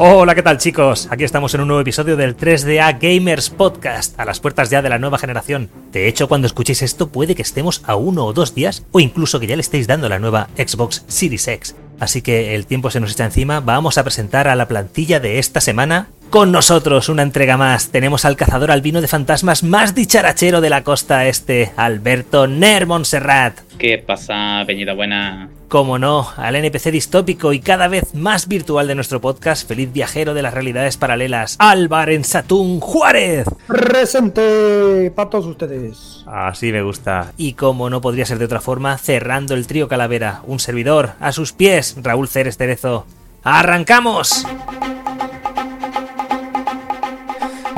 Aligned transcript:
Hola, 0.00 0.36
¿qué 0.36 0.44
tal 0.44 0.58
chicos? 0.58 1.08
Aquí 1.10 1.24
estamos 1.24 1.52
en 1.54 1.62
un 1.62 1.66
nuevo 1.66 1.80
episodio 1.80 2.16
del 2.16 2.36
3DA 2.36 2.98
Gamers 3.00 3.50
Podcast, 3.50 4.18
a 4.20 4.24
las 4.24 4.38
puertas 4.38 4.70
ya 4.70 4.80
de 4.80 4.88
la 4.88 5.00
nueva 5.00 5.18
generación. 5.18 5.70
De 5.90 6.06
hecho, 6.06 6.28
cuando 6.28 6.46
escuchéis 6.46 6.82
esto 6.82 7.08
puede 7.08 7.34
que 7.34 7.42
estemos 7.42 7.82
a 7.84 7.96
uno 7.96 8.24
o 8.24 8.32
dos 8.32 8.54
días, 8.54 8.84
o 8.92 9.00
incluso 9.00 9.40
que 9.40 9.48
ya 9.48 9.56
le 9.56 9.60
estéis 9.60 9.88
dando 9.88 10.08
la 10.08 10.20
nueva 10.20 10.50
Xbox 10.56 11.04
Series 11.08 11.48
X. 11.48 11.74
Así 11.98 12.22
que 12.22 12.54
el 12.54 12.66
tiempo 12.66 12.92
se 12.92 13.00
nos 13.00 13.10
echa 13.10 13.24
encima, 13.24 13.58
vamos 13.58 13.98
a 13.98 14.04
presentar 14.04 14.46
a 14.46 14.54
la 14.54 14.68
plantilla 14.68 15.18
de 15.18 15.40
esta 15.40 15.60
semana. 15.60 16.06
Con 16.30 16.52
nosotros, 16.52 17.08
una 17.08 17.22
entrega 17.22 17.56
más, 17.56 17.88
tenemos 17.88 18.26
al 18.26 18.36
cazador 18.36 18.70
albino 18.70 19.00
de 19.00 19.08
fantasmas 19.08 19.62
más 19.62 19.94
dicharachero 19.94 20.60
de 20.60 20.68
la 20.68 20.84
costa 20.84 21.26
este, 21.26 21.72
Alberto 21.74 22.46
Ner 22.46 22.86
Montserrat. 22.86 23.58
¿Qué 23.78 23.96
pasa, 23.96 24.62
Peñita 24.66 24.92
Buena? 24.92 25.48
Como 25.68 25.98
no, 25.98 26.28
al 26.36 26.56
NPC 26.56 26.90
distópico 26.90 27.54
y 27.54 27.60
cada 27.60 27.88
vez 27.88 28.14
más 28.14 28.46
virtual 28.46 28.86
de 28.88 28.94
nuestro 28.94 29.22
podcast, 29.22 29.66
feliz 29.66 29.90
viajero 29.90 30.34
de 30.34 30.42
las 30.42 30.52
realidades 30.52 30.98
paralelas, 30.98 31.56
Álvar 31.58 32.10
en 32.10 32.24
Satún 32.24 32.80
Juárez. 32.80 33.46
Presente 33.66 35.10
para 35.16 35.30
todos 35.30 35.46
ustedes. 35.46 36.24
Así 36.26 36.72
me 36.72 36.82
gusta. 36.82 37.32
Y 37.38 37.54
como 37.54 37.88
no 37.88 38.02
podría 38.02 38.26
ser 38.26 38.38
de 38.38 38.44
otra 38.44 38.60
forma, 38.60 38.98
cerrando 38.98 39.54
el 39.54 39.66
trío 39.66 39.88
Calavera, 39.88 40.42
un 40.46 40.60
servidor, 40.60 41.12
a 41.20 41.32
sus 41.32 41.54
pies, 41.54 41.96
Raúl 42.02 42.28
Ceres 42.28 42.58
Terezo. 42.58 43.06
¡Arrancamos! 43.44 44.44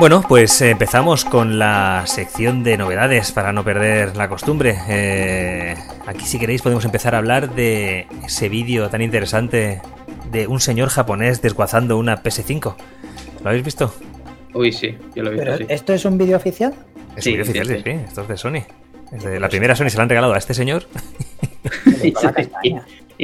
Bueno, 0.01 0.23
pues 0.27 0.59
empezamos 0.63 1.25
con 1.25 1.59
la 1.59 2.05
sección 2.07 2.63
de 2.63 2.75
novedades 2.75 3.31
para 3.31 3.53
no 3.53 3.63
perder 3.63 4.17
la 4.17 4.29
costumbre. 4.29 4.75
Eh, 4.89 5.75
aquí 6.07 6.25
si 6.25 6.39
queréis 6.39 6.63
podemos 6.63 6.83
empezar 6.85 7.13
a 7.13 7.19
hablar 7.19 7.53
de 7.53 8.07
ese 8.25 8.49
vídeo 8.49 8.89
tan 8.89 9.03
interesante 9.03 9.79
de 10.31 10.47
un 10.47 10.59
señor 10.59 10.89
japonés 10.89 11.43
desguazando 11.43 11.99
una 11.99 12.23
PS5. 12.23 12.73
¿Lo 13.43 13.49
habéis 13.49 13.63
visto? 13.63 13.93
Uy, 14.55 14.71
sí, 14.71 14.97
yo 15.15 15.21
lo 15.21 15.29
he 15.29 15.33
visto, 15.33 15.45
¿Pero 15.45 15.57
sí. 15.59 15.65
¿Esto 15.69 15.93
es 15.93 16.03
un 16.03 16.17
vídeo 16.17 16.35
oficial? 16.35 16.73
Es 17.15 17.23
Sí, 17.23 17.29
un 17.29 17.33
vídeo 17.37 17.43
oficial, 17.43 17.67
sí, 17.67 17.73
sí, 17.75 17.81
sí. 17.83 17.91
sí, 17.91 18.03
esto 18.07 18.21
es 18.23 18.27
de 18.27 18.37
Sony. 18.37 18.63
Es 19.15 19.23
de 19.23 19.39
la 19.39 19.49
primera 19.49 19.75
Sony 19.75 19.89
se 19.91 19.97
la 19.97 20.03
han 20.03 20.09
regalado 20.09 20.33
a 20.33 20.39
este 20.39 20.55
señor. 20.55 20.87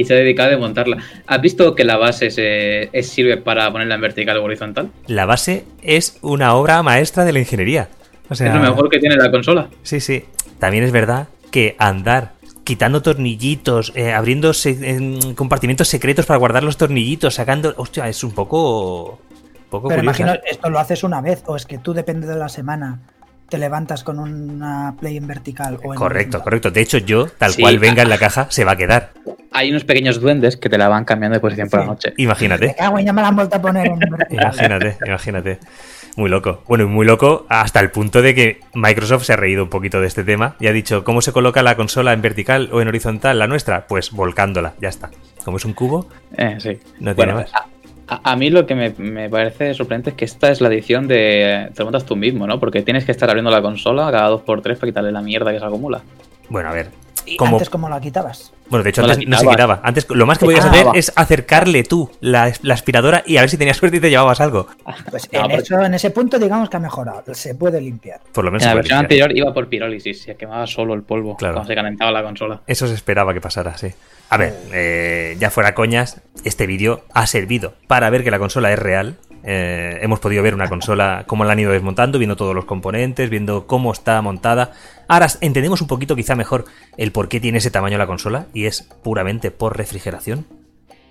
Y, 0.00 0.04
se, 0.04 0.14
ha 0.14 0.16
dedicado 0.16 0.48
a 0.48 0.50
desmontarla. 0.52 0.96
¿Has 1.26 1.40
visto 1.40 1.74
que 1.74 1.84
la 1.84 1.96
base 1.96 2.30
se, 2.30 2.88
es- 2.92 3.08
sirve 3.10 3.36
para 3.36 3.70
ponerla 3.72 3.96
en 3.96 4.00
vertical 4.00 4.36
o 4.38 4.44
horizontal? 4.44 4.90
La 5.06 5.26
base 5.26 5.64
es 5.82 6.18
una 6.22 6.54
obra 6.54 6.82
maestra 6.82 7.24
de 7.24 7.32
la 7.32 7.40
ingeniería. 7.40 7.88
O 8.30 8.34
sea, 8.34 8.48
Es 8.48 8.54
lo 8.54 8.60
mejor 8.60 8.88
que 8.90 8.98
tiene 8.98 9.16
la 9.16 9.30
consola. 9.30 9.68
Sí, 9.82 10.00
sí. 10.00 10.24
También 10.58 10.84
es 10.84 10.92
verdad 10.92 11.28
que 11.50 11.76
andar 11.78 12.32
quitando 12.64 13.00
tornillitos, 13.00 13.92
eh, 13.94 14.12
abriendo 14.12 14.52
se- 14.52 14.90
en 14.90 15.34
compartimentos 15.34 15.88
secretos 15.88 16.26
para 16.26 16.38
guardar 16.38 16.62
los 16.62 16.76
tornillitos, 16.76 17.34
sacando... 17.34 17.72
Hostia, 17.78 18.06
es 18.08 18.22
un 18.22 18.32
poco... 18.32 19.18
poco 19.70 19.88
Pero 19.88 20.00
curioso. 20.02 20.22
imagino, 20.22 20.40
esto 20.50 20.68
lo 20.68 20.78
haces 20.78 21.02
una 21.02 21.20
vez, 21.22 21.42
o 21.46 21.56
es 21.56 21.64
que 21.64 21.78
tú, 21.78 21.94
depende 21.94 22.26
de 22.26 22.36
la 22.36 22.50
semana, 22.50 23.00
te 23.48 23.58
levantas 23.58 24.04
con 24.04 24.18
una 24.18 24.94
play 25.00 25.16
en 25.16 25.26
vertical 25.26 25.78
o 25.82 25.92
en 25.92 25.98
Correcto, 25.98 26.38
horizontal. 26.38 26.42
correcto. 26.42 26.70
De 26.70 26.80
hecho, 26.80 26.98
yo, 26.98 27.26
tal 27.28 27.52
Sí. 27.52 27.62
cual 27.62 27.78
venga 27.78 28.02
en 28.02 28.08
la 28.10 28.18
caja, 28.18 28.46
se 28.50 28.64
va 28.64 28.72
a 28.72 28.76
quedar. 28.76 29.10
Hay 29.52 29.70
unos 29.70 29.84
pequeños 29.84 30.20
duendes 30.20 30.56
que 30.56 30.68
te 30.68 30.76
la 30.76 30.88
van 30.88 31.04
cambiando 31.04 31.34
de 31.36 31.40
posición 31.40 31.68
por 31.68 31.80
la 31.80 31.84
Sí. 31.86 31.90
noche. 31.90 32.14
Me 32.18 32.24
Imagínate. 32.24 32.74
cago 32.74 32.98
en, 32.98 33.06
ya 33.06 33.12
me 33.12 33.22
la 33.22 33.28
han 33.28 33.36
vuelto 33.36 33.56
a 33.56 33.62
poner 33.62 33.86
en. 33.86 33.98
Imagínate, 34.30 34.96
imagínate. 35.06 35.58
Muy 36.16 36.28
loco. 36.28 36.62
Bueno, 36.66 36.84
y 36.84 36.86
muy 36.88 37.06
loco 37.06 37.46
hasta 37.48 37.78
el 37.80 37.90
punto 37.92 38.22
de 38.22 38.34
que 38.34 38.60
Microsoft 38.74 39.22
se 39.24 39.32
ha 39.34 39.36
reído 39.36 39.62
un 39.62 39.70
poquito 39.70 40.00
de 40.00 40.08
este 40.08 40.24
tema 40.24 40.56
y 40.58 40.66
ha 40.66 40.72
dicho, 40.72 41.04
¿cómo 41.04 41.22
se 41.22 41.32
coloca 41.32 41.62
la 41.62 41.76
consola 41.76 42.12
en 42.12 42.20
vertical 42.22 42.68
o 42.72 42.80
en 42.82 42.88
horizontal, 42.88 43.38
la 43.38 43.46
nuestra? 43.46 43.86
Pues 43.86 44.10
volcándola, 44.10 44.74
ya 44.80 44.88
está. 44.88 45.10
Como 45.44 45.58
es 45.58 45.64
un 45.64 45.74
cubo, 45.74 46.08
Eh, 46.36 46.56
sí. 46.58 46.78
no 46.98 47.14
tiene 47.14 47.32
Bueno, 47.32 47.34
más. 47.36 47.52
A, 48.08 48.36
mí 48.36 48.50
lo 48.50 48.66
que 48.66 48.74
me, 48.74 48.90
me 48.98 49.28
parece 49.28 49.74
sorprendente 49.74 50.10
es 50.10 50.16
que 50.16 50.24
esta 50.24 50.50
es 50.50 50.60
la 50.60 50.68
edición 50.68 51.06
de 51.08 51.70
te 51.74 51.78
lo 51.80 51.86
montas 51.86 52.04
tú 52.04 52.16
mismo, 52.16 52.46
¿no? 52.46 52.58
Porque 52.58 52.82
tienes 52.82 53.04
que 53.04 53.12
estar 53.12 53.28
abriendo 53.28 53.50
la 53.50 53.60
consola 53.62 54.10
cada 54.10 54.28
dos 54.28 54.42
por 54.42 54.62
tres 54.62 54.78
para 54.78 54.90
quitarle 54.90 55.12
la 55.12 55.20
mierda 55.22 55.52
que 55.52 55.58
se 55.58 55.64
acumula. 55.64 56.00
Bueno, 56.48 56.70
a 56.70 56.72
ver. 56.72 56.90
¿Y 57.26 57.36
Como, 57.36 57.56
antes 57.56 57.68
cómo 57.68 57.90
la 57.90 58.00
quitabas? 58.00 58.52
bueno, 58.70 58.82
de 58.84 58.88
hecho, 58.90 59.02
No 59.02 59.08
antes 59.12 59.28
no 59.28 59.36
se 59.38 59.46
quitaba. 59.46 59.80
Antes, 59.82 60.06
lo 60.08 60.24
más 60.24 60.38
que 60.38 60.46
podías 60.46 60.64
hacer 60.64 60.86
es 60.94 61.12
acercarle 61.14 61.82
tú 61.84 62.10
la, 62.20 62.50
la 62.62 62.72
aspiradora 62.72 63.22
y 63.26 63.36
a 63.36 63.42
ver 63.42 63.50
si 63.50 63.58
tenías 63.58 63.76
suerte 63.76 63.98
y 63.98 64.00
te 64.00 64.08
llevabas 64.08 64.40
algo. 64.40 64.66
Pues 65.10 65.30
No, 65.30 65.40
en, 65.40 65.42
porque- 65.50 65.62
eso, 65.62 65.82
en 65.82 65.92
ese 65.92 66.10
punto 66.10 66.38
digamos 66.38 66.70
que 66.70 66.78
ha 66.78 66.80
mejorado, 66.80 67.34
se 67.34 67.54
puede 67.54 67.82
limpiar. 67.82 68.20
Por 68.32 68.44
lo 68.46 68.50
menos 68.50 68.62
En 68.62 68.70
la 68.70 68.74
versión 68.76 69.00
limpiar. 69.00 69.24
anterior 69.28 69.36
iba 69.46 69.52
por 69.52 69.68
pirólisis, 69.68 70.22
se 70.22 70.36
quemaba 70.36 70.66
solo 70.66 70.94
el 70.94 71.02
polvo 71.02 71.36
Claro. 71.36 71.54
cuando 71.54 71.68
se 71.68 71.74
calentaba 71.74 72.10
la 72.12 72.22
consola. 72.22 72.60
Eso 72.66 72.86
se 72.86 72.94
esperaba 72.94 73.34
que 73.34 73.42
pasara, 73.42 73.76
sí. 73.76 73.88
A 74.30 74.36
ver, 74.36 74.54
eh, 74.72 75.36
ya 75.38 75.50
fuera 75.50 75.74
coñas, 75.74 76.20
este 76.44 76.66
vídeo 76.66 77.04
ha 77.14 77.26
servido 77.26 77.74
para 77.86 78.10
ver 78.10 78.24
que 78.24 78.30
la 78.30 78.38
consola 78.38 78.72
es 78.72 78.78
real. 78.78 79.16
Eh, 79.44 79.98
hemos 80.02 80.20
podido 80.20 80.42
ver 80.42 80.52
una 80.54 80.68
consola, 80.68 81.24
cómo 81.26 81.44
la 81.44 81.52
han 81.52 81.60
ido 81.60 81.72
desmontando, 81.72 82.18
viendo 82.18 82.36
todos 82.36 82.54
los 82.54 82.66
componentes, 82.66 83.30
viendo 83.30 83.66
cómo 83.66 83.90
está 83.92 84.20
montada. 84.20 84.72
Ahora 85.06 85.28
entendemos 85.40 85.80
un 85.80 85.86
poquito 85.88 86.14
quizá 86.16 86.34
mejor 86.34 86.66
el 86.98 87.12
por 87.12 87.28
qué 87.28 87.40
tiene 87.40 87.58
ese 87.58 87.70
tamaño 87.70 87.96
la 87.96 88.06
consola 88.06 88.46
y 88.52 88.66
es 88.66 88.82
puramente 89.02 89.50
por 89.50 89.78
refrigeración. 89.78 90.44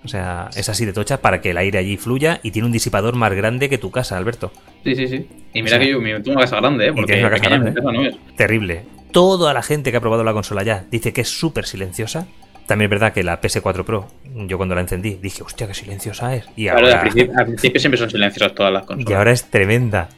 O 0.03 0.07
sea, 0.09 0.49
es 0.55 0.69
así 0.69 0.85
de 0.85 0.93
tocha 0.93 1.21
para 1.21 1.41
que 1.41 1.49
el 1.51 1.57
aire 1.57 1.79
allí 1.79 1.97
fluya 1.97 2.39
y 2.43 2.51
tiene 2.51 2.67
un 2.67 2.71
disipador 2.71 3.15
más 3.15 3.33
grande 3.33 3.67
que 3.67 3.79
tu 3.79 3.89
casa, 3.89 4.15
Alberto. 4.15 4.51
Sí, 4.83 4.95
sí, 4.95 5.07
sí. 5.07 5.27
Y 5.53 5.61
O 5.61 5.63
mira 5.63 5.77
sea, 5.77 5.79
que 5.79 5.91
yo 5.91 5.99
mi- 5.99 6.11
tengo 6.21 6.33
una 6.33 6.41
casa 6.41 6.57
grande, 6.57 6.87
¿eh? 6.87 6.93
Porque 6.93 7.19
una 7.19 7.31
casa 7.31 7.49
grande, 7.49 7.81
no 7.81 8.05
es. 8.05 8.15
terrible. 8.35 8.83
Toda 9.11 9.53
la 9.55 9.63
gente 9.63 9.89
que 9.89 9.97
ha 9.97 10.01
probado 10.01 10.23
la 10.23 10.33
consola 10.33 10.61
ya 10.63 10.85
dice 10.91 11.11
que 11.13 11.21
es 11.21 11.29
súper 11.29 11.65
silenciosa. 11.65 12.27
También 12.67 12.87
es 12.87 12.89
verdad 12.91 13.13
que 13.13 13.23
la 13.23 13.39
PS4 13.41 13.83
Pro, 13.85 14.07
yo 14.25 14.57
cuando 14.57 14.75
la 14.75 14.81
encendí 14.81 15.15
dije, 15.21 15.41
hostia, 15.41 15.67
qué 15.67 15.73
silenciosa 15.73 16.35
es. 16.35 16.45
Y 16.55 16.65
Claro, 16.65 16.79
ahora, 16.85 16.95
al, 16.95 17.01
principio, 17.09 17.33
al 17.39 17.45
principio 17.45 17.79
siempre 17.79 17.97
son 17.97 18.09
silenciosas 18.09 18.53
todas 18.53 18.71
las 18.73 18.83
consolas. 18.85 19.09
y 19.09 19.13
ahora 19.13 19.31
es 19.31 19.45
tremenda. 19.49 20.09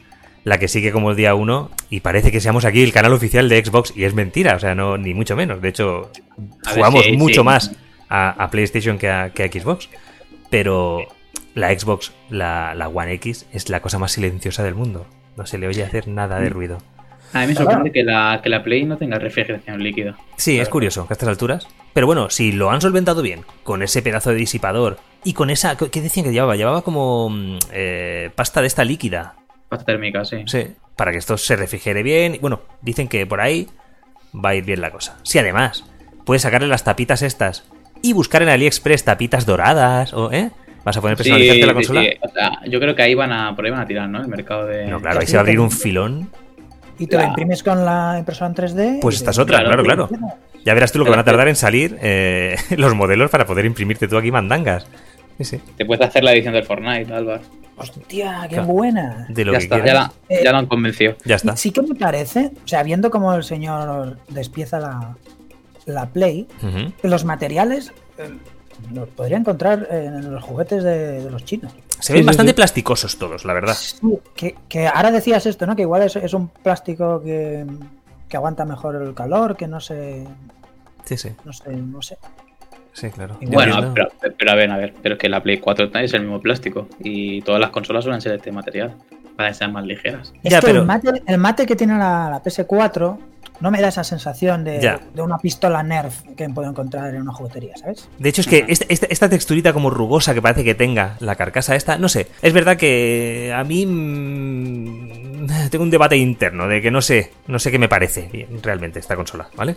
La 0.42 0.58
que 0.58 0.68
sigue 0.68 0.90
como 0.90 1.10
el 1.10 1.16
día 1.16 1.34
1 1.34 1.70
y 1.90 2.00
parece 2.00 2.32
que 2.32 2.40
seamos 2.40 2.64
aquí 2.64 2.82
el 2.82 2.92
canal 2.92 3.12
oficial 3.12 3.48
de 3.48 3.62
Xbox 3.64 3.92
y 3.94 4.04
es 4.04 4.14
mentira, 4.14 4.56
o 4.56 4.58
sea, 4.58 4.74
no 4.74 4.96
ni 4.98 5.12
mucho 5.14 5.36
menos. 5.36 5.60
De 5.60 5.68
hecho, 5.68 6.10
A 6.64 6.70
ver, 6.70 6.74
jugamos 6.76 7.04
sí, 7.04 7.12
mucho 7.16 7.42
sí. 7.42 7.44
más 7.44 7.72
a, 8.08 8.30
a 8.42 8.50
PlayStation 8.50 8.96
que 8.98 9.10
a, 9.10 9.30
que 9.30 9.44
a 9.44 9.48
Xbox. 9.48 9.88
Pero 10.48 11.06
la 11.54 11.78
Xbox, 11.78 12.12
la, 12.30 12.74
la 12.74 12.88
One 12.88 13.12
X, 13.14 13.46
es 13.52 13.68
la 13.68 13.80
cosa 13.80 13.98
más 13.98 14.12
silenciosa 14.12 14.62
del 14.64 14.74
mundo. 14.74 15.06
No 15.36 15.46
se 15.46 15.58
le 15.58 15.68
oye 15.68 15.84
hacer 15.84 16.08
nada 16.08 16.40
de 16.40 16.50
Mm. 16.50 16.52
ruido. 16.52 16.78
A 17.32 17.40
mí 17.42 17.46
me 17.48 17.54
sorprende 17.54 17.92
que 17.92 18.02
la, 18.02 18.40
que 18.42 18.48
la 18.48 18.62
Play 18.64 18.84
no 18.84 18.96
tenga 18.96 19.18
refrigeración 19.18 19.80
líquida. 19.82 20.16
Sí, 20.36 20.58
es 20.58 20.68
curioso 20.68 21.06
que 21.06 21.12
a 21.12 21.14
estas 21.14 21.28
alturas. 21.28 21.68
Pero 21.92 22.06
bueno, 22.06 22.30
si 22.30 22.52
lo 22.52 22.70
han 22.70 22.80
solventado 22.80 23.22
bien, 23.22 23.44
con 23.64 23.82
ese 23.82 24.02
pedazo 24.02 24.30
de 24.30 24.36
disipador 24.36 24.98
y 25.24 25.32
con 25.32 25.50
esa. 25.50 25.76
¿Qué 25.76 26.00
decían 26.00 26.24
que 26.26 26.32
llevaba? 26.32 26.56
Llevaba 26.56 26.82
como 26.82 27.28
mm, 27.30 27.58
eh, 27.72 28.30
pasta 28.34 28.60
de 28.60 28.66
esta 28.68 28.84
líquida. 28.84 29.34
Pasta 29.68 29.84
térmica, 29.86 30.24
sí. 30.24 30.38
Sí, 30.46 30.68
para 30.96 31.10
que 31.12 31.18
esto 31.18 31.36
se 31.36 31.56
refrigere 31.56 32.02
bien. 32.02 32.34
Y 32.36 32.38
bueno, 32.38 32.60
dicen 32.82 33.08
que 33.08 33.26
por 33.26 33.40
ahí 33.40 33.68
va 34.34 34.50
a 34.50 34.54
ir 34.54 34.64
bien 34.64 34.80
la 34.80 34.90
cosa. 34.90 35.18
Si 35.24 35.38
además 35.38 35.84
puedes 36.24 36.42
sacarle 36.42 36.68
las 36.68 36.84
tapitas 36.84 37.22
estas 37.22 37.64
y 38.02 38.12
buscar 38.12 38.42
en 38.42 38.48
AliExpress 38.50 39.04
tapitas 39.04 39.44
doradas 39.46 40.12
o. 40.14 40.30
¿Eh? 40.32 40.50
¿Vas 40.84 40.96
a 40.96 41.00
poder 41.02 41.16
Sí, 41.18 41.24
personalizarte 41.24 41.60
la 41.66 41.72
sí, 41.72 41.74
consola? 41.74 42.02
sí. 42.02 42.08
O 42.22 42.28
sea, 42.30 42.50
yo 42.66 42.80
creo 42.80 42.94
que 42.94 43.02
ahí 43.02 43.14
van 43.14 43.32
a, 43.32 43.54
por 43.54 43.64
ahí 43.66 43.70
van 43.70 43.80
a 43.80 43.86
tirar, 43.86 44.08
¿no? 44.08 44.22
El 44.22 44.28
mercado 44.28 44.64
de. 44.66 44.86
No, 44.86 44.98
claro, 45.00 45.20
ahí 45.20 45.26
se 45.26 45.34
va 45.36 45.40
a 45.40 45.42
abrir 45.42 45.60
un 45.60 45.70
filón. 45.70 46.30
Y 46.98 47.06
te 47.06 47.16
lo 47.16 47.24
imprimes 47.24 47.62
con 47.62 47.84
la 47.84 48.16
impresora 48.18 48.46
en 48.48 48.54
3D. 48.54 48.98
Pues 49.00 49.16
y 49.16 49.18
esta 49.18 49.30
es 49.30 49.36
de- 49.36 49.42
otra, 49.42 49.58
claro, 49.64 49.82
Claro, 49.84 50.08
claro. 50.08 50.34
Ya 50.64 50.74
verás 50.74 50.92
tú 50.92 50.98
lo 50.98 51.04
que 51.04 51.10
van 51.10 51.20
a 51.20 51.24
tardar 51.24 51.48
en 51.48 51.56
salir 51.56 51.98
eh, 52.02 52.56
los 52.76 52.94
modelos 52.94 53.30
para 53.30 53.46
poder 53.46 53.64
imprimirte 53.64 54.08
tú 54.08 54.16
aquí 54.18 54.30
mandangas. 54.30 54.86
Sí, 55.38 55.44
sí. 55.44 55.60
Te 55.76 55.84
puedes 55.86 56.06
hacer 56.06 56.22
la 56.22 56.32
edición 56.32 56.52
del 56.54 56.64
Fortnite, 56.64 57.12
Álvaro. 57.12 57.40
Hostia, 57.76 58.40
qué 58.42 58.56
Claro. 58.56 58.64
buena. 58.66 59.26
De 59.30 59.44
lo 59.44 59.52
Ya 59.52 59.58
que 59.58 59.64
está, 59.64 59.84
ya, 59.86 59.94
la- 59.94 60.12
Eh, 60.28 60.40
ya 60.44 60.52
lo 60.52 60.58
han 60.58 60.66
convencido. 60.66 61.14
Ya 61.24 61.36
está. 61.36 61.56
Sí 61.56 61.70
que 61.70 61.80
me 61.80 61.94
parece, 61.94 62.50
o 62.62 62.68
sea, 62.68 62.82
viendo 62.82 63.10
cómo 63.10 63.32
el 63.34 63.42
señor 63.42 64.18
despieza 64.28 64.78
la, 64.80 65.16
la 65.86 66.06
Play, 66.10 66.46
que 67.00 67.08
los 67.08 67.24
materiales 67.24 67.90
eh, 68.18 68.28
los 68.92 69.08
podría 69.08 69.38
encontrar 69.38 69.88
en 69.90 70.30
los 70.30 70.42
juguetes 70.44 70.84
de, 70.84 71.22
de 71.22 71.30
los 71.30 71.42
chinos. 71.46 71.72
Se 72.00 72.12
ven 72.12 72.22
Sí, 72.22 72.26
bastante 72.26 72.50
sí. 72.52 72.56
plasticosos 72.56 73.16
todos, 73.18 73.46
la 73.46 73.54
verdad. 73.54 73.74
Sí, 73.74 73.98
que, 74.36 74.54
que 74.68 74.86
ahora 74.86 75.10
decías 75.10 75.46
esto, 75.46 75.66
¿no? 75.66 75.74
Que 75.74 75.82
igual 75.82 76.02
es, 76.02 76.16
es 76.16 76.34
un 76.34 76.48
plástico 76.48 77.22
que, 77.22 77.64
que 78.30 78.36
aguanta 78.38 78.64
mejor 78.64 78.96
el 78.96 79.12
calor, 79.14 79.56
que 79.56 79.66
no 79.68 79.80
se. 79.80 80.26
Sí, 81.04 81.16
sí, 81.18 81.30
No 81.44 81.52
sé, 81.52 81.70
no 81.76 82.00
sé. 82.00 82.16
sí, 82.92 83.10
claro. 83.10 83.36
Bueno, 83.42 83.92
pero, 83.92 84.08
pero 84.38 84.50
a 84.52 84.54
ver, 84.54 84.70
a 84.70 84.76
ver, 84.78 84.94
pero 85.02 85.16
es 85.16 85.20
que 85.20 85.28
la 85.28 85.42
Play 85.42 85.58
4 85.58 85.90
es 86.00 86.14
el 86.14 86.22
mismo 86.22 86.40
plástico 86.40 86.88
y 87.00 87.42
todas 87.42 87.60
las 87.60 87.70
consolas 87.70 88.04
suelen 88.04 88.20
ser 88.20 88.32
de 88.32 88.38
este 88.38 88.52
material 88.52 88.94
para 89.36 89.48
que 89.50 89.54
sean 89.56 89.72
más 89.72 89.84
ligeras. 89.84 90.32
Es 90.42 90.52
Ya, 90.52 90.60
que 90.60 90.66
pero- 90.68 90.80
el, 90.80 90.86
mate, 90.86 91.22
el 91.26 91.38
mate 91.38 91.66
que 91.66 91.74
tiene 91.76 91.98
la, 91.98 92.30
la 92.30 92.42
PS4 92.42 93.18
no 93.60 93.70
me 93.70 93.80
da 93.80 93.88
esa 93.88 94.04
sensación 94.04 94.64
de, 94.64 94.80
Ya. 94.80 95.00
de 95.14 95.22
una 95.22 95.38
pistola 95.38 95.82
Nerf 95.82 96.22
que 96.36 96.48
puedo 96.48 96.68
encontrar 96.68 97.14
en 97.14 97.22
una 97.22 97.32
juguetería, 97.32 97.76
¿sabes? 97.76 98.08
De 98.18 98.28
hecho, 98.28 98.40
es 98.40 98.46
que 98.46 98.64
esta, 98.68 98.86
esta- 98.88 99.06
esta 99.10 99.28
texturita 99.28 99.72
como 99.72 99.90
rugosa 99.90 100.34
que 100.34 100.42
parece 100.42 100.64
que 100.64 100.74
tenga 100.74 101.16
la 101.20 101.36
carcasa 101.36 101.76
esta, 101.76 101.98
no 101.98 102.08
sé, 102.08 102.28
es 102.42 102.52
verdad 102.52 102.76
que 102.76 103.52
a 103.54 103.62
mí 103.64 103.86
mm, 103.86 105.46
tengo 105.70 105.84
un 105.84 105.90
debate 105.90 106.16
interno 106.16 106.68
de 106.68 106.80
que 106.82 106.90
no 106.90 107.00
sé, 107.02 107.32
no 107.46 107.58
sé 107.58 107.70
qué 107.70 107.78
me 107.78 107.88
parece 107.88 108.48
realmente 108.62 108.98
esta 108.98 109.16
consola, 109.16 109.48
¿vale? 109.56 109.76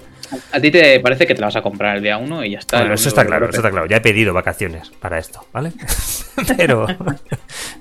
A 0.51 0.59
ti 0.59 0.71
te 0.71 0.99
parece 0.99 1.25
que 1.27 1.35
te 1.35 1.41
la 1.41 1.47
vas 1.47 1.55
a 1.55 1.61
comprar 1.61 1.97
el 1.97 2.03
día 2.03 2.17
1 2.17 2.45
y 2.45 2.51
ya 2.51 2.59
está. 2.59 2.79
Bueno, 2.79 2.93
eso 2.95 3.09
está 3.09 3.25
claro, 3.25 3.49
eso 3.49 3.57
está 3.57 3.69
claro. 3.71 3.85
Ya 3.87 3.97
he 3.97 4.01
pedido 4.01 4.33
vacaciones 4.33 4.89
para 4.99 5.17
esto, 5.17 5.45
¿vale? 5.51 5.71
pero, 6.57 6.87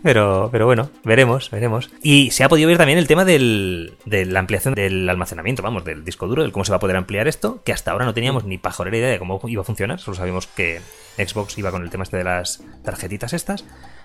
pero, 0.02 0.48
pero 0.52 0.66
bueno, 0.66 0.90
veremos, 1.04 1.50
veremos. 1.50 1.90
Y 2.02 2.30
se 2.30 2.44
ha 2.44 2.48
podido 2.48 2.68
ver 2.68 2.78
también 2.78 2.98
el 2.98 3.06
tema 3.06 3.24
del, 3.24 3.94
de 4.04 4.26
la 4.26 4.40
ampliación 4.40 4.74
del 4.74 5.08
almacenamiento, 5.08 5.62
vamos, 5.62 5.84
del 5.94 6.04
disco 6.04 6.26
duro, 6.26 6.42
del 6.42 6.52
cómo 6.52 6.64
se 6.64 6.72
va 6.72 6.76
a 6.76 6.80
poder 6.80 6.96
ampliar 6.96 7.28
esto, 7.28 7.62
que 7.64 7.72
hasta 7.72 7.92
ahora 7.92 8.04
no 8.04 8.14
teníamos 8.14 8.44
ni 8.44 8.58
pajorera 8.58 8.96
idea 8.96 9.10
de 9.10 9.18
cómo 9.18 9.40
iba 9.46 9.62
a 9.62 9.64
funcionar, 9.64 10.00
solo 10.00 10.16
sabíamos 10.16 10.46
que 10.46 10.80
Xbox 11.16 11.58
iba 11.58 11.70
con 11.70 11.82
el 11.82 11.90
tema 11.90 12.04
este 12.04 12.16
de 12.16 12.24
las 12.24 12.62
tarjetitas 12.84 13.32
estas. 13.32 13.64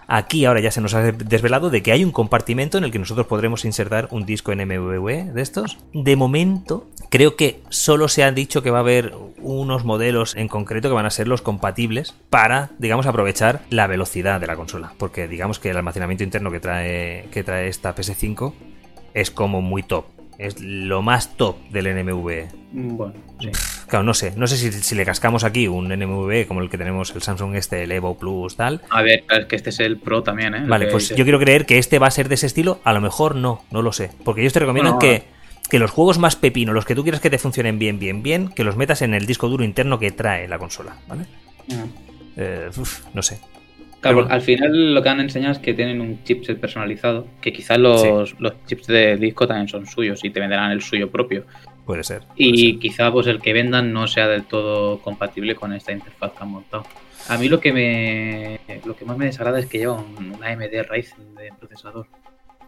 Aquí 0.09 0.45
ahora 0.45 0.61
ya 0.61 0.71
se 0.71 0.79
nos 0.79 0.93
ha 0.93 1.01
desvelado 1.11 1.69
de 1.69 1.83
que 1.83 1.91
hay 1.91 2.03
un 2.03 2.11
compartimento 2.11 2.77
en 2.77 2.85
el 2.85 2.91
que 2.91 2.99
nosotros 2.99 3.27
podremos 3.27 3.65
insertar 3.65 4.07
un 4.11 4.25
disco 4.25 4.55
NMVV 4.55 5.33
de 5.33 5.41
estos. 5.41 5.77
De 5.93 6.15
momento, 6.15 6.87
creo 7.09 7.35
que 7.35 7.61
solo 7.69 8.07
se 8.07 8.23
ha 8.23 8.31
dicho 8.31 8.63
que 8.63 8.71
va 8.71 8.77
a 8.77 8.81
haber 8.81 9.13
unos 9.39 9.83
modelos 9.83 10.35
en 10.37 10.47
concreto 10.47 10.87
que 10.87 10.95
van 10.95 11.05
a 11.05 11.09
ser 11.09 11.27
los 11.27 11.41
compatibles 11.41 12.15
para, 12.29 12.71
digamos, 12.79 13.05
aprovechar 13.05 13.61
la 13.69 13.87
velocidad 13.87 14.39
de 14.39 14.47
la 14.47 14.55
consola. 14.55 14.93
Porque 14.97 15.27
digamos 15.27 15.59
que 15.59 15.71
el 15.71 15.77
almacenamiento 15.77 16.23
interno 16.23 16.51
que 16.51 16.61
trae, 16.61 17.27
que 17.31 17.43
trae 17.43 17.67
esta 17.67 17.93
PS5 17.93 18.53
es 19.13 19.29
como 19.29 19.61
muy 19.61 19.83
top. 19.83 20.16
Es 20.37 20.61
lo 20.61 21.01
más 21.01 21.35
top 21.35 21.57
del 21.69 21.95
NMV. 21.95 22.47
Bueno, 22.71 23.13
sí. 23.39 23.49
Claro, 23.87 24.03
no 24.03 24.13
sé. 24.13 24.33
No 24.35 24.45
sé 24.45 24.57
si, 24.57 24.71
si 24.71 24.95
le 24.95 25.05
cascamos 25.05 25.43
aquí 25.43 25.67
un 25.67 25.87
NMV 25.87 26.45
como 26.47 26.61
el 26.61 26.69
que 26.69 26.77
tenemos 26.77 27.15
el 27.15 27.21
Samsung 27.21 27.55
este, 27.55 27.83
el 27.83 27.91
Evo 27.91 28.17
Plus, 28.17 28.55
tal. 28.55 28.81
A 28.89 29.01
ver, 29.01 29.23
es 29.29 29.45
que 29.45 29.55
este 29.55 29.71
es 29.71 29.79
el 29.79 29.97
Pro 29.97 30.21
también, 30.21 30.53
¿eh? 30.53 30.63
Vale, 30.67 30.87
pues 30.87 31.09
yo 31.09 31.23
quiero 31.23 31.39
creer 31.39 31.65
que 31.65 31.79
este 31.79 31.97
va 31.97 32.07
a 32.07 32.11
ser 32.11 32.29
de 32.29 32.35
ese 32.35 32.45
estilo. 32.45 32.79
A 32.83 32.93
lo 32.93 33.01
mejor 33.01 33.35
no, 33.35 33.63
no 33.71 33.81
lo 33.81 33.93
sé. 33.93 34.11
Porque 34.23 34.41
ellos 34.41 34.53
te 34.53 34.59
recomiendan 34.59 34.99
Bueno, 34.99 35.15
que, 35.15 35.23
que 35.69 35.79
los 35.79 35.89
juegos 35.89 36.19
más 36.19 36.35
pepino, 36.35 36.73
los 36.73 36.85
que 36.85 36.93
tú 36.93 37.03
quieras 37.03 37.21
que 37.21 37.29
te 37.29 37.39
funcionen 37.39 37.79
bien, 37.79 37.97
bien, 37.97 38.21
bien, 38.21 38.49
que 38.49 38.63
los 38.63 38.75
metas 38.75 39.01
en 39.01 39.13
el 39.13 39.25
disco 39.25 39.47
duro 39.49 39.63
interno 39.63 39.97
que 39.97 40.11
trae 40.11 40.47
la 40.47 40.59
consola, 40.59 40.97
¿vale? 41.07 41.25
Ah. 41.71 41.85
Eh, 42.35 42.69
uf, 42.77 43.05
no 43.13 43.23
sé. 43.23 43.39
Claro, 44.13 44.27
al 44.29 44.41
final 44.41 44.93
lo 44.93 45.01
que 45.03 45.09
han 45.09 45.19
enseñado 45.19 45.53
es 45.53 45.59
que 45.59 45.73
tienen 45.73 46.01
un 46.01 46.23
chipset 46.23 46.59
personalizado, 46.59 47.27
que 47.41 47.51
quizás 47.53 47.77
los, 47.79 48.35
los 48.39 48.53
chips 48.65 48.87
de 48.87 49.17
disco 49.17 49.47
también 49.47 49.67
son 49.67 49.85
suyos 49.87 50.23
y 50.23 50.29
te 50.31 50.39
venderán 50.39 50.71
el 50.71 50.81
suyo 50.81 51.11
propio. 51.11 51.45
Puede 51.85 52.03
ser. 52.03 52.23
puede 52.45 52.55
Y 52.55 52.55
ser. 52.57 52.79
quizá 52.79 53.11
pues 53.11 53.27
el 53.27 53.41
que 53.41 53.53
vendan 53.53 53.93
no 53.93 54.07
sea 54.07 54.27
del 54.27 54.45
todo 54.45 55.01
compatible 55.01 55.55
con 55.55 55.73
esta 55.73 55.91
interfaz 55.91 56.33
que 56.33 56.43
han 56.43 56.49
montado. 56.51 56.85
A 57.27 57.37
mí 57.37 57.49
lo 57.49 57.59
que 57.59 57.73
me 57.73 58.61
lo 58.85 58.95
que 58.95 59.05
más 59.05 59.17
me 59.17 59.25
desagrada 59.25 59.59
es 59.59 59.67
que 59.67 59.79
lleva 59.79 59.93
un, 59.95 60.31
un 60.31 60.43
AMD 60.43 60.83
Ryzen 60.89 61.35
de 61.35 61.53
procesador 61.59 62.07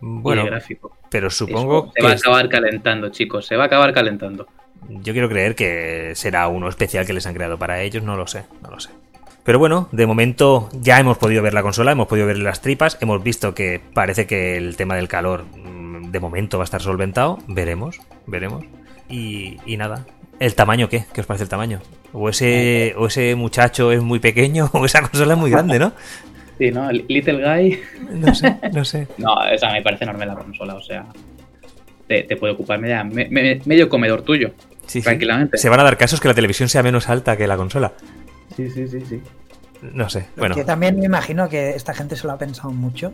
Bueno, 0.02 0.44
de 0.44 0.44
gráfico. 0.44 0.98
pero 1.10 1.30
supongo 1.30 1.92
Eso 1.94 1.94
se 1.94 2.02
va 2.04 2.12
a 2.12 2.16
que 2.16 2.18
acabar 2.18 2.50
calentando, 2.50 3.10
chicos, 3.10 3.46
se 3.46 3.56
va 3.58 3.64
a 3.64 3.68
acabar 3.68 3.94
calentando. 3.94 4.48
yo 4.88 5.14
quiero 5.14 5.30
creer 5.30 5.56
que 5.56 6.14
será 6.16 6.48
uno 6.48 6.70
especial 6.70 7.06
que 7.06 7.14
les 7.14 7.26
han 7.28 7.34
creado 7.34 7.58
para 7.60 7.82
ellos, 7.82 8.04
no 8.04 8.16
lo 8.18 8.28
sé, 8.28 8.46
no 8.62 8.70
lo 8.72 8.80
sé. 8.80 8.92
Pero 9.44 9.58
bueno, 9.60 9.88
de 9.92 10.06
momento 10.06 10.70
ya 10.74 11.00
hemos 11.00 11.18
podido 11.18 11.42
ver 11.42 11.54
la 11.54 11.62
consola, 11.64 11.92
hemos 11.94 12.08
podido 12.08 12.28
ver 12.28 12.38
las 12.38 12.62
tripas, 12.62 12.98
hemos 13.02 13.24
visto 13.24 13.54
que 13.56 13.82
parece 13.94 14.28
que 14.28 14.58
el 14.58 14.76
tema 14.76 14.96
del 14.96 15.08
calor 15.08 15.46
mm, 15.56 16.12
de 16.12 16.20
momento 16.20 16.58
va 16.58 16.64
a 16.64 16.66
estar 16.66 16.82
solventado, 16.82 17.40
veremos, 17.48 18.00
veremos. 18.28 18.66
Y, 19.10 19.58
y 19.66 19.78
nada, 19.78 20.06
¿el 20.40 20.54
tamaño 20.56 20.88
qué? 20.90 21.06
¿Qué 21.14 21.22
os 21.22 21.28
parece 21.28 21.44
el 21.46 21.50
tamaño? 21.50 21.80
O 22.14 22.30
ese, 22.30 22.94
o 22.98 23.08
ese 23.08 23.34
muchacho 23.36 23.92
es 23.92 24.02
muy 24.02 24.20
pequeño 24.20 24.70
o 24.74 24.86
esa 24.86 25.02
consola 25.02 25.34
es 25.34 25.40
muy 25.40 25.50
grande, 25.52 25.80
¿no? 25.80 25.94
Sí, 26.60 26.72
¿no? 26.72 26.92
Little 26.92 27.42
Guy. 27.44 27.80
No 28.12 28.36
sé, 28.36 28.58
no 28.74 28.84
sé. 28.86 29.08
No, 29.18 29.44
esa 29.46 29.72
me 29.72 29.82
parece 29.82 30.04
enorme 30.04 30.26
la 30.26 30.36
consola, 30.36 30.76
o 30.76 30.82
sea, 30.82 31.06
te, 32.08 32.24
te 32.24 32.36
puede 32.36 32.54
ocupar 32.54 32.80
media- 32.80 33.04
me- 33.04 33.30
me- 33.30 33.62
medio 33.66 33.88
comedor 33.90 34.22
tuyo, 34.24 34.52
Sí, 34.86 35.00
sí. 35.00 35.02
tranquilamente. 35.04 35.58
Se 35.58 35.70
van 35.70 35.80
a 35.80 35.84
dar 35.84 35.98
casos 35.98 36.20
que 36.20 36.28
la 36.28 36.34
televisión 36.34 36.68
sea 36.70 36.84
menos 36.84 37.08
alta 37.10 37.38
que 37.38 37.48
la 37.48 37.56
consola. 37.58 37.94
Sí, 38.68 38.70
sí, 38.70 38.88
sí, 38.88 39.06
sí. 39.06 39.22
No 39.94 40.10
sé, 40.10 40.26
bueno. 40.36 40.56
Que 40.56 40.66
también 40.66 41.00
me 41.00 41.06
imagino 41.06 41.48
que 41.48 41.70
esta 41.70 41.94
gente 41.94 42.16
se 42.18 42.28
lo 42.28 42.34
ha 42.34 42.38
pensado 42.38 42.72
mucho 42.72 43.14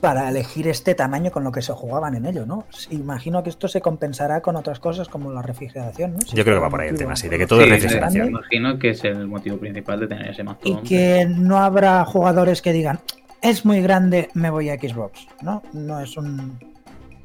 para 0.00 0.28
elegir 0.28 0.68
este 0.68 0.94
tamaño 0.94 1.30
con 1.30 1.42
lo 1.44 1.50
que 1.52 1.62
se 1.62 1.72
jugaban 1.72 2.14
en 2.14 2.26
ello, 2.26 2.44
¿no? 2.46 2.66
Imagino 2.90 3.42
que 3.42 3.50
esto 3.50 3.68
se 3.68 3.80
compensará 3.80 4.40
con 4.42 4.56
otras 4.56 4.80
cosas 4.80 5.08
como 5.08 5.32
la 5.32 5.40
refrigeración, 5.42 6.12
¿no? 6.14 6.20
Si 6.20 6.36
Yo 6.36 6.44
creo 6.44 6.56
que 6.56 6.60
va 6.60 6.68
por 6.70 6.80
ahí 6.82 6.88
el 6.90 6.96
tema, 6.98 7.16
sí, 7.16 7.28
de 7.28 7.36
que 7.38 7.44
lo 7.44 7.48
todo 7.48 7.60
es 7.62 7.66
Sí, 7.66 7.70
refrigeración. 7.72 8.24
Me 8.26 8.30
imagino 8.32 8.78
que 8.78 8.90
es 8.90 9.04
el 9.04 9.26
motivo 9.26 9.56
principal 9.58 10.00
de 10.00 10.08
tener 10.08 10.30
ese 10.30 10.42
Y 10.42 10.44
mastodonte. 10.44 10.88
que 10.88 11.26
no 11.26 11.58
habrá 11.58 12.04
jugadores 12.04 12.60
que 12.62 12.72
digan, 12.72 13.00
es 13.42 13.64
muy 13.64 13.80
grande, 13.80 14.28
me 14.34 14.50
voy 14.50 14.68
a 14.70 14.74
Xbox, 14.78 15.26
¿no? 15.42 15.62
No 15.72 16.00
es 16.00 16.16
un 16.18 16.58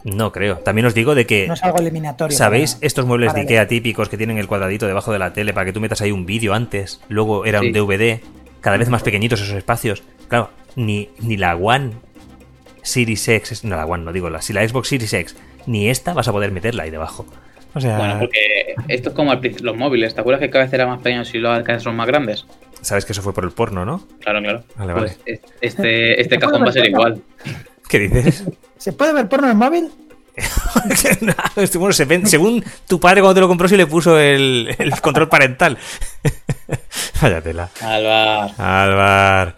No 0.04 0.32
creo. 0.32 0.58
También 0.58 0.86
os 0.88 0.94
digo 0.94 1.14
de 1.16 1.26
que 1.26 1.48
no 1.48 1.54
es 1.54 1.64
algo 1.64 1.80
eliminatorio. 1.80 2.36
¿Sabéis 2.38 2.76
para- 2.76 2.88
estos 2.88 3.06
muebles 3.06 3.34
de 3.34 3.42
Ikea 3.42 3.68
típicos 3.68 4.10
que 4.10 4.18
tienen 4.18 4.38
el 4.38 4.48
cuadradito 4.48 4.88
debajo 4.88 5.12
de 5.12 5.20
la 5.20 5.34
tele 5.34 5.54
para 5.54 5.66
que 5.66 5.74
tú 5.74 5.80
metas 5.80 6.02
ahí 6.02 6.12
un 6.12 6.26
vídeo 6.26 6.54
antes? 6.54 7.02
Luego 7.10 7.46
era 7.46 7.60
un. 7.62 7.72
DVD, 7.72 8.20
cada 8.62 8.78
vez 8.78 8.90
más 8.90 9.04
pequeñitos 9.04 9.42
esos 9.42 9.56
espacios. 9.56 10.04
Claro, 10.28 10.50
ni, 10.76 11.10
ni 11.20 11.38
la 11.38 11.56
One 11.56 11.92
Series 12.82 13.28
X, 13.28 13.64
no 13.64 13.76
la 13.76 13.86
One, 13.86 14.04
no 14.04 14.12
digo 14.14 14.30
la, 14.30 14.42
si 14.42 14.54
la 14.54 14.68
Xbox 14.68 14.88
Series 14.88 15.14
X, 15.14 15.36
ni 15.68 15.90
esta 15.90 16.14
vas 16.14 16.28
a 16.28 16.32
poder 16.32 16.52
meterla 16.52 16.84
ahí 16.84 16.90
debajo. 16.90 17.26
O 17.74 17.80
sea, 17.80 17.98
Bueno, 17.98 18.20
porque 18.20 18.76
esto 18.90 19.10
es 19.10 19.16
como 19.16 19.32
al 19.32 19.40
principio- 19.40 19.68
los 19.68 19.78
móviles. 19.78 20.14
¿Te 20.16 20.20
acuerdas 20.22 20.42
que 20.42 20.50
cada 20.50 20.66
vez 20.66 20.74
eran 20.74 20.90
más 20.90 21.00
pequeños 21.02 21.34
y 21.34 21.38
los 21.38 21.56
arcades 21.56 21.84
son 21.84 21.96
más 21.96 22.08
grandes? 22.08 22.46
sabes 22.82 23.06
que 23.06 23.12
eso 23.12 23.22
fue 23.22 23.32
por 23.32 23.44
el 23.44 23.52
porno, 23.52 23.86
¿no? 23.86 24.02
Claro, 24.22 24.42
claro. 24.42 24.64
Vale, 24.76 24.94
Pues 24.96 25.20
es- 25.28 25.40
este, 25.62 26.20
este 26.20 26.36
¿Te 26.36 26.40
cajón 26.40 26.64
va 26.64 26.70
a 26.70 26.72
ser 26.72 26.90
igual. 26.90 27.22
¿Qué 27.92 28.00
dices? 28.00 28.46
¿Se 28.78 28.94
puede 28.94 29.12
ver 29.12 29.28
porno 29.28 29.52
en 29.52 29.58
móvil? 29.58 29.92
bueno, 31.76 31.92
se 31.92 32.06
ven- 32.06 32.26
según 32.26 32.64
tu 32.88 33.02
padre 33.02 33.20
cuando 33.20 33.34
te 33.36 33.42
lo 33.42 33.50
compró, 33.50 33.68
sí 33.68 33.76
le 33.76 33.86
puso 33.86 34.18
el, 34.18 34.74
el 34.80 35.02
control 35.02 35.28
parental. 35.28 35.78
Vaya 37.22 37.42
tela. 37.42 37.70
Alvar. 37.82 38.52
Álvar. 38.58 39.58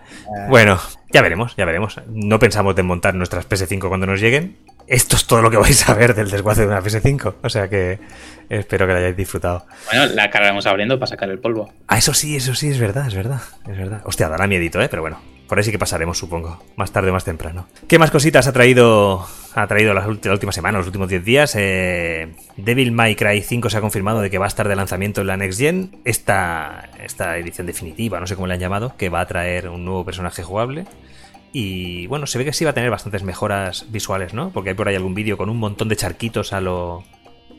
Bueno, 0.50 0.80
ya 1.12 1.22
veremos, 1.22 1.56
ya 1.56 1.66
veremos. 1.66 2.02
No 2.08 2.40
pensamos 2.40 2.76
desmontar 2.76 3.14
nuestras 3.14 3.48
PS5 3.48 3.88
cuando 3.88 4.08
nos 4.08 4.20
lleguen. 4.20 4.58
Esto 4.88 5.16
es 5.16 5.28
todo 5.28 5.44
lo 5.44 5.52
que 5.52 5.58
vais 5.58 5.88
a 5.88 5.94
ver 5.94 6.16
del 6.16 6.32
desguace 6.32 6.62
de 6.62 6.68
una 6.70 6.82
PS5. 6.82 7.36
O 7.44 7.50
sea 7.50 7.70
que 7.70 8.00
espero 8.50 8.88
que 8.88 8.94
la 8.94 9.00
hayáis 9.00 9.16
disfrutado. 9.16 9.68
Bueno, 9.92 10.08
la 10.08 10.32
cargaremos 10.32 10.66
abriendo 10.66 10.98
para 10.98 11.08
sacar 11.08 11.30
el 11.30 11.38
polvo. 11.38 11.72
Ah, 11.88 12.00
eso 12.00 12.16
sí, 12.16 12.36
eso 12.36 12.56
sí, 12.56 12.70
es 12.70 12.80
verdad, 12.80 13.06
es 13.08 13.14
verdad, 13.14 13.42
es 13.70 13.78
verdad. 13.78 14.02
Hostia, 14.06 14.28
dará 14.28 14.48
miedito, 14.48 14.82
¿eh? 14.82 14.90
Pero 14.90 15.04
bueno, 15.04 15.20
por 15.54 15.60
ahí 15.60 15.64
sí 15.66 15.72
que 15.72 15.78
pasaremos, 15.78 16.18
supongo. 16.18 16.58
Más 16.78 16.92
tarde 16.92 17.12
o 17.12 17.14
más 17.14 17.24
temprano. 17.24 17.68
¿Qué 17.88 18.00
más 18.00 18.10
cositas 18.10 18.48
ha 18.48 18.54
traído 18.54 19.24
ha 19.54 19.68
traído 19.68 19.94
la, 19.94 20.02
la 20.02 20.32
última 20.32 20.52
semana, 20.52 20.80
los 20.80 20.88
últimos 20.88 21.08
10 21.10 21.24
días? 21.24 21.54
Eh, 21.56 22.34
Devil 22.58 22.92
May 22.92 23.16
Cry 23.16 23.42
5 23.44 23.70
se 23.70 23.78
ha 23.78 23.82
confirmado 23.82 24.22
de 24.22 24.32
que 24.32 24.40
va 24.40 24.46
a 24.46 24.48
estar 24.48 24.68
de 24.68 24.76
lanzamiento 24.76 25.22
en 25.22 25.28
la 25.28 25.38
Next 25.38 25.60
Gen. 25.60 25.92
Esta, 26.06 26.90
esta 27.04 27.38
edición 27.38 27.68
definitiva, 27.68 28.20
no 28.20 28.26
sé 28.26 28.34
cómo 28.34 28.48
le 28.48 28.56
han 28.56 28.60
llamado, 28.60 28.96
que 28.98 29.10
va 29.10 29.22
a 29.22 29.28
traer 29.28 29.70
un 29.70 29.86
nuevo 29.86 30.04
personaje 30.04 30.42
jugable. 30.42 30.86
Y 31.52 32.08
bueno, 32.08 32.26
se 32.26 32.40
ve 32.40 32.46
que 32.46 32.54
sí 32.54 32.66
va 32.66 32.72
a 32.72 32.74
tener 32.74 32.90
bastantes 32.90 33.22
mejoras 33.22 33.86
visuales, 33.92 34.34
¿no? 34.34 34.50
Porque 34.50 34.72
hay 34.72 34.76
por 34.76 34.88
ahí 34.88 34.96
algún 34.96 35.14
vídeo 35.14 35.38
con 35.38 35.52
un 35.52 35.58
montón 35.60 35.88
de 35.88 35.96
charquitos 35.96 36.52
a 36.52 36.62
lo, 36.62 37.04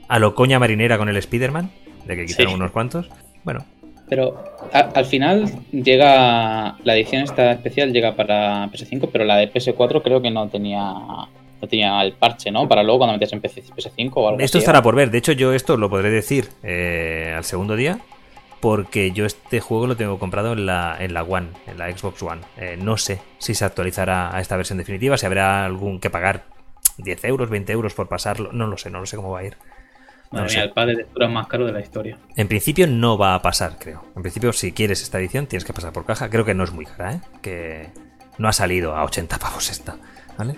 a 0.08 0.18
lo 0.18 0.34
coña 0.34 0.58
marinera 0.58 0.98
con 0.98 1.08
el 1.08 1.16
Spider-Man, 1.16 1.70
de 2.06 2.16
que 2.16 2.26
quitaron 2.26 2.54
Sí. 2.54 2.56
unos 2.56 2.72
cuantos. 2.72 3.08
Bueno, 3.44 3.64
Pero 4.08 4.42
a- 4.72 4.90
al 4.94 5.04
final 5.06 5.44
llega 5.72 6.76
la 6.84 6.94
edición 6.96 7.22
esta 7.22 7.52
especial 7.52 7.92
llega 7.92 8.14
para 8.16 8.66
PS5, 8.70 9.08
pero 9.12 9.24
la 9.24 9.36
de 9.36 9.50
PS4 9.52 10.02
creo 10.02 10.20
que 10.22 10.30
no 10.30 10.48
tenía 10.48 10.82
no 10.84 11.68
tenía 11.68 12.02
el 12.02 12.12
parche, 12.12 12.50
¿no? 12.50 12.68
Para 12.68 12.82
luego 12.82 12.98
cuando 12.98 13.14
metías 13.14 13.32
en 13.32 13.40
PC 13.40 13.62
PS5 13.74 14.12
o 14.16 14.28
algo 14.28 14.40
Esto 14.40 14.58
así. 14.58 14.62
estará 14.64 14.82
por 14.82 14.94
ver. 14.94 15.10
De 15.10 15.16
hecho, 15.18 15.32
yo 15.32 15.54
esto 15.54 15.76
lo 15.78 15.88
podré 15.88 16.10
decir 16.10 16.48
eh, 16.62 17.32
al 17.34 17.44
segundo 17.44 17.74
día. 17.76 17.98
Porque 18.60 19.10
yo 19.12 19.26
este 19.26 19.60
juego 19.60 19.86
lo 19.86 19.94
tengo 19.94 20.18
comprado 20.18 20.54
en 20.54 20.64
la, 20.64 20.96
en 20.98 21.12
la 21.12 21.22
One, 21.22 21.48
en 21.66 21.76
la 21.76 21.90
Xbox 21.94 22.22
One. 22.22 22.40
Eh, 22.56 22.78
no 22.80 22.96
sé 22.96 23.20
si 23.36 23.54
se 23.54 23.62
actualizará 23.64 24.34
a 24.34 24.40
esta 24.40 24.56
versión 24.56 24.78
definitiva, 24.78 25.18
si 25.18 25.26
habrá 25.26 25.66
algún 25.66 26.00
que 26.00 26.08
pagar 26.08 26.44
10 26.96 27.24
euros, 27.26 27.50
20 27.50 27.72
euros 27.72 27.92
por 27.92 28.08
pasarlo. 28.08 28.52
No 28.52 28.66
lo 28.66 28.78
sé, 28.78 28.88
no 28.88 29.00
lo 29.00 29.06
sé 29.06 29.16
cómo 29.16 29.32
va 29.32 29.40
a 29.40 29.44
ir. 29.44 29.56
No 30.32 30.40
Madre 30.40 30.52
mía, 30.54 30.62
sé. 30.62 30.66
el 30.66 30.72
pad 30.72 30.86
de 30.88 30.94
lectura 30.94 31.28
más 31.28 31.46
caro 31.46 31.66
de 31.66 31.72
la 31.72 31.80
historia. 31.80 32.18
En 32.36 32.48
principio 32.48 32.86
no 32.86 33.16
va 33.16 33.34
a 33.34 33.42
pasar, 33.42 33.76
creo. 33.78 34.04
En 34.16 34.22
principio, 34.22 34.52
si 34.52 34.72
quieres 34.72 35.02
esta 35.02 35.18
edición, 35.18 35.46
tienes 35.46 35.64
que 35.64 35.72
pasar 35.72 35.92
por 35.92 36.04
caja. 36.04 36.28
Creo 36.28 36.44
que 36.44 36.54
no 36.54 36.64
es 36.64 36.72
muy 36.72 36.86
cara, 36.86 37.14
¿eh? 37.14 37.20
Que 37.40 37.88
no 38.38 38.48
ha 38.48 38.52
salido 38.52 38.96
a 38.96 39.04
80 39.04 39.38
pavos 39.38 39.70
esta, 39.70 39.96
¿vale? 40.36 40.56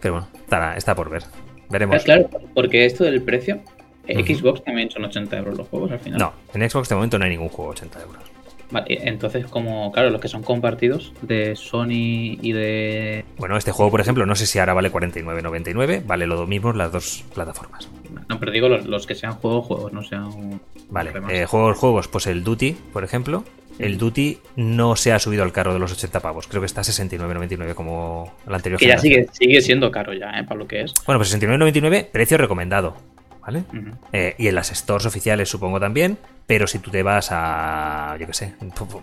Pero 0.00 0.14
bueno, 0.14 0.28
está 0.76 0.94
por 0.94 1.08
ver. 1.08 1.22
Veremos. 1.70 1.96
Ah, 1.96 2.04
claro, 2.04 2.28
porque 2.54 2.84
esto 2.84 3.04
del 3.04 3.22
precio, 3.22 3.60
eh. 4.06 4.22
Xbox 4.22 4.62
también 4.64 4.90
son 4.90 5.04
80 5.04 5.38
euros 5.38 5.56
los 5.56 5.68
juegos 5.68 5.90
al 5.92 6.00
final. 6.00 6.18
No, 6.18 6.32
en 6.52 6.68
Xbox 6.68 6.88
de 6.88 6.94
momento 6.96 7.18
no 7.18 7.24
hay 7.24 7.30
ningún 7.30 7.48
juego 7.48 7.70
a 7.70 7.74
80 7.74 8.02
euros. 8.02 8.22
Vale, 8.70 8.86
entonces, 9.06 9.46
como, 9.46 9.92
claro, 9.92 10.08
los 10.10 10.20
que 10.20 10.28
son 10.28 10.42
compartidos 10.42 11.12
de 11.22 11.56
Sony 11.56 12.38
y 12.40 12.52
de. 12.52 13.24
Bueno, 13.36 13.56
este 13.56 13.70
juego, 13.70 13.90
por 13.90 14.00
ejemplo, 14.00 14.24
no 14.26 14.34
sé 14.34 14.46
si 14.46 14.58
ahora 14.58 14.72
vale 14.74 14.90
49.99, 14.90 16.02
vale 16.06 16.26
lo 16.26 16.46
mismo 16.46 16.72
las 16.72 16.90
dos 16.90 17.24
plataformas. 17.34 17.88
No, 18.32 18.40
pero 18.40 18.50
digo 18.50 18.68
los, 18.68 18.86
los 18.86 19.06
que 19.06 19.14
sean 19.14 19.34
juegos, 19.34 19.66
juegos, 19.66 19.92
no 19.92 20.02
sean. 20.02 20.60
Vale, 20.88 21.12
eh, 21.30 21.44
juegos, 21.44 21.76
juegos, 21.76 22.08
pues 22.08 22.26
el 22.26 22.42
Duty, 22.42 22.76
por 22.92 23.04
ejemplo. 23.04 23.44
El 23.78 23.98
Duty 23.98 24.38
no 24.56 24.96
se 24.96 25.12
ha 25.12 25.18
subido 25.18 25.42
al 25.42 25.52
carro 25.52 25.72
de 25.72 25.78
los 25.78 25.92
80 25.92 26.20
pavos, 26.20 26.46
creo 26.46 26.60
que 26.60 26.66
está 26.66 26.82
a 26.82 26.84
69.99 26.84 27.74
como 27.74 28.32
la 28.46 28.56
anterior 28.56 28.78
Que 28.78 28.86
ya 28.86 28.98
sigue, 28.98 29.26
sigue 29.32 29.60
siendo 29.60 29.90
caro 29.90 30.12
ya, 30.12 30.30
¿eh? 30.38 30.44
Para 30.44 30.56
lo 30.58 30.66
que 30.66 30.82
es. 30.82 30.94
Bueno, 31.06 31.18
pues 31.18 31.34
69.99, 31.34 32.06
precio 32.10 32.36
recomendado, 32.36 32.96
¿vale? 33.40 33.64
Eh, 34.12 34.34
y 34.38 34.48
en 34.48 34.54
las 34.54 34.68
stores 34.68 35.06
oficiales 35.06 35.48
supongo 35.48 35.80
también, 35.80 36.18
pero 36.46 36.66
si 36.66 36.78
tú 36.78 36.90
te 36.90 37.02
vas 37.02 37.28
a, 37.32 38.16
yo 38.20 38.26
qué 38.26 38.34
sé, 38.34 38.54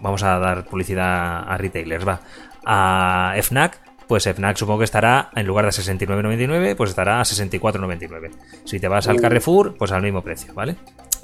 vamos 0.01 0.24
a 0.24 0.39
dar 0.39 0.65
publicidad 0.65 1.51
a 1.51 1.57
retailers, 1.57 2.07
va, 2.07 2.21
a 2.63 3.36
FNAC, 3.41 3.81
pues 4.10 4.24
FNAC 4.24 4.58
supongo 4.58 4.80
que 4.80 4.86
estará, 4.86 5.30
en 5.36 5.46
lugar 5.46 5.66
de 5.66 5.72
69,99, 5.72 6.75
pues 6.75 6.89
estará 6.89 7.22
a 7.22 7.24
64,99. 7.24 8.32
Si 8.66 8.80
te 8.80 8.88
vas 8.88 9.08
al 9.08 9.22
Carrefour, 9.22 9.78
pues 9.78 9.92
al 9.92 10.01
mismo 10.01 10.24
precio, 10.24 10.51
¿vale? 10.56 10.78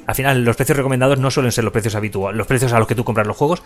Al 0.05 0.13
final, 0.13 0.45
los 0.45 0.55
precios 0.55 0.77
recomendados 0.77 1.17
no 1.17 1.31
suelen 1.31 1.51
ser 1.51 1.63
los 1.63 1.73
precios 1.73 1.95
habituales, 1.95 2.37
los 2.37 2.45
precios 2.45 2.73
a 2.73 2.77
los 2.77 2.87
que 2.87 2.93
tú 2.93 3.03
compras 3.03 3.25
los 3.25 3.35
juegos. 3.35 3.63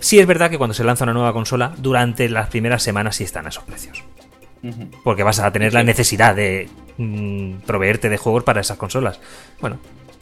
Sí 0.00 0.18
es 0.18 0.26
verdad 0.26 0.50
que 0.50 0.58
cuando 0.58 0.74
se 0.74 0.84
lanza 0.84 1.04
una 1.04 1.14
nueva 1.14 1.32
consola, 1.32 1.72
durante 1.78 2.28
las 2.28 2.50
primeras 2.50 2.82
semanas 2.82 3.16
sí 3.16 3.24
están 3.24 3.46
a 3.46 3.48
esos 3.48 3.64
precios. 3.64 4.04
Porque 5.02 5.22
vas 5.22 5.38
a 5.38 5.50
tener 5.50 5.72
la 5.72 5.82
necesidad 5.82 6.36
de 6.36 6.68
mm, 6.98 7.60
proveerte 7.60 8.10
de 8.10 8.18
juegos 8.18 8.44
para 8.44 8.60
esas 8.60 8.76
consolas. 8.76 9.18
Bueno, 9.62 9.78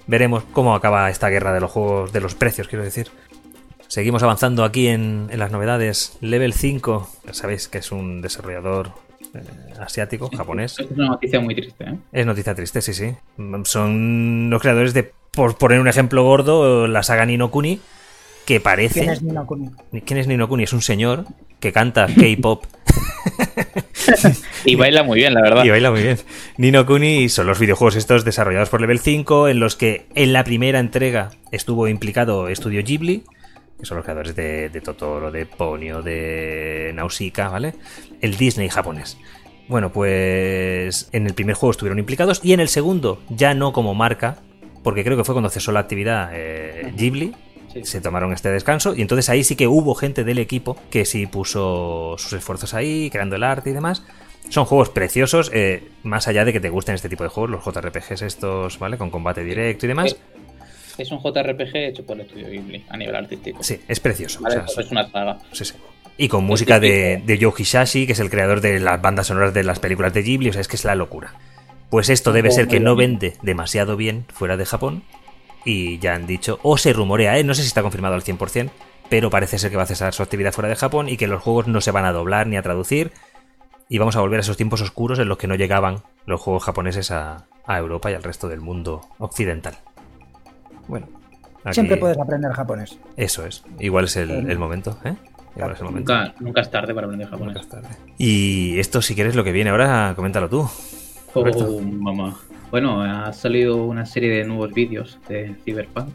veremos 0.06 0.44
cómo 0.52 0.76
acaba 0.76 1.10
esta 1.10 1.28
guerra 1.30 1.52
de 1.52 1.60
los 1.60 1.72
juegos, 1.72 2.12
de 2.12 2.20
los 2.20 2.36
precios, 2.36 2.68
quiero 2.68 2.84
decir. 2.84 3.08
Seguimos 3.88 4.22
avanzando 4.22 4.64
aquí 4.64 4.88
en, 4.88 5.28
en 5.30 5.38
las 5.38 5.50
novedades. 5.50 6.18
Level 6.20 6.52
5, 6.52 7.08
ya 7.26 7.34
sabéis 7.34 7.68
que 7.68 7.78
es 7.78 7.92
un 7.92 8.20
desarrollador 8.20 8.90
eh, 9.34 9.40
asiático, 9.80 10.30
japonés. 10.36 10.78
Es 10.78 10.90
una 10.90 11.06
noticia 11.08 11.40
muy 11.40 11.54
triste, 11.54 11.84
¿eh? 11.84 11.98
Es 12.12 12.26
noticia 12.26 12.54
triste, 12.54 12.82
sí, 12.82 12.94
sí. 12.94 13.14
Son 13.64 14.50
los 14.50 14.60
creadores 14.60 14.94
de, 14.94 15.12
por 15.30 15.56
poner 15.58 15.80
un 15.80 15.88
ejemplo 15.88 16.22
gordo, 16.24 16.86
la 16.86 17.02
saga 17.02 17.26
Nino 17.26 17.50
Kuni, 17.50 17.80
que 18.44 18.60
parece... 18.60 19.00
¿Quién 19.00 19.10
es 19.10 19.22
Nino 19.22 19.46
Kuni? 19.46 19.70
¿Quién 20.04 20.18
es 20.18 20.26
Nino 20.26 20.48
Kuni? 20.48 20.64
Es 20.64 20.72
un 20.72 20.82
señor 20.82 21.24
que 21.60 21.72
canta 21.72 22.06
K-pop 22.06 22.64
Y 24.64 24.74
baila 24.74 25.02
muy 25.02 25.18
bien, 25.18 25.34
la 25.34 25.42
verdad. 25.42 25.64
Y 25.64 25.70
baila 25.70 25.90
muy 25.90 26.02
bien. 26.02 26.18
Nino 26.56 26.86
Kuni 26.86 27.28
son 27.28 27.46
los 27.46 27.58
videojuegos 27.58 27.96
estos 27.96 28.24
desarrollados 28.24 28.68
por 28.68 28.80
Level 28.80 28.98
5, 28.98 29.48
en 29.48 29.60
los 29.60 29.76
que 29.76 30.06
en 30.14 30.32
la 30.32 30.44
primera 30.44 30.78
entrega 30.78 31.30
estuvo 31.52 31.88
implicado 31.88 32.48
Estudio 32.48 32.82
Ghibli, 32.82 33.24
que 33.78 33.86
son 33.86 33.96
los 33.96 34.04
creadores 34.04 34.34
de, 34.34 34.68
de 34.68 34.80
Totoro, 34.80 35.30
de 35.30 35.46
Ponyo, 35.46 36.02
de 36.02 36.92
Nausicaa, 36.94 37.48
¿vale? 37.48 37.74
El 38.20 38.36
Disney 38.36 38.68
japonés. 38.68 39.18
Bueno, 39.68 39.90
pues 39.92 41.08
en 41.12 41.26
el 41.26 41.34
primer 41.34 41.56
juego 41.56 41.72
estuvieron 41.72 41.98
implicados 41.98 42.40
y 42.42 42.52
en 42.52 42.60
el 42.60 42.68
segundo 42.68 43.20
ya 43.28 43.54
no 43.54 43.72
como 43.72 43.94
marca, 43.94 44.38
porque 44.84 45.02
creo 45.02 45.16
que 45.16 45.24
fue 45.24 45.34
cuando 45.34 45.50
cesó 45.50 45.72
la 45.72 45.80
actividad 45.80 46.30
eh, 46.32 46.92
Ghibli, 46.96 47.34
se 47.82 48.00
tomaron 48.00 48.32
este 48.32 48.50
descanso 48.50 48.94
y 48.94 49.02
entonces 49.02 49.28
ahí 49.28 49.44
sí 49.44 49.56
que 49.56 49.66
hubo 49.66 49.94
gente 49.94 50.24
del 50.24 50.38
equipo 50.38 50.76
que 50.90 51.04
sí 51.04 51.26
puso 51.26 52.14
sus 52.16 52.32
esfuerzos 52.32 52.74
ahí, 52.74 53.10
creando 53.10 53.36
el 53.36 53.42
arte 53.42 53.70
y 53.70 53.72
demás. 53.72 54.04
Son 54.48 54.64
juegos 54.64 54.90
preciosos, 54.90 55.50
eh, 55.52 55.88
más 56.04 56.28
allá 56.28 56.44
de 56.44 56.52
que 56.52 56.60
te 56.60 56.70
gusten 56.70 56.94
este 56.94 57.08
tipo 57.08 57.24
de 57.24 57.30
juegos, 57.30 57.50
los 57.50 57.64
JRPGs 57.64 58.22
estos, 58.22 58.78
¿vale? 58.78 58.96
Con 58.96 59.10
combate 59.10 59.42
directo 59.42 59.86
y 59.86 59.88
demás. 59.88 60.16
Es 60.98 61.10
un 61.10 61.20
JRPG 61.22 61.76
hecho 61.76 62.04
por 62.06 62.16
el 62.16 62.22
estudio 62.26 62.48
Ghibli 62.48 62.84
a 62.88 62.96
nivel 62.96 63.14
artístico. 63.14 63.62
Sí, 63.62 63.80
es 63.86 64.00
precioso. 64.00 64.40
Vale, 64.40 64.56
o 64.56 64.58
sea, 64.58 64.60
Entonces 64.62 64.86
es 64.86 64.92
una 64.92 65.10
saga. 65.10 65.38
sí, 65.52 65.64
sí. 65.64 65.74
Y 66.18 66.28
con 66.28 66.44
música 66.44 66.80
de, 66.80 67.22
de 67.26 67.38
Yoji 67.38 67.64
Shashi, 67.64 68.06
que 68.06 68.12
es 68.12 68.20
el 68.20 68.30
creador 68.30 68.62
de 68.62 68.80
las 68.80 69.02
bandas 69.02 69.26
sonoras 69.26 69.52
de 69.52 69.62
las 69.62 69.80
películas 69.80 70.14
de 70.14 70.22
Ghibli, 70.22 70.48
o 70.48 70.52
sea, 70.52 70.62
es 70.62 70.68
que 70.68 70.76
es 70.76 70.84
la 70.86 70.94
locura. 70.94 71.34
Pues 71.90 72.08
esto 72.08 72.32
debe 72.32 72.50
ser 72.50 72.68
que 72.68 72.80
no 72.80 72.96
vende 72.96 73.34
demasiado 73.42 73.96
bien 73.96 74.24
fuera 74.32 74.56
de 74.56 74.64
Japón 74.64 75.02
y 75.64 75.98
ya 75.98 76.14
han 76.14 76.26
dicho, 76.26 76.58
o 76.62 76.78
se 76.78 76.92
rumorea, 76.94 77.38
¿eh? 77.38 77.44
no 77.44 77.54
sé 77.54 77.62
si 77.62 77.68
está 77.68 77.82
confirmado 77.82 78.14
al 78.14 78.24
100%, 78.24 78.70
pero 79.10 79.30
parece 79.30 79.58
ser 79.58 79.70
que 79.70 79.76
va 79.76 79.82
a 79.82 79.86
cesar 79.86 80.14
su 80.14 80.22
actividad 80.22 80.52
fuera 80.52 80.68
de 80.68 80.76
Japón 80.76 81.08
y 81.08 81.16
que 81.16 81.26
los 81.26 81.42
juegos 81.42 81.66
no 81.66 81.80
se 81.80 81.90
van 81.90 82.06
a 82.06 82.12
doblar 82.12 82.46
ni 82.46 82.56
a 82.56 82.62
traducir 82.62 83.12
y 83.88 83.98
vamos 83.98 84.16
a 84.16 84.20
volver 84.20 84.38
a 84.38 84.40
esos 84.40 84.56
tiempos 84.56 84.80
oscuros 84.80 85.18
en 85.18 85.28
los 85.28 85.38
que 85.38 85.46
no 85.46 85.54
llegaban 85.54 86.02
los 86.24 86.40
juegos 86.40 86.64
japoneses 86.64 87.10
a, 87.10 87.46
a 87.66 87.78
Europa 87.78 88.10
y 88.10 88.14
al 88.14 88.22
resto 88.22 88.48
del 88.48 88.60
mundo 88.60 89.02
occidental. 89.18 89.76
Bueno, 90.88 91.06
aquí- 91.64 91.74
Siempre 91.74 91.96
puedes 91.96 92.18
aprender 92.18 92.52
japonés. 92.52 92.98
Eso 93.16 93.46
es, 93.46 93.64
igual 93.80 94.04
es 94.06 94.16
el, 94.16 94.30
el 94.50 94.58
momento, 94.58 94.98
¿eh? 95.04 95.14
Igual 95.56 95.72
es 95.72 95.78
el 95.80 95.84
momento. 95.86 96.12
Nunca, 96.14 96.34
nunca 96.40 96.60
es 96.60 96.70
tarde 96.70 96.94
para 96.94 97.06
aprender 97.06 97.28
japonés. 97.28 97.54
Nunca 97.54 97.60
es 97.60 97.68
tarde. 97.68 97.88
Y 98.18 98.78
esto, 98.78 99.00
si 99.00 99.14
quieres, 99.14 99.34
lo 99.36 99.42
que 99.44 99.52
viene 99.52 99.70
ahora, 99.70 100.12
coméntalo 100.14 100.48
tú. 100.48 100.68
Oh, 101.34 101.80
mamá. 101.80 102.36
Bueno, 102.70 103.02
ha 103.02 103.32
salido 103.32 103.84
una 103.84 104.04
serie 104.06 104.30
de 104.30 104.44
nuevos 104.44 104.72
vídeos 104.72 105.18
de 105.28 105.54
Cyberpunk. 105.64 106.14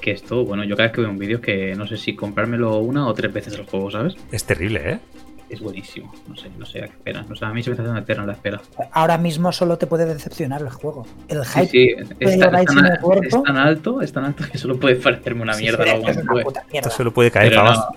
Que 0.00 0.10
esto, 0.12 0.44
bueno, 0.44 0.64
yo 0.64 0.76
cada 0.76 0.88
vez 0.88 0.94
que 0.94 1.00
veo 1.00 1.10
un 1.10 1.18
vídeo 1.18 1.36
es 1.38 1.42
que 1.42 1.74
no 1.74 1.86
sé 1.86 1.96
si 1.96 2.14
comprármelo 2.14 2.78
una 2.78 3.06
o 3.06 3.14
tres 3.14 3.32
veces 3.32 3.54
el 3.54 3.64
juego, 3.66 3.90
¿sabes? 3.90 4.16
Es 4.30 4.44
terrible, 4.44 4.92
¿eh? 4.92 4.98
Es 5.48 5.60
buenísimo. 5.60 6.12
No 6.28 6.34
sé, 6.36 6.50
no 6.58 6.66
sé 6.66 6.78
a 6.80 6.86
qué 6.88 6.92
esperas. 6.92 7.24
O 7.30 7.36
sea, 7.36 7.48
a 7.48 7.52
mí 7.52 7.62
se 7.62 7.70
me 7.70 7.74
está 7.74 7.82
haciendo 7.84 8.00
eterna 8.00 8.26
la 8.26 8.32
espera. 8.32 8.60
Ahora 8.92 9.16
mismo 9.16 9.52
solo 9.52 9.78
te 9.78 9.86
puede 9.86 10.04
decepcionar 10.04 10.60
el 10.62 10.70
juego. 10.70 11.06
El 11.28 11.44
Sí, 11.44 11.60
hype 11.60 11.66
sí, 11.68 12.14
te 12.18 12.24
es, 12.24 12.30
tan- 12.30 12.40
lleváis 12.50 12.68
es 12.68 12.74
tan, 12.74 13.52
es 13.52 13.56
alto, 13.56 14.02
es 14.02 14.12
tan 14.12 14.24
alto 14.24 14.44
que 14.50 14.58
solo 14.58 14.78
puede 14.80 14.96
parecerme 14.96 15.42
una 15.42 15.56
mierda 15.56 15.84
Sí, 15.84 15.90
luego 15.90 16.08
es 16.08 16.16
una 16.16 16.22
después. 16.24 16.44
puta 16.44 16.64
mierda. 16.72 16.88
Esto 16.88 16.96
solo 16.98 17.12
puede 17.14 17.30
caer 17.30 17.54
no, 17.54 17.88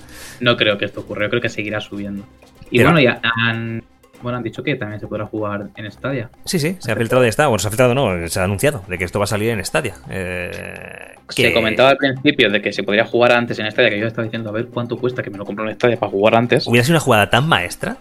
no 0.42 0.58
creo 0.58 0.78
que 0.78 0.86
esto 0.86 1.00
ocurra, 1.02 1.26
yo 1.26 1.30
creo 1.32 1.42
que 1.42 1.50
seguirá 1.50 1.82
subiendo. 1.82 2.24
Y 2.70 2.78
Pero- 2.78 2.92
bueno, 2.92 3.00
ya 3.04 3.20
han, 3.48 3.84
bueno, 4.22 4.38
han 4.38 4.44
dicho 4.44 4.64
que 4.64 4.76
también 4.76 5.00
se 5.00 5.08
podrá 5.08 5.26
jugar 5.26 5.70
en 5.76 5.92
Stadia. 5.92 6.30
Sí, 6.46 6.60
sí, 6.60 6.78
se 6.80 6.92
ha 6.92 6.96
filtrado 6.96 7.24
de 7.24 7.32
Stadia. 7.32 7.48
Bueno, 7.48 7.60
se 7.60 7.68
ha 7.68 7.72
filtrado, 7.72 7.96
no, 7.96 8.28
se 8.28 8.40
ha 8.40 8.44
anunciado 8.44 8.84
de 8.88 8.98
que 8.98 9.04
esto 9.04 9.20
va 9.20 9.24
a 9.24 9.28
salir 9.28 9.50
en 9.50 9.64
Stadia. 9.64 9.96
Eh, 10.10 11.16
Se 11.30 11.54
comentaba 11.54 11.90
al 11.90 11.98
principio 11.98 12.50
de 12.50 12.62
que 12.62 12.72
se 12.72 12.84
podría 12.84 13.06
jugar 13.06 13.32
antes 13.32 13.60
en 13.60 13.70
Stadia, 13.72 13.90
que 13.90 14.00
yo 14.00 14.08
estaba 14.08 14.24
diciendo 14.24 14.50
a 14.50 14.54
ver 14.54 14.68
cuánto 14.68 14.98
cuesta 14.98 15.24
que 15.24 15.30
me 15.30 15.38
lo 15.38 15.46
compro 15.46 15.68
en 15.70 15.76
Stadia 15.76 15.98
para 15.98 16.12
jugar 16.12 16.36
antes. 16.36 16.68
Hubiera 16.68 16.84
sido 16.84 16.96
una 16.96 17.02
jugada 17.02 17.30
tan 17.30 17.48
maestra. 17.48 17.98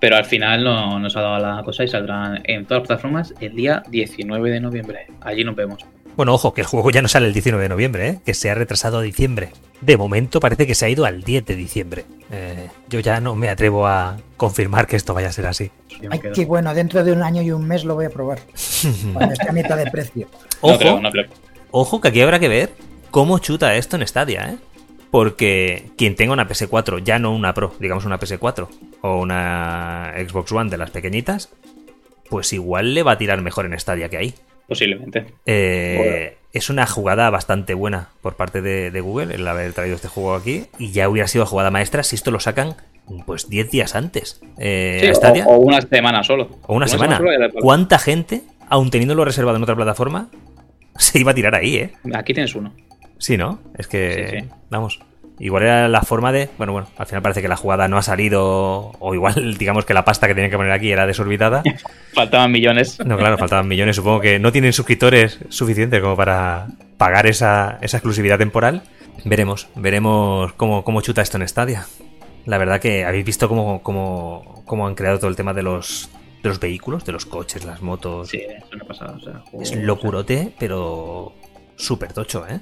Pero 0.00 0.16
al 0.16 0.24
final 0.24 0.64
no 0.64 0.98
nos 0.98 1.14
ha 1.16 1.20
dado 1.20 1.38
la 1.38 1.62
cosa 1.62 1.84
y 1.84 1.88
saldrán 1.88 2.40
en 2.44 2.64
todas 2.64 2.82
las 2.82 2.88
plataformas 2.88 3.34
el 3.40 3.54
día 3.54 3.82
19 3.90 4.50
de 4.50 4.60
noviembre. 4.60 5.06
Allí 5.20 5.44
nos 5.44 5.54
vemos. 5.54 5.84
Bueno, 6.16 6.34
ojo, 6.34 6.54
que 6.54 6.62
el 6.62 6.66
juego 6.66 6.90
ya 6.90 7.02
no 7.02 7.08
sale 7.08 7.26
el 7.26 7.32
19 7.34 7.62
de 7.62 7.68
noviembre, 7.68 8.08
¿eh? 8.08 8.18
que 8.24 8.34
se 8.34 8.50
ha 8.50 8.54
retrasado 8.54 8.98
a 8.98 9.02
diciembre. 9.02 9.50
De 9.80 9.96
momento 9.96 10.40
parece 10.40 10.66
que 10.66 10.74
se 10.74 10.84
ha 10.84 10.88
ido 10.88 11.04
al 11.04 11.22
10 11.22 11.46
de 11.46 11.56
diciembre. 11.56 12.04
Eh, 12.30 12.68
yo 12.88 13.00
ya 13.00 13.20
no 13.20 13.34
me 13.34 13.48
atrevo 13.48 13.86
a 13.86 14.18
confirmar 14.36 14.86
que 14.86 14.96
esto 14.96 15.14
vaya 15.14 15.28
a 15.28 15.32
ser 15.32 15.46
así. 15.46 15.70
Ay, 16.10 16.20
qué 16.34 16.44
bueno, 16.44 16.74
dentro 16.74 17.02
de 17.02 17.12
un 17.12 17.22
año 17.22 17.42
y 17.42 17.50
un 17.50 17.66
mes 17.66 17.84
lo 17.84 17.94
voy 17.94 18.04
a 18.04 18.10
probar. 18.10 18.40
Cuando 19.14 19.32
esté 19.32 19.48
a 19.48 19.52
mitad 19.52 19.76
de 19.76 19.90
precio. 19.90 20.28
Ojo, 20.60 20.72
No 20.72 20.78
creo, 20.78 21.00
no 21.00 21.10
creo. 21.10 21.26
Ojo 21.70 22.00
que 22.00 22.08
aquí 22.08 22.20
habrá 22.20 22.38
que 22.38 22.48
ver 22.48 22.70
cómo 23.10 23.38
chuta 23.38 23.74
esto 23.76 23.96
en 23.96 24.06
Stadia, 24.06 24.50
¿eh? 24.50 24.56
Porque 25.10 25.90
quien 25.96 26.14
tenga 26.14 26.32
una 26.32 26.46
PS4, 26.48 27.02
ya 27.02 27.18
no 27.18 27.34
una 27.34 27.52
Pro, 27.52 27.74
digamos 27.80 28.04
una 28.04 28.20
PS4 28.20 28.68
o 29.02 29.20
una 29.20 30.12
Xbox 30.16 30.52
One 30.52 30.70
de 30.70 30.78
las 30.78 30.90
pequeñitas, 30.90 31.50
pues 32.28 32.52
igual 32.52 32.94
le 32.94 33.02
va 33.02 33.12
a 33.12 33.18
tirar 33.18 33.40
mejor 33.42 33.66
en 33.66 33.78
Stadia 33.78 34.08
que 34.08 34.18
ahí. 34.18 34.34
Posiblemente. 34.70 35.26
Eh, 35.46 36.36
Es 36.52 36.70
una 36.70 36.86
jugada 36.86 37.28
bastante 37.30 37.74
buena 37.74 38.08
por 38.22 38.36
parte 38.36 38.62
de, 38.62 38.90
de 38.92 39.00
Google 39.00 39.34
el 39.34 39.46
haber 39.46 39.72
traído 39.72 39.96
este 39.96 40.06
juego 40.08 40.34
aquí 40.34 40.66
y 40.78 40.92
ya 40.92 41.08
hubiera 41.08 41.26
sido 41.28 41.44
jugada 41.44 41.70
maestra 41.70 42.02
si 42.04 42.14
esto 42.16 42.30
lo 42.30 42.38
sacan 42.40 42.76
pues 43.26 43.48
10 43.48 43.70
días 43.70 43.94
antes 43.96 44.40
eh, 44.58 45.12
Sí, 45.12 45.40
o, 45.46 45.50
o 45.50 45.58
una 45.58 45.80
semana 45.80 46.22
solo. 46.22 46.48
O 46.66 46.74
una 46.74 46.86
semana. 46.86 47.18
solo 47.18 47.30
¿Cuánta 47.60 47.98
gente, 47.98 48.42
aun 48.68 48.90
teniéndolo 48.90 49.24
reservado 49.24 49.56
en 49.56 49.62
otra 49.64 49.74
plataforma, 49.74 50.28
se 50.96 51.18
iba 51.18 51.32
a 51.32 51.34
tirar 51.34 51.54
ahí, 51.56 51.76
eh? 51.76 51.92
Aquí 52.14 52.32
tienes 52.32 52.54
uno. 52.54 52.72
Sí, 53.18 53.36
¿no? 53.36 53.58
Es 53.76 53.86
que, 53.88 54.28
Sí, 54.30 54.38
sí. 54.40 54.48
vamos, 54.70 55.00
igual 55.40 55.64
era 55.64 55.88
la 55.88 56.02
forma 56.02 56.30
de... 56.32 56.48
Bueno, 56.58 56.72
bueno, 56.72 56.88
al 56.96 57.06
final 57.06 57.22
parece 57.22 57.42
que 57.42 57.48
la 57.48 57.56
jugada 57.56 57.88
no 57.88 57.96
ha 57.98 58.02
salido, 58.02 58.92
o 58.98 59.14
igual 59.14 59.54
digamos 59.58 59.84
que 59.84 59.94
la 59.94 60.04
pasta 60.04 60.28
que 60.28 60.34
tenían 60.34 60.50
que 60.50 60.56
poner 60.56 60.72
aquí 60.72 60.92
era 60.92 61.06
desorbitada. 61.06 61.62
Faltaban 62.14 62.52
millones. 62.52 62.98
No, 63.04 63.16
claro, 63.16 63.38
faltaban 63.38 63.66
millones, 63.68 63.96
supongo 63.96 64.20
que 64.20 64.38
no 64.38 64.52
tienen 64.52 64.72
suscriptores 64.72 65.38
suficientes 65.48 66.00
como 66.00 66.16
para 66.16 66.66
pagar 66.96 67.26
esa, 67.26 67.78
esa 67.80 67.96
exclusividad 67.98 68.38
temporal. 68.38 68.82
Veremos, 69.24 69.68
veremos 69.74 70.52
cómo, 70.54 70.82
cómo 70.84 71.00
chuta 71.02 71.22
esto 71.22 71.36
en 71.38 71.46
Stadia. 71.48 71.86
La 72.46 72.58
verdad 72.58 72.80
que 72.80 73.04
habéis 73.04 73.24
visto 73.24 73.48
cómo, 73.48 73.82
cómo, 73.82 74.62
cómo 74.66 74.86
han 74.86 74.94
creado 74.94 75.18
todo 75.18 75.28
el 75.30 75.36
tema 75.36 75.52
de 75.54 75.62
los, 75.62 76.08
de 76.42 76.48
los 76.48 76.58
vehículos, 76.58 77.04
de 77.04 77.12
los 77.12 77.26
coches, 77.26 77.64
las 77.64 77.82
motos. 77.82 78.28
Sí, 78.30 78.38
eso 78.38 78.76
no 78.76 78.84
ha 78.84 78.88
pasado. 78.88 79.16
O 79.16 79.20
sea, 79.20 79.32
juego- 79.50 79.62
Es 79.62 79.76
locurote, 79.76 80.52
pero 80.58 81.32
súper 81.76 82.12
tocho, 82.12 82.46
¿eh? 82.48 82.60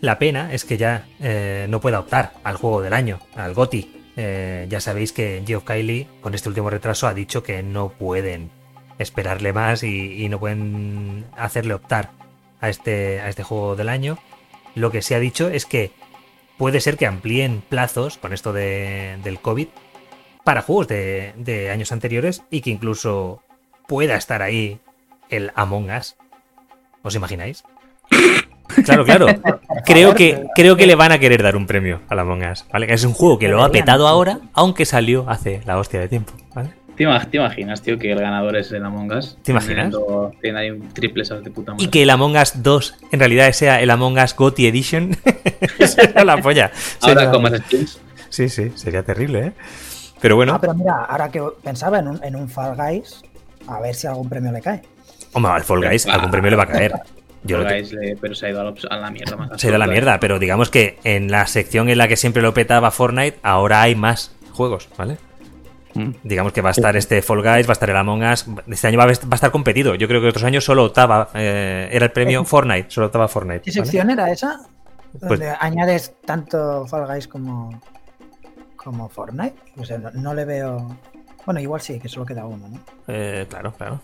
La 0.00 0.18
pena 0.18 0.52
es 0.52 0.64
que 0.64 0.76
ya 0.76 1.06
eh, 1.20 1.66
no 1.68 1.80
pueda 1.80 2.00
optar 2.00 2.32
al 2.44 2.56
juego 2.56 2.82
del 2.82 2.92
año, 2.92 3.20
al 3.34 3.54
GOTI. 3.54 3.92
Eh, 4.16 4.66
ya 4.68 4.80
sabéis 4.80 5.12
que 5.12 5.42
Geoff 5.46 5.64
Kylie, 5.64 6.06
con 6.20 6.34
este 6.34 6.48
último 6.48 6.70
retraso, 6.70 7.06
ha 7.06 7.14
dicho 7.14 7.42
que 7.42 7.62
no 7.62 7.90
pueden 7.90 8.50
esperarle 8.98 9.52
más 9.52 9.82
y, 9.82 10.28
no 10.28 10.38
pueden 10.38 11.26
hacerle 11.36 11.74
optar 11.74 12.10
a 12.60 12.68
este, 12.68 13.20
a 13.20 13.28
este 13.28 13.42
juego 13.42 13.76
del 13.76 13.88
año. 13.88 14.18
Lo 14.74 14.90
que 14.90 15.02
se 15.02 15.14
ha 15.14 15.20
dicho 15.20 15.48
es 15.48 15.66
que 15.66 15.92
puede 16.58 16.80
ser 16.80 16.96
que 16.96 17.06
amplíen 17.06 17.62
plazos 17.66 18.18
con 18.18 18.32
esto 18.32 18.52
de, 18.52 19.18
del 19.22 19.40
COVID 19.40 19.68
para 20.44 20.62
juegos 20.62 20.88
de, 20.88 21.32
de 21.36 21.70
años 21.70 21.92
anteriores 21.92 22.42
y 22.50 22.60
que 22.60 22.70
incluso 22.70 23.42
pueda 23.86 24.16
estar 24.16 24.42
ahí 24.42 24.80
el 25.28 25.52
Among 25.54 25.90
Us. 25.90 26.16
¿Os 27.02 27.14
imagináis? 27.14 27.64
Claro, 28.84 29.04
claro. 29.04 29.26
Creo 29.86 30.14
que, 30.14 30.46
creo 30.54 30.76
que 30.76 30.86
le 30.86 30.94
van 30.96 31.12
a 31.12 31.18
querer 31.18 31.42
dar 31.42 31.54
un 31.56 31.66
premio 31.66 32.00
a 32.08 32.14
la 32.16 32.22
Among 32.22 32.42
Us, 32.50 32.64
¿vale? 32.72 32.92
Es 32.92 33.04
un 33.04 33.12
juego 33.12 33.38
que 33.38 33.46
lo 33.48 33.62
ha 33.62 33.70
petado 33.70 34.08
ahora, 34.08 34.40
aunque 34.52 34.84
salió 34.84 35.28
hace 35.30 35.60
la 35.64 35.78
hostia 35.78 36.00
de 36.00 36.08
tiempo, 36.08 36.32
¿vale? 36.54 36.70
¿Te, 36.96 37.04
imag- 37.04 37.30
te 37.30 37.36
imaginas, 37.36 37.82
tío, 37.82 37.98
que 37.98 38.10
el 38.10 38.18
ganador 38.18 38.56
es 38.56 38.72
el 38.72 38.84
Among 38.84 39.12
Us? 39.12 39.36
¿Te 39.44 39.52
imaginas? 39.52 39.94
Tiene 40.40 40.58
ahí 40.58 40.70
un 40.70 40.88
triple 40.92 41.22
de 41.24 41.50
puta 41.50 41.72
madre. 41.72 41.84
Y 41.84 41.88
que 41.88 42.02
el 42.02 42.10
Among 42.10 42.36
Us 42.36 42.62
2 42.62 42.94
en 43.12 43.18
realidad 43.20 43.52
sea 43.52 43.80
el 43.80 43.90
Among 43.90 44.18
Us 44.18 44.34
GOTY 44.34 44.66
Edition. 44.66 45.16
sería 45.86 46.24
la 46.24 46.38
polla. 46.38 46.70
Ahora 47.02 47.14
Sería- 47.14 47.30
con 47.30 47.42
más 47.42 47.52
skins. 47.58 48.00
Sí, 48.30 48.48
sí, 48.48 48.72
sería 48.74 49.02
terrible, 49.02 49.46
¿eh? 49.48 49.52
Pero 50.20 50.34
bueno, 50.36 50.54
Ah, 50.54 50.60
pero 50.60 50.74
mira, 50.74 51.04
ahora 51.04 51.28
que 51.30 51.42
pensaba 51.62 51.98
en 52.00 52.08
un, 52.08 52.24
en 52.24 52.34
un 52.34 52.48
Fall 52.48 52.74
Guys, 52.76 53.22
a 53.68 53.78
ver 53.80 53.94
si 53.94 54.06
algún 54.06 54.28
premio 54.28 54.50
le 54.50 54.60
cae. 54.62 54.82
hombre, 55.34 55.52
al 55.52 55.62
Fall 55.62 55.84
Guys 55.86 56.06
algún 56.06 56.30
premio 56.30 56.50
le 56.50 56.56
va 56.56 56.62
a 56.64 56.66
caer. 56.68 56.92
Yo 57.46 57.58
lo 57.58 57.64
le- 57.68 58.16
pero 58.20 58.34
se 58.34 58.46
ha 58.46 58.50
ido 58.50 58.60
a 58.60 58.64
la, 58.64 58.74
a 58.90 58.96
la 58.96 59.10
mierda 59.10 59.36
más 59.36 59.60
se 59.60 59.70
da 59.70 59.78
la 59.78 59.84
absoluta. 59.84 59.92
mierda, 59.92 60.20
pero 60.20 60.38
digamos 60.38 60.70
que 60.70 60.98
en 61.04 61.30
la 61.30 61.46
sección 61.46 61.88
en 61.88 61.98
la 61.98 62.08
que 62.08 62.16
siempre 62.16 62.42
lo 62.42 62.52
petaba 62.54 62.90
Fortnite, 62.90 63.38
ahora 63.42 63.82
hay 63.82 63.94
más 63.94 64.34
juegos, 64.52 64.88
¿vale? 64.96 65.18
Mm. 65.94 66.10
Digamos 66.24 66.52
que 66.52 66.60
va 66.60 66.68
a 66.68 66.72
estar 66.72 66.94
este 66.96 67.22
Fall 67.22 67.38
Guys, 67.42 67.66
va 67.66 67.70
a 67.70 67.72
estar 67.72 67.88
el 67.88 67.96
Among 67.96 68.22
Us. 68.24 68.46
Este 68.68 68.86
año 68.88 68.98
va 68.98 69.04
a, 69.04 69.08
a 69.08 69.10
estar 69.12 69.50
competido. 69.50 69.94
Yo 69.94 70.06
creo 70.08 70.20
que 70.20 70.28
otros 70.28 70.44
años 70.44 70.64
solo 70.64 70.84
optaba, 70.84 71.30
eh, 71.34 71.88
era 71.90 72.04
el 72.06 72.12
premio 72.12 72.44
Fortnite, 72.44 72.90
solo 72.90 73.06
optaba 73.06 73.28
Fortnite. 73.28 73.62
¿Qué 73.62 73.70
¿vale? 73.70 73.82
sección 73.84 74.10
era 74.10 74.30
esa? 74.30 74.60
Pues- 75.12 75.40
Donde 75.40 75.54
añades 75.58 76.14
tanto 76.26 76.86
Fall 76.86 77.06
Guys 77.06 77.26
como, 77.28 77.80
como 78.76 79.08
Fortnite. 79.08 79.56
O 79.78 79.84
sea, 79.84 79.96
no, 79.98 80.10
no 80.10 80.34
le 80.34 80.44
veo. 80.44 80.96
Bueno, 81.46 81.60
igual 81.60 81.80
sí, 81.80 81.98
que 81.98 82.08
solo 82.08 82.26
queda 82.26 82.44
uno, 82.44 82.68
¿no? 82.68 82.80
Eh, 83.08 83.46
claro, 83.48 83.72
claro. 83.72 84.00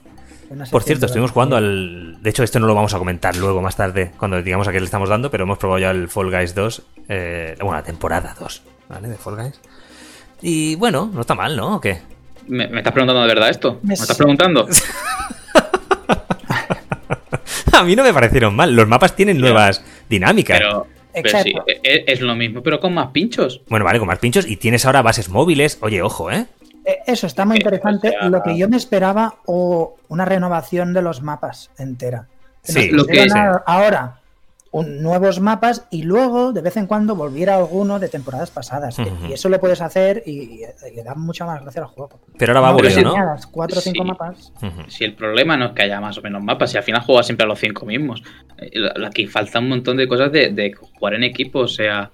Por 0.70 0.82
cierto, 0.82 1.06
estuvimos 1.06 1.30
jugando 1.30 1.56
al. 1.56 2.22
De 2.22 2.30
hecho, 2.30 2.42
esto 2.42 2.60
no 2.60 2.66
lo 2.66 2.74
vamos 2.74 2.92
a 2.94 2.98
comentar 2.98 3.34
luego 3.36 3.60
más 3.62 3.74
tarde, 3.74 4.12
cuando 4.18 4.40
digamos 4.42 4.68
a 4.68 4.72
qué 4.72 4.80
le 4.80 4.84
estamos 4.84 5.08
dando, 5.08 5.30
pero 5.30 5.44
hemos 5.44 5.58
probado 5.58 5.78
ya 5.80 5.90
el 5.90 6.08
Fall 6.08 6.30
Guys 6.30 6.54
2. 6.54 6.82
eh, 7.08 7.56
bueno, 7.60 7.74
la 7.76 7.82
temporada 7.82 8.36
2, 8.38 8.62
¿vale? 8.88 9.08
De 9.08 9.16
Fall 9.16 9.36
Guys. 9.36 9.60
Y 10.42 10.74
bueno, 10.76 11.10
no 11.12 11.22
está 11.22 11.34
mal, 11.34 11.56
¿no? 11.56 11.76
¿O 11.76 11.80
qué? 11.80 12.00
¿Me, 12.48 12.68
me 12.68 12.78
estás 12.78 12.92
preguntando 12.92 13.22
de 13.22 13.28
verdad 13.28 13.48
esto? 13.48 13.78
¿Me, 13.82 13.88
Me 13.88 13.94
estás 13.94 14.16
preguntando? 14.16 14.68
A 17.72 17.84
mí 17.84 17.96
no 17.96 18.02
me 18.04 18.12
parecieron 18.12 18.54
mal. 18.54 18.74
Los 18.74 18.86
mapas 18.86 19.16
tienen 19.16 19.38
nuevas 19.38 19.82
dinámicas. 20.08 20.58
Pero, 20.58 20.86
sí, 21.42 21.54
es, 21.82 22.02
es 22.06 22.20
lo 22.20 22.34
mismo, 22.34 22.62
pero 22.62 22.78
con 22.80 22.92
más 22.94 23.08
pinchos. 23.08 23.62
Bueno, 23.68 23.84
vale, 23.84 23.98
con 23.98 24.08
más 24.08 24.18
pinchos. 24.18 24.46
Y 24.46 24.56
tienes 24.56 24.84
ahora 24.84 25.02
bases 25.02 25.28
móviles. 25.28 25.78
Oye, 25.80 26.02
ojo, 26.02 26.30
¿eh? 26.30 26.46
Eh, 26.84 26.98
Eso 27.06 27.26
está 27.26 27.44
muy 27.44 27.56
Eh, 27.56 27.60
interesante. 27.60 28.08
o 28.08 28.10
sea- 28.12 28.28
Lo 28.28 28.42
que 28.42 28.56
yo 28.56 28.68
me 28.68 28.76
esperaba, 28.76 29.34
o 29.46 29.96
una 30.08 30.24
renovación 30.24 30.92
de 30.92 31.02
los 31.02 31.22
mapas 31.22 31.70
entera. 31.78 32.26
Sí, 32.62 32.90
lo 32.90 33.04
que- 33.06 33.26
a- 33.32 33.62
ahora 33.66 34.18
un- 34.70 35.02
nuevos 35.02 35.38
mapas 35.38 35.86
y 35.90 36.02
luego 36.02 36.52
de 36.52 36.62
vez 36.62 36.76
en 36.78 36.86
cuando 36.86 37.14
volviera 37.14 37.56
alguno 37.56 37.98
de 37.98 38.08
temporadas 38.08 38.50
pasadas. 38.50 38.96
Y 39.28 39.32
eso 39.32 39.48
lo 39.50 39.60
puedes 39.60 39.82
hacer 39.82 40.22
y, 40.24 40.62
y 40.64 40.96
le 40.96 41.02
da 41.04 41.14
mucha 41.14 41.44
más 41.44 41.60
gracia 41.62 41.82
al 41.82 41.88
juego. 41.88 42.20
Pero 42.38 42.52
ahora 42.52 42.60
va 42.62 42.66
No, 42.68 42.72
aburrido, 42.72 43.02
¿no? 43.02 43.12
tenías 43.12 43.46
cuatro 43.48 43.78
o 43.78 43.82
cinco 43.82 44.02
Sí. 44.02 44.08
mapas. 44.08 44.52
Si 44.88 45.04
el 45.04 45.14
problema 45.14 45.56
no 45.58 45.66
es 45.66 45.72
que 45.72 45.82
haya 45.82 46.00
más 46.00 46.16
o 46.16 46.22
menos 46.22 46.42
mapas, 46.42 46.70
si 46.70 46.78
al 46.78 46.84
final 46.84 47.02
juegas 47.02 47.26
siempre 47.26 47.44
a 47.44 47.48
los 47.48 47.58
cinco 47.58 47.84
mismos. 47.84 48.22
Eh, 48.58 48.70
Aquí 49.06 49.26
falta 49.26 49.58
un 49.58 49.68
montón 49.68 49.98
de 49.98 50.08
cosas 50.08 50.32
de, 50.32 50.50
de 50.50 50.72
jugar 50.72 51.14
en 51.14 51.24
equipo. 51.24 51.58
O 51.60 51.68
sea, 51.68 52.10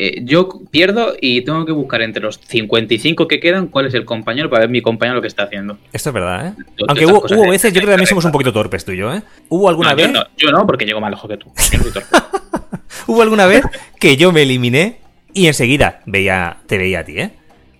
eh, 0.00 0.20
yo 0.24 0.48
pierdo 0.70 1.14
y 1.20 1.42
tengo 1.42 1.66
que 1.66 1.72
buscar 1.72 2.02
entre 2.02 2.22
los 2.22 2.38
55 2.46 3.26
que 3.28 3.40
quedan 3.40 3.66
cuál 3.66 3.86
es 3.86 3.94
el 3.94 4.04
compañero 4.04 4.48
para 4.48 4.60
ver 4.60 4.70
mi 4.70 4.80
compañero 4.80 5.16
lo 5.16 5.22
que 5.22 5.28
está 5.28 5.42
haciendo. 5.44 5.76
Esto 5.92 6.10
es 6.10 6.14
verdad, 6.14 6.46
¿eh? 6.48 6.52
Aunque 6.88 7.04
hubo, 7.06 7.18
hubo 7.28 7.50
veces, 7.50 7.72
yo 7.72 7.80
creo 7.80 7.86
que 7.88 7.92
también 7.92 8.06
somos 8.06 8.24
un 8.24 8.32
poquito 8.32 8.52
torpes 8.52 8.84
tú 8.84 8.92
y 8.92 8.96
yo, 8.98 9.12
¿eh? 9.12 9.22
Hubo 9.48 9.68
alguna 9.68 9.90
No, 9.90 9.96
vez. 9.96 10.06
yo, 10.06 10.12
no, 10.12 10.24
yo 10.36 10.50
no, 10.52 10.66
porque 10.66 10.84
llego 10.86 11.00
más 11.00 11.10
lejos 11.10 11.28
que 11.28 11.36
tú. 11.36 11.52
Yo 11.72 11.78
no 11.78 11.84
soy 11.84 11.92
torpe. 11.92 12.08
Hubo 13.06 13.22
alguna 13.22 13.46
vez 13.46 13.62
que 13.98 14.16
yo 14.16 14.32
me 14.32 14.42
eliminé 14.42 14.98
y 15.32 15.46
enseguida 15.46 16.00
veía, 16.06 16.58
te 16.66 16.78
veía 16.78 17.00
a 17.00 17.04
ti, 17.04 17.18
¿eh? 17.20 17.30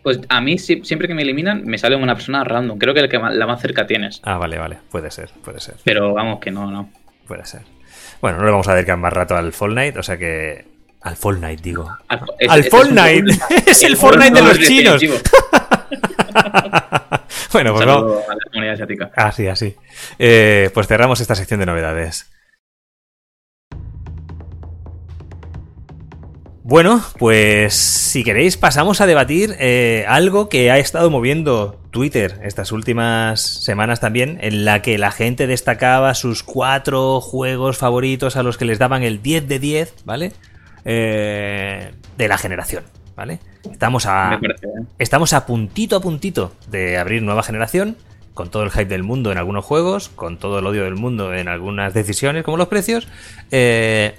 Pues 0.03 0.21
a 0.29 0.41
mí 0.41 0.59
si- 0.59 0.83
siempre 0.85 1.07
que 1.09 1.15
me 1.15 1.23
eliminan 1.23 1.65
me 1.67 1.77
sale 1.77 1.97
una 1.97 2.15
persona 2.15 2.43
random. 2.45 2.79
Creo 2.79 2.95
que 2.95 3.01
el 3.01 3.09
que 3.09 3.19
la 3.19 3.47
más 3.47 3.61
cerca 3.61 3.87
tienes. 3.87 4.21
Ah, 4.25 4.39
vale, 4.39 4.57
vale. 4.59 4.79
Puede 4.91 5.11
ser, 5.11 5.31
puede 5.45 5.61
ser. 5.61 5.75
Pero 5.85 6.15
vamos 6.15 6.39
que 6.41 6.51
no, 6.51 6.71
no. 6.71 6.91
Puede 7.27 7.45
ser. 7.45 7.63
Bueno, 8.23 8.39
no 8.39 8.45
le 8.45 8.51
vamos 8.51 8.69
a 8.69 8.75
dedicar 8.75 8.97
más 8.97 9.13
rato 9.13 9.37
al 9.37 9.53
Fortnite, 9.53 9.99
o 9.99 10.03
sea 10.03 10.17
que. 10.17 10.65
Al 11.01 11.17
Fortnite, 11.17 11.63
digo. 11.63 11.89
Al, 12.09 12.21
es- 12.39 12.51
¡Al 12.51 12.61
es- 12.61 12.69
Fortnite! 12.71 13.25
¡Es 13.71 13.83
el 13.85 13.97
Fortnite 13.97 14.35
de 14.35 14.43
los 14.43 14.59
chinos! 14.59 15.01
bueno, 17.53 17.73
pues 17.75 17.87
vamos. 17.87 18.03
saludo 18.03 18.23
a 18.29 18.35
la 18.35 18.41
comunidad 18.51 18.75
asiática. 18.75 19.11
Así, 19.17 19.47
así. 19.47 19.77
Eh, 20.19 20.71
pues 20.75 20.87
cerramos 20.89 21.21
esta 21.21 21.35
sección 21.35 21.61
de 21.61 21.67
novedades. 21.67 22.31
Bueno, 26.65 27.03
pues 27.19 27.73
si 27.75 28.25
queréis 28.25 28.59
pasamos 28.59 29.01
a 29.01 29.07
debatir 29.07 29.57
eh, 29.59 30.05
algo 30.07 30.51
que 30.51 30.71
ha 30.71 30.77
estado 30.77 31.09
moviendo 31.09 31.81
Twitter 31.91 32.39
estas 32.45 32.73
últimas 32.73 33.41
semanas 33.41 34.01
también, 34.01 34.37
en 34.43 34.67
la 34.67 34.83
que 34.83 34.99
la 34.99 35.11
gente 35.11 35.47
destacaba 35.47 36.13
sus 36.15 36.43
cuatro 36.43 37.23
juegos 37.23 37.79
favoritos 37.79 38.37
a 38.37 38.43
los 38.43 38.59
que 38.59 38.67
les 38.67 38.79
daban 38.79 39.03
el 39.03 39.23
10 39.23 39.49
de 39.49 39.59
10, 39.59 39.95
¿vale? 40.05 40.33
Eh, 40.91 41.93
de 42.17 42.29
la 42.29 42.39
generación, 42.39 42.83
¿vale? 43.15 43.41
Estamos 43.71 44.07
a, 44.07 44.39
parece. 44.41 44.67
Estamos 44.99 45.35
a 45.35 45.45
puntito 45.45 45.97
a 45.97 46.01
puntito 46.01 46.55
de 46.69 46.97
abrir 46.97 47.21
nueva 47.23 47.43
generación, 47.43 47.99
con 48.33 48.51
todo 48.51 48.63
el 48.63 48.71
hype 48.71 48.87
del 48.87 49.03
mundo 49.03 49.31
en 49.31 49.37
algunos 49.37 49.67
juegos, 49.67 50.09
con 50.09 50.39
todo 50.39 50.61
el 50.61 50.67
odio 50.67 50.85
del 50.85 50.95
mundo 50.95 51.35
en 51.35 51.49
algunas 51.49 51.93
decisiones, 51.93 52.43
como 52.43 52.57
los 52.57 52.69
precios. 52.69 53.07
eh, 53.51 54.19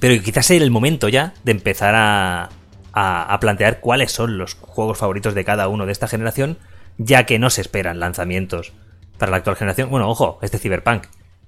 pero 0.00 0.22
quizás 0.22 0.46
sea 0.46 0.56
el 0.56 0.70
momento 0.70 1.10
ya 1.10 1.34
de 1.44 1.52
empezar 1.52 1.94
a, 1.94 2.48
a- 2.94 3.34
a 3.34 3.40
plantear 3.40 3.80
cuáles 3.80 4.10
son 4.10 4.38
los 4.38 4.54
juegos 4.54 4.96
favoritos 4.96 5.34
de 5.34 5.44
cada 5.44 5.68
uno 5.68 5.84
de 5.84 5.92
esta 5.92 6.08
generación, 6.08 6.56
ya 6.96 7.26
que 7.26 7.38
no 7.38 7.50
se 7.50 7.60
esperan 7.60 8.00
lanzamientos 8.00 8.72
para 9.18 9.30
la 9.32 9.36
actual 9.36 9.56
generación. 9.56 9.90
Bueno, 9.90 10.08
ojo, 10.08 10.38
este 10.40 10.56
Cyberpunk 10.58 11.04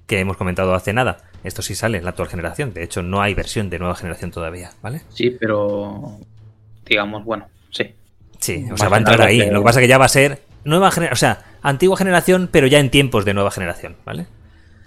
que 0.07 0.19
hemos 0.19 0.37
comentado 0.37 0.73
hace 0.73 0.93
nada. 0.93 1.17
Esto 1.43 1.61
sí 1.61 1.75
sale 1.75 1.97
en 1.97 2.03
la 2.05 2.11
actual 2.11 2.29
generación. 2.29 2.73
De 2.73 2.83
hecho, 2.83 3.01
no 3.03 3.21
hay 3.21 3.33
versión 3.33 3.69
de 3.69 3.79
nueva 3.79 3.95
generación 3.95 4.31
todavía, 4.31 4.71
¿vale? 4.81 5.01
Sí, 5.09 5.35
pero 5.39 6.17
digamos, 6.85 7.23
bueno, 7.25 7.47
sí. 7.69 7.93
Sí, 8.39 8.65
o 8.71 8.77
sea, 8.77 8.89
va 8.89 8.97
a 8.97 8.99
entrar 8.99 9.21
ahí. 9.21 9.39
que- 9.39 9.51
Lo 9.51 9.59
que 9.59 9.65
pasa 9.65 9.79
es 9.79 9.83
que 9.83 9.87
ya 9.89 9.97
va 9.97 10.05
a 10.05 10.09
ser 10.09 10.41
nueva 10.65 10.91
generación, 10.91 11.13
o 11.13 11.17
sea, 11.17 11.45
antigua 11.61 11.97
generación, 11.97 12.49
pero 12.51 12.67
ya 12.67 12.79
en 12.79 12.89
tiempos 12.89 13.25
de 13.25 13.33
nueva 13.33 13.51
generación, 13.51 13.95
¿vale? 14.05 14.25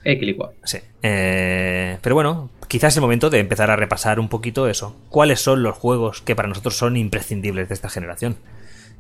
Equilibrio. 0.04 0.52
Sí. 0.64 0.78
Eh, 1.02 1.98
pero 2.00 2.14
bueno, 2.14 2.50
quizás 2.68 2.92
es 2.92 2.96
el 2.98 3.02
momento 3.02 3.28
de 3.28 3.40
empezar 3.40 3.70
a 3.70 3.76
repasar 3.76 4.20
un 4.20 4.28
poquito 4.28 4.68
eso. 4.68 4.96
¿Cuáles 5.08 5.40
son 5.40 5.62
los 5.62 5.76
juegos 5.76 6.22
que 6.22 6.36
para 6.36 6.48
nosotros 6.48 6.76
son 6.76 6.96
imprescindibles 6.96 7.68
de 7.68 7.74
esta 7.74 7.88
generación? 7.90 8.36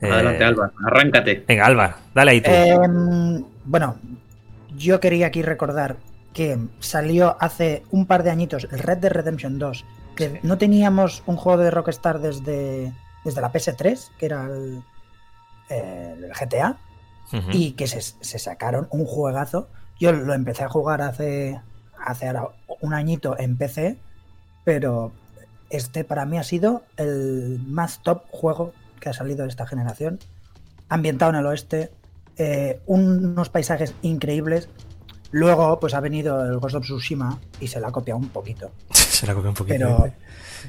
Eh, 0.00 0.10
Adelante, 0.10 0.44
Alba, 0.44 0.72
arráncate. 0.86 1.44
Venga, 1.46 1.64
Alba, 1.66 1.96
dale 2.14 2.30
ahí 2.32 2.40
tú. 2.40 2.50
Em, 2.50 3.44
bueno, 3.64 3.96
yo 4.76 4.98
quería 5.00 5.28
aquí 5.28 5.42
recordar 5.42 5.96
que 6.36 6.58
salió 6.80 7.34
hace 7.40 7.82
un 7.90 8.04
par 8.04 8.22
de 8.22 8.28
añitos 8.28 8.68
el 8.70 8.80
Red 8.80 8.98
Dead 8.98 9.10
Redemption 9.10 9.58
2, 9.58 9.86
que 10.14 10.38
no 10.42 10.58
teníamos 10.58 11.22
un 11.24 11.36
juego 11.36 11.62
de 11.62 11.70
Rockstar 11.70 12.20
desde, 12.20 12.92
desde 13.24 13.40
la 13.40 13.50
PS3, 13.50 14.10
que 14.18 14.26
era 14.26 14.44
el, 14.44 14.82
el 15.70 16.30
GTA, 16.38 16.76
y 17.52 17.72
que 17.72 17.86
se, 17.86 18.02
se 18.02 18.38
sacaron 18.38 18.86
un 18.90 19.06
juegazo. 19.06 19.68
Yo 19.98 20.12
lo 20.12 20.34
empecé 20.34 20.64
a 20.64 20.68
jugar 20.68 21.00
hace, 21.00 21.58
hace 21.98 22.26
ahora 22.26 22.50
un 22.82 22.92
añito 22.92 23.38
en 23.38 23.56
PC, 23.56 23.96
pero 24.62 25.12
este 25.70 26.04
para 26.04 26.26
mí 26.26 26.36
ha 26.36 26.44
sido 26.44 26.82
el 26.98 27.62
más 27.66 28.02
top 28.02 28.24
juego 28.30 28.74
que 29.00 29.08
ha 29.08 29.14
salido 29.14 29.44
de 29.44 29.48
esta 29.48 29.66
generación. 29.66 30.18
Ambientado 30.90 31.30
en 31.30 31.38
el 31.38 31.46
oeste, 31.46 31.90
eh, 32.36 32.78
unos 32.84 33.48
paisajes 33.48 33.94
increíbles. 34.02 34.68
Luego, 35.32 35.78
pues 35.80 35.94
ha 35.94 36.00
venido 36.00 36.44
el 36.44 36.58
Ghost 36.58 36.76
of 36.76 36.84
Tsushima 36.84 37.38
y 37.60 37.66
se 37.68 37.80
la 37.80 37.88
ha 37.88 37.92
copiado 37.92 38.18
un 38.18 38.28
poquito. 38.28 38.70
Se 38.92 39.26
la 39.26 39.34
copié 39.34 39.48
un 39.48 39.54
poquito. 39.54 39.76
Pero 39.78 40.12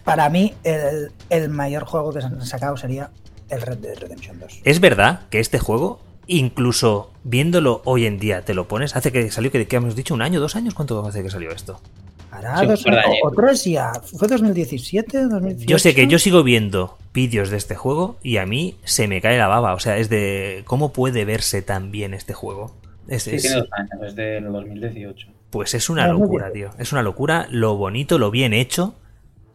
para 0.04 0.30
mí, 0.30 0.54
el, 0.64 1.12
el 1.30 1.50
mayor 1.50 1.84
juego 1.86 2.14
que 2.14 2.22
se 2.22 2.28
han 2.28 2.46
sacado 2.46 2.78
sería 2.78 3.10
el 3.50 3.62
Red 3.62 3.78
Dead 3.80 3.98
Redemption 4.00 4.40
2. 4.40 4.62
Es 4.64 4.80
verdad 4.80 5.22
que 5.30 5.40
este 5.40 5.60
juego, 5.60 6.00
incluso 6.28 7.12
viéndolo 7.24 7.82
hoy 7.86 8.06
en 8.06 8.20
día, 8.20 8.44
te 8.46 8.54
lo 8.54 8.68
pones. 8.68 8.96
Hace 8.96 9.12
que 9.12 9.30
salió, 9.32 9.52
que, 9.52 9.68
que 9.68 9.76
hemos 9.76 9.96
dicho, 9.96 10.14
un 10.14 10.22
año, 10.22 10.40
dos 10.40 10.56
años. 10.56 10.74
¿Cuánto 10.74 11.06
hace 11.06 11.24
que 11.24 11.30
salió 11.30 11.52
esto? 11.52 11.82
Hará 12.32 12.58
Sí, 12.60 12.64
un 12.66 12.70
dos 12.72 12.86
o, 12.86 12.90
años. 12.90 13.04
o 13.24 13.32
tres 13.32 13.64
ya. 13.66 13.92
¿Fue 14.18 14.28
2017? 14.28 15.24
2018? 15.24 15.66
Yo 15.70 15.80
sé 15.80 15.94
que 15.96 16.08
yo 16.08 16.20
sigo 16.20 16.44
viendo 16.44 16.98
vídeos 17.14 17.50
de 17.50 17.58
este 17.58 17.76
juego 17.76 18.18
y 18.24 18.38
a 18.38 18.46
mí 18.46 18.78
se 18.86 19.08
me 19.08 19.20
cae 19.22 19.38
la 19.38 19.48
baba. 19.48 19.74
O 19.74 19.80
sea, 19.80 19.98
es 19.98 20.10
de 20.10 20.64
cómo 20.66 20.94
puede 20.94 21.26
verse 21.26 21.62
tan 21.62 21.92
bien 21.92 22.14
este 22.14 22.34
juego. 22.34 22.76
Es, 23.08 23.24
Sí, 23.24 23.36
es- 23.36 23.42
tiene 23.44 23.58
dos 23.58 23.70
años, 23.72 23.92
es 24.06 24.16
del 24.16 24.52
2018. 24.52 25.28
pues 25.50 25.74
es 25.74 25.90
una 25.90 26.06
Ah, 26.06 26.08
locura, 26.10 26.52
tío. 26.52 26.70
Es 26.78 26.92
una 26.92 27.02
locura 27.04 27.48
lo 27.50 27.76
bonito, 27.78 28.18
lo 28.18 28.32
bien 28.32 28.54
hecho. 28.54 28.96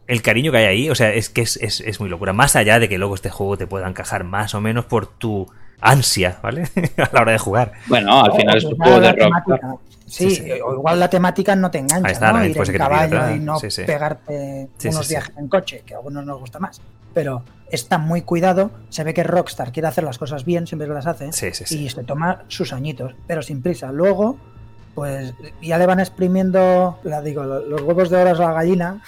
el 0.05 0.21
cariño 0.21 0.51
que 0.51 0.57
hay 0.57 0.65
ahí, 0.65 0.89
o 0.89 0.95
sea, 0.95 1.13
es 1.13 1.29
que 1.29 1.39
es, 1.41 1.55
es, 1.57 1.79
es 1.79 1.99
muy 2.01 2.09
locura. 2.09 2.33
Más 2.33 2.57
allá 2.57 2.77
de 2.77 2.89
que 2.89 2.97
luego 2.97 3.15
este 3.15 3.29
juego 3.29 3.55
te 3.57 3.67
pueda 3.67 3.87
encajar 3.87 4.25
más 4.25 4.53
o 4.53 4.59
menos 4.59 4.83
por 4.85 5.07
tu 5.07 5.49
ansia, 5.79 6.39
¿vale? 6.43 6.63
a 6.97 7.09
la 7.13 7.21
hora 7.21 7.31
de 7.31 7.37
jugar. 7.37 7.71
Bueno, 7.87 8.21
al 8.25 8.33
final 8.33 8.55
O 8.55 8.57
es 8.57 8.63
un 8.65 8.75
juego 8.75 8.99
de 8.99 9.11
rock. 9.13 9.79
Sí, 10.05 10.29
Sí, 10.29 10.35
sí. 10.35 10.51
o 10.63 10.73
igual 10.73 10.99
la 10.99 11.09
temática 11.09 11.55
no 11.55 11.71
te 11.71 11.77
engancha, 11.79 12.05
Ahí 12.07 12.13
está, 12.13 12.33
¿no? 12.33 12.45
Ir 12.45 12.55
en 12.57 12.73
caballo 12.77 13.35
y 13.35 13.39
no 13.39 13.57
Sí, 13.59 13.71
sí. 13.71 13.83
pegarte 13.83 14.67
Sí, 14.77 14.89
unos 14.89 15.05
sí, 15.05 15.07
sí. 15.07 15.13
viajes 15.15 15.37
en 15.37 15.47
coche, 15.47 15.83
que 15.85 15.93
a 15.93 15.97
algunos 15.97 16.25
nos 16.25 16.39
gusta 16.39 16.59
más. 16.59 16.81
Pero 17.13 17.43
está 17.71 17.97
muy 17.97 18.21
cuidado, 18.21 18.71
se 18.89 19.03
ve 19.03 19.13
que 19.13 19.23
Rockstar 19.23 19.71
quiere 19.71 19.87
hacer 19.87 20.03
las 20.03 20.17
cosas 20.17 20.45
bien, 20.45 20.67
siempre 20.67 20.87
las 20.87 21.07
hace, 21.07 21.31
Sí, 21.33 21.47
sí, 21.53 21.63
sí. 21.65 21.83
y 21.85 21.89
se 21.89 22.03
toma 22.03 22.43
sus 22.47 22.71
añitos, 22.73 23.13
pero 23.27 23.41
sin 23.41 23.61
prisa. 23.61 23.91
Luego, 23.91 24.37
pues 24.93 25.33
ya 25.59 25.79
le 25.79 25.87
van 25.87 25.99
exprimiendo, 25.99 26.99
la 27.03 27.19
digo, 27.23 27.43
lo- 27.43 27.65
los 27.65 27.81
huevos 27.81 28.11
de 28.11 28.17
oro 28.17 28.29
a 28.29 28.33
la 28.49 28.53
gallina. 28.53 29.01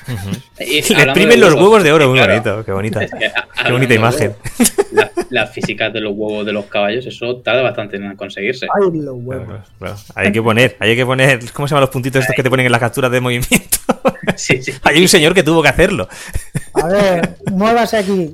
Y 0.60 0.82
Le 0.82 1.04
exprimen 1.04 1.40
los 1.40 1.54
huevos 1.54 1.84
de 1.84 1.92
oro, 1.92 2.08
muy 2.10 2.18
claro. 2.18 2.34
bonito, 2.34 2.66
qué 2.66 2.72
bonita. 2.72 3.04
Es 3.04 3.12
que, 3.12 3.26
a- 3.28 3.48
Qué 3.66 3.72
bonita 3.72 3.94
imagen. 3.94 4.36
la- 4.92 5.12
Las 5.30 5.52
físicas 5.52 5.94
de 5.94 6.02
los 6.02 6.14
huevos 6.16 6.44
de 6.46 6.54
los 6.54 6.66
caballos, 6.66 7.06
eso 7.06 7.38
tarda 7.38 7.62
bastante 7.62 7.98
en 7.98 8.16
conseguirse. 8.16 8.66
¡Ay, 8.76 9.00
los 9.00 9.16
huevos! 9.20 9.46
Claro, 9.48 9.64
claro. 9.78 9.96
Hay 10.16 10.32
que 10.32 10.42
poner, 10.42 10.76
hay 10.80 10.96
que 10.96 11.06
poner, 11.06 11.52
¿cómo 11.52 11.68
se 11.68 11.74
llaman 11.74 11.82
los 11.82 11.90
puntitos 11.92 12.22
estos 12.22 12.36
que 12.36 12.42
te 12.44 12.50
ponen 12.50 12.66
en 12.66 12.72
las 12.72 12.82
capturas 12.82 13.12
de 13.12 13.22
movimiento? 13.22 13.78
Sí, 14.36 14.62
sí. 14.62 14.72
Hay 14.84 15.02
un 15.02 15.08
señor 15.08 15.34
que 15.34 15.44
tuvo 15.44 15.62
que 15.62 15.70
hacerlo. 15.70 16.08
A 16.74 16.88
ver, 16.88 17.36
muévase 17.52 17.98
aquí. 17.98 18.32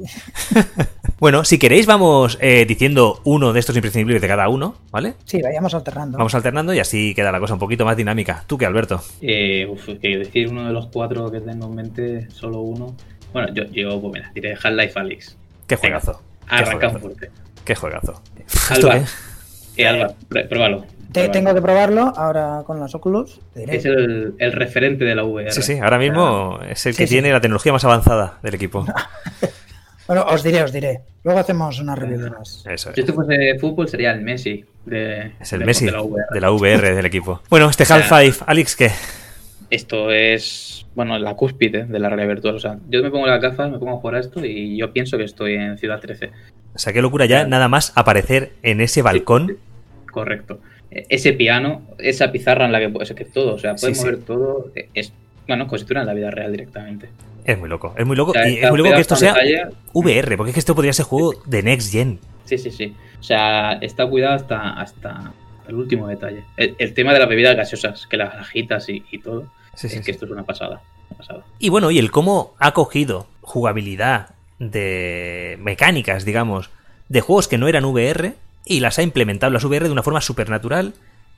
Bueno, 1.19 1.43
si 1.45 1.59
queréis 1.59 1.85
vamos 1.85 2.37
eh, 2.41 2.65
diciendo 2.67 3.21
uno 3.25 3.53
de 3.53 3.59
estos 3.59 3.75
imprescindibles 3.75 4.21
de 4.21 4.27
cada 4.27 4.49
uno, 4.49 4.75
¿vale? 4.91 5.13
Sí, 5.25 5.39
vayamos 5.41 5.73
alternando. 5.75 6.17
Vamos 6.17 6.33
alternando 6.33 6.73
y 6.73 6.79
así 6.79 7.13
queda 7.13 7.31
la 7.31 7.39
cosa 7.39 7.53
un 7.53 7.59
poquito 7.59 7.85
más 7.85 7.95
dinámica. 7.95 8.43
¿Tú 8.47 8.57
qué, 8.57 8.65
Alberto? 8.65 9.01
Eh, 9.21 9.67
uf, 9.69 9.85
que 10.01 10.17
decir 10.17 10.47
uno 10.49 10.65
de 10.65 10.73
los 10.73 10.87
cuatro 10.87 11.31
que 11.31 11.39
tengo 11.41 11.67
en 11.67 11.75
mente, 11.75 12.27
solo 12.31 12.61
uno. 12.61 12.95
Bueno, 13.33 13.53
yo, 13.53 13.65
yo 13.65 14.01
pues 14.01 14.13
mira, 14.13 14.31
diré 14.33 14.53
Half-Life 14.53 14.99
Alyx. 14.99 15.37
Qué 15.67 15.75
juegazo. 15.75 16.21
Juegazo. 16.49 16.99
fuerte. 16.99 17.29
Qué 17.63 17.75
juegazo. 17.75 18.21
¿Esto 18.71 18.91
Alba, 18.91 19.05
eh, 19.77 19.87
Alba, 19.87 20.13
pr- 20.29 20.49
pruébalo. 20.49 20.85
Te- 21.11 21.29
tengo 21.29 21.53
que 21.53 21.61
probarlo 21.61 22.13
ahora 22.15 22.63
con 22.65 22.79
las 22.79 22.93
Oculus. 22.95 23.39
Es 23.55 23.85
el, 23.85 24.33
el 24.37 24.51
referente 24.53 25.03
de 25.05 25.15
la 25.15 25.23
VR. 25.23 25.51
Sí, 25.51 25.61
sí, 25.61 25.79
ahora 25.79 25.97
mismo 25.99 26.59
es 26.69 26.85
el 26.85 26.93
Sí, 26.93 27.03
que 27.03 27.07
sí. 27.07 27.15
tiene 27.15 27.31
la 27.31 27.41
tecnología 27.41 27.71
más 27.73 27.83
avanzada 27.85 28.39
del 28.43 28.55
equipo. 28.55 28.85
Bueno, 30.07 30.25
os 30.27 30.43
diré, 30.43 30.61
os 30.61 30.73
diré. 30.73 30.99
Luego 31.23 31.39
hacemos 31.39 31.79
una 31.79 31.95
review. 31.95 32.33
Eso 32.41 32.69
es. 32.89 32.95
Si 32.95 32.99
esto 32.99 33.13
fuese 33.13 33.57
fútbol, 33.59 33.87
sería 33.87 34.11
el 34.11 34.19
Messi. 34.21 34.65
De, 34.85 35.31
Es 35.39 35.53
el 35.53 35.59
de- 35.59 35.65
Messi 35.65 35.85
de 35.85 35.91
la 35.93 36.01
VR. 36.01 36.25
de 36.33 36.41
la 36.41 36.51
VR 36.51 36.95
del 36.95 37.05
equipo. 37.05 37.41
Bueno, 37.49 37.69
este 37.69 37.85
Half-Life, 37.87 38.43
Alex, 38.45 38.75
¿qué? 38.75 38.91
Esto 39.69 40.11
es, 40.11 40.85
bueno, 40.95 41.17
la 41.17 41.35
cúspide 41.35 41.85
de 41.85 41.99
la 41.99 42.09
realidad 42.09 42.27
virtual. 42.27 42.55
O 42.55 42.59
sea, 42.59 42.77
yo 42.89 43.01
me 43.01 43.09
pongo 43.09 43.25
las 43.27 43.39
gafas, 43.41 43.71
me 43.71 43.79
pongo 43.79 43.93
a 43.95 43.99
jugar 44.01 44.15
a 44.15 44.19
esto 44.19 44.43
y 44.43 44.75
yo 44.77 44.91
pienso 44.91 45.17
que 45.17 45.23
estoy 45.23 45.53
en 45.53 45.77
Ciudad 45.77 46.01
13. 46.01 46.31
O 46.75 46.79
sea, 46.79 46.91
qué 46.91 47.01
locura 47.01 47.25
ya 47.25 47.45
nada 47.47 47.69
más 47.69 47.93
aparecer 47.95 48.51
en 48.63 48.81
ese 48.81 49.01
balcón. 49.01 49.59
Correcto. 50.11 50.59
Ese 50.91 51.33
piano, 51.33 51.81
esa 51.97 52.31
pizarra 52.31 52.65
en 52.65 52.71
la 52.73 52.79
que 52.79 52.89
puedes 52.89 53.11
que 53.13 53.25
todo, 53.25 53.55
o 53.55 53.59
sea, 53.59 53.75
puedes 53.75 53.97
Sí, 53.97 54.03
sí. 54.03 54.09
mover 54.09 54.23
todo. 54.23 54.71
Es, 54.93 55.13
bueno, 55.47 55.67
estuviera 55.71 56.01
en 56.01 56.07
la 56.07 56.13
vida 56.13 56.29
real 56.31 56.51
directamente. 56.51 57.09
Es 57.45 57.57
muy 57.57 57.69
loco, 57.69 57.93
es 57.97 58.05
muy 58.05 58.15
loco. 58.15 58.31
O 58.31 58.33
sea, 58.33 58.47
y 58.47 58.55
está 58.55 58.65
es 58.67 58.71
muy 58.71 58.77
loco 58.79 58.93
que 58.93 59.01
esto 59.01 59.15
sea. 59.15 59.35
VR, 59.93 60.37
porque 60.37 60.49
es 60.51 60.53
que 60.53 60.59
esto 60.59 60.75
podría 60.75 60.93
ser 60.93 61.05
juego 61.05 61.33
de 61.45 61.63
Next 61.63 61.91
Gen. 61.91 62.19
Sí, 62.45 62.57
sí, 62.57 62.69
sí. 62.71 62.93
O 63.19 63.23
sea, 63.23 63.73
está 63.73 64.05
cuidado 64.05 64.35
hasta, 64.35 64.73
hasta 64.81 65.33
el 65.67 65.75
último 65.75 66.07
detalle. 66.07 66.43
El, 66.57 66.75
el 66.77 66.93
tema 66.93 67.13
de 67.13 67.19
las 67.19 67.29
bebidas 67.29 67.55
gaseosas, 67.55 68.05
que 68.07 68.17
las 68.17 68.35
agitas 68.35 68.89
y, 68.89 69.03
y 69.11 69.19
todo, 69.19 69.47
Sí, 69.75 69.87
sí, 69.87 69.97
es 69.99 70.05
que 70.05 70.11
esto 70.11 70.25
es 70.25 70.31
una 70.31 70.43
pasada. 70.43 70.81
una 71.09 71.17
pasada. 71.17 71.43
Y 71.57 71.69
bueno, 71.69 71.89
y 71.91 71.99
el 71.99 72.11
cómo 72.11 72.53
ha 72.59 72.73
cogido 72.73 73.27
jugabilidad 73.41 74.31
de 74.59 75.57
mecánicas, 75.61 76.25
digamos, 76.25 76.69
de 77.09 77.21
juegos 77.21 77.47
que 77.47 77.57
no 77.57 77.67
eran 77.67 77.85
VR 77.85 78.33
y 78.65 78.79
las 78.79 78.99
ha 78.99 79.03
implementado 79.03 79.49
en 79.49 79.55
las 79.55 79.63
VR 79.63 79.85
de 79.85 79.91
una 79.91 80.03
forma 80.03 80.21
supernatural. 80.21 80.93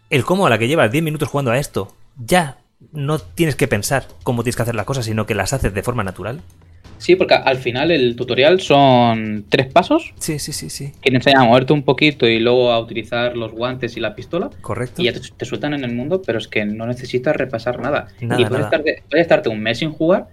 El 0.10 0.24
cómo 0.26 0.46
a 0.46 0.50
la 0.50 0.58
que 0.58 0.68
llevas 0.68 0.92
10 0.92 1.04
minutos 1.04 1.30
jugando 1.30 1.52
a 1.52 1.58
esto, 1.58 1.96
ya 2.18 2.58
no 2.92 3.20
tienes 3.20 3.56
que 3.56 3.68
pensar 3.68 4.08
cómo 4.24 4.44
tienes 4.44 4.56
que 4.56 4.64
hacer 4.64 4.76
las 4.76 4.86
cosas, 4.86 5.06
sino 5.06 5.26
que 5.26 5.36
las 5.36 5.54
haces 5.54 5.74
de 5.74 5.84
forma 5.84 6.04
natural. 6.04 6.42
Sí, 6.98 7.16
porque 7.16 7.34
al 7.34 7.58
final 7.58 7.92
el 7.92 8.16
tutorial 8.16 8.62
son 8.62 9.46
tres 9.50 9.68
pasos 9.68 10.14
Sí, 10.20 10.40
sí, 10.40 10.54
sí, 10.54 10.70
sí. 10.70 10.94
que 11.02 11.10
te 11.10 11.18
enseñan 11.18 11.42
a 11.42 11.46
moverte 11.46 11.74
un 11.74 11.84
poquito 11.84 12.28
y 12.28 12.40
luego 12.40 12.72
a 12.72 12.80
utilizar 12.80 13.36
los 13.36 13.52
guantes 13.52 13.98
y 13.98 14.00
la 14.00 14.16
pistola. 14.16 14.50
Correcto. 14.62 15.02
Y 15.02 15.06
ya 15.06 15.14
te, 15.14 15.20
te 15.20 15.46
sueltan 15.46 15.74
en 15.74 15.84
el 15.84 15.94
mundo, 15.94 16.22
pero 16.22 16.38
es 16.38 16.48
que 16.48 16.64
no 16.64 16.86
necesitas 16.86 17.36
repasar 17.36 17.80
nada. 17.82 18.08
Nada, 18.22 18.42
y 18.42 18.46
puedes, 18.46 18.52
nada. 18.52 18.64
Estarte, 18.66 19.04
puedes 19.10 19.24
estarte 19.24 19.50
un 19.50 19.60
mes 19.60 19.80
sin 19.80 19.92
jugar, 19.92 20.28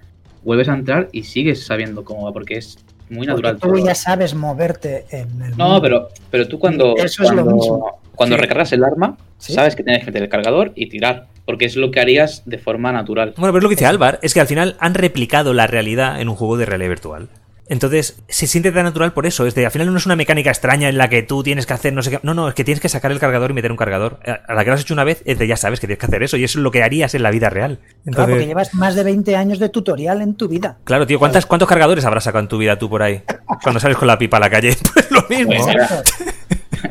vuelves 0.44 0.68
a 0.68 0.74
entrar 0.74 1.08
y 1.10 1.24
sigues 1.24 1.64
sabiendo 1.64 2.04
cómo 2.04 2.24
va, 2.24 2.32
porque 2.32 2.58
es 2.58 2.78
muy 3.10 3.26
Porque 3.26 3.42
natural. 3.42 3.58
tú 3.58 3.68
todo. 3.76 3.84
ya 3.86 3.94
sabes 3.94 4.34
moverte 4.34 5.04
en 5.10 5.42
el 5.42 5.56
No, 5.56 5.80
pero, 5.82 6.08
pero 6.30 6.48
tú 6.48 6.58
cuando, 6.58 6.96
Eso 6.96 7.22
es 7.24 7.30
lo 7.30 7.42
cuando, 7.44 7.54
mismo. 7.56 8.00
cuando 8.14 8.36
Sí. 8.36 8.40
recargas 8.42 8.72
el 8.72 8.84
arma, 8.84 9.16
Sí. 9.38 9.52
sabes 9.52 9.76
que 9.76 9.82
tienes 9.82 10.00
que 10.04 10.06
meter 10.06 10.22
el 10.22 10.28
cargador 10.28 10.72
y 10.74 10.88
tirar, 10.88 11.26
porque 11.44 11.64
es 11.64 11.76
lo 11.76 11.90
que 11.90 12.00
harías 12.00 12.42
de 12.46 12.58
forma 12.58 12.92
natural. 12.92 13.34
Bueno, 13.36 13.52
pero 13.52 13.58
es 13.58 13.62
lo 13.64 13.68
que 13.68 13.74
dice 13.76 13.86
Álvar, 13.86 14.18
es 14.22 14.32
que 14.34 14.40
al 14.40 14.46
final 14.46 14.76
han 14.80 14.94
replicado 14.94 15.52
la 15.54 15.66
realidad 15.66 16.20
en 16.20 16.28
un 16.28 16.36
juego 16.36 16.56
de 16.56 16.66
realidad 16.66 16.90
virtual. 16.90 17.28
Entonces, 17.70 18.20
se 18.28 18.46
siente 18.48 18.72
tan 18.72 18.84
natural 18.84 19.12
por 19.12 19.26
eso. 19.26 19.46
Es 19.46 19.54
de, 19.54 19.64
al 19.64 19.70
final 19.70 19.90
no 19.90 19.96
es 19.96 20.04
una 20.04 20.16
mecánica 20.16 20.50
extraña 20.50 20.88
en 20.88 20.98
la 20.98 21.08
que 21.08 21.22
tú 21.22 21.42
tienes 21.42 21.66
que 21.66 21.72
hacer 21.72 21.92
no 21.92 22.02
sé 22.02 22.10
qué. 22.10 22.20
No, 22.24 22.34
no, 22.34 22.48
es 22.48 22.54
que 22.54 22.64
tienes 22.64 22.80
que 22.80 22.88
sacar 22.88 23.12
el 23.12 23.20
cargador 23.20 23.52
y 23.52 23.54
meter 23.54 23.70
un 23.70 23.76
cargador. 23.76 24.18
A 24.46 24.54
la 24.54 24.64
que 24.64 24.70
lo 24.70 24.74
has 24.74 24.80
hecho 24.80 24.92
una 24.92 25.04
vez, 25.04 25.22
es 25.24 25.38
de 25.38 25.46
ya 25.46 25.56
sabes 25.56 25.78
que 25.80 25.86
tienes 25.86 26.00
que 26.00 26.06
hacer 26.06 26.22
eso. 26.24 26.36
Y 26.36 26.42
eso 26.44 26.58
es 26.58 26.62
lo 26.64 26.70
que 26.72 26.82
harías 26.82 27.14
en 27.14 27.22
la 27.22 27.30
vida 27.30 27.48
real. 27.48 27.78
Claro, 28.10 28.30
porque 28.30 28.46
llevas 28.46 28.74
más 28.74 28.94
de 28.96 29.04
20 29.04 29.36
años 29.36 29.58
de 29.60 29.68
tutorial 29.68 30.20
en 30.20 30.34
tu 30.34 30.48
vida. 30.48 30.78
claro, 30.84 31.06
tío, 31.06 31.18
¿cuántas, 31.20 31.46
¿cuántos 31.46 31.68
cargadores 31.68 32.04
habrás 32.04 32.24
sacado 32.24 32.42
en 32.42 32.48
tu 32.48 32.58
vida 32.58 32.76
tú 32.76 32.90
por 32.90 33.02
ahí? 33.04 33.22
Cuando 33.62 33.78
sales 33.80 33.96
con 33.96 34.08
la 34.08 34.18
pipa 34.18 34.36
a 34.36 34.40
la 34.40 34.50
calle. 34.50 34.76
Pues 34.92 35.10
lo 35.12 35.22
mismo. 35.28 35.52
Pues, 35.52 36.14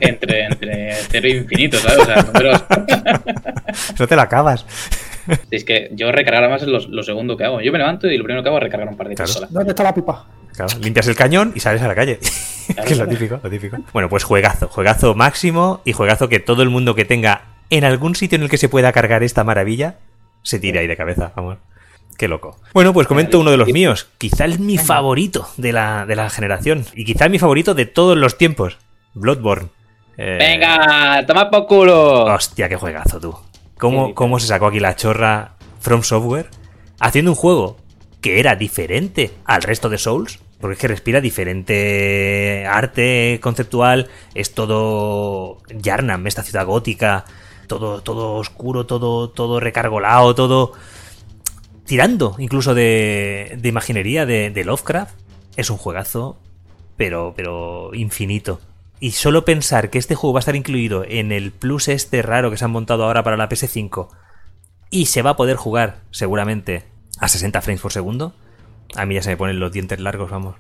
entre, 0.02 0.46
entre 0.46 0.94
cero 1.10 1.28
y 1.28 1.32
infinito, 1.32 1.78
¿sabes? 1.78 2.00
O 2.00 2.06
sea, 2.06 2.22
números. 2.24 2.64
No 4.00 4.08
te 4.08 4.16
la 4.16 4.24
acabas. 4.24 4.66
es 5.52 5.64
que 5.64 5.90
yo 5.94 6.12
recargar 6.12 6.44
además 6.44 6.62
es 6.64 6.68
lo, 6.70 6.80
lo 6.80 7.04
segundo 7.04 7.36
que 7.38 7.44
hago. 7.44 7.62
Yo 7.62 7.72
me 7.72 7.78
levanto 7.78 8.08
y 8.08 8.18
lo 8.18 8.24
primero 8.24 8.42
que 8.44 8.50
hago 8.50 8.58
es 8.58 8.64
recargar 8.64 8.88
un 8.88 8.98
par 8.98 9.10
de 9.10 9.16
Claro. 9.16 9.28
pistolas. 9.28 9.52
¿Dónde 9.54 9.70
está 9.72 9.84
la 9.84 9.94
pipa? 9.94 10.26
Claro, 10.60 10.78
limpias 10.82 11.08
el 11.08 11.16
cañón 11.16 11.54
y 11.56 11.62
sales 11.62 11.82
a 11.82 11.88
la 11.88 11.96
calle. 11.96 12.20
que 12.86 12.92
es 12.94 12.98
lo 12.98 13.08
típico, 13.08 13.40
lo 13.42 13.50
típico. 13.50 13.78
Bueno, 13.94 14.10
pues 14.10 14.26
juegazo, 14.26 14.68
juegazo 14.68 15.16
máximo 15.16 15.82
y 15.86 15.94
juegazo 15.94 16.28
que 16.28 16.42
todo 16.42 16.64
el 16.64 16.70
mundo 16.70 16.96
que 16.96 17.06
tenga 17.06 17.44
en 17.70 17.86
algún 17.86 18.14
sitio 18.14 18.36
en 18.36 18.44
el 18.44 18.50
que 18.50 18.58
se 18.58 18.68
pueda 18.68 18.92
cargar 18.92 19.24
esta 19.24 19.46
maravilla 19.46 20.00
se 20.44 20.60
tire 20.60 20.80
ahí 20.80 20.88
de 20.88 20.98
cabeza, 20.98 21.32
vamos. 21.34 21.60
Qué 22.18 22.28
loco. 22.28 22.60
Bueno, 22.74 22.92
pues 22.92 23.08
comento 23.08 23.40
uno 23.40 23.52
de 23.52 23.56
los 23.56 23.70
míos. 23.70 24.10
Quizá 24.18 24.44
es 24.44 24.60
mi 24.60 24.78
favorito 24.78 25.48
de 25.56 25.72
la, 25.72 26.06
de 26.06 26.18
la 26.18 26.30
generación. 26.30 26.86
Y 26.94 27.06
quizá 27.06 27.30
mi 27.30 27.40
favorito 27.40 27.74
de 27.74 27.86
todos 27.86 28.18
los 28.18 28.38
tiempos. 28.38 28.80
Bloodborne. 29.14 29.70
Eh, 30.18 30.36
¡Venga! 30.38 31.26
¡Toma 31.26 31.50
por 31.50 31.68
culo! 31.68 32.26
Hostia, 32.26 32.68
qué 32.68 32.76
juegazo 32.76 33.22
tú. 33.22 33.34
¿Cómo, 33.78 34.14
cómo 34.14 34.42
se 34.42 34.48
sacó 34.48 34.68
aquí 34.68 34.82
la 34.82 34.98
chorra 34.98 35.54
From 35.80 36.04
Software? 36.04 36.50
Haciendo 37.00 37.32
un 37.32 37.36
juego 37.36 37.78
que 38.20 38.42
era 38.42 38.58
diferente 38.58 39.32
al 39.46 39.62
resto 39.62 39.88
de 39.88 39.98
Souls. 39.98 40.40
Porque 40.60 40.74
es 40.74 40.80
que 40.80 40.88
respira 40.88 41.22
diferente 41.22 42.66
arte 42.68 43.40
conceptual. 43.42 44.10
Es 44.34 44.54
todo 44.54 45.60
Yarnam, 45.70 46.28
esta 46.28 46.44
ciudad 46.44 46.66
gótica. 46.66 47.26
Todo, 47.68 48.02
todo 48.02 48.36
oscuro, 48.36 48.86
todo, 48.86 49.30
todo 49.30 49.60
recargolado, 49.60 50.36
todo. 50.36 50.74
Tirando 51.86 52.36
incluso 52.40 52.74
de, 52.74 53.58
de 53.60 53.70
imaginería 53.70 54.26
de, 54.26 54.64
Lovecraft. 54.64 55.18
Es 55.56 55.70
un 55.70 55.78
juegazo, 55.78 56.38
pero, 56.98 57.34
pero 57.36 57.94
infinito. 57.94 58.60
Y 59.00 59.12
solo 59.12 59.46
pensar 59.46 59.90
que 59.90 59.98
este 59.98 60.16
juego 60.16 60.34
va 60.34 60.40
a 60.40 60.42
estar 60.42 60.56
incluido 60.56 61.06
en 61.08 61.32
el 61.32 61.52
plus 61.52 61.88
este 61.88 62.22
raro 62.22 62.52
que 62.52 62.58
se 62.58 62.66
han 62.66 62.72
montado 62.72 63.06
ahora 63.06 63.24
para 63.24 63.38
la 63.38 63.48
PS5 63.48 64.10
y 64.90 65.06
se 65.06 65.22
va 65.22 65.32
a 65.32 65.36
poder 65.36 65.56
jugar 65.56 66.02
seguramente 66.12 66.86
a 67.20 67.28
60 67.28 67.62
frames 67.62 67.82
por 67.82 67.94
segundo, 67.94 68.34
a 68.96 69.06
mí 69.06 69.16
ya 69.16 69.22
se 69.22 69.30
me 69.30 69.38
ponen 69.38 69.60
los 69.60 69.72
dientes 69.72 70.00
largos, 70.00 70.30
vamos. 70.30 70.56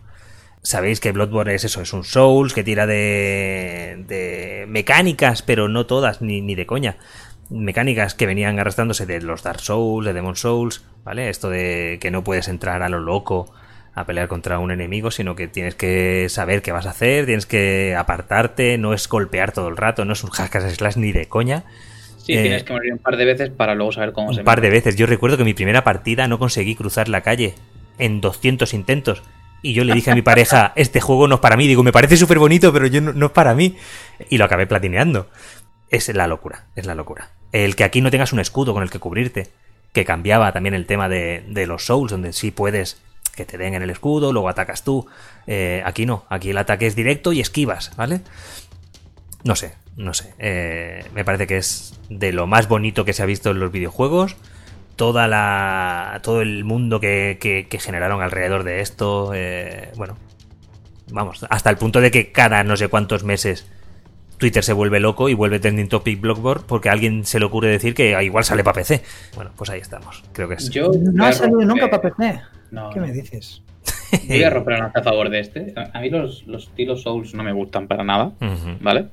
Sabéis 0.61 0.99
que 0.99 1.13
Bloodborne 1.13 1.55
es 1.55 1.63
eso, 1.63 1.81
es 1.81 1.93
un 1.93 2.03
Souls 2.03 2.53
que 2.53 2.63
tira 2.63 2.85
de, 2.85 4.03
de 4.07 4.65
mecánicas, 4.67 5.41
pero 5.41 5.69
no 5.69 5.85
todas, 5.85 6.21
ni, 6.21 6.41
ni 6.41 6.53
de 6.55 6.65
coña. 6.65 6.97
Mecánicas 7.49 8.13
que 8.13 8.25
venían 8.25 8.59
arrastrándose 8.59 9.05
de 9.05 9.21
los 9.21 9.41
Dark 9.41 9.61
Souls, 9.61 10.05
de 10.05 10.13
Demon 10.13 10.35
Souls, 10.35 10.83
¿vale? 11.03 11.29
Esto 11.29 11.49
de 11.49 11.97
que 12.01 12.11
no 12.11 12.23
puedes 12.23 12.47
entrar 12.49 12.83
a 12.83 12.89
lo 12.89 12.99
loco 12.99 13.51
a 13.95 14.05
pelear 14.05 14.27
contra 14.27 14.59
un 14.59 14.71
enemigo, 14.71 15.11
sino 15.11 15.35
que 15.35 15.47
tienes 15.47 15.75
que 15.75 16.27
saber 16.29 16.61
qué 16.61 16.71
vas 16.71 16.85
a 16.85 16.91
hacer, 16.91 17.25
tienes 17.25 17.45
que 17.45 17.95
apartarte, 17.97 18.77
no 18.77 18.93
es 18.93 19.07
golpear 19.07 19.51
todo 19.51 19.69
el 19.69 19.77
rato, 19.77 20.05
no 20.05 20.13
es 20.13 20.23
un 20.23 20.29
hack 20.29 20.59
slash 20.59 20.97
ni 20.97 21.11
de 21.11 21.27
coña. 21.27 21.63
Sí, 22.17 22.33
Eh, 22.33 22.41
tienes 22.43 22.63
que 22.63 22.73
morir 22.73 22.93
un 22.93 22.99
par 22.99 23.17
de 23.17 23.25
veces 23.25 23.49
para 23.49 23.75
luego 23.75 23.91
saber 23.93 24.11
cómo 24.13 24.33
se 24.33 24.41
Un 24.41 24.45
par 24.45 24.61
de 24.61 24.69
veces. 24.69 24.95
Yo 24.95 25.07
recuerdo 25.07 25.37
que 25.37 25.43
mi 25.43 25.53
primera 25.53 25.83
partida 25.83 26.27
no 26.27 26.37
conseguí 26.37 26.75
cruzar 26.75 27.09
la 27.09 27.21
calle 27.21 27.55
en 27.99 28.21
200 28.21 28.73
intentos. 28.73 29.23
Y 29.61 29.73
yo 29.73 29.83
le 29.83 29.93
dije 29.93 30.11
a 30.11 30.15
mi 30.15 30.21
pareja, 30.21 30.73
este 30.75 31.01
juego 31.01 31.27
no 31.27 31.35
es 31.35 31.41
para 31.41 31.57
mí. 31.57 31.67
Digo, 31.67 31.83
me 31.83 31.91
parece 31.91 32.17
súper 32.17 32.39
bonito, 32.39 32.73
pero 32.73 32.87
yo 32.87 33.01
no, 33.01 33.25
es 33.27 33.31
para 33.31 33.53
mí. 33.53 33.77
Y 34.29 34.37
lo 34.37 34.45
acabé 34.45 34.65
platineando. 34.65 35.29
Es 35.89 36.07
la 36.13 36.27
locura, 36.27 36.65
es 36.75 36.85
la 36.85 36.95
locura. 36.95 37.31
El 37.51 37.75
que 37.75 37.83
aquí 37.83 38.01
no 38.01 38.11
tengas 38.11 38.33
un 38.33 38.39
escudo 38.39 38.73
con 38.73 38.83
el 38.83 38.89
que 38.89 38.99
cubrirte. 38.99 39.49
Que 39.91 40.05
cambiaba 40.05 40.51
también 40.51 40.75
el 40.75 40.85
tema 40.85 41.09
de, 41.09 41.43
de 41.47 41.67
los 41.67 41.85
Souls, 41.85 42.11
donde 42.11 42.31
sí 42.31 42.51
puedes 42.51 43.01
que 43.39 43.45
te 43.45 43.57
den 43.57 43.73
en 43.73 43.81
el 43.81 43.89
escudo, 43.89 44.33
luego 44.33 44.49
atacas 44.49 44.83
tú. 44.83 45.07
Eh, 45.47 45.81
aquí 45.85 46.05
no, 46.05 46.25
aquí 46.29 46.49
el 46.49 46.57
ataque 46.57 46.87
es 46.87 46.95
directo 46.95 47.31
y 47.31 47.39
esquivas, 47.39 47.95
¿vale? 47.95 48.19
No 49.45 49.55
sé, 49.55 49.75
no 49.95 50.13
sé. 50.13 50.33
Eh, 50.39 51.05
me 51.13 51.23
parece 51.23 51.47
que 51.47 51.57
es 51.57 51.97
de 52.09 52.33
lo 52.33 52.47
más 52.47 52.67
bonito 52.67 53.05
que 53.05 53.13
se 53.13 53.23
ha 53.23 53.25
visto 53.25 53.51
en 53.51 53.61
los 53.61 53.71
videojuegos. 53.71 54.35
Toda 54.99 55.29
la. 55.29 56.19
todo 56.23 56.41
el 56.41 56.65
mundo 56.65 56.99
que, 56.99 57.37
que- 57.39 57.67
que 57.69 57.79
generaron 57.79 58.21
alrededor 58.21 58.65
de 58.65 58.81
esto. 58.81 59.31
eh, 59.33 59.91
bueno. 59.95 60.17
Vamos, 61.11 61.45
hasta 61.49 61.69
el 61.69 61.77
punto 61.77 62.01
de 62.01 62.11
que 62.11 62.33
cada 62.33 62.63
no 62.65 62.75
sé 62.75 62.89
cuántos 62.89 63.23
meses 63.23 63.65
Twitter 64.37 64.61
se 64.61 64.73
vuelve 64.73 64.99
loco 64.99 65.29
y 65.29 65.33
vuelve 65.33 65.59
trending 65.59 65.87
topic 65.87 66.19
Blockboard 66.19 66.65
porque 66.65 66.89
a 66.89 66.91
alguien 66.91 67.25
se 67.25 67.39
le 67.39 67.45
ocurre 67.45 67.69
decir 67.69 67.93
que 67.95 68.21
igual 68.23 68.43
sale 68.43 68.61
para 68.63 68.75
PC. 68.75 69.01
Bueno, 69.35 69.51
pues 69.55 69.69
ahí 69.69 69.79
estamos. 69.79 70.21
Creo 70.33 70.49
que 70.49 70.55
es. 70.55 70.69
Yo 70.69 70.91
No 71.13 71.25
ha 71.25 71.31
salido 71.31 71.59
romper- 71.61 71.65
nunca 71.67 71.89
para 71.89 72.01
PC. 72.15 72.41
No, 72.71 72.89
¿Qué 72.89 72.99
no. 72.99 73.07
me 73.07 73.13
dices? 73.13 73.61
Yo 74.11 74.19
voy 74.27 74.43
a 74.43 74.49
romper 74.49 74.73
una 74.75 74.83
lanza 74.83 74.99
a 74.99 75.03
favor 75.03 75.29
de 75.29 75.39
este. 75.39 75.73
A 75.93 75.99
mí 76.01 76.09
los, 76.09 76.45
los 76.45 76.63
estilos 76.67 77.03
Souls 77.03 77.33
no 77.33 77.43
me 77.43 77.53
gustan 77.53 77.87
para 77.87 78.03
nada. 78.03 78.33
¿vale? 78.81 79.05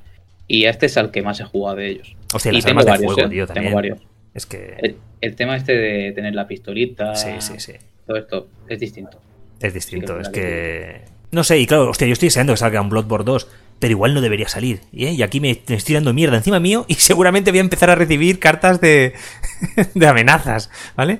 Y 0.47 0.65
este 0.65 0.85
es 0.87 0.97
al 0.97 1.11
que 1.11 1.21
más 1.21 1.39
he 1.39 1.45
jugado 1.45 1.77
de 1.77 1.87
ellos. 1.91 2.15
Hostia, 2.33 2.51
y 2.51 2.55
las 2.55 2.65
tengo 2.65 2.79
armas 2.81 2.85
de 2.85 2.91
varios, 2.91 3.13
fuego, 3.13 3.27
¿eh? 3.27 3.31
tío, 3.31 3.47
también. 3.47 3.63
Tengo 3.65 3.75
varios. 3.75 3.99
Es 4.33 4.45
que. 4.45 4.97
El, 5.21 5.35
tema 5.35 5.55
este 5.55 5.73
de 5.75 6.11
tener 6.13 6.33
la 6.35 6.47
pistolita, 6.47 7.15
Sí, 7.15 7.29
sí, 7.39 7.53
sí. 7.57 7.73
todo 8.05 8.17
esto 8.17 8.47
es 8.67 8.79
distinto. 8.79 9.19
Es 9.59 9.73
distinto, 9.73 10.15
Sí, 10.15 10.21
es 10.21 10.29
que. 10.29 11.01
No 11.31 11.43
sé, 11.43 11.59
y 11.59 11.67
claro, 11.67 11.89
hostia, 11.89 12.07
yo 12.07 12.13
estoy 12.13 12.27
deseando 12.27 12.53
que 12.53 12.57
salga 12.57 12.79
un 12.79 12.87
Bloodborne 12.89 13.25
2, 13.25 13.47
pero 13.79 13.91
igual 13.91 14.13
no 14.13 14.21
debería 14.21 14.47
salir. 14.47 14.79
¿eh? 14.93 15.11
Y 15.11 15.21
aquí 15.23 15.41
me, 15.41 15.59
me 15.67 15.75
estoy 15.75 15.95
dando 15.95 16.13
mierda 16.13 16.37
encima 16.37 16.59
mío 16.59 16.85
y 16.87 16.93
seguramente 16.95 17.51
voy 17.51 17.57
a 17.57 17.61
empezar 17.61 17.89
a 17.89 17.95
recibir 17.95 18.39
cartas 18.39 18.79
de, 18.79 19.13
de 19.93 20.07
amenazas, 20.07 20.69
¿vale? 20.95 21.19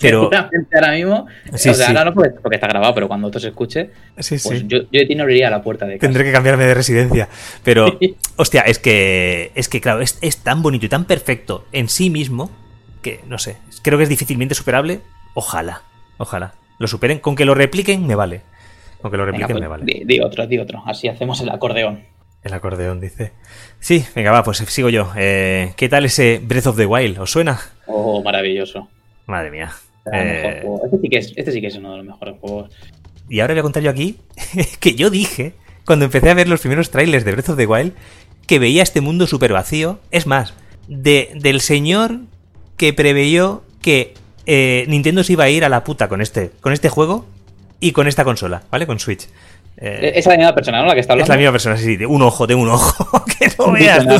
Pero... 0.00 0.22
Seguramente 0.30 0.74
ahora 0.78 0.92
mismo, 0.92 1.26
Sí, 1.54 1.68
o 1.68 1.74
sea, 1.74 1.86
sí. 1.86 1.92
ahora 1.92 2.04
no 2.06 2.14
porque, 2.14 2.30
porque 2.40 2.56
está 2.56 2.66
grabado, 2.66 2.94
pero 2.94 3.08
cuando 3.08 3.28
esto 3.28 3.40
se 3.40 3.48
escuche, 3.48 3.90
Sí, 4.18 4.36
pues 4.42 4.60
sí. 4.60 4.64
yo, 4.66 4.78
yo 4.90 5.00
de 5.00 5.06
ti 5.06 5.14
no 5.14 5.24
abriría 5.24 5.50
la 5.50 5.62
puerta 5.62 5.84
de 5.84 5.98
casa. 5.98 6.06
Tendré 6.06 6.24
que 6.24 6.32
cambiarme 6.32 6.64
de 6.64 6.74
residencia. 6.74 7.28
Pero, 7.62 7.98
hostia, 8.36 8.62
es 8.62 8.78
que, 8.78 9.52
es 9.54 9.68
que 9.68 9.80
claro, 9.82 10.00
es, 10.00 10.16
es 10.22 10.38
tan 10.38 10.62
bonito 10.62 10.86
y 10.86 10.88
tan 10.88 11.04
perfecto 11.04 11.66
en 11.72 11.88
sí 11.90 12.08
mismo 12.08 12.50
que, 13.02 13.20
no 13.26 13.38
sé, 13.38 13.56
creo 13.82 13.98
que 13.98 14.04
es 14.04 14.08
difícilmente 14.10 14.54
superable. 14.54 15.00
Ojalá, 15.34 15.82
ojalá. 16.18 16.54
Lo 16.78 16.88
superen, 16.88 17.18
con 17.18 17.36
que 17.36 17.44
lo 17.44 17.54
repliquen 17.54 18.06
me 18.06 18.14
vale. 18.14 18.42
Con 19.00 19.10
que 19.10 19.16
lo 19.16 19.26
Venga, 19.26 19.38
repliquen 19.38 19.56
pues, 19.56 19.62
me 19.62 19.68
vale. 19.68 19.84
di, 19.84 20.04
di 20.04 20.20
otro, 20.20 20.46
di 20.46 20.58
otro. 20.58 20.82
Así 20.86 21.08
hacemos 21.08 21.40
el 21.40 21.50
acordeón. 21.50 22.04
El 22.42 22.54
acordeón, 22.54 23.00
dice. 23.00 23.32
Sí, 23.78 24.04
venga, 24.16 24.32
va, 24.32 24.42
pues 24.42 24.58
sigo 24.58 24.88
yo. 24.88 25.12
Eh, 25.16 25.74
¿Qué 25.76 25.88
tal 25.88 26.04
ese 26.04 26.40
Breath 26.42 26.66
of 26.68 26.76
the 26.76 26.86
Wild? 26.86 27.18
¿Os 27.20 27.30
suena? 27.30 27.60
Oh, 27.86 28.22
maravilloso. 28.22 28.88
Madre 29.26 29.50
mía. 29.50 29.70
Eh. 30.12 30.64
Este, 30.64 30.98
sí 31.00 31.08
que 31.08 31.18
es, 31.18 31.32
este 31.36 31.52
sí 31.52 31.60
que 31.60 31.68
es 31.68 31.76
uno 31.76 31.92
de 31.92 31.98
los 31.98 32.06
mejores 32.06 32.34
juegos. 32.40 32.74
y 33.28 33.38
ahora 33.38 33.54
voy 33.54 33.60
a 33.60 33.62
contar 33.62 33.82
yo 33.84 33.90
aquí 33.90 34.18
que 34.80 34.96
yo 34.96 35.10
dije, 35.10 35.54
cuando 35.86 36.06
empecé 36.06 36.30
a 36.30 36.34
ver 36.34 36.48
los 36.48 36.60
primeros 36.60 36.90
trailers 36.90 37.24
de 37.24 37.30
Breath 37.32 37.50
of 37.50 37.56
the 37.56 37.66
Wild, 37.66 37.92
que 38.48 38.58
veía 38.58 38.82
este 38.82 39.00
mundo 39.00 39.28
súper 39.28 39.52
vacío. 39.52 40.00
Es 40.10 40.26
más, 40.26 40.54
de, 40.88 41.30
del 41.36 41.60
señor 41.60 42.18
que 42.76 42.92
preveyó 42.92 43.62
que 43.80 44.14
eh, 44.46 44.84
Nintendo 44.88 45.22
se 45.24 45.32
iba 45.34 45.44
a 45.44 45.48
ir 45.50 45.64
a 45.64 45.68
la 45.68 45.84
puta 45.84 46.08
con 46.08 46.20
este, 46.20 46.50
con 46.60 46.72
este 46.72 46.88
juego 46.88 47.26
y 47.80 47.92
con 47.92 48.08
esta 48.08 48.24
consola, 48.24 48.62
¿vale? 48.70 48.86
Con 48.86 48.98
Switch. 48.98 49.28
Eh, 49.76 50.12
Es 50.16 50.26
la 50.26 50.36
misma 50.36 50.54
persona, 50.54 50.80
¿no? 50.82 50.86
La 50.88 50.94
que 50.94 51.00
está 51.00 51.12
es 51.14 51.14
hablando. 51.14 51.32
la 51.32 51.38
misma 51.38 51.52
persona, 51.52 51.76
sí, 51.76 51.96
de 51.96 52.06
un 52.06 52.22
ojo, 52.22 52.46
de 52.46 52.54
un 52.54 52.68
ojo, 52.68 53.24
que 53.38 53.48
no 53.58 53.72
veas. 53.72 54.04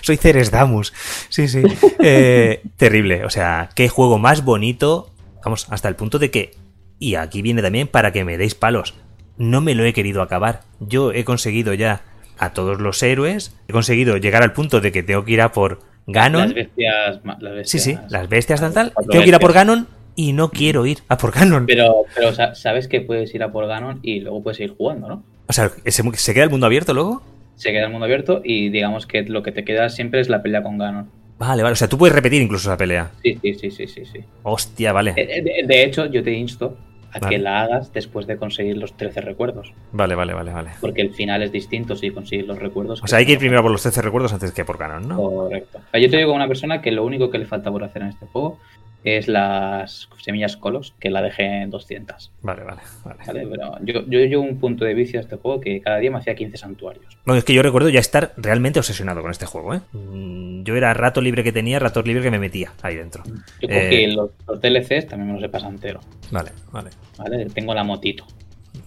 Soy 0.00 0.16
Ceres 0.16 0.50
Damus. 0.50 0.92
Sí, 1.28 1.46
sí. 1.48 1.62
Eh, 2.00 2.62
terrible. 2.76 3.24
O 3.24 3.30
sea, 3.30 3.68
qué 3.74 3.88
juego 3.88 4.18
más 4.18 4.44
bonito. 4.44 5.10
Vamos, 5.44 5.66
hasta 5.70 5.88
el 5.88 5.96
punto 5.96 6.18
de 6.18 6.30
que. 6.30 6.54
Y 6.98 7.16
aquí 7.16 7.42
viene 7.42 7.62
también 7.62 7.88
para 7.88 8.12
que 8.12 8.24
me 8.24 8.38
deis 8.38 8.54
palos. 8.54 8.94
No 9.36 9.60
me 9.60 9.74
lo 9.74 9.84
he 9.84 9.92
querido 9.92 10.22
acabar. 10.22 10.62
Yo 10.80 11.12
he 11.12 11.24
conseguido 11.24 11.74
ya 11.74 12.02
a 12.38 12.52
todos 12.52 12.80
los 12.80 13.02
héroes. 13.02 13.54
He 13.68 13.72
conseguido 13.72 14.16
llegar 14.16 14.42
al 14.42 14.52
punto 14.52 14.80
de 14.80 14.90
que 14.92 15.02
tengo 15.02 15.24
que 15.24 15.32
ir 15.32 15.40
a 15.40 15.52
por 15.52 15.80
Ganon. 16.06 16.42
Las 16.42 16.54
bestias. 16.54 17.20
Las 17.24 17.38
Sí, 17.40 17.78
bestias 17.78 17.82
sí, 17.82 17.98
las 18.08 18.28
bestias 18.28 18.60
tal 18.60 18.72
tal. 18.74 18.92
Tengo 19.10 19.22
que 19.22 19.28
ir 19.28 19.34
a 19.34 19.38
por. 19.38 19.52
Ganon 19.52 19.86
y 20.16 20.32
no 20.32 20.50
quiero 20.50 20.84
ir 20.86 20.98
a 21.08 21.16
por 21.16 21.32
Ganon. 21.32 21.66
Pero, 21.66 22.04
pero 22.14 22.32
sa- 22.34 22.54
sabes 22.54 22.88
que 22.88 23.00
puedes 23.00 23.34
ir 23.34 23.42
a 23.42 23.52
por 23.52 23.66
Ganon 23.66 24.00
y 24.02 24.20
luego 24.20 24.42
puedes 24.42 24.60
ir 24.60 24.74
jugando, 24.76 25.08
¿no? 25.08 25.22
O 25.48 25.52
sea, 25.52 25.70
¿se, 25.86 26.34
queda 26.34 26.44
el 26.44 26.50
mundo 26.50 26.66
abierto 26.66 26.94
luego? 26.94 27.22
Se 27.56 27.70
queda 27.72 27.84
el 27.86 27.90
mundo 27.90 28.04
abierto 28.06 28.40
y 28.44 28.70
digamos 28.70 29.06
que 29.06 29.22
lo 29.22 29.42
que 29.42 29.52
te 29.52 29.64
queda 29.64 29.88
siempre 29.88 30.20
es 30.20 30.28
la 30.28 30.42
pelea 30.42 30.62
con 30.62 30.78
Ganon. 30.78 31.08
Vale, 31.38 31.62
vale. 31.62 31.72
O 31.72 31.76
sea, 31.76 31.88
tú 31.88 31.98
puedes 31.98 32.14
repetir 32.14 32.40
incluso 32.42 32.68
esa 32.70 32.76
pelea. 32.76 33.10
Sí, 33.22 33.38
sí, 33.42 33.54
sí, 33.54 33.70
sí, 33.70 33.86
sí. 33.86 34.04
sí. 34.04 34.20
Hostia, 34.42 34.92
vale. 34.92 35.14
Eh, 35.16 35.42
De, 35.42 35.66
de 35.66 35.84
hecho, 35.84 36.06
yo 36.06 36.22
te 36.22 36.32
insto 36.32 36.76
a 37.12 37.18
Vale. 37.18 37.36
que 37.36 37.42
la 37.42 37.62
hagas 37.62 37.92
después 37.92 38.26
de 38.26 38.36
conseguir 38.36 38.76
los 38.78 38.94
13 38.96 39.20
recuerdos. 39.20 39.72
Vale, 39.92 40.14
vale, 40.14 40.32
vale, 40.32 40.52
vale. 40.52 40.70
Porque 40.80 41.02
el 41.02 41.10
final 41.12 41.42
es 41.42 41.52
distinto 41.52 41.94
si 41.94 42.10
consigues 42.10 42.46
los 42.46 42.58
recuerdos. 42.58 43.02
O 43.02 43.06
sea, 43.06 43.18
hay 43.18 43.26
que 43.26 43.32
ir 43.32 43.38
primero 43.38 43.62
por 43.62 43.70
los 43.70 43.82
13 43.82 44.00
recuerdos 44.02 44.32
antes 44.32 44.52
que 44.52 44.64
por 44.64 44.78
Ganon, 44.78 45.08
¿no? 45.08 45.16
Correcto. 45.16 45.78
O 45.78 45.90
sea, 45.90 46.00
Yo 46.00 46.10
te 46.10 46.16
digo 46.16 46.28
como 46.28 46.36
una 46.36 46.48
persona 46.48 46.80
que 46.80 46.90
lo 46.90 47.04
único 47.04 47.30
que 47.30 47.38
le 47.38 47.44
falta 47.46 47.70
por 47.70 47.84
hacer 47.84 48.02
en 48.02 48.08
este 48.08 48.26
juego 48.26 48.58
es 49.04 49.26
las 49.28 50.08
semillas 50.18 50.56
colos, 50.56 50.94
que 51.00 51.10
la 51.10 51.22
dejé 51.22 51.62
en 51.62 51.70
200. 51.70 52.30
Vale, 52.42 52.62
vale, 52.62 52.80
vale. 53.04 53.18
¿vale? 53.26 53.46
Pero 53.50 53.76
yo, 53.84 54.00
yo 54.06 54.18
llevo 54.20 54.42
un 54.42 54.58
punto 54.58 54.84
de 54.84 54.94
vicio 54.94 55.18
a 55.18 55.22
este 55.22 55.36
juego 55.36 55.60
que 55.60 55.80
cada 55.80 55.98
día 55.98 56.10
me 56.10 56.18
hacía 56.18 56.34
15 56.34 56.56
santuarios. 56.56 57.18
Bueno, 57.24 57.38
es 57.38 57.44
que 57.44 57.54
yo 57.54 57.62
recuerdo 57.62 57.88
ya 57.88 58.00
estar 58.00 58.32
realmente 58.36 58.78
obsesionado 58.78 59.22
con 59.22 59.30
este 59.30 59.46
juego, 59.46 59.74
¿eh? 59.74 59.80
Mm, 59.92 60.62
Yo 60.64 60.76
era 60.76 60.94
rato 60.94 61.20
libre 61.20 61.42
que 61.42 61.50
tenía, 61.52 61.78
rato 61.80 62.02
libre 62.02 62.22
que 62.22 62.30
me 62.30 62.38
metía 62.38 62.72
ahí 62.82 62.94
dentro. 62.96 63.24
Yo 63.60 63.68
Eh. 63.68 63.88
cogí 63.88 64.06
los, 64.06 64.30
los 64.46 64.60
DLCs, 64.60 65.08
también 65.08 65.28
me 65.28 65.34
los 65.34 65.42
he 65.42 65.48
pasado 65.48 65.72
entero. 65.72 66.00
Vale, 66.30 66.50
vale. 66.70 66.90
¿vale? 67.18 67.46
Tengo 67.46 67.74
la 67.74 67.82
motito. 67.84 68.24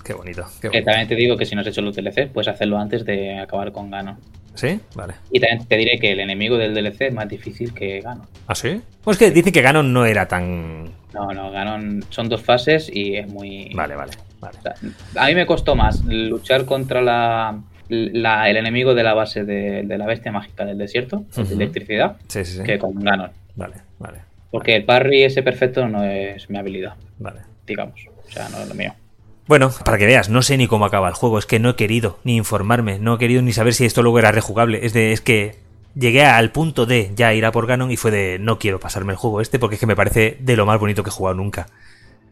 Qué 0.03 0.13
bonito, 0.13 0.45
qué 0.61 0.69
Que 0.69 0.81
también 0.83 1.07
te 1.07 1.15
digo 1.15 1.35
que 1.35 1.45
si 1.45 1.55
no 1.55 1.61
has 1.61 1.67
hecho 1.67 1.81
los 1.81 1.95
DLCs, 1.95 2.29
puedes 2.31 2.47
hacerlo 2.47 2.77
antes 2.77 3.03
de 3.05 3.37
acabar 3.39 3.71
con 3.71 3.89
Ganon. 3.91 4.17
¿Sí? 4.55 4.79
Vale. 4.95 5.13
Y 5.31 5.39
también 5.39 5.67
te 5.67 5.77
diré 5.77 5.99
que 5.99 6.11
el 6.13 6.19
enemigo 6.19 6.57
del 6.57 6.73
DLC 6.73 7.01
es 7.03 7.13
más 7.13 7.27
difícil 7.29 7.73
que 7.73 8.01
Ganon. 8.01 8.25
¿Ah, 8.47 8.55
sí? 8.55 8.81
Pues 9.03 9.17
que 9.17 9.29
dicen 9.31 9.51
que 9.53 9.61
Ganon 9.61 9.91
no 9.93 10.05
era 10.05 10.27
tan... 10.27 10.85
No, 11.13 11.31
no, 11.33 11.51
Ganon 11.51 12.03
son 12.09 12.27
dos 12.29 12.41
fases 12.41 12.89
y 12.93 13.15
es 13.17 13.27
muy... 13.27 13.71
Vale, 13.73 13.95
vale, 13.95 14.13
vale. 14.41 14.57
O 14.57 14.61
sea, 14.61 14.73
a 15.21 15.27
mí 15.27 15.35
me 15.35 15.45
costó 15.45 15.75
más 15.75 16.03
luchar 16.05 16.65
contra 16.65 17.01
la, 17.01 17.59
la- 17.89 18.49
el 18.49 18.57
enemigo 18.57 18.93
de 18.95 19.03
la 19.03 19.13
base 19.13 19.43
de, 19.43 19.83
de 19.83 19.97
la 19.97 20.05
bestia 20.05 20.31
mágica 20.31 20.65
del 20.65 20.77
desierto, 20.77 21.25
de 21.35 21.43
electricidad, 21.53 22.17
Sí, 22.27 22.43
sí, 22.45 22.57
sí. 22.57 22.63
que 22.63 22.77
con 22.79 22.95
Ganon. 22.95 23.31
Vale, 23.55 23.75
vale, 23.99 24.19
Porque 24.51 24.75
el 24.75 24.83
parry 24.85 25.23
ese 25.23 25.41
perfecto 25.43 25.87
no 25.87 26.03
es 26.03 26.49
mi 26.49 26.57
habilidad, 26.57 26.95
vale. 27.19 27.41
digamos. 27.65 27.99
O 28.27 28.29
sea, 28.31 28.49
no 28.49 28.57
es 28.59 28.67
lo 28.67 28.75
mío. 28.75 28.93
Bueno, 29.47 29.71
para 29.83 29.97
que 29.97 30.07
veas, 30.07 30.29
no 30.29 30.41
sé 30.41 30.57
ni 30.57 30.67
cómo 30.67 30.85
acaba 30.85 31.07
el 31.07 31.13
juego, 31.13 31.37
es 31.37 31.45
que 31.45 31.59
no 31.59 31.69
he 31.69 31.75
querido 31.75 32.17
ni 32.23 32.35
informarme, 32.35 32.97
no 32.97 33.15
he 33.15 33.17
querido 33.19 33.43
ni 33.43 33.53
saber 33.53 33.75
si 33.75 33.85
esto 33.85 34.01
luego 34.01 34.17
era 34.17 34.31
rejugable, 34.31 34.85
es 34.85 34.93
de, 34.93 35.11
es 35.11 35.21
que 35.21 35.57
llegué 35.93 36.25
al 36.25 36.51
punto 36.51 36.85
de 36.85 37.11
ya 37.15 37.33
ir 37.33 37.45
a 37.45 37.51
por 37.51 37.67
Ganon 37.67 37.91
y 37.91 37.97
fue 37.97 38.11
de 38.11 38.37
no 38.39 38.57
quiero 38.57 38.79
pasarme 38.79 39.13
el 39.13 39.17
juego 39.17 39.41
este 39.41 39.59
porque 39.59 39.75
es 39.75 39.79
que 39.79 39.85
me 39.85 39.95
parece 39.95 40.37
de 40.39 40.55
lo 40.55 40.65
más 40.65 40.79
bonito 40.79 41.03
que 41.03 41.09
he 41.09 41.13
jugado 41.13 41.35
nunca. 41.37 41.67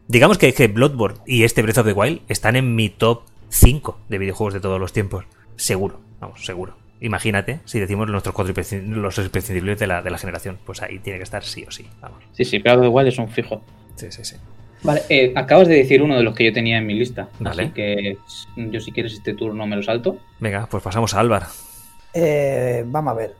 Digamos 0.08 0.38
que, 0.38 0.52
que 0.52 0.68
Bloodborne 0.68 1.18
y 1.26 1.44
este 1.44 1.62
Breath 1.62 1.78
of 1.78 1.86
the 1.86 1.92
Wild 1.92 2.20
están 2.28 2.56
en 2.56 2.74
mi 2.74 2.90
top 2.90 3.22
5 3.48 3.98
de 4.08 4.18
videojuegos 4.18 4.54
de 4.54 4.60
todos 4.60 4.80
los 4.80 4.92
tiempos. 4.92 5.24
Seguro, 5.56 6.00
vamos, 6.20 6.44
seguro. 6.44 6.76
Imagínate 7.00 7.60
si 7.64 7.80
decimos 7.80 8.08
nuestros 8.08 8.34
cuatro 8.34 8.54
los 8.54 9.18
imprescindibles 9.18 9.78
de 9.78 9.86
la, 9.86 10.02
de 10.02 10.10
la 10.10 10.18
generación, 10.18 10.58
pues 10.64 10.82
ahí 10.82 10.98
tiene 10.98 11.18
que 11.18 11.24
estar 11.24 11.44
sí 11.44 11.64
o 11.66 11.70
sí, 11.70 11.86
vamos. 12.00 12.18
Sí, 12.32 12.44
sí, 12.44 12.58
pero 12.58 12.84
igual 12.84 13.06
es 13.06 13.18
un 13.18 13.28
fijo. 13.28 13.62
Sí, 13.96 14.10
sí, 14.10 14.24
sí. 14.24 14.36
Vale, 14.84 15.02
eh, 15.08 15.32
acabas 15.34 15.66
de 15.66 15.76
decir 15.76 16.02
uno 16.02 16.16
de 16.16 16.22
los 16.22 16.34
que 16.34 16.44
yo 16.44 16.52
tenía 16.52 16.76
en 16.76 16.86
mi 16.86 16.94
lista. 16.94 17.28
Vale. 17.40 17.64
Así 17.64 17.72
que 17.72 18.18
yo 18.56 18.80
si 18.80 18.92
quieres 18.92 19.14
este 19.14 19.34
turno 19.34 19.66
me 19.66 19.76
lo 19.76 19.82
salto. 19.82 20.18
Venga, 20.38 20.66
pues 20.70 20.82
pasamos 20.82 21.14
a 21.14 21.20
Álvar. 21.20 21.46
Eh, 22.12 22.84
vamos 22.86 23.12
a 23.12 23.14
ver. 23.14 23.34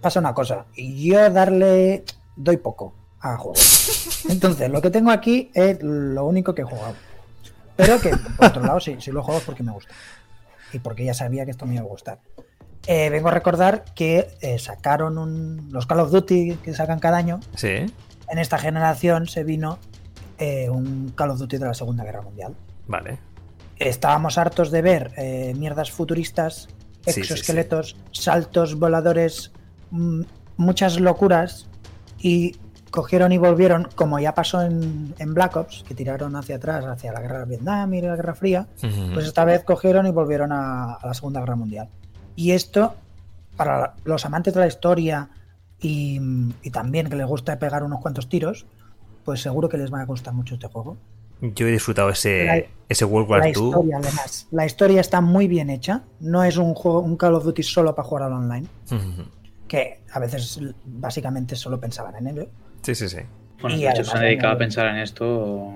Pasa 0.00 0.20
una 0.20 0.34
cosa. 0.34 0.66
Yo 0.76 1.30
darle. 1.30 2.04
Doy 2.36 2.56
poco 2.56 2.94
a 3.20 3.36
juegos. 3.36 4.24
Entonces, 4.28 4.70
lo 4.70 4.82
que 4.82 4.90
tengo 4.90 5.10
aquí 5.10 5.50
es 5.54 5.78
lo 5.82 6.26
único 6.26 6.54
que 6.54 6.62
he 6.62 6.64
jugado. 6.64 6.94
Pero 7.76 8.00
que, 8.00 8.10
por 8.36 8.46
otro 8.46 8.62
lado, 8.62 8.80
sí, 8.80 8.96
sí 8.98 9.10
lo 9.12 9.20
he 9.20 9.22
jugado 9.22 9.42
porque 9.46 9.62
me 9.62 9.72
gusta. 9.72 9.92
Y 10.72 10.80
porque 10.80 11.04
ya 11.04 11.14
sabía 11.14 11.44
que 11.44 11.52
esto 11.52 11.64
me 11.64 11.74
iba 11.74 11.82
a 11.82 11.86
gustar. 11.86 12.18
Eh, 12.86 13.10
vengo 13.10 13.28
a 13.28 13.32
recordar 13.32 13.84
que 13.94 14.28
eh, 14.40 14.58
sacaron 14.58 15.18
un, 15.18 15.68
los 15.70 15.86
Call 15.86 16.00
of 16.00 16.10
Duty 16.10 16.56
que 16.62 16.74
sacan 16.74 16.98
cada 16.98 17.18
año. 17.18 17.40
Sí, 17.54 17.86
En 18.28 18.38
esta 18.38 18.58
generación 18.58 19.26
se 19.26 19.44
vino 19.44 19.78
eh, 20.38 20.68
un 20.70 21.12
Call 21.14 21.30
of 21.30 21.38
Duty 21.38 21.58
de 21.58 21.66
la 21.66 21.74
Segunda 21.74 22.04
Guerra 22.04 22.22
Mundial. 22.22 22.54
vale. 22.86 23.18
Estábamos 23.78 24.38
hartos 24.38 24.72
de 24.72 24.82
ver 24.82 25.12
eh, 25.16 25.54
mierdas 25.56 25.92
futuristas, 25.92 26.68
Sí, 27.06 27.12
sí, 27.12 27.20
exoesqueletos, 27.20 27.96
saltos 28.10 28.74
voladores, 28.74 29.52
mm, 29.92 30.22
muchas 30.56 30.98
locuras 30.98 31.68
y 32.18 32.56
cogieron 32.90 33.30
y 33.32 33.38
volvieron, 33.38 33.88
como 33.94 34.18
ya 34.18 34.34
pasó 34.34 34.62
en, 34.62 35.14
en 35.18 35.32
Black 35.32 35.56
Ops, 35.56 35.84
que 35.86 35.94
tiraron 35.94 36.34
hacia 36.36 36.56
atrás, 36.56 36.84
hacia 36.86 37.12
la 37.12 37.20
guerra 37.20 37.38
de 37.40 37.44
Vietnam 37.46 37.94
y 37.94 38.00
la 38.00 38.16
Guerra 38.16 38.34
Fría, 38.34 38.66
pues 39.14 39.26
esta 39.26 39.44
vez 39.44 39.62
cogieron 39.62 40.06
y 40.06 40.10
volvieron 40.10 40.50
a, 40.52 40.94
a 40.94 41.06
la 41.06 41.14
Segunda 41.14 41.40
Guerra 41.40 41.54
Mundial. 41.56 41.88
Y 42.34 42.50
esto, 42.52 42.94
para 43.56 43.94
los 44.04 44.24
amantes 44.26 44.54
de 44.54 44.60
la 44.60 44.66
historia 44.66 45.28
y, 45.80 46.20
y 46.62 46.70
también 46.70 47.08
que 47.08 47.16
les 47.16 47.26
gusta 47.26 47.58
pegar 47.58 47.84
unos 47.84 48.00
cuantos 48.00 48.28
tiros, 48.28 48.66
pues 49.28 49.42
seguro 49.42 49.68
que 49.68 49.76
les 49.76 49.92
va 49.92 50.00
a 50.00 50.06
gustar 50.06 50.32
mucho 50.32 50.54
este 50.54 50.68
juego. 50.68 50.96
Yo 51.42 51.66
he 51.68 51.70
disfrutado 51.70 52.08
ese, 52.08 52.44
La- 52.46 52.62
ese 52.88 53.04
World 53.04 53.28
War 53.30 53.40
La 53.40 53.48
II. 53.48 53.52
historia, 53.52 53.98
además. 53.98 54.48
La 54.50 54.64
historia 54.64 55.02
está 55.02 55.20
muy 55.20 55.48
bien 55.48 55.68
hecha. 55.68 56.00
No 56.18 56.44
es 56.44 56.56
un 56.56 56.72
juego, 56.72 57.00
un 57.00 57.18
Call 57.18 57.34
of 57.34 57.44
Duty 57.44 57.62
solo 57.62 57.94
para 57.94 58.08
jugar 58.08 58.22
al 58.24 58.32
online. 58.32 58.66
Que 59.68 60.00
a 60.10 60.18
veces 60.18 60.60
básicamente 60.86 61.56
solo 61.56 61.78
pensaban 61.78 62.16
en 62.16 62.26
ello. 62.28 62.46
Sí, 62.80 62.94
sí, 62.94 63.06
sí. 63.10 63.18
Bueno, 63.60 63.76
Y 63.76 63.80
de 63.80 63.84
hecho, 63.84 63.90
además 64.00 64.08
se 64.12 64.16
han 64.16 64.22
dedicado 64.24 64.48
a 64.48 64.54
añadieron- 64.54 64.58
pensar 64.58 64.86
en 64.88 64.96
esto. 64.96 65.74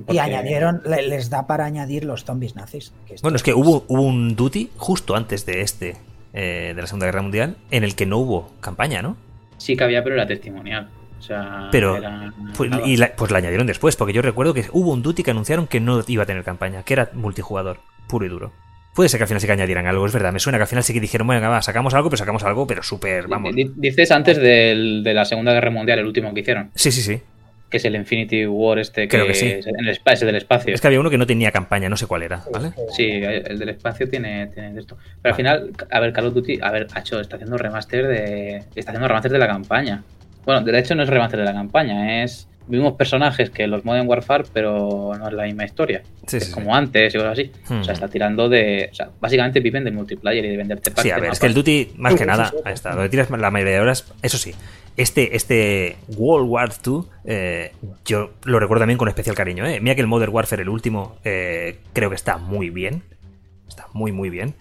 Y 0.00 0.02
porque- 0.02 0.20
añadieron, 0.20 0.82
le- 0.84 1.08
les 1.08 1.30
da 1.30 1.46
para 1.46 1.66
añadir 1.66 2.04
los 2.04 2.24
zombies 2.24 2.56
nazis. 2.56 2.92
que 3.06 3.14
Bueno, 3.22 3.36
es 3.36 3.44
que 3.44 3.54
hubo, 3.54 3.84
hubo 3.86 4.02
un 4.02 4.34
duty 4.34 4.70
justo 4.76 5.14
antes 5.14 5.46
de 5.46 5.60
este, 5.60 5.96
eh, 6.32 6.72
de 6.74 6.80
la 6.82 6.88
Segunda 6.88 7.06
Guerra 7.06 7.22
Mundial, 7.22 7.56
en 7.70 7.84
el 7.84 7.94
que 7.94 8.06
no 8.06 8.18
hubo 8.18 8.50
campaña, 8.60 9.02
¿no? 9.02 9.16
Sí 9.58 9.76
que 9.76 9.84
había, 9.84 10.02
pero 10.02 10.16
era 10.16 10.26
testimonial. 10.26 10.88
O 11.18 11.22
sea, 11.22 11.68
Pero, 11.72 11.96
era 11.96 12.32
Pues, 12.56 12.70
y 12.84 12.96
la, 12.96 13.12
pues 13.16 13.30
la 13.30 13.38
añadieron 13.38 13.66
después, 13.66 13.96
porque 13.96 14.12
yo 14.12 14.22
recuerdo 14.22 14.54
que 14.54 14.66
hubo 14.72 14.92
un 14.92 15.02
duty 15.02 15.22
que 15.22 15.30
anunciaron 15.32 15.66
que 15.66 15.80
no 15.80 16.02
iba 16.06 16.22
a 16.22 16.26
tener 16.26 16.44
campaña, 16.44 16.82
que 16.84 16.94
era 16.94 17.10
multijugador, 17.12 17.78
puro 18.08 18.24
y 18.24 18.28
duro. 18.28 18.52
Puede 18.94 19.08
ser 19.08 19.18
que 19.18 19.24
al 19.24 19.28
final 19.28 19.40
sí 19.40 19.46
que 19.46 19.52
añadieran 19.52 19.86
algo, 19.86 20.06
es 20.06 20.12
verdad. 20.12 20.32
Me 20.32 20.40
suena 20.40 20.58
que 20.58 20.62
al 20.62 20.68
final 20.68 20.82
sí 20.82 20.92
que 20.92 21.00
dijeron, 21.00 21.26
bueno, 21.26 21.48
va, 21.48 21.62
sacamos 21.62 21.94
algo, 21.94 22.08
pero 22.10 22.18
sacamos 22.18 22.42
algo, 22.44 22.66
pero 22.66 22.82
súper, 22.82 23.28
vamos. 23.28 23.54
Di- 23.54 23.70
Dices 23.76 24.10
antes 24.10 24.38
del- 24.38 25.02
de 25.04 25.14
la 25.14 25.24
Segunda 25.24 25.52
Guerra 25.52 25.70
Mundial, 25.70 25.98
el 26.00 26.06
último 26.06 26.32
que 26.34 26.40
hicieron, 26.40 26.70
Sí, 26.74 26.90
sí, 26.90 27.02
sí. 27.02 27.20
que 27.70 27.76
es 27.76 27.84
el 27.84 27.94
Infinity 27.94 28.46
War 28.46 28.78
este 28.80 29.02
que, 29.02 29.08
Creo 29.08 29.26
que 29.26 29.34
sí. 29.34 29.46
es 29.46 29.66
en 29.68 29.78
el 29.78 29.88
espacio, 29.90 30.26
del 30.26 30.36
espacio. 30.36 30.74
Es 30.74 30.80
que 30.80 30.86
había 30.88 30.98
uno 30.98 31.10
que 31.10 31.18
no 31.18 31.26
tenía 31.26 31.52
campaña, 31.52 31.88
no 31.88 31.96
sé 31.96 32.06
cuál 32.06 32.22
era, 32.22 32.42
¿vale? 32.52 32.72
Sí, 32.96 33.04
el 33.12 33.58
del 33.58 33.68
espacio 33.68 34.08
tiene, 34.08 34.48
tiene 34.48 34.76
esto. 34.80 34.96
Pero 35.22 35.32
al 35.34 35.36
final, 35.36 35.70
a 35.92 36.00
ver, 36.00 36.12
Call 36.12 36.26
of 36.26 36.34
Duty, 36.34 36.58
a 36.62 36.70
ver, 36.72 36.86
ha 36.94 36.98
hecho, 37.00 37.20
está 37.20 37.36
haciendo 37.36 37.56
remaster 37.58 38.06
de. 38.08 38.56
Está 38.74 38.90
haciendo 38.92 39.06
remaster 39.06 39.30
de 39.30 39.38
la 39.38 39.46
campaña. 39.46 40.02
Bueno, 40.44 40.62
de 40.62 40.78
hecho 40.78 40.94
no 40.94 41.02
es 41.02 41.08
remaster 41.08 41.40
de 41.40 41.46
la 41.46 41.52
campaña, 41.52 42.22
es 42.22 42.48
mismos 42.68 42.94
personajes 42.94 43.50
que 43.50 43.66
los 43.66 43.84
Modern 43.84 44.06
Warfare, 44.06 44.44
pero 44.52 45.12
no 45.18 45.28
es 45.28 45.34
la 45.34 45.44
misma 45.44 45.64
historia. 45.64 46.02
Sí, 46.26 46.38
como 46.52 46.74
antes 46.74 47.14
y 47.14 47.18
cosas 47.18 47.32
así. 47.32 47.50
Hmm. 47.68 47.80
O 47.80 47.84
sea, 47.84 47.94
está 47.94 48.08
tirando 48.08 48.48
de. 48.48 48.88
O 48.92 48.94
sea, 48.94 49.10
básicamente 49.20 49.60
viven 49.60 49.84
del 49.84 49.94
multiplayer 49.94 50.44
y 50.44 50.48
de 50.48 50.56
venderte 50.56 50.90
packs 50.90 51.02
Sí, 51.02 51.10
a 51.10 51.18
ver, 51.18 51.32
es 51.32 51.40
que 51.40 51.46
el 51.46 51.54
Duty, 51.54 51.92
más 51.96 52.14
que 52.14 52.26
nada, 52.26 52.52
ahí 52.64 52.74
está, 52.74 52.90
donde 52.90 53.08
tiras 53.08 53.30
la 53.30 53.50
mayoría 53.50 53.74
de 53.74 53.80
horas, 53.80 54.12
eso 54.22 54.38
sí, 54.38 54.54
este, 54.96 55.36
este 55.36 55.96
World 56.16 56.48
War 56.48 56.70
II, 56.84 57.00
eh, 57.24 57.72
yo 58.04 58.32
lo 58.44 58.58
recuerdo 58.58 58.82
también 58.82 58.98
con 58.98 59.08
especial 59.08 59.36
cariño, 59.36 59.66
¿eh? 59.66 59.80
Mira 59.80 59.94
que 59.94 60.00
el 60.00 60.06
Modern 60.06 60.32
Warfare, 60.32 60.62
el 60.62 60.68
último, 60.68 61.16
eh, 61.24 61.78
creo 61.92 62.10
que 62.10 62.16
está 62.16 62.38
muy 62.38 62.70
bien, 62.70 63.02
está 63.68 63.86
muy, 63.92 64.12
muy 64.12 64.28
bien, 64.28 64.54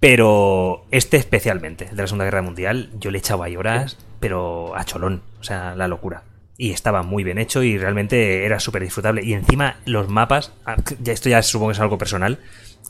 pero 0.00 0.84
este 0.90 1.16
especialmente, 1.16 1.86
el 1.90 1.96
de 1.96 2.02
la 2.02 2.06
Segunda 2.06 2.24
Guerra 2.24 2.42
Mundial, 2.42 2.90
yo 2.98 3.10
le 3.10 3.18
he 3.18 3.20
echado 3.20 3.42
ahí 3.42 3.56
horas, 3.56 3.98
pero 4.20 4.76
a 4.76 4.84
cholón, 4.84 5.22
o 5.40 5.44
sea, 5.44 5.74
la 5.74 5.88
locura. 5.88 6.24
Y 6.56 6.72
estaba 6.72 7.02
muy 7.02 7.22
bien 7.22 7.38
hecho 7.38 7.62
y 7.62 7.78
realmente 7.78 8.44
era 8.44 8.58
súper 8.58 8.82
disfrutable. 8.82 9.22
Y 9.24 9.32
encima 9.32 9.76
los 9.84 10.08
mapas, 10.08 10.52
ah, 10.66 10.76
ya 11.00 11.12
esto 11.12 11.28
ya 11.28 11.42
supongo 11.42 11.70
que 11.70 11.74
es 11.74 11.80
algo 11.80 11.98
personal, 11.98 12.40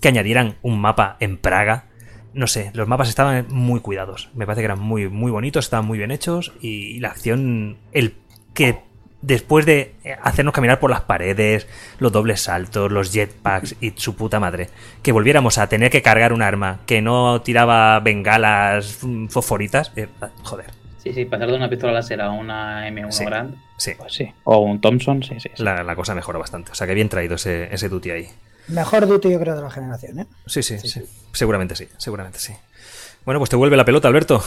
que 0.00 0.08
añadieran 0.08 0.56
un 0.62 0.80
mapa 0.80 1.16
en 1.20 1.36
Praga. 1.36 1.84
No 2.32 2.46
sé, 2.46 2.70
los 2.74 2.88
mapas 2.88 3.08
estaban 3.08 3.46
muy 3.50 3.80
cuidados. 3.80 4.30
Me 4.34 4.46
parece 4.46 4.62
que 4.62 4.66
eran 4.66 4.80
muy, 4.80 5.08
muy 5.08 5.30
bonitos, 5.30 5.66
estaban 5.66 5.86
muy 5.86 5.98
bien 5.98 6.10
hechos. 6.10 6.52
Y 6.60 7.00
la 7.00 7.08
acción, 7.08 7.78
el 7.92 8.14
que 8.54 8.88
después 9.20 9.66
de 9.66 9.94
hacernos 10.22 10.54
caminar 10.54 10.78
por 10.78 10.90
las 10.90 11.02
paredes, 11.02 11.66
los 11.98 12.12
dobles 12.12 12.42
saltos, 12.42 12.90
los 12.92 13.12
jetpacks 13.12 13.76
y 13.80 13.92
su 13.96 14.14
puta 14.14 14.40
madre, 14.40 14.68
que 15.02 15.12
volviéramos 15.12 15.58
a 15.58 15.68
tener 15.68 15.90
que 15.90 16.02
cargar 16.02 16.32
un 16.32 16.42
arma 16.42 16.80
que 16.86 17.02
no 17.02 17.42
tiraba 17.42 17.98
bengalas 18.00 19.00
fosforitas, 19.28 19.92
eh, 19.96 20.08
joder, 20.42 20.66
Sí, 21.08 21.14
sí, 21.14 21.24
pasar 21.24 21.48
de 21.50 21.56
una 21.56 21.70
pistola 21.70 21.92
láser 21.94 22.20
a 22.20 22.30
una 22.30 22.86
M1 22.88 23.10
Sí. 23.12 23.24
Grand. 23.24 23.54
sí, 23.78 23.92
Pues 23.96 24.12
sí. 24.12 24.30
O 24.44 24.58
un 24.58 24.80
Thompson, 24.80 25.22
sí, 25.22 25.40
sí. 25.40 25.48
sí. 25.54 25.62
la, 25.62 25.82
la 25.82 25.96
cosa 25.96 26.14
mejoró 26.14 26.38
bastante. 26.38 26.72
O 26.72 26.74
sea 26.74 26.86
que 26.86 26.94
bien 26.94 27.08
traído 27.08 27.36
ese, 27.36 27.72
ese 27.74 27.88
duty 27.88 28.10
ahí. 28.10 28.28
Mejor 28.68 29.06
Duty, 29.06 29.30
yo 29.32 29.40
creo, 29.40 29.56
de 29.56 29.62
la 29.62 29.70
generación, 29.70 30.18
¿eh? 30.20 30.26
Sí, 30.46 30.62
sí, 30.62 30.78
sí. 30.78 31.02
Seguramente 31.32 31.74
sí, 31.74 31.88
seguramente 31.96 32.38
sí. 32.38 32.52
Bueno, 33.24 33.40
pues 33.40 33.48
te 33.48 33.56
vuelve 33.56 33.76
la 33.78 33.84
pelota, 33.86 34.08
Alberto. 34.08 34.42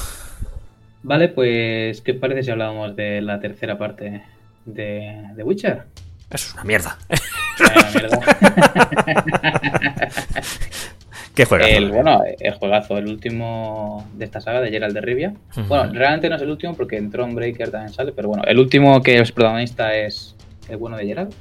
Vale, 1.04 1.30
pues, 1.30 2.02
¿qué 2.02 2.14
parece 2.14 2.44
si 2.44 2.52
hablábamos 2.52 2.96
de 2.96 3.22
la 3.22 3.40
tercera 3.40 3.78
parte 3.80 4.22
de, 4.66 5.24
de 5.36 5.44
Witcher? 5.44 5.86
Eso 6.32 6.48
es 6.48 6.54
una 6.54 6.64
mierda. 6.64 6.98
¿Qué 11.36 11.46
juegas? 11.46 11.70
el, 11.70 11.92
bueno, 11.92 12.22
el 12.40 12.54
juegazo, 12.56 12.98
el 12.98 13.08
último 13.08 14.06
de 14.16 14.26
esta 14.26 14.42
saga 14.42 14.60
de 14.62 14.70
Gerald 14.70 14.94
de 14.94 15.02
Rivia. 15.02 15.34
Bueno, 15.68 15.92
realmente 15.94 16.30
no 16.30 16.36
es 16.36 16.42
el 16.42 16.50
último 16.50 16.76
porque 16.76 16.98
en 16.98 17.10
Thronebreaker 17.10 17.72
también 17.72 17.94
sale, 17.94 18.12
pero 18.12 18.28
bueno, 18.28 18.44
el 18.46 18.60
último 18.60 19.02
que 19.02 19.20
es 19.20 19.32
protagonista 19.32 19.96
es 19.96 20.36
el 20.68 20.78
bueno 20.78 20.98
de 20.98 21.06
Gerald. 21.06 21.34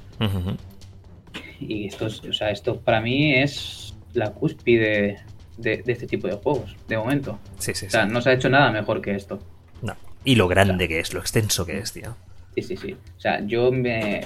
Y 1.61 1.87
esto, 1.89 2.07
es, 2.07 2.23
o 2.25 2.33
sea, 2.33 2.51
esto 2.51 2.81
para 2.81 3.01
mí 3.01 3.35
es 3.35 3.95
la 4.15 4.31
cúspide 4.31 5.19
de, 5.59 5.83
de 5.83 5.93
este 5.93 6.07
tipo 6.07 6.27
de 6.29 6.35
juegos, 6.35 6.77
de 6.89 6.97
momento. 6.97 7.39
Sí, 7.59 7.75
sí, 7.75 7.87
O 7.87 7.89
sí. 7.89 7.93
sea, 7.93 8.07
no 8.07 8.21
se 8.23 8.31
ha 8.31 8.33
hecho 8.33 8.49
nada 8.49 8.71
mejor 8.71 9.03
que 9.03 9.15
esto. 9.15 9.41
No. 9.83 9.95
Y 10.25 10.37
lo 10.37 10.49
grande 10.49 10.89
que 10.89 11.01
es, 11.01 11.13
lo 11.13 11.21
extenso 11.21 11.67
que 11.67 11.79
es, 11.79 11.93
tío. 11.93 12.17
Sí, 12.55 12.63
sí, 12.63 12.77
sí. 12.77 12.93
O 13.17 13.21
sea, 13.21 13.41
yo 13.47 13.71
me. 13.73 14.23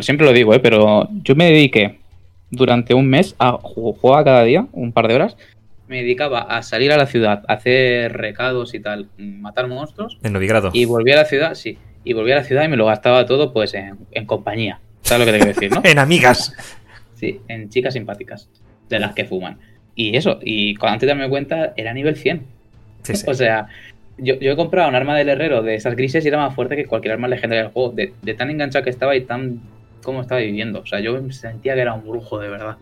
Siempre 0.00 0.26
lo 0.26 0.32
digo, 0.32 0.54
¿eh? 0.54 0.60
Pero 0.60 1.08
yo 1.22 1.34
me 1.36 1.46
dediqué 1.46 1.98
durante 2.50 2.94
un 2.94 3.08
mes 3.08 3.34
a 3.38 3.52
ju- 3.52 3.96
jugaba 3.98 4.24
cada 4.24 4.44
día, 4.44 4.66
un 4.72 4.92
par 4.92 5.08
de 5.08 5.14
horas. 5.14 5.36
Me 5.86 6.02
dedicaba 6.02 6.40
a 6.40 6.62
salir 6.62 6.92
a 6.92 6.96
la 6.96 7.06
ciudad, 7.06 7.42
a 7.46 7.54
hacer 7.54 8.12
recados 8.12 8.74
y 8.74 8.80
tal, 8.80 9.08
matar 9.18 9.68
monstruos. 9.68 10.18
En 10.22 10.32
Novigrado. 10.32 10.70
Y 10.72 10.84
volví 10.86 11.12
a 11.12 11.16
la 11.16 11.24
ciudad, 11.26 11.54
sí. 11.54 11.78
Y 12.04 12.12
volví 12.12 12.32
a 12.32 12.36
la 12.36 12.44
ciudad 12.44 12.64
y 12.64 12.68
me 12.68 12.76
lo 12.76 12.86
gastaba 12.86 13.26
todo, 13.26 13.52
pues, 13.52 13.74
en, 13.74 13.98
en 14.12 14.26
compañía. 14.26 14.80
¿Sabes 15.02 15.26
lo 15.26 15.32
que 15.32 15.38
te 15.38 15.44
quiero 15.44 15.60
decir, 15.60 15.72
no? 15.72 15.80
En 15.90 15.98
amigas. 15.98 16.52
Sí, 17.14 17.40
en 17.48 17.68
chicas 17.68 17.94
simpáticas, 17.94 18.48
de 18.88 18.98
las 18.98 19.14
que 19.14 19.24
fuman. 19.26 19.58
Y 19.94 20.16
eso, 20.16 20.38
y 20.42 20.74
cuando 20.74 20.94
antes 20.94 21.06
de 21.06 21.14
darme 21.14 21.28
cuenta, 21.28 21.72
era 21.76 21.92
nivel 21.92 22.16
100. 22.16 22.42
Sí, 23.02 23.14
sí. 23.16 23.24
O 23.28 23.34
sea, 23.34 23.68
yo, 24.18 24.34
yo 24.36 24.52
he 24.52 24.56
comprado 24.56 24.88
un 24.88 24.94
arma 24.94 25.16
del 25.16 25.28
herrero 25.28 25.62
de 25.62 25.74
esas 25.74 25.94
grises 25.96 26.24
y 26.24 26.28
era 26.28 26.38
más 26.38 26.54
fuerte 26.54 26.76
que 26.76 26.86
cualquier 26.86 27.14
arma 27.14 27.28
legendaria 27.28 27.64
del 27.64 27.72
juego. 27.72 27.90
De, 27.92 28.12
de 28.22 28.34
tan 28.34 28.50
enganchado 28.50 28.84
que 28.84 28.90
estaba 28.90 29.14
y 29.16 29.22
tan 29.24 29.60
como 30.02 30.20
estaba 30.20 30.40
viviendo. 30.40 30.80
O 30.80 30.86
sea, 30.86 31.00
yo 31.00 31.18
sentía 31.32 31.74
que 31.74 31.80
era 31.80 31.94
un 31.94 32.02
brujo 32.08 32.38
de 32.38 32.48
verdad. 32.48 32.76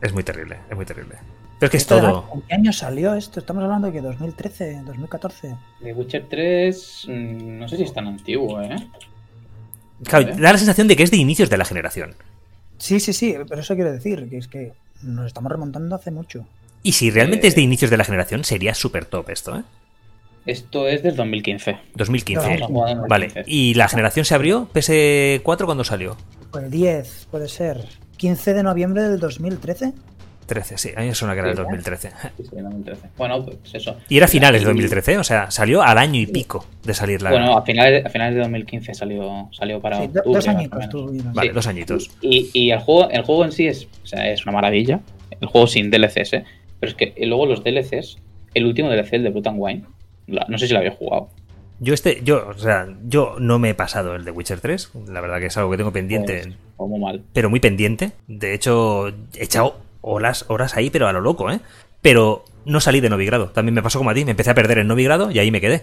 Es 0.00 0.12
muy 0.12 0.22
terrible, 0.22 0.56
es 0.70 0.76
muy 0.76 0.84
terrible. 0.86 1.14
Pero 1.58 1.66
es 1.66 1.70
que 1.70 1.76
es 1.76 1.86
todo. 1.86 2.28
¿En 2.34 2.40
qué 2.42 2.54
año 2.54 2.72
salió 2.72 3.14
esto? 3.14 3.38
Estamos 3.38 3.62
hablando 3.62 3.86
de 3.88 3.92
que 3.92 4.00
2013, 4.00 4.82
2014. 4.84 5.54
The 5.82 5.92
Witcher 5.92 6.26
3, 6.28 7.06
mm, 7.08 7.58
no 7.58 7.68
sé 7.68 7.76
si 7.76 7.82
es 7.84 7.92
tan 7.94 8.06
antiguo, 8.08 8.60
¿eh? 8.62 8.74
Claro, 10.04 10.28
¿Eh? 10.28 10.34
da 10.36 10.52
la 10.52 10.58
sensación 10.58 10.88
de 10.88 10.96
que 10.96 11.04
es 11.04 11.10
de 11.12 11.16
inicios 11.18 11.48
de 11.50 11.56
la 11.58 11.64
generación. 11.64 12.14
Sí, 12.78 12.98
sí, 12.98 13.12
sí, 13.12 13.36
pero 13.48 13.60
eso 13.60 13.76
quiero 13.76 13.92
decir, 13.92 14.28
que 14.28 14.38
es 14.38 14.48
que 14.48 14.72
nos 15.02 15.26
estamos 15.26 15.52
remontando 15.52 15.94
hace 15.94 16.10
mucho. 16.10 16.44
Y 16.82 16.92
si 16.92 17.10
realmente 17.12 17.46
Eh. 17.46 17.50
es 17.50 17.54
de 17.54 17.60
inicios 17.60 17.90
de 17.92 17.96
la 17.96 18.04
generación, 18.04 18.42
sería 18.42 18.74
súper 18.74 19.04
top 19.04 19.30
esto, 19.30 19.56
¿eh? 19.56 19.62
Esto 20.46 20.88
es 20.88 21.02
del 21.02 21.14
2015. 21.16 21.76
2015. 21.94 22.58
No, 22.58 22.66
jugando 22.66 23.02
en 23.04 23.08
Vale, 23.08 23.26
2015. 23.26 23.50
¿y 23.50 23.74
la 23.74 23.88
generación 23.88 24.24
se 24.24 24.34
abrió? 24.34 24.68
¿PS4 24.72 25.64
cuando 25.64 25.84
salió? 25.84 26.16
Pues 26.50 26.64
el 26.64 26.70
10, 26.70 27.28
puede 27.30 27.48
ser. 27.48 27.84
15 28.16 28.54
de 28.54 28.62
noviembre 28.62 29.02
del 29.02 29.18
2013. 29.20 29.92
13, 30.46 30.76
sí, 30.76 30.90
a 30.96 31.00
mí 31.00 31.06
me 31.06 31.14
suena 31.14 31.34
que 31.34 31.40
era 31.40 31.50
el 31.50 31.56
Sí, 31.56 31.60
¿eh? 31.60 31.64
2013. 31.64 32.10
Sí, 32.36 32.42
sí, 32.50 32.56
2013. 32.56 33.08
Bueno, 33.16 33.44
pues 33.46 33.58
eso. 33.74 33.96
Y 34.08 34.16
era 34.18 34.26
finales 34.26 34.60
de 34.62 34.64
Y- 34.66 34.72
2013, 34.72 35.18
o 35.18 35.24
sea, 35.24 35.50
salió 35.50 35.82
al 35.82 35.96
año 35.96 36.20
y 36.20 36.26
pico 36.26 36.66
de 36.84 36.92
salir 36.94 37.22
la. 37.22 37.30
Bueno, 37.30 37.56
a 37.56 37.62
finales, 37.64 38.04
a 38.04 38.10
finales 38.10 38.34
de 38.34 38.40
2015 38.40 38.92
salió, 38.94 39.48
salió 39.52 39.80
para 39.80 39.98
Sí, 39.98 40.02
octubre, 40.06 40.22
dos 40.26 40.48
añitos 40.48 40.88
tuvimos. 40.90 41.32
Vale, 41.32 41.48
sí. 41.50 41.54
dos 41.54 41.66
añitos. 41.68 42.10
Y, 42.20 42.50
y 42.52 42.70
el 42.72 42.80
juego, 42.80 43.08
el 43.10 43.22
juego 43.22 43.44
en 43.44 43.52
sí 43.52 43.66
es, 43.68 43.86
o 44.02 44.06
sea, 44.06 44.28
es 44.30 44.44
una 44.44 44.52
maravilla. 44.52 45.00
El 45.40 45.48
juego 45.48 45.66
sin 45.68 45.90
DLCs, 45.90 46.32
¿eh? 46.34 46.44
Pero 46.80 46.90
es 46.90 46.96
que 46.96 47.14
luego 47.24 47.46
los 47.46 47.62
DLCs, 47.64 48.18
el 48.54 48.66
último 48.66 48.90
DLC, 48.90 49.14
el 49.14 49.22
de 49.22 49.30
Blood 49.30 49.46
and 49.46 49.56
Wine, 49.58 49.84
la- 50.26 50.46
no 50.48 50.58
sé 50.58 50.66
si 50.66 50.72
lo 50.72 50.78
había 50.80 50.92
jugado. 50.92 51.28
Yo 51.80 51.94
este, 51.94 52.20
yo, 52.22 52.46
o 52.48 52.58
sea, 52.58 52.86
yo 53.08 53.36
no 53.40 53.58
me 53.58 53.70
he 53.70 53.74
pasado 53.74 54.14
el 54.14 54.24
de 54.24 54.30
Witcher 54.30 54.60
3, 54.60 54.90
la 55.08 55.20
verdad 55.20 55.40
que 55.40 55.46
es 55.46 55.56
algo 55.56 55.70
que 55.70 55.76
tengo 55.78 55.92
pendiente, 55.92 56.42
Pues, 56.44 56.54
o 56.76 56.86
muy 56.86 57.00
mal. 57.00 57.22
pero 57.32 57.50
muy 57.50 57.58
pendiente. 57.60 58.12
De 58.28 58.54
hecho, 58.54 59.08
he 59.08 59.14
echado 59.44 59.76
horas, 60.00 60.44
horas 60.48 60.76
ahí, 60.76 60.90
pero 60.90 61.08
a 61.08 61.12
lo 61.12 61.20
loco, 61.20 61.50
¿eh? 61.50 61.58
Pero 62.00 62.44
no 62.64 62.80
salí 62.80 63.00
de 63.00 63.08
Novigrado. 63.10 63.48
También 63.50 63.74
me 63.74 63.82
pasó 63.82 63.98
como 63.98 64.10
a 64.10 64.14
ti, 64.14 64.24
me 64.24 64.30
empecé 64.32 64.50
a 64.50 64.54
perder 64.54 64.78
en 64.78 64.86
Novigrado 64.88 65.30
y 65.32 65.38
ahí 65.40 65.50
me 65.50 65.60
quedé. 65.60 65.82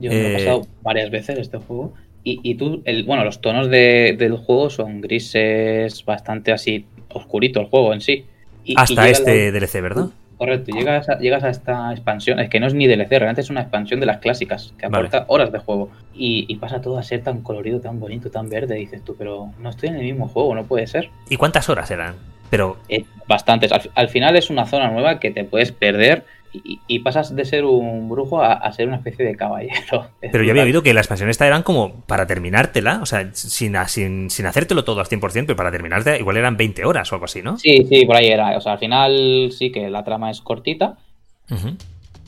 Yo 0.00 0.10
me 0.10 0.16
lo 0.22 0.28
he 0.28 0.30
Eh, 0.30 0.34
pasado 0.38 0.66
varias 0.82 1.10
veces 1.10 1.38
este 1.38 1.58
juego. 1.58 1.92
Y, 2.22 2.40
y 2.42 2.54
tú, 2.54 2.80
el, 2.86 3.04
bueno, 3.04 3.22
los 3.24 3.42
tonos 3.42 3.68
de- 3.68 4.16
del 4.18 4.36
juego 4.38 4.70
son 4.70 5.02
grises, 5.02 6.04
bastante 6.06 6.52
así, 6.52 6.86
oscurito 7.10 7.60
el 7.60 7.66
juego 7.66 7.92
en 7.92 8.00
sí. 8.00 8.24
Y- 8.64 8.74
Hasta 8.78 9.08
este 9.10 9.50
la- 9.52 9.58
DLC, 9.60 9.80
¿verdad? 9.82 10.06
Correcto, 10.38 10.76
llegas 10.76 11.08
a, 11.08 11.18
llegas 11.18 11.44
a 11.44 11.50
esta 11.50 11.90
expansión, 11.92 12.40
es 12.40 12.48
que 12.50 12.58
no 12.60 12.66
es 12.66 12.74
ni 12.74 12.86
DLC, 12.86 13.08
realmente 13.10 13.40
es 13.40 13.50
una 13.50 13.60
expansión 13.60 14.00
de 14.00 14.06
las 14.06 14.18
clásicas, 14.18 14.74
que 14.78 14.86
Vale. 14.88 15.06
aporta 15.08 15.24
horas 15.28 15.52
de 15.52 15.58
juego. 15.58 15.90
Y, 16.14 16.44
y 16.48 16.56
pasa 16.56 16.80
todo 16.80 16.98
a 16.98 17.02
ser 17.02 17.22
tan 17.22 17.42
colorido, 17.42 17.80
tan 17.80 18.00
bonito, 18.00 18.30
tan 18.30 18.48
verde, 18.48 18.74
dices 18.74 19.02
tú, 19.04 19.14
pero 19.16 19.50
no 19.58 19.70
estoy 19.70 19.90
en 19.90 19.96
el 19.96 20.02
mismo 20.02 20.28
juego, 20.28 20.54
no 20.54 20.64
puede 20.64 20.86
ser. 20.86 21.10
¿Y 21.28 21.36
cuántas 21.36 21.68
horas 21.68 21.90
eran? 21.90 22.14
Pero, 22.50 22.76
Eh, 22.88 23.04
bastantes. 23.26 23.72
Al, 23.72 23.82
al 23.94 24.08
final 24.08 24.36
es 24.36 24.50
una 24.50 24.66
zona 24.66 24.90
nueva 24.90 25.18
que 25.18 25.30
te 25.30 25.44
puedes 25.44 25.72
perder 25.72 26.24
y, 26.64 26.80
y 26.86 26.98
pasas 27.00 27.34
de 27.34 27.44
ser 27.44 27.64
un 27.64 28.08
brujo 28.08 28.40
a, 28.40 28.52
a 28.54 28.72
ser 28.72 28.86
una 28.88 28.96
especie 28.98 29.24
de 29.24 29.34
caballero. 29.36 30.08
Es 30.20 30.30
Pero 30.32 30.44
yo 30.44 30.50
había 30.52 30.62
oído 30.62 30.82
que 30.82 30.94
la 30.94 31.00
expansión 31.00 31.28
esta 31.30 31.46
eran 31.46 31.62
como 31.62 32.00
para 32.06 32.26
terminártela, 32.26 33.00
o 33.02 33.06
sea, 33.06 33.28
sin, 33.32 33.74
sin, 33.88 34.30
sin 34.30 34.46
hacértelo 34.46 34.84
todo 34.84 35.00
al 35.00 35.06
100%, 35.06 35.20
pero 35.46 35.56
para 35.56 35.70
terminarte 35.70 36.18
igual 36.18 36.36
eran 36.36 36.56
20 36.56 36.84
horas 36.84 37.10
o 37.12 37.16
algo 37.16 37.24
así, 37.24 37.42
¿no? 37.42 37.58
Sí, 37.58 37.86
sí, 37.88 38.06
por 38.06 38.16
ahí 38.16 38.28
era. 38.28 38.56
O 38.56 38.60
sea, 38.60 38.72
al 38.72 38.78
final 38.78 39.50
sí 39.56 39.70
que 39.72 39.90
la 39.90 40.04
trama 40.04 40.30
es 40.30 40.40
cortita. 40.40 40.96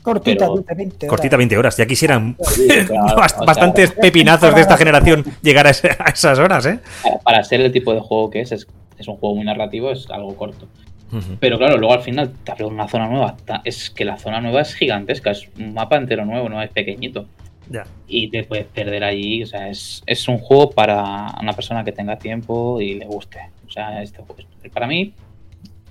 Cortita, 0.01 0.45
Pero- 0.45 0.55
dulce, 0.55 0.73
20 0.73 0.95
horas. 1.05 1.09
Cortita 1.09 1.37
20 1.37 1.57
horas, 1.57 1.77
ya 1.77 1.85
quisieran 1.85 2.37
Sí, 2.41 2.67
claro, 2.85 3.17
bast- 3.17 3.35
o 3.35 3.37
sea, 3.39 3.45
bastantes 3.45 3.91
pepinazos 4.01 4.55
de 4.55 4.61
esta 4.61 4.77
generación 4.77 5.25
llegar 5.41 5.67
a, 5.67 5.71
ese- 5.71 5.95
a 5.99 6.09
esas 6.11 6.39
horas, 6.39 6.65
¿eh? 6.65 6.79
para, 7.03 7.17
para 7.19 7.43
ser 7.43 7.59
el 7.61 7.71
tipo 7.73 7.93
de 7.93 7.99
juego 7.99 8.29
que 8.29 8.41
es, 8.41 8.51
es, 8.53 8.67
es 8.97 9.07
un 9.07 9.17
juego 9.17 9.35
muy 9.35 9.43
narrativo, 9.45 9.91
es 9.91 10.09
algo 10.09 10.33
corto. 10.37 10.67
Pero 11.39 11.57
claro, 11.57 11.77
luego 11.77 11.93
al 11.93 12.01
final 12.01 12.33
te 12.43 12.51
abre 12.51 12.65
una 12.65 12.87
zona 12.87 13.07
nueva. 13.07 13.35
Es 13.63 13.89
que 13.89 14.03
la 14.05 14.17
zona 14.17 14.41
nueva 14.41 14.61
es 14.61 14.75
gigantesca, 14.75 15.31
es 15.31 15.47
un 15.57 15.73
mapa 15.73 15.95
entero 15.97 16.25
nuevo, 16.25 16.49
no 16.49 16.61
es 16.61 16.69
pequeñito. 16.69 17.25
Ya. 17.69 17.85
Y 18.07 18.29
te 18.29 18.43
puedes 18.43 18.65
perder 18.65 19.03
allí. 19.03 19.43
O 19.43 19.45
sea, 19.45 19.69
es, 19.69 20.01
es 20.05 20.27
un 20.27 20.37
juego 20.37 20.71
para 20.71 21.33
una 21.41 21.53
persona 21.53 21.83
que 21.83 21.91
tenga 21.91 22.17
tiempo 22.17 22.79
y 22.81 22.93
le 22.95 23.05
guste. 23.05 23.39
O 23.67 23.71
sea, 23.71 24.01
este 24.01 24.17
juego 24.19 24.35
es- 24.63 24.71
para 24.71 24.87
mí, 24.87 25.13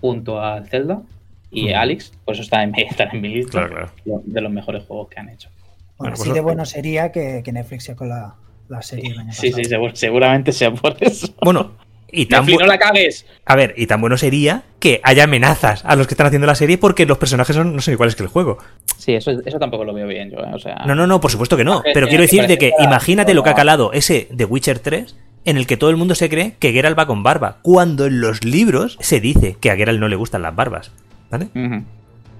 junto 0.00 0.40
a 0.40 0.62
Zelda 0.64 1.02
y. 1.50 1.72
Alex, 1.72 2.12
por 2.24 2.34
eso 2.34 2.42
está 2.42 2.62
en, 2.62 2.72
mi- 2.72 2.82
está 2.90 3.04
en 3.04 3.20
mi 3.20 3.28
lista 3.28 3.52
Claro, 3.52 3.68
claro. 3.74 3.92
lo- 4.04 4.22
de 4.24 4.40
los 4.40 4.52
mejores 4.52 4.84
juegos 4.84 5.08
que 5.08 5.20
han 5.20 5.28
hecho. 5.30 5.48
Bueno, 5.50 5.94
Bueno, 5.98 6.14
así 6.14 6.22
pues- 6.24 6.34
de 6.34 6.40
bueno 6.40 6.64
sería 6.66 7.12
que, 7.12 7.42
que 7.44 7.52
Netflix 7.52 7.84
sacó 7.84 8.04
la, 8.04 8.34
la 8.68 8.82
serie 8.82 9.14
Sí, 9.32 9.52
sí, 9.52 9.62
seguramente 9.94 10.52
sea 10.52 10.72
por 10.72 10.96
eso. 11.00 11.28
Bueno, 11.42 11.72
y 12.12 12.26
tan, 12.26 12.40
Netflix, 12.46 12.60
no 12.60 12.66
la 12.66 12.78
cagues. 12.78 13.26
a 13.44 13.56
ver, 13.56 13.74
y 13.76 13.86
tan 13.86 14.00
bueno 14.00 14.16
sería 14.16 14.62
que 14.78 15.00
haya 15.02 15.24
amenazas 15.24 15.84
a 15.84 15.96
los 15.96 16.06
que 16.06 16.14
están 16.14 16.26
haciendo 16.28 16.46
la 16.46 16.54
serie 16.54 16.78
porque 16.78 17.04
los 17.06 17.18
personajes 17.18 17.56
son 17.56 17.74
no 17.74 17.82
son 17.82 17.92
iguales 17.94 18.14
que 18.14 18.22
el 18.22 18.28
juego. 18.28 18.58
Sí, 18.96 19.14
eso, 19.14 19.32
eso 19.44 19.58
tampoco 19.58 19.84
lo 19.84 19.92
veo 19.92 20.06
bien 20.06 20.30
yo. 20.30 20.38
¿eh? 20.38 20.50
O 20.54 20.58
sea, 20.58 20.76
No, 20.86 20.94
no, 20.94 21.06
no, 21.06 21.20
por 21.20 21.30
supuesto 21.30 21.56
que 21.56 21.64
no. 21.64 21.82
Pero 21.94 22.06
quiero 22.08 22.22
que 22.22 22.28
decir 22.28 22.46
de 22.46 22.58
que 22.58 22.72
imagínate 22.78 23.34
lo 23.34 23.42
que 23.42 23.50
ha 23.50 23.54
calado 23.54 23.92
ese 23.92 24.28
The 24.36 24.44
Witcher 24.44 24.78
3 24.78 25.16
en 25.44 25.56
el 25.56 25.66
que 25.66 25.76
todo 25.76 25.90
el 25.90 25.96
mundo 25.96 26.14
se 26.14 26.28
cree 26.28 26.54
que 26.58 26.72
Geralt 26.72 26.98
va 26.98 27.06
con 27.06 27.22
barba, 27.22 27.58
cuando 27.62 28.06
en 28.06 28.20
los 28.20 28.44
libros 28.44 28.96
se 29.00 29.20
dice 29.20 29.56
que 29.60 29.70
a 29.70 29.76
Geralt 29.76 30.00
no 30.00 30.08
le 30.08 30.16
gustan 30.16 30.42
las 30.42 30.54
barbas. 30.56 30.90
¿Vale? 31.30 31.48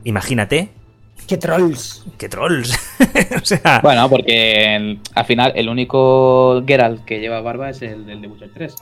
Imagínate 0.04 0.68
¡Qué 1.26 1.36
trolls! 1.38 2.04
qué 2.18 2.28
trolls. 2.28 2.78
o 3.42 3.44
sea, 3.44 3.80
Bueno, 3.82 4.08
porque 4.08 4.76
el- 4.76 5.00
al 5.14 5.24
final 5.24 5.52
el 5.56 5.68
único 5.68 6.62
Geralt 6.66 7.04
que 7.04 7.18
lleva 7.18 7.40
barba 7.40 7.70
es 7.70 7.82
el 7.82 8.06
del 8.06 8.20
The 8.20 8.26
Witcher 8.28 8.50
3. 8.54 8.74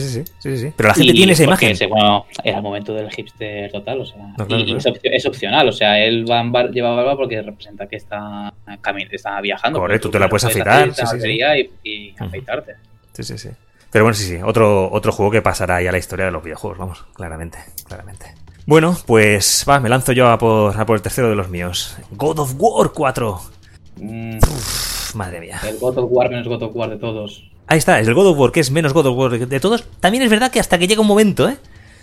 Sí, 0.00 0.08
sí, 0.08 0.24
sí, 0.24 0.32
sí, 0.38 0.58
sí. 0.58 0.72
Pero 0.76 0.88
la 0.88 0.94
gente 0.94 1.12
Y 1.12 1.14
tiene 1.14 1.32
esa 1.32 1.44
imagen. 1.44 1.70
ese, 1.70 1.86
bueno, 1.86 2.26
era 2.42 2.56
el 2.58 2.62
momento 2.62 2.92
del 2.94 3.10
hipster 3.10 3.70
total, 3.72 4.00
o 4.00 4.04
sea. 4.06 4.18
No, 4.38 4.46
claro, 4.46 4.62
y 4.62 4.64
claro. 4.66 4.78
Es, 4.78 4.86
opcio- 4.86 5.10
es 5.12 5.26
opcional, 5.26 5.68
o 5.68 5.72
sea, 5.72 5.98
él 6.04 6.24
va 6.30 6.40
en 6.40 6.52
bar- 6.52 6.70
lleva 6.70 6.94
barba 6.94 7.16
porque 7.16 7.40
representa 7.42 7.86
que 7.86 7.96
está, 7.96 8.52
está 9.10 9.40
viajando. 9.40 9.78
Correcto, 9.78 10.08
pero 10.10 10.12
te 10.12 10.18
la 10.24 10.28
puedes 10.28 10.44
afeitar, 10.44 10.94
sí, 10.94 11.04
sí, 11.20 11.40
Y, 11.84 12.14
afeitarte. 12.18 12.74
Sí, 13.12 13.22
sí, 13.22 13.38
sí. 13.38 13.48
Pero 13.90 14.04
bueno, 14.04 14.14
sí, 14.14 14.24
sí. 14.24 14.36
Otro, 14.44 14.90
otro 14.90 15.12
juego 15.12 15.30
que 15.30 15.40
pasará 15.42 15.80
ya 15.80 15.90
a 15.90 15.92
la 15.92 15.98
historia 15.98 16.24
de 16.26 16.30
los 16.32 16.42
videojuegos, 16.42 16.78
vamos, 16.78 17.04
claramente, 17.14 17.58
claramente. 17.86 18.34
Bueno, 18.66 18.96
pues 19.06 19.64
va, 19.68 19.78
me 19.78 19.88
lanzo 19.88 20.12
yo 20.12 20.28
a 20.28 20.38
por, 20.38 20.78
a 20.80 20.86
por 20.86 20.96
el 20.96 21.02
tercero 21.02 21.28
de 21.28 21.36
los 21.36 21.48
míos. 21.48 21.96
God 22.12 22.38
of 22.40 22.54
War 22.58 22.90
4. 22.92 23.40
Mm, 23.96 24.38
madre 25.14 25.40
mía. 25.40 25.60
el 25.68 25.78
God 25.78 25.98
of 25.98 26.06
War 26.10 26.28
menos 26.30 26.48
God 26.48 26.62
of 26.64 26.74
War 26.74 26.90
de 26.90 26.96
todos. 26.96 27.44
Ahí 27.66 27.78
está, 27.78 27.98
es 28.00 28.08
el 28.08 28.14
God 28.14 28.28
of 28.28 28.38
War, 28.38 28.52
que 28.52 28.60
es 28.60 28.70
menos 28.70 28.92
God 28.92 29.06
of 29.06 29.16
War 29.16 29.38
de 29.38 29.60
todos. 29.60 29.84
También 30.00 30.22
es 30.22 30.30
verdad 30.30 30.50
que 30.50 30.60
hasta 30.60 30.78
que 30.78 30.86
llega 30.86 31.00
un 31.00 31.06
momento, 31.06 31.48
¿eh? 31.48 31.56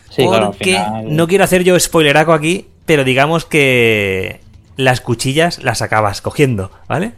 Sí, 0.10 0.26
claro, 0.28 0.48
Porque 0.52 0.72
final- 0.74 1.16
no 1.16 1.28
quiero 1.28 1.44
hacer 1.44 1.64
yo 1.64 1.80
spoileraco 1.80 2.34
aquí, 2.34 2.68
pero 2.86 3.04
digamos 3.04 3.46
que 3.46 4.40
las 4.76 5.00
cuchillas 5.02 5.64
las 5.64 5.82
acabas 5.82 6.22
cogiendo, 6.22 6.72
¿vale? 6.90 7.12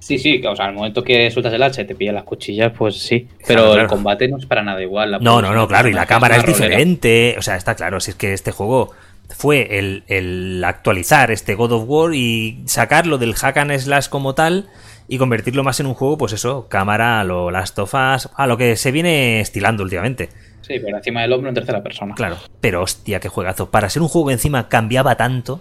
Sí, 0.00 0.18
sí, 0.18 0.42
o 0.46 0.54
sea, 0.56 0.66
al 0.66 0.74
momento 0.74 1.02
que 1.02 1.30
sueltas 1.30 1.52
el 1.54 1.62
hacha 1.62 1.82
y 1.82 1.86
te 1.86 1.94
pillan 1.94 2.14
las 2.16 2.24
cuchillas, 2.24 2.72
pues 2.76 2.98
sí. 2.98 3.28
Pero 3.46 3.60
Claro, 3.60 3.64
claro. 3.66 3.82
el 3.82 3.88
combate 3.88 4.28
no 4.28 4.36
es 4.38 4.46
para 4.46 4.62
nada 4.62 4.82
igual. 4.82 5.12
la 5.12 5.18
No, 5.18 5.40
no, 5.40 5.54
no, 5.54 5.66
claro, 5.68 5.88
y 5.88 5.92
la 5.92 6.06
cámara 6.06 6.36
es 6.36 6.42
rolera. 6.42 6.58
diferente. 6.66 7.36
O 7.38 7.42
sea, 7.42 7.56
está 7.56 7.74
claro, 7.74 8.00
si 8.00 8.10
es 8.10 8.16
que 8.16 8.32
este 8.34 8.50
juego 8.50 8.90
fue 9.30 9.78
el, 9.78 10.04
el 10.08 10.62
actualizar 10.64 11.30
este 11.30 11.54
God 11.54 11.72
of 11.72 11.84
War 11.86 12.14
y 12.14 12.62
sacarlo 12.66 13.16
del 13.16 13.34
hack 13.34 13.56
and 13.56 13.78
slash 13.78 14.08
como 14.08 14.34
tal 14.34 14.68
y 15.08 15.18
convertirlo 15.18 15.62
más 15.64 15.80
en 15.80 15.86
un 15.86 15.94
juego, 15.94 16.16
pues 16.18 16.32
eso, 16.32 16.66
cámara 16.68 17.20
a 17.20 17.24
lo 17.24 17.50
Last 17.50 17.78
of 17.78 17.92
Us, 17.94 18.28
a 18.34 18.46
lo 18.46 18.56
que 18.56 18.76
se 18.76 18.90
viene 18.92 19.40
estilando 19.40 19.82
últimamente. 19.82 20.30
Sí, 20.62 20.78
pero 20.82 20.96
encima 20.96 21.20
del 21.22 21.32
hombro 21.32 21.50
en 21.50 21.54
tercera 21.54 21.82
persona. 21.82 22.14
Claro, 22.14 22.36
pero 22.60 22.82
hostia, 22.82 23.20
qué 23.20 23.28
juegazo. 23.28 23.70
Para 23.70 23.90
ser 23.90 24.00
un 24.02 24.08
juego 24.08 24.28
que 24.28 24.32
encima 24.34 24.68
cambiaba 24.68 25.14
tanto, 25.16 25.60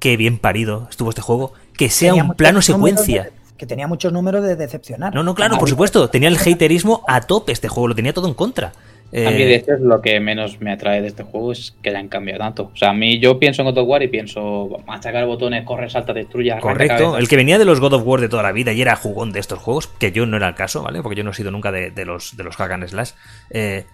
qué 0.00 0.16
bien 0.16 0.38
parido 0.38 0.88
estuvo 0.90 1.10
este 1.10 1.22
juego, 1.22 1.52
que 1.78 1.88
sea 1.88 2.10
Tenía 2.10 2.24
un 2.24 2.34
plano 2.34 2.60
secuencia. 2.62 3.24
de- 3.24 3.32
que 3.56 3.66
tenía 3.66 3.86
muchos 3.86 4.12
números 4.12 4.42
de 4.42 4.56
decepcionar. 4.56 5.14
No, 5.14 5.22
no, 5.22 5.36
claro, 5.36 5.56
por 5.58 5.68
supuesto, 5.68 6.10
tenía 6.10 6.28
el 6.28 6.36
haterismo 6.36 7.04
a 7.06 7.20
tope 7.20 7.52
este 7.52 7.68
juego, 7.68 7.86
lo 7.86 7.94
tenía 7.94 8.12
todo 8.12 8.26
en 8.26 8.34
contra. 8.34 8.72
A 9.16 9.30
mí, 9.30 9.42
Eh, 9.42 9.46
de 9.46 9.54
hecho, 9.54 9.74
es 9.74 9.80
lo 9.80 10.00
que 10.02 10.18
menos 10.18 10.60
me 10.60 10.72
atrae 10.72 11.00
de 11.00 11.06
este 11.06 11.22
juego, 11.22 11.52
es 11.52 11.76
que 11.82 11.90
hayan 11.90 12.08
cambiado 12.08 12.40
tanto. 12.40 12.70
O 12.72 12.76
sea, 12.76 12.90
a 12.90 12.94
mí 12.94 13.20
yo 13.20 13.38
pienso 13.38 13.62
en 13.62 13.66
God 13.68 13.78
of 13.78 13.88
War 13.88 14.02
y 14.02 14.08
pienso 14.08 14.68
machacar 14.86 15.24
botones, 15.26 15.64
corre, 15.64 15.88
salta, 15.88 16.12
destruye, 16.12 16.50
arranca 16.50 16.68
Correcto, 16.68 16.96
cabezas. 16.96 17.20
el 17.20 17.28
que 17.28 17.36
venía 17.36 17.58
de 17.58 17.64
los 17.64 17.78
God 17.78 17.92
of 17.92 18.02
War 18.04 18.20
de 18.20 18.28
toda 18.28 18.42
la 18.42 18.50
vida 18.50 18.72
y 18.72 18.82
era 18.82 18.96
jugón 18.96 19.32
de 19.32 19.38
estos 19.38 19.60
juegos, 19.60 19.86
que 19.86 20.10
yo 20.10 20.26
no 20.26 20.36
era 20.36 20.48
el 20.48 20.54
caso, 20.56 20.82
¿vale? 20.82 21.00
Porque 21.00 21.16
yo 21.16 21.22
no 21.24 21.30
he 21.30 21.34
sido 21.34 21.52
nunca 21.52 21.70
de, 21.70 21.90
de 21.92 22.04
los, 22.04 22.36
de 22.36 22.42
los 22.42 22.56
hack 22.56 22.72
and 22.72 22.88
slash. 22.88 23.10
Eh, 23.50 23.84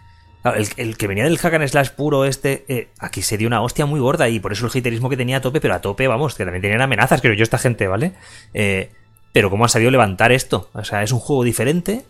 el, 0.42 0.66
el 0.78 0.96
que 0.96 1.06
venía 1.06 1.24
del 1.24 1.36
hack 1.36 1.52
and 1.52 1.68
slash 1.68 1.90
puro 1.90 2.24
este, 2.24 2.64
eh, 2.68 2.88
aquí 2.98 3.20
se 3.20 3.36
dio 3.36 3.46
una 3.46 3.60
hostia 3.60 3.84
muy 3.84 4.00
gorda 4.00 4.26
y 4.30 4.40
por 4.40 4.52
eso 4.52 4.64
el 4.64 4.72
haterismo 4.74 5.10
que 5.10 5.18
tenía 5.18 5.36
a 5.36 5.40
tope, 5.42 5.60
pero 5.60 5.74
a 5.74 5.82
tope, 5.82 6.08
vamos, 6.08 6.34
que 6.34 6.44
también 6.44 6.62
tenían 6.62 6.80
amenazas, 6.80 7.20
creo 7.20 7.34
yo, 7.34 7.42
esta 7.42 7.58
gente, 7.58 7.86
¿vale? 7.88 8.12
Eh, 8.54 8.88
pero 9.32 9.50
cómo 9.50 9.64
han 9.64 9.68
sabido 9.68 9.90
levantar 9.90 10.32
esto. 10.32 10.70
O 10.72 10.82
sea, 10.82 11.02
es 11.02 11.12
un 11.12 11.18
juego 11.20 11.44
diferente, 11.44 12.04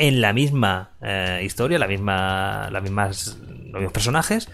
en 0.00 0.22
la 0.22 0.32
misma 0.32 0.92
eh, 1.02 1.42
historia, 1.44 1.78
la 1.78 1.86
misma, 1.86 2.70
las 2.72 2.82
mismas, 2.82 3.36
los 3.46 3.74
mismos 3.74 3.92
personajes, 3.92 4.48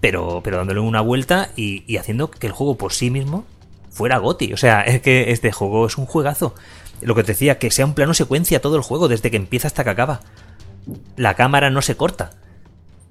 pero, 0.00 0.42
pero 0.44 0.58
dándole 0.58 0.80
una 0.80 1.00
vuelta 1.00 1.48
y, 1.56 1.96
haciendo 1.96 2.30
que 2.30 2.46
el 2.46 2.52
juego 2.52 2.76
por 2.76 2.92
sí 2.92 3.10
mismo 3.10 3.46
fuera 3.90 4.18
Goti. 4.18 4.52
O 4.52 4.58
sea, 4.58 4.82
es 4.82 5.00
que 5.00 5.32
este 5.32 5.52
juego 5.52 5.86
es 5.86 5.96
un 5.96 6.04
juegazo. 6.04 6.54
Lo 7.00 7.14
que 7.14 7.22
te 7.22 7.32
decía, 7.32 7.58
que 7.58 7.70
sea 7.70 7.86
un 7.86 7.94
plano 7.94 8.12
secuencia 8.12 8.60
todo 8.60 8.76
el 8.76 8.82
juego, 8.82 9.08
desde 9.08 9.30
que 9.30 9.38
empieza 9.38 9.68
hasta 9.68 9.84
que 9.84 9.90
acaba. 9.90 10.20
La 11.16 11.32
cámara 11.32 11.70
no 11.70 11.80
se 11.80 11.96
corta. 11.96 12.32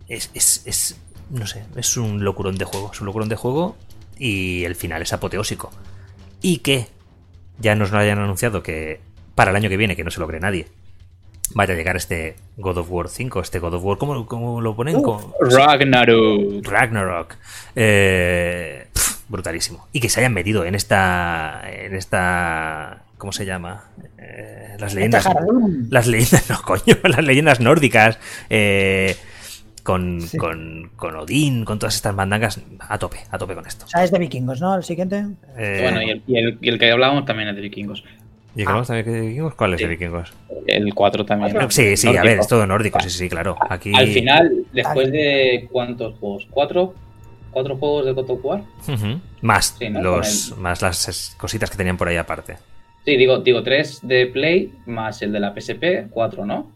Es, 0.08 0.30
es, 0.36 0.62
es 0.68 1.00
no 1.32 1.48
sé, 1.48 1.66
es 1.76 1.98
un 1.98 2.24
locurón 2.24 2.56
de 2.56 2.66
juego. 2.66 2.92
Es 2.94 3.02
un 3.02 3.08
locurón 3.08 3.30
de 3.30 3.36
juego 3.36 3.76
y 4.20 4.64
el 4.64 4.76
final 4.76 5.02
es 5.02 5.12
apoteósico. 5.12 5.72
Y 6.40 6.60
que 6.60 6.88
ya 7.58 7.74
nos 7.74 7.92
lo 7.92 7.98
hayan 7.98 8.20
anunciado 8.20 8.62
que 8.62 9.02
para 9.34 9.50
el 9.50 9.58
año 9.58 9.70
que 9.70 9.78
viene, 9.78 9.96
que 9.96 10.04
no 10.04 10.12
se 10.12 10.20
lo 10.20 10.28
cree 10.28 10.40
nadie, 10.40 10.68
vaya 11.56 11.74
a 11.74 11.78
llegar 11.78 11.96
este 11.96 12.36
God 12.58 12.78
of 12.78 12.92
War 12.92 13.10
5, 13.10 13.40
este 13.42 13.60
God 13.60 13.76
of 13.76 13.84
War, 13.84 13.98
¿cómo, 13.98 14.26
cómo 14.26 14.62
lo 14.62 14.76
ponen? 14.76 15.02
Como- 15.02 15.34
Ragnarok. 15.40 16.66
Ragnarok. 16.68 17.36
Eh, 17.76 18.88
pf, 18.94 19.16
brutalísimo. 19.30 19.88
Y 19.92 20.00
que 20.00 20.10
se 20.10 20.20
hayan 20.20 20.34
metido 20.34 20.66
en 20.66 20.76
esta. 20.76 21.62
En 21.66 21.96
esta. 21.96 23.04
¿Cómo 23.18 23.32
se 23.32 23.46
llama? 23.46 23.86
Eh, 24.20 24.76
las 24.80 24.94
leyendas. 24.94 25.28
Las 25.90 26.08
leyendas, 26.08 26.50
no, 26.50 26.62
coño. 26.62 26.96
Las 27.04 27.24
leyendas 27.24 27.60
nórdicas. 27.60 28.20
eh, 28.50 29.16
con, 29.84 30.20
Sí. 30.20 30.38
con, 30.38 30.92
con 30.98 31.16
Odín, 31.16 31.64
con 31.64 31.80
todas 31.80 31.96
estas 31.96 32.14
mandangas. 32.14 32.60
A 32.80 32.98
tope, 33.00 33.20
a 33.32 33.38
tope 33.38 33.56
con 33.56 33.66
esto. 33.66 33.86
O 33.86 33.88
sea, 33.88 34.04
es 34.04 34.12
de 34.12 34.20
vikingos, 34.20 34.60
¿no? 34.60 34.76
El 34.76 34.84
siguiente. 34.84 35.26
Eh, 35.58 35.80
Bueno, 35.82 36.02
y 36.02 36.10
el, 36.10 36.24
y, 36.28 36.38
el, 36.38 36.58
y 36.60 36.68
el 36.70 36.78
que 36.78 36.92
hablábamos 36.92 37.24
también 37.26 37.48
es 37.48 37.56
de 37.56 37.62
vikingos. 37.62 38.04
¿Y 38.58 38.64
hablamos 38.64 38.88
también 38.88 39.06
de 39.14 39.22
vikingos? 39.22 39.56
¿Cuál 39.56 39.74
es 39.76 39.80
de 39.80 39.86
Sí. 39.86 39.90
vikingos? 39.90 40.34
El 40.68 40.94
4 40.94 41.26
también. 41.26 41.52
Cuatro. 41.54 41.72
Sí, 41.72 41.96
sí, 41.96 42.16
a 42.16 42.22
ver, 42.24 42.40
es 42.40 42.48
todo 42.48 42.66
nórdico, 42.68 43.00
sí, 43.00 43.10
sí, 43.10 43.30
claro. 43.30 43.56
Aquí. 43.70 43.94
Al 43.96 44.08
final, 44.08 44.52
después 44.74 45.12
de 45.12 45.68
cuántos 45.72 46.18
juegos, 46.20 46.48
cuatro, 46.50 46.94
cuatro 47.52 47.78
juegos 47.78 48.06
de 48.06 48.12
God 48.12 48.30
of 48.32 48.40
War. 48.44 48.62
Más, 49.42 49.76
Sí, 49.80 49.90
¿no? 49.90 50.02
los, 50.02 50.58
más 50.58 50.82
las 50.82 51.36
cositas 51.38 51.70
que 51.70 51.78
tenían 51.78 51.96
por 51.98 52.08
ahí 52.08 52.18
aparte. 52.18 52.58
Sí, 53.06 53.16
digo, 53.16 53.38
digo 53.40 53.64
tres 53.64 54.00
de 54.04 54.26
Play 54.28 54.74
más 54.86 55.22
el 55.22 55.32
de 55.32 55.40
la 55.40 55.54
PSP, 55.54 56.10
cuatro, 56.10 56.46
¿no? 56.46 56.72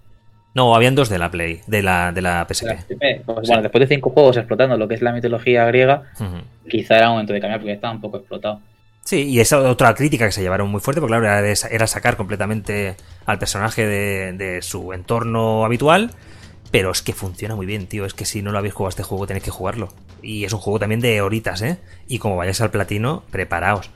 No, 0.53 0.75
habían 0.75 0.95
dos 0.95 1.09
de 1.09 1.17
la 1.17 1.32
Play, 1.32 1.61
de 1.67 1.82
la, 1.82 2.11
de 2.11 2.21
la 2.21 2.45
De 2.45 2.53
PSP. 2.53 2.65
la 2.67 2.75
PSP. 2.82 3.21
Pues 3.25 3.47
bueno, 3.47 3.61
después 3.61 3.79
de 3.88 3.95
cinco 3.95 4.09
juegos 4.11 4.38
explotando 4.38 4.77
lo 4.77 4.88
que 4.88 4.95
es 4.95 5.01
la 5.01 5.11
mitología 5.13 5.65
griega, 5.65 6.03
quizá 6.69 6.97
era 6.97 7.09
momento 7.09 7.34
de 7.34 7.39
cambiar 7.41 7.59
porque 7.59 7.73
estaba 7.73 7.93
un 7.93 8.01
poco 8.01 8.17
explotado. 8.17 8.59
Sí, 9.04 9.24
y 9.24 9.39
esa 9.39 9.60
otra 9.60 9.93
crítica 9.95 10.26
que 10.26 10.32
se 10.32 10.41
llevaron 10.41 10.70
muy 10.70 10.80
fuerte, 10.80 11.02
porque 11.02 11.12
claro, 11.12 11.26
era, 11.26 11.41
de- 11.41 11.58
era 11.72 11.88
sacar 11.88 12.18
completamente 12.18 12.95
al 13.26 13.39
personaje 13.39 13.86
de, 13.86 14.34
de 14.34 14.62
su 14.62 14.93
entorno 14.93 15.66
habitual, 15.66 16.12
pero 16.70 16.91
es 16.91 17.02
que 17.02 17.14
funciona 17.14 17.56
muy 17.56 17.66
bien, 17.66 17.88
tío. 17.88 18.06
Es 18.06 18.14
que 18.14 18.26
si 18.26 18.41
no 18.41 18.52
lo 18.52 18.60
habéis 18.60 18.74
jugado 18.74 18.89
este 18.89 19.04
juego, 19.04 19.28
tenéis 19.28 19.43
que 19.43 19.52
jugarlo. 19.52 19.89
Y 20.22 20.45
es 20.45 20.54
un 20.54 20.60
juego 20.60 20.80
también 20.80 21.02
de 21.02 21.20
horitas, 21.22 21.62
¿eh? 21.64 21.80
Y 22.08 22.20
como 22.20 22.38
vayáis 22.38 22.62
al 22.62 22.70
platino, 22.72 23.24
preparaos. 23.32 23.89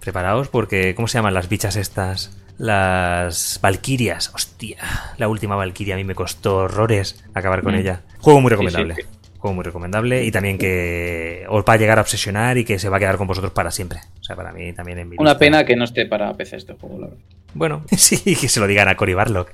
Preparaos 0.00 0.48
porque, 0.48 0.94
¿cómo 0.96 1.06
se 1.08 1.18
llaman 1.18 1.34
las 1.34 1.48
bichas 1.48 1.76
estas? 1.76 2.36
Las 2.58 3.58
Valquirias. 3.62 4.32
Hostia, 4.34 4.78
la 5.18 5.28
última 5.28 5.56
Valquiria 5.56 5.94
a 5.94 5.96
mí 5.98 6.04
me 6.04 6.14
costó 6.16 6.56
horrores 6.58 7.24
acabar 7.34 7.62
con 7.62 7.74
Mm. 7.74 7.78
ella. 7.78 8.02
Juego 8.18 8.40
muy 8.40 8.50
recomendable. 8.50 8.96
sí. 8.96 9.02
Juego 9.42 9.54
muy 9.56 9.64
recomendable 9.64 10.22
y 10.24 10.30
también 10.30 10.56
que 10.56 11.44
os 11.48 11.64
va 11.68 11.72
a 11.72 11.76
llegar 11.76 11.98
a 11.98 12.02
obsesionar 12.02 12.58
y 12.58 12.64
que 12.64 12.78
se 12.78 12.88
va 12.88 12.98
a 12.98 13.00
quedar 13.00 13.16
con 13.16 13.26
vosotros 13.26 13.52
para 13.52 13.72
siempre. 13.72 13.98
O 14.20 14.22
sea, 14.22 14.36
para 14.36 14.52
mí 14.52 14.72
también 14.72 15.00
en 15.00 15.08
mi 15.08 15.16
Una 15.18 15.30
lista- 15.32 15.38
pena 15.40 15.64
que 15.64 15.74
no 15.74 15.82
esté 15.82 16.06
para 16.06 16.32
PC 16.34 16.56
este 16.58 16.74
juego, 16.74 17.00
la 17.00 17.06
verdad. 17.08 17.22
Bueno, 17.52 17.84
sí, 17.96 18.36
que 18.36 18.48
se 18.48 18.60
lo 18.60 18.68
digan 18.68 18.86
a 18.88 18.96
Cory 18.96 19.14
Barlock. 19.14 19.50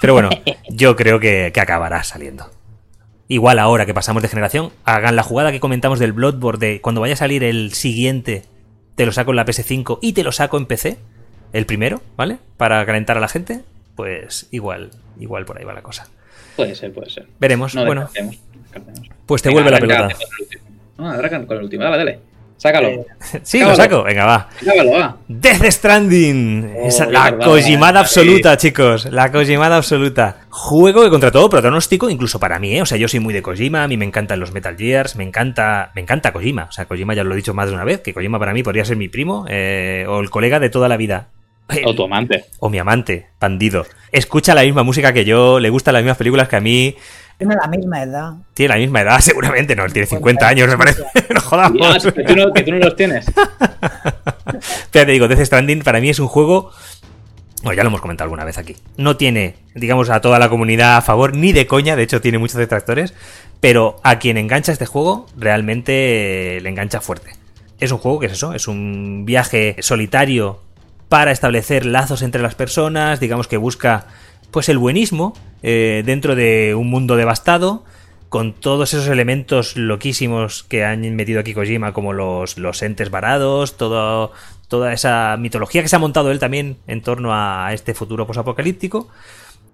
Pero 0.00 0.14
bueno, 0.14 0.30
yo 0.68 0.96
creo 0.96 1.20
que, 1.20 1.52
que 1.54 1.60
acabará 1.60 2.02
saliendo. 2.02 2.50
Igual 3.28 3.60
ahora 3.60 3.86
que 3.86 3.94
pasamos 3.94 4.20
de 4.22 4.28
generación, 4.28 4.70
hagan 4.84 5.14
la 5.14 5.22
jugada 5.22 5.52
que 5.52 5.60
comentamos 5.60 6.00
del 6.00 6.12
Bloodborne 6.12 6.58
de 6.66 6.80
cuando 6.80 7.00
vaya 7.00 7.14
a 7.14 7.16
salir 7.16 7.44
el 7.44 7.72
siguiente, 7.72 8.42
te 8.96 9.06
lo 9.06 9.12
saco 9.12 9.30
en 9.30 9.36
la 9.36 9.46
PS5 9.46 10.00
y 10.02 10.12
te 10.12 10.24
lo 10.24 10.32
saco 10.32 10.58
en 10.58 10.66
PC, 10.66 10.98
el 11.52 11.66
primero, 11.66 12.02
¿vale? 12.16 12.38
Para 12.56 12.84
calentar 12.84 13.16
a 13.16 13.20
la 13.20 13.28
gente, 13.28 13.60
pues 13.94 14.48
igual, 14.50 14.90
igual 15.20 15.44
por 15.44 15.56
ahí 15.58 15.64
va 15.64 15.72
la 15.72 15.82
cosa. 15.82 16.08
Puede 16.56 16.74
ser, 16.74 16.92
puede 16.92 17.10
ser. 17.10 17.28
Veremos, 17.38 17.76
No 17.76 17.86
bueno, 17.86 18.00
descartemos. 18.02 18.36
Pues 19.26 19.42
te 19.42 19.48
Venga, 19.48 19.62
vuelve 19.62 19.70
la 19.70 19.80
pelota. 19.80 20.16
No, 20.98 21.10
arranca 21.10 21.46
con 21.46 21.56
el 21.56 21.64
último. 21.64 21.84
Dale, 21.84 21.96
dale. 21.98 22.18
Sácalo. 22.56 22.88
Eh, 22.88 23.06
Sí, 23.42 23.58
lo 23.60 23.74
saco, 23.74 24.02
venga, 24.02 24.26
va. 24.26 24.48
Sácalo, 24.62 24.90
va. 24.92 25.16
Death 25.28 25.64
Stranding. 25.70 26.74
Oh, 26.76 26.86
Esa- 26.88 27.06
la 27.06 27.38
Kojimada 27.38 28.00
eh, 28.00 28.02
absoluta, 28.02 28.56
chicos. 28.58 29.06
La 29.06 29.32
Kojimada 29.32 29.78
absoluta. 29.78 30.40
Juego 30.50 31.02
que 31.02 31.08
contra 31.08 31.30
todo 31.30 31.48
pronóstico, 31.48 32.10
incluso 32.10 32.38
para 32.38 32.58
mí, 32.58 32.76
¿eh? 32.76 32.82
O 32.82 32.86
sea, 32.86 32.98
yo 32.98 33.08
soy 33.08 33.20
muy 33.20 33.32
de 33.32 33.40
Kojima, 33.40 33.82
a 33.84 33.88
mí 33.88 33.96
me 33.96 34.04
encantan 34.04 34.40
los 34.40 34.52
Metal 34.52 34.76
Gears, 34.76 35.16
me 35.16 35.24
encanta, 35.24 35.90
me 35.94 36.02
encanta 36.02 36.32
Kojima. 36.34 36.64
O 36.68 36.72
sea, 36.72 36.84
Kojima 36.84 37.14
ya 37.14 37.24
lo 37.24 37.32
he 37.32 37.36
dicho 37.36 37.54
más 37.54 37.68
de 37.68 37.74
una 37.74 37.84
vez, 37.84 38.00
que 38.00 38.12
Kojima 38.12 38.38
para 38.38 38.52
mí 38.52 38.62
podría 38.62 38.84
ser 38.84 38.98
mi 38.98 39.08
primo 39.08 39.46
eh, 39.48 40.04
o 40.06 40.20
el 40.20 40.28
colega 40.28 40.60
de 40.60 40.68
toda 40.68 40.88
la 40.88 40.98
vida. 40.98 41.28
O 41.86 41.94
tu 41.94 42.02
amante. 42.04 42.44
o 42.58 42.68
mi 42.68 42.78
amante, 42.78 43.28
bandido. 43.40 43.86
Escucha 44.10 44.54
la 44.56 44.62
misma 44.64 44.82
música 44.82 45.12
que 45.12 45.24
yo, 45.24 45.60
le 45.60 45.70
gustan 45.70 45.94
las 45.94 46.02
mismas 46.02 46.16
películas 46.18 46.48
que 46.48 46.56
a 46.56 46.60
mí. 46.60 46.96
Tiene 47.40 47.56
la 47.56 47.68
misma 47.68 48.02
edad. 48.02 48.34
Tiene 48.52 48.74
la 48.74 48.78
misma 48.78 49.00
edad, 49.00 49.18
seguramente, 49.20 49.74
no, 49.74 49.86
él 49.86 49.94
tiene 49.94 50.06
50 50.06 50.46
años, 50.46 50.68
me 50.68 50.76
parece. 50.76 51.02
No 51.34 51.40
jodamos. 51.40 52.04
que, 52.04 52.22
tú 52.22 52.36
no, 52.36 52.52
que 52.52 52.62
tú 52.62 52.72
no 52.72 52.78
los 52.78 52.94
tienes. 52.96 53.24
Pero 54.90 55.06
te 55.06 55.12
digo, 55.12 55.26
Death 55.26 55.46
Stranding 55.46 55.80
para 55.80 56.02
mí 56.02 56.10
es 56.10 56.18
un 56.18 56.28
juego. 56.28 56.70
Bueno, 57.62 57.76
ya 57.78 57.82
lo 57.82 57.88
hemos 57.88 58.02
comentado 58.02 58.26
alguna 58.26 58.44
vez 58.44 58.58
aquí. 58.58 58.76
No 58.98 59.16
tiene, 59.16 59.56
digamos, 59.74 60.10
a 60.10 60.20
toda 60.20 60.38
la 60.38 60.50
comunidad 60.50 60.98
a 60.98 61.00
favor, 61.00 61.34
ni 61.34 61.52
de 61.52 61.66
coña, 61.66 61.96
de 61.96 62.02
hecho 62.02 62.20
tiene 62.20 62.36
muchos 62.36 62.56
detractores. 62.56 63.14
Pero 63.60 64.00
a 64.02 64.18
quien 64.18 64.36
engancha 64.36 64.72
este 64.72 64.84
juego, 64.84 65.26
realmente 65.34 66.58
le 66.60 66.68
engancha 66.68 67.00
fuerte. 67.00 67.32
Es 67.78 67.90
un 67.90 67.98
juego 67.98 68.18
que 68.18 68.26
es 68.26 68.32
eso, 68.32 68.52
es 68.52 68.68
un 68.68 69.24
viaje 69.24 69.76
solitario 69.80 70.60
para 71.08 71.32
establecer 71.32 71.86
lazos 71.86 72.20
entre 72.20 72.42
las 72.42 72.54
personas, 72.54 73.18
digamos 73.18 73.48
que 73.48 73.56
busca 73.56 74.06
pues 74.50 74.68
el 74.68 74.78
buenismo 74.78 75.34
eh, 75.62 76.02
dentro 76.04 76.34
de 76.34 76.74
un 76.74 76.88
mundo 76.88 77.16
devastado, 77.16 77.84
con 78.28 78.52
todos 78.52 78.94
esos 78.94 79.08
elementos 79.08 79.76
loquísimos 79.76 80.62
que 80.62 80.84
han 80.84 81.00
metido 81.16 81.40
aquí 81.40 81.52
Kojima, 81.52 81.92
como 81.92 82.12
los, 82.12 82.58
los 82.58 82.80
entes 82.82 83.10
varados, 83.10 83.76
todo, 83.76 84.32
toda 84.68 84.92
esa 84.92 85.36
mitología 85.36 85.82
que 85.82 85.88
se 85.88 85.96
ha 85.96 85.98
montado 85.98 86.30
él 86.30 86.38
también 86.38 86.76
en 86.86 87.02
torno 87.02 87.30
a 87.34 87.72
este 87.72 87.92
futuro 87.92 88.26
posapocalíptico. 88.26 89.08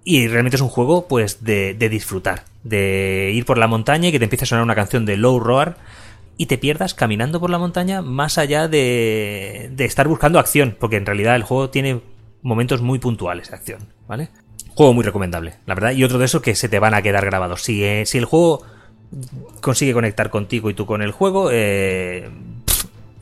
Y 0.04 0.28
realmente 0.28 0.56
es 0.56 0.62
un 0.62 0.68
juego, 0.68 1.06
pues, 1.08 1.44
de, 1.44 1.74
de 1.74 1.88
disfrutar, 1.88 2.44
de 2.62 3.32
ir 3.34 3.44
por 3.44 3.58
la 3.58 3.66
montaña 3.66 4.08
y 4.08 4.12
que 4.12 4.18
te 4.18 4.24
empiece 4.24 4.44
a 4.44 4.46
sonar 4.46 4.64
una 4.64 4.74
canción 4.74 5.04
de 5.04 5.16
Low 5.16 5.38
Roar 5.40 5.76
y 6.38 6.46
te 6.46 6.58
pierdas 6.58 6.94
caminando 6.94 7.40
por 7.40 7.50
la 7.50 7.58
montaña 7.58 8.02
más 8.02 8.38
allá 8.38 8.68
de, 8.68 9.68
de 9.72 9.84
estar 9.84 10.06
buscando 10.06 10.38
acción, 10.38 10.76
porque 10.78 10.96
en 10.96 11.06
realidad 11.06 11.34
el 11.34 11.42
juego 11.42 11.70
tiene 11.70 12.00
momentos 12.42 12.82
muy 12.82 13.00
puntuales 13.00 13.50
de 13.50 13.56
acción, 13.56 13.80
¿vale? 14.06 14.28
Juego 14.76 14.92
muy 14.92 15.04
recomendable, 15.04 15.54
la 15.64 15.74
verdad, 15.74 15.92
y 15.92 16.04
otro 16.04 16.18
de 16.18 16.26
esos 16.26 16.42
que 16.42 16.54
se 16.54 16.68
te 16.68 16.78
van 16.78 16.92
a 16.92 17.00
quedar 17.00 17.24
grabados. 17.24 17.62
Si, 17.62 17.82
eh, 17.82 18.04
si 18.04 18.18
el 18.18 18.26
juego 18.26 18.62
consigue 19.62 19.94
conectar 19.94 20.28
contigo 20.28 20.68
y 20.68 20.74
tú 20.74 20.84
con 20.84 21.00
el 21.00 21.12
juego, 21.12 21.48
eh, 21.50 22.28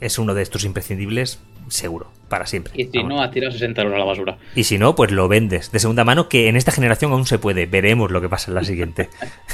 es 0.01 0.19
uno 0.19 0.35
de 0.35 0.43
estos 0.43 0.65
imprescindibles, 0.65 1.39
seguro, 1.69 2.09
para 2.29 2.47
siempre. 2.47 2.73
Y 2.75 2.87
si 2.87 2.99
Vamos. 2.99 3.13
no, 3.13 3.23
has 3.23 3.31
tirado 3.31 3.53
60 3.53 3.83
euros 3.83 3.95
a 3.95 3.99
la 4.01 4.05
basura. 4.05 4.37
Y 4.57 4.65
si 4.65 4.79
no, 4.79 4.97
pues 4.97 5.13
lo 5.13 5.29
vendes 5.29 5.71
de 5.71 5.79
segunda 5.79 6.03
mano, 6.03 6.29
que 6.29 6.49
en 6.49 6.57
esta 6.57 6.73
generación 6.73 7.13
aún 7.13 7.25
se 7.25 7.39
puede. 7.39 7.67
Veremos 7.67 8.11
lo 8.11 8.21
que 8.21 8.29
pasa 8.29 8.51
en 8.51 8.57
la 8.57 8.65
siguiente. 8.65 9.09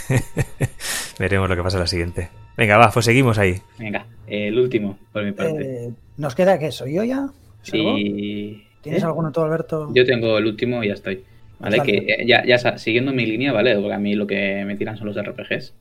Veremos 1.18 1.50
lo 1.50 1.56
que 1.56 1.62
pasa 1.62 1.76
en 1.76 1.82
la 1.82 1.86
siguiente. 1.86 2.30
Venga, 2.56 2.78
va, 2.78 2.90
pues 2.90 3.04
seguimos 3.04 3.36
ahí. 3.36 3.60
Venga, 3.78 4.06
el 4.26 4.58
último, 4.58 4.98
por 5.12 5.22
mi 5.22 5.32
parte. 5.32 5.84
Eh, 5.84 5.90
¿Nos 6.16 6.34
queda 6.34 6.58
qué? 6.58 6.72
¿Soy 6.72 6.94
yo 6.94 7.04
ya? 7.04 7.28
¿Salvo? 7.60 7.96
Sí. 7.96 8.64
¿Tienes 8.80 9.02
¿Eh? 9.02 9.06
alguno 9.06 9.30
tú, 9.30 9.42
Alberto? 9.42 9.90
Yo 9.94 10.06
tengo 10.06 10.38
el 10.38 10.46
último 10.46 10.82
y 10.82 10.88
ya 10.88 10.94
estoy. 10.94 11.22
Vale, 11.60 11.82
que 11.82 11.96
eh, 11.96 12.26
ya, 12.26 12.44
ya 12.44 12.78
siguiendo 12.78 13.12
mi 13.12 13.26
línea, 13.26 13.52
¿vale? 13.52 13.74
Porque 13.76 13.92
a 13.92 13.98
mí 13.98 14.14
lo 14.14 14.26
que 14.26 14.64
me 14.64 14.76
tiran 14.76 14.96
son 14.96 15.06
los 15.06 15.16
RPGs. 15.16 15.74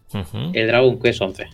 El 0.54 0.68
Dragon 0.68 1.00
Quest 1.00 1.22
11. 1.22 1.46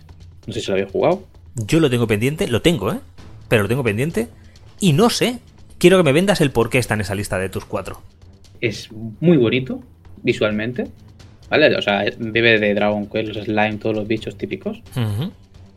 No 0.48 0.54
sé 0.54 0.60
si 0.60 0.68
lo 0.68 0.74
habéis 0.74 0.92
jugado. 0.92 1.24
Yo 1.56 1.80
lo 1.80 1.90
tengo 1.90 2.08
pendiente, 2.08 2.48
lo 2.48 2.62
tengo, 2.62 2.92
¿eh? 2.92 3.00
Pero 3.48 3.64
lo 3.64 3.70
tengo 3.70 3.84
pendiente. 3.84 4.28
Y 4.80 4.94
no 4.94 5.10
sé. 5.10 5.40
Quiero 5.78 5.98
que 5.98 6.04
me 6.04 6.12
vendas 6.12 6.42
el 6.42 6.52
por 6.52 6.70
qué 6.70 6.80
está 6.80 6.96
en 6.96 7.02
esa 7.02 7.16
lista 7.16 7.38
de 7.38 7.50
tus 7.50 7.66
cuatro. 7.66 8.02
Es 8.62 8.90
muy 8.92 9.38
bonito 9.38 9.84
visualmente. 10.24 10.88
¿Vale? 11.50 11.76
O 11.76 11.82
sea, 11.82 12.04
bebe 12.18 12.60
de 12.60 12.74
Dragon 12.74 13.06
Quest, 13.08 13.28
los 13.28 13.46
slime, 13.46 13.78
todos 13.78 13.96
los 13.96 14.08
bichos 14.08 14.36
típicos. 14.38 14.82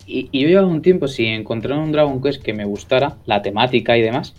Y, 0.06 0.28
y 0.32 0.40
yo 0.40 0.48
llevaba 0.48 0.66
un 0.66 0.80
tiempo 0.80 1.06
sin 1.06 1.26
encontrar 1.26 1.78
un 1.78 1.92
Dragon 1.92 2.22
Quest 2.22 2.42
que 2.42 2.54
me 2.54 2.64
gustara, 2.64 3.18
la 3.26 3.42
temática 3.42 3.98
y 3.98 4.00
demás. 4.00 4.34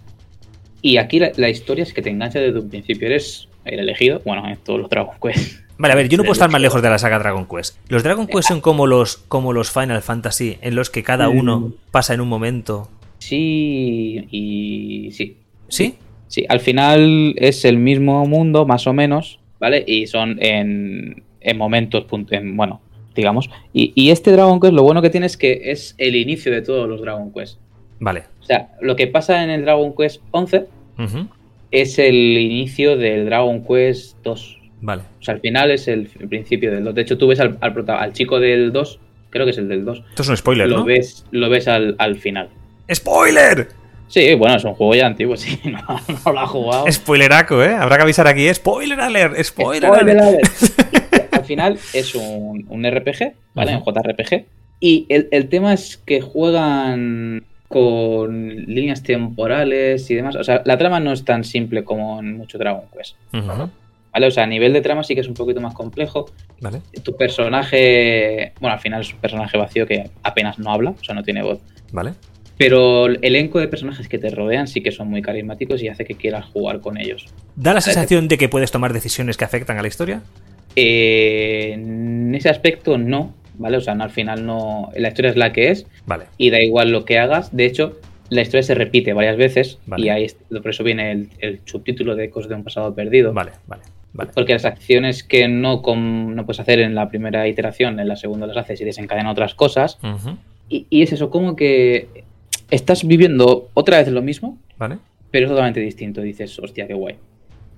Y 0.82 0.98
aquí 0.98 1.20
la, 1.20 1.32
la 1.36 1.50
historia 1.50 1.84
es 1.84 1.94
que 1.94 2.02
te 2.02 2.10
engancha 2.10 2.40
desde 2.40 2.60
un 2.60 2.70
principio. 2.70 3.08
Eres 3.08 3.48
el 3.66 3.80
elegido, 3.80 4.22
bueno, 4.26 4.48
en 4.50 4.58
todos 4.58 4.80
los 4.80 4.90
DragonEst. 4.90 5.60
Vale, 5.78 5.94
a 5.94 5.96
ver, 5.96 6.10
yo 6.10 6.18
no 6.18 6.24
puedo 6.24 6.34
estar 6.34 6.50
más 6.52 6.60
lejos 6.62 6.82
de 6.82 6.90
la 6.90 6.98
saga 6.98 7.20
Dragon 7.20 7.46
Quest. 7.48 7.78
Los 7.88 8.04
Dragon 8.04 8.28
Quest 8.28 8.50
son 8.50 8.60
como 8.62 8.86
los, 8.88 9.18
como 9.18 9.54
los 9.54 9.72
Final 9.72 10.02
Fantasy, 10.02 10.58
en 10.62 10.76
los 10.76 10.90
que 10.90 11.04
cada 11.04 11.30
uno 11.30 11.60
Mm. 11.60 11.74
pasa 11.92 12.14
en 12.14 12.22
un 12.22 12.28
momento. 12.28 12.90
Sí, 13.20 14.28
y 14.32 15.12
sí. 15.12 15.38
¿Sí? 15.68 15.96
Sí, 16.28 16.46
al 16.50 16.60
final 16.60 17.34
es 17.38 17.64
el 17.66 17.78
mismo 17.78 18.26
mundo, 18.26 18.66
más 18.66 18.88
o 18.88 18.94
menos, 18.94 19.40
¿vale? 19.60 19.84
Y 19.88 20.08
son 20.08 20.38
en, 20.42 21.24
en 21.42 21.58
momentos, 21.58 22.06
en- 22.32 22.58
bueno, 22.58 22.82
digamos. 23.16 23.50
Y, 23.74 23.94
y 23.96 24.12
este 24.12 24.32
Dragon 24.32 24.60
Quest, 24.60 24.74
lo 24.74 24.84
bueno 24.84 25.02
que 25.02 25.10
tiene 25.10 25.26
es 25.28 25.38
que 25.38 25.72
es 25.72 25.96
el 25.98 26.16
inicio 26.16 26.52
de 26.52 26.62
todos 26.62 26.88
los 26.90 27.02
Dragon 27.02 27.32
Quest. 27.34 27.58
Vale. 28.00 28.24
O 28.50 28.52
sea, 28.52 28.70
lo 28.82 28.95
que 28.95 29.06
pasa 29.08 29.43
en 29.43 29.52
el 29.52 29.64
Dragon 29.64 29.93
Quest 29.95 30.22
11 30.32 30.66
Ujú. 30.97 31.28
es 31.70 32.00
el 32.00 32.16
inicio 32.16 32.97
del 32.97 33.26
Dragon 33.28 33.64
Quest 33.64 34.18
2. 34.24 34.60
Vale. 34.82 35.04
O 35.20 35.24
sea, 35.24 35.36
al 35.36 35.41
final 35.41 35.70
es 35.72 35.88
el, 35.88 36.10
el 36.20 36.28
principio 36.28 36.72
del 36.72 36.84
2. 36.84 36.95
De 36.95 37.02
hecho, 37.04 37.18
tú 37.18 37.28
ves 37.28 37.39
al, 37.39 37.58
al, 37.62 37.86
al 37.89 38.14
chico 38.14 38.39
del 38.39 38.72
2, 38.72 39.00
creo 39.30 39.45
que 39.45 39.52
es 39.52 39.58
el 39.60 39.68
del 39.68 39.86
2, 39.86 40.04
Esto 40.10 40.22
es 40.24 40.30
un 40.30 40.38
spoiler, 40.38 40.68
lo 40.68 40.78
¿no? 40.78 40.86
ves, 40.86 41.26
lo 41.32 41.47
ves 41.50 41.68
al, 41.68 41.95
al 42.00 42.16
final. 42.16 42.50
¡Spoiler! 42.91 43.68
Sí, 44.08 44.34
bueno, 44.34 44.56
es 44.56 44.64
un 44.64 44.74
juego 44.74 44.95
ya 44.95 45.06
antiguo, 45.06 45.38
sí, 45.38 45.60
no, 45.66 45.80
no 46.26 46.34
lo 46.34 46.39
ha 46.39 46.47
jugado. 46.47 46.91
Spoileraco, 46.91 47.64
¿eh? 47.64 47.76
Habrá 47.76 47.97
que 47.97 48.04
avisar 48.04 48.26
aquí. 48.28 48.52
Spoiler 48.52 49.00
alert, 49.00 49.36
spoiler, 49.43 49.91
Spoiler 49.91 50.18
alert. 50.18 50.43
alert. 50.47 51.34
Al 51.36 51.45
final 51.45 51.78
es 51.93 52.16
un, 52.16 52.66
un 52.68 52.84
RPG, 52.89 53.34
¿vale? 53.54 53.76
Un 53.76 53.84
JRPG. 53.84 54.45
Y 54.80 55.06
el, 55.10 55.28
el 55.32 55.50
tema 55.50 55.74
es 55.74 55.97
que 55.97 56.22
juegan 56.22 57.43
con 57.70 58.66
líneas 58.66 59.04
temporales 59.04 60.10
y 60.10 60.16
demás. 60.16 60.36
O 60.36 60.44
sea, 60.44 60.62
la 60.66 60.78
trama 60.78 61.00
no 61.00 61.14
es 61.14 61.24
tan 61.24 61.44
simple 61.44 61.84
como 61.84 62.20
en 62.20 62.36
mucho 62.36 62.58
Dragon 62.58 62.84
Quest. 62.92 63.16
¿Vale? 63.32 64.28
O 64.28 64.32
sea, 64.32 64.44
a 64.44 64.48
nivel 64.48 64.74
de 64.74 64.82
trama 64.82 65.04
sí 65.04 65.14
que 65.14 65.22
es 65.22 65.28
un 65.28 65.36
poquito 65.36 65.62
más 65.62 65.76
complejo. 65.76 66.26
Vale. 66.60 66.82
Tu 67.04 67.16
personaje, 67.16 68.54
bueno, 68.60 68.74
al 68.74 68.82
final 68.82 69.02
es 69.02 69.14
un 69.14 69.20
personaje 69.20 69.58
vacío 69.58 69.86
que 69.86 70.10
apenas 70.24 70.58
no 70.58 70.72
habla, 70.72 70.90
o 70.90 71.04
sea, 71.04 71.14
no 71.14 71.24
tiene 71.24 71.44
voz. 71.44 71.60
Vale. 71.92 72.14
Pero 72.58 73.06
el 73.06 73.20
elenco 73.22 73.60
de 73.60 73.68
personajes 73.68 74.10
que 74.10 74.18
te 74.18 74.30
rodean 74.32 74.68
sí 74.68 74.82
que 74.82 74.92
son 74.92 75.08
muy 75.08 75.22
carismáticos 75.22 75.82
y 75.84 75.88
hace 75.88 76.04
que 76.04 76.16
quieras 76.16 76.46
jugar 76.48 76.82
con 76.82 76.98
ellos. 76.98 77.28
¿Da 77.56 77.74
la 77.74 77.82
sensación 77.82 78.28
de 78.28 78.38
que 78.38 78.50
puedes 78.50 78.72
tomar 78.72 78.94
decisiones 78.94 79.38
que 79.38 79.46
afectan 79.46 79.78
a 79.78 79.82
la 79.84 79.88
historia? 79.88 80.24
Eh, 80.76 81.72
en 81.74 82.34
ese 82.36 82.50
aspecto 82.50 82.98
no, 82.98 83.34
¿vale? 83.60 83.78
O 83.78 83.82
sea, 83.82 83.93
no, 83.93 84.03
al 84.03 84.10
final 84.10 84.45
no. 84.45 84.89
La 84.95 85.10
historia 85.10 85.30
es 85.30 85.38
la 85.38 85.53
que 85.53 85.70
es 85.70 85.86
Vale. 86.07 86.26
y 86.38 86.49
da 86.49 86.60
igual 86.62 86.89
lo 86.91 87.05
que 87.05 87.20
hagas. 87.20 87.55
De 87.55 87.66
hecho, 87.66 87.99
la 88.30 88.41
historia 88.41 88.64
se 88.64 88.74
repite 88.74 89.14
varias 89.14 89.38
veces 89.38 89.78
Vale. 89.86 90.05
y 90.05 90.10
ahí 90.10 90.26
por 90.49 90.70
eso 90.70 90.84
viene 90.84 91.12
el, 91.12 91.30
el 91.39 91.60
subtítulo 91.66 92.16
de 92.16 92.26
Ecos 92.26 92.49
de 92.49 92.55
un 92.55 92.64
pasado 92.64 92.93
perdido. 92.95 93.34
Vale, 93.34 93.51
vale, 93.68 93.84
vale. 94.14 94.32
Porque 94.34 94.53
las 94.53 94.66
acciones 94.66 95.24
que 95.24 95.47
no, 95.47 95.82
no 95.95 96.45
puedes 96.45 96.60
hacer 96.60 96.80
en 96.80 96.95
la 96.95 97.10
primera 97.10 97.47
iteración, 97.47 97.99
en 97.99 98.07
la 98.07 98.16
segunda 98.16 98.47
las 98.47 98.57
haces 98.57 98.82
y 98.82 98.86
desencadenan 98.86 99.28
otras 99.32 99.53
cosas. 99.55 99.99
Y, 100.70 100.86
y 100.89 101.01
es 101.03 101.12
eso, 101.14 101.30
como 101.30 101.55
que 101.55 102.24
estás 102.72 103.05
viviendo 103.05 103.70
otra 103.74 103.97
vez 103.97 104.07
lo 104.10 104.22
mismo, 104.22 104.57
Vale. 104.78 104.97
pero 105.32 105.45
es 105.47 105.49
totalmente 105.49 105.80
distinto. 105.80 106.22
Dices, 106.22 106.60
hostia, 106.60 106.86
qué 106.88 106.93
guay. 106.93 107.16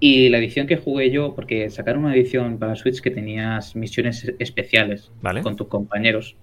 Y 0.03 0.29
la 0.29 0.39
edición 0.39 0.65
que 0.67 0.77
jugué 0.77 1.11
yo, 1.11 1.35
porque 1.35 1.69
sacaron 1.69 2.03
una 2.05 2.15
edición 2.15 2.57
para 2.57 2.75
Switch 2.75 2.99
que 3.01 3.11
tenías 3.11 3.75
misiones 3.75 4.33
especiales 4.39 5.11
Vale. 5.21 5.41
con 5.43 5.55
tus 5.55 5.67
compañeros. 5.67 6.35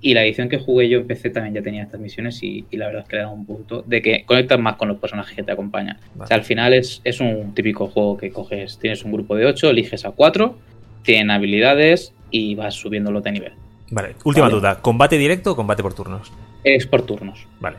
Y 0.00 0.14
la 0.14 0.24
edición 0.24 0.48
que 0.48 0.56
jugué 0.58 0.88
yo 0.88 1.00
en 1.00 1.06
PC 1.06 1.28
también 1.28 1.54
ya 1.54 1.60
tenía 1.62 1.82
estas 1.82 2.00
misiones 2.00 2.42
y, 2.42 2.64
y 2.70 2.78
la 2.78 2.86
verdad 2.86 3.02
es 3.02 3.08
que 3.08 3.16
le 3.16 3.22
da 3.22 3.28
un 3.28 3.44
punto 3.44 3.82
de 3.86 4.00
que 4.00 4.24
conectas 4.24 4.58
más 4.58 4.76
con 4.76 4.88
los 4.88 4.96
personajes 4.96 5.36
que 5.36 5.42
te 5.42 5.52
acompañan. 5.52 5.98
Vale. 6.14 6.24
O 6.24 6.26
sea, 6.26 6.38
al 6.38 6.42
final 6.44 6.72
es, 6.72 7.02
es 7.04 7.20
un 7.20 7.52
típico 7.54 7.86
juego 7.88 8.16
que 8.16 8.30
coges, 8.30 8.78
tienes 8.78 9.04
un 9.04 9.12
grupo 9.12 9.36
de 9.36 9.44
8, 9.44 9.68
eliges 9.68 10.06
a 10.06 10.12
4, 10.12 10.56
tienen 11.02 11.30
habilidades 11.30 12.14
y 12.30 12.54
vas 12.54 12.74
subiéndolo 12.76 13.20
de 13.20 13.30
nivel. 13.32 13.52
Vale, 13.90 14.14
última 14.24 14.46
Vale. 14.46 14.54
duda. 14.58 14.80
¿Combate 14.80 15.18
directo 15.18 15.52
o 15.52 15.56
combate 15.56 15.82
por 15.82 15.92
turnos? 15.92 16.32
Es 16.64 16.86
por 16.86 17.02
turnos. 17.04 17.46
Vale. 17.60 17.76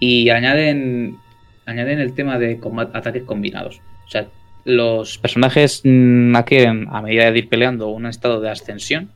Y 0.00 0.30
añaden, 0.30 1.18
añaden 1.66 1.98
el 2.00 2.14
tema 2.14 2.38
de 2.38 2.58
combat- 2.58 2.90
ataques 2.94 3.24
combinados. 3.24 3.82
O 4.06 4.10
sea, 4.10 4.26
los 4.64 5.18
personajes 5.18 5.82
mm, 5.84 6.34
adquieren, 6.36 6.88
a 6.90 7.02
medida 7.02 7.30
de 7.30 7.38
ir 7.38 7.48
peleando, 7.48 7.88
un 7.88 8.06
estado 8.06 8.40
de 8.40 8.50
ascensión 8.50 9.10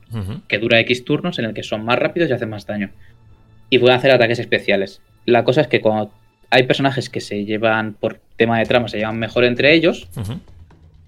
que 0.47 0.59
dura 0.59 0.81
X 0.81 1.05
turnos 1.05 1.39
en 1.39 1.47
el 1.47 1.55
que 1.55 1.63
son 1.63 1.85
más 1.85 1.99
rápidos 1.99 2.29
y 2.31 2.33
hacen 2.33 2.51
más 2.51 2.67
daño. 2.67 2.91
Y 3.71 3.79
pueden 3.79 3.97
hacer 3.97 4.11
ataques 4.11 4.39
especiales. 4.39 5.01
La 5.25 5.45
cosa 5.45 5.61
es 5.63 5.69
que 5.69 5.81
cuando 5.81 6.11
hay 6.51 6.63
personajes 6.65 7.11
que 7.11 7.21
se 7.21 7.45
llevan, 7.45 7.95
por 7.95 8.19
tema 8.37 8.59
de 8.59 8.65
trama, 8.65 8.89
se 8.89 8.99
llevan 8.99 9.19
mejor 9.19 9.45
entre 9.45 9.75
ellos 9.75 10.09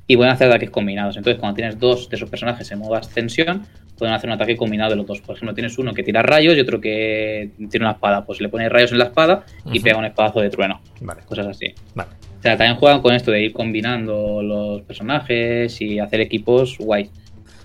y 0.07 0.17
pueden 0.17 0.33
hacer 0.33 0.49
ataques 0.49 0.71
combinados. 0.71 1.17
Entonces, 1.17 1.41
cuando 1.41 1.57
tienes 1.57 1.79
dos 1.79 2.09
de 2.11 2.17
esos 2.17 2.29
personajes 2.29 2.71
en 2.71 2.79
modo 2.81 2.97
ascensión, 2.97 3.65
pueden 3.97 4.15
hacer 4.15 4.29
un 4.29 4.35
ataque 4.35 4.57
combinado 4.57 4.91
de 4.91 4.97
los 4.97 5.07
dos. 5.07 5.21
Por 5.21 5.37
ejemplo, 5.37 5.55
tienes 5.55 5.79
uno 5.79 5.95
que 5.95 6.03
tira 6.03 6.23
rayos 6.23 6.57
y 6.57 6.61
otro 6.61 6.81
que 6.81 7.51
tiene 7.71 7.87
una 7.87 7.93
espada. 7.93 8.25
Pues 8.27 8.41
le 8.41 8.49
pones 8.49 8.71
rayos 8.71 8.93
en 8.93 8.99
la 8.99 9.05
espada 9.05 9.45
y 9.73 9.81
pega 9.81 9.99
un 9.99 10.05
espadazo 10.05 10.41
de 10.41 10.51
trueno. 10.51 10.81
Vale, 11.01 11.23
Cosas 11.27 11.47
así. 11.47 11.75
vale. 11.95 12.11
O 12.41 12.43
sea, 12.43 12.57
también 12.57 12.77
juegan 12.77 13.03
con 13.03 13.13
esto 13.13 13.31
de 13.31 13.43
ir 13.43 13.53
combinando 13.53 14.43
los 14.43 14.81
personajes 14.83 15.79
y 15.83 15.99
hacer 15.99 16.23
equipos 16.23 16.79
guay. 16.79 17.11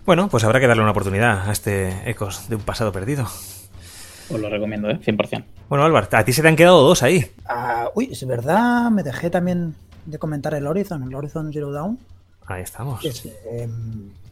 Bueno, 0.06 0.28
pues 0.28 0.44
habrá 0.44 0.60
que 0.60 0.68
darle 0.68 0.84
una 0.84 0.92
oportunidad 0.92 1.48
a 1.48 1.52
este 1.54 2.10
Ecos 2.10 2.50
de 2.50 2.58
un 2.58 2.62
pasado 2.62 2.92
perdido. 2.92 3.24
Os 3.24 4.38
lo 4.38 4.50
recomiendo, 4.50 4.90
¿eh? 4.90 5.00
100%. 5.00 5.46
Bueno, 5.70 5.86
Álvaro, 5.86 6.10
a 6.12 6.26
ti 6.26 6.34
se 6.34 6.42
te 6.42 6.50
han 6.50 6.58
quedado 6.58 6.84
dos 6.84 7.04
ahí. 7.04 7.26
Ah, 7.48 7.90
uy, 7.96 8.10
es 8.12 8.28
verdad, 8.28 8.92
me 8.92 9.02
dejé 9.02 9.30
también 9.30 9.76
de 10.06 10.20
comentar 10.20 10.54
el 10.54 10.68
Horizon, 10.68 11.04
el 11.04 11.16
Horizon 11.16 11.54
Zero 11.54 11.72
Dawn. 11.72 11.98
Ahí 12.46 12.62
estamos. 12.62 13.06
es, 13.06 13.26
eh, 13.26 13.70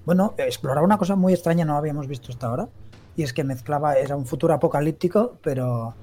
bueno, 0.03 0.33
exploraba 0.37 0.85
una 0.85 0.97
cosa 0.97 1.15
muy 1.15 1.31
extraña, 1.31 1.63
no 1.63 1.77
habíamos 1.77 2.07
visto 2.07 2.33
hasta 2.33 2.47
ahora. 2.47 2.67
Y 3.15 3.23
es 3.23 3.31
que 3.31 3.45
mezclaba, 3.45 3.95
era 3.95 4.17
un 4.17 4.25
futuro 4.25 4.53
apocalíptico, 4.53 5.37
pero 5.41 5.95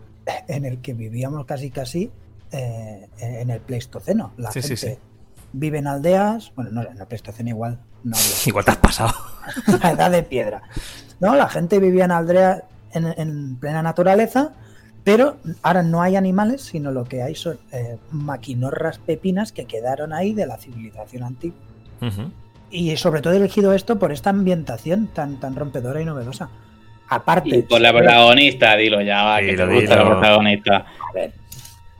en 0.48 0.64
el 0.64 0.80
que 0.80 0.94
vivíamos 0.94 1.44
casi 1.44 1.70
casi 1.70 2.10
eh, 2.52 3.08
en 3.20 3.50
el 3.50 3.60
Pleistoceno. 3.60 4.32
La 4.36 4.50
Sí, 4.52 4.60
gente 4.62 4.76
sí. 4.76 4.98
vive 5.52 5.78
en 5.78 5.86
aldeas, 5.86 6.52
bueno, 6.56 6.70
no, 6.72 6.82
en 6.82 6.98
el 7.00 7.06
Pleistoceno 7.06 7.48
igual, 7.50 7.78
no 8.04 8.16
había 8.16 8.28
Igual 8.46 8.64
te 8.64 8.70
has 8.72 8.76
pasado. 8.78 9.12
la 9.82 9.90
edad 9.92 10.10
de 10.10 10.22
piedra. 10.22 10.62
No, 11.20 11.34
la 11.36 11.48
gente 11.48 11.78
vivía 11.78 12.04
en 12.06 12.12
aldeas 12.12 12.62
en, 12.92 13.06
en 13.16 13.56
plena 13.56 13.82
naturaleza, 13.82 14.52
pero 15.04 15.36
ahora 15.62 15.82
no 15.82 16.02
hay 16.02 16.16
animales, 16.16 16.62
sino 16.62 16.90
lo 16.92 17.04
que 17.04 17.22
hay 17.22 17.34
son 17.34 17.58
eh, 17.72 17.98
maquinorras 18.10 18.98
pepinas 18.98 19.52
que 19.52 19.64
quedaron 19.66 20.12
ahí 20.12 20.34
de 20.34 20.46
la 20.46 20.56
civilización 20.58 21.22
antigua. 21.24 21.58
Y 22.70 22.96
sobre 22.96 23.20
todo 23.20 23.32
he 23.32 23.36
elegido 23.36 23.72
esto 23.74 23.98
por 23.98 24.12
esta 24.12 24.30
ambientación 24.30 25.08
tan, 25.08 25.40
tan 25.40 25.56
rompedora 25.56 26.00
y 26.00 26.04
novedosa. 26.04 26.48
Aparte, 27.08 27.48
Y 27.56 27.62
por 27.62 27.80
la 27.80 27.92
protagonista, 27.92 28.76
dilo 28.76 29.00
ya, 29.02 29.24
va, 29.24 29.40
que 29.40 29.46
Dilo, 29.46 29.66
te 29.66 29.74
gusta 29.74 29.96
dilo. 29.96 30.04
la 30.04 30.10
protagonista. 30.18 30.76
a 30.76 31.12
ver, 31.12 31.32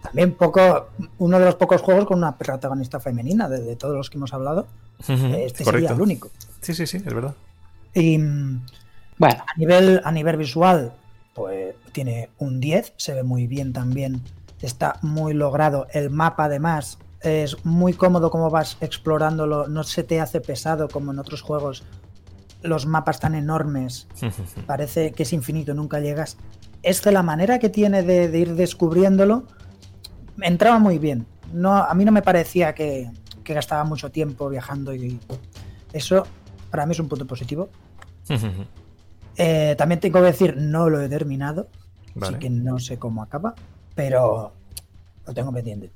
también 0.02 0.32
poco, 0.34 0.88
uno 1.18 1.38
de 1.38 1.44
los 1.44 1.54
pocos 1.56 1.80
juegos 1.82 2.06
con 2.06 2.18
una 2.18 2.36
protagonista 2.36 3.00
femenina, 3.00 3.48
de, 3.48 3.60
de 3.60 3.76
todos 3.76 3.96
los 3.96 4.10
que 4.10 4.16
hemos 4.18 4.32
hablado, 4.32 4.66
Ujú. 5.08 5.26
este 5.36 5.64
sería 5.64 5.90
el 5.92 6.00
único. 6.00 6.30
Sí, 6.60 6.74
sí, 6.74 6.86
sí, 6.86 6.98
es 6.98 7.14
verdad. 7.14 7.34
Y 7.94 8.18
Bueno, 8.18 9.44
a 9.46 9.58
nivel, 9.58 10.00
a 10.04 10.12
nivel 10.12 10.36
visual, 10.36 10.92
pues 11.34 11.74
tiene 11.92 12.30
un 12.38 12.60
10, 12.60 12.94
se 12.96 13.14
ve 13.14 13.22
muy 13.22 13.46
bien 13.46 13.72
también, 13.72 14.22
está 14.62 14.98
muy 15.02 15.34
logrado. 15.34 15.86
El 15.92 16.10
mapa 16.10 16.44
además 16.44 16.98
es 17.20 17.64
muy 17.66 17.92
cómodo 17.92 18.30
como 18.30 18.48
vas 18.50 18.78
explorándolo, 18.80 19.68
no 19.68 19.84
se 19.84 20.04
te 20.04 20.20
hace 20.20 20.40
pesado 20.40 20.88
como 20.88 21.12
en 21.12 21.18
otros 21.18 21.42
juegos. 21.42 21.82
Los 22.62 22.84
mapas 22.86 23.20
tan 23.20 23.34
enormes, 23.34 24.06
parece 24.66 25.12
que 25.12 25.22
es 25.22 25.32
infinito, 25.32 25.72
nunca 25.74 25.98
llegas. 26.00 26.36
Este, 26.82 27.10
la 27.10 27.22
manera 27.22 27.58
que 27.58 27.68
tiene 27.70 28.02
de, 28.02 28.28
de 28.28 28.38
ir 28.38 28.54
descubriéndolo, 28.54 29.44
me 30.40 30.46
entraba 30.46 30.78
muy 30.78 30.98
bien. 30.98 31.26
No, 31.52 31.76
a 31.76 31.92
mí 31.94 32.04
no 32.04 32.12
me 32.12 32.22
parecía 32.22 32.74
que, 32.74 33.10
que 33.44 33.52
gastaba 33.54 33.84
mucho 33.84 34.10
tiempo 34.10 34.48
viajando 34.48 34.94
y 34.94 35.20
eso 35.92 36.26
para 36.70 36.86
mí 36.86 36.92
es 36.92 37.00
un 37.00 37.08
punto 37.08 37.26
positivo. 37.26 37.68
Eh, 39.36 39.74
también 39.76 40.00
tengo 40.00 40.20
que 40.20 40.26
decir, 40.26 40.56
no 40.56 40.88
lo 40.88 41.00
he 41.00 41.08
terminado, 41.08 41.68
Vale. 42.14 42.36
así 42.36 42.40
que 42.40 42.50
no 42.50 42.78
sé 42.78 42.98
cómo 42.98 43.22
acaba, 43.22 43.54
pero 43.94 44.52
lo 45.26 45.34
tengo 45.34 45.52
pendiente. 45.52 45.90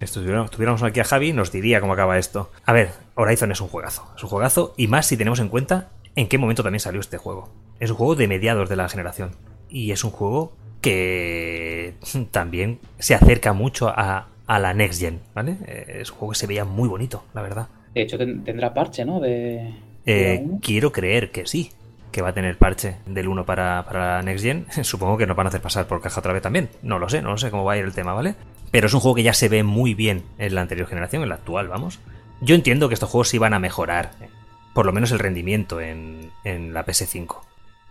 Estuviéramos, 0.00 0.50
tuviéramos 0.50 0.82
aquí 0.82 1.00
a 1.00 1.04
Javi, 1.04 1.32
nos 1.32 1.52
diría 1.52 1.80
cómo 1.80 1.92
acaba 1.92 2.18
esto. 2.18 2.50
A 2.64 2.72
ver, 2.72 2.90
Horizon 3.14 3.52
es 3.52 3.60
un 3.60 3.68
juegazo. 3.68 4.06
Es 4.16 4.22
un 4.24 4.28
juegazo, 4.28 4.74
y 4.76 4.88
más 4.88 5.06
si 5.06 5.16
tenemos 5.16 5.38
en 5.38 5.48
cuenta 5.48 5.90
en 6.16 6.28
qué 6.28 6.38
momento 6.38 6.62
también 6.62 6.80
salió 6.80 7.00
este 7.00 7.18
juego. 7.18 7.50
Es 7.78 7.90
un 7.90 7.96
juego 7.96 8.16
de 8.16 8.26
mediados 8.26 8.68
de 8.68 8.76
la 8.76 8.88
generación. 8.88 9.30
Y 9.68 9.92
es 9.92 10.02
un 10.04 10.10
juego 10.10 10.52
que 10.86 11.94
también 12.30 12.78
se 12.98 13.14
acerca 13.14 13.52
mucho 13.52 13.88
a, 13.88 14.28
a 14.46 14.58
la 14.58 14.74
next 14.74 15.00
gen, 15.00 15.20
¿vale? 15.34 15.56
Eh, 15.66 15.98
Es 16.00 16.10
un 16.10 16.18
juego 16.18 16.32
que 16.32 16.38
se 16.38 16.46
veía 16.46 16.64
muy 16.64 16.88
bonito, 16.88 17.24
la 17.34 17.42
verdad. 17.42 17.68
de 17.94 18.02
hecho 18.02 18.18
ten- 18.18 18.44
tendrá 18.44 18.72
parche, 18.74 19.04
¿no? 19.04 19.20
De, 19.20 19.74
Eh, 20.06 20.14
de 20.44 20.58
quiero 20.62 20.92
creer 20.92 21.30
que 21.32 21.46
sí, 21.46 21.72
que 22.12 22.22
va 22.22 22.28
a 22.28 22.32
tener 22.32 22.56
parche 22.56 22.96
del 23.06 23.28
1 23.28 23.44
para, 23.44 23.84
para 23.84 24.16
la 24.16 24.22
Next 24.22 24.44
Gen. 24.44 24.66
Supongo 24.82 25.16
que 25.18 25.26
nos 25.26 25.36
van 25.36 25.46
a 25.46 25.48
hacer 25.48 25.60
pasar 25.60 25.86
por 25.86 26.00
caja 26.00 26.20
otra 26.20 26.32
vez 26.32 26.42
también. 26.42 26.68
No 26.82 26.98
lo 26.98 27.08
sé, 27.08 27.20
no 27.22 27.30
lo 27.32 27.38
sé 27.38 27.50
cómo 27.50 27.64
va 27.64 27.72
a 27.74 27.76
ir 27.78 27.84
el 27.84 27.92
tema, 27.92 28.12
¿vale? 28.14 28.34
Pero 28.70 28.86
es 28.86 28.94
un 28.94 29.00
juego 29.00 29.14
que 29.16 29.22
ya 29.22 29.34
se 29.34 29.48
ve 29.48 29.62
muy 29.62 29.94
bien 29.94 30.22
en 30.38 30.54
la 30.54 30.60
anterior 30.62 30.86
generación, 30.88 31.22
en 31.22 31.28
la 31.28 31.34
actual, 31.36 31.68
vamos. 31.68 31.98
Yo 32.40 32.54
entiendo 32.54 32.88
que 32.88 32.94
estos 32.94 33.10
juegos 33.10 33.28
sí 33.28 33.38
van 33.38 33.54
a 33.54 33.58
mejorar, 33.58 34.12
eh, 34.20 34.28
por 34.74 34.86
lo 34.86 34.92
menos 34.92 35.10
el 35.12 35.18
rendimiento 35.18 35.80
en, 35.80 36.30
en 36.44 36.72
la 36.74 36.84
PS5. 36.84 37.36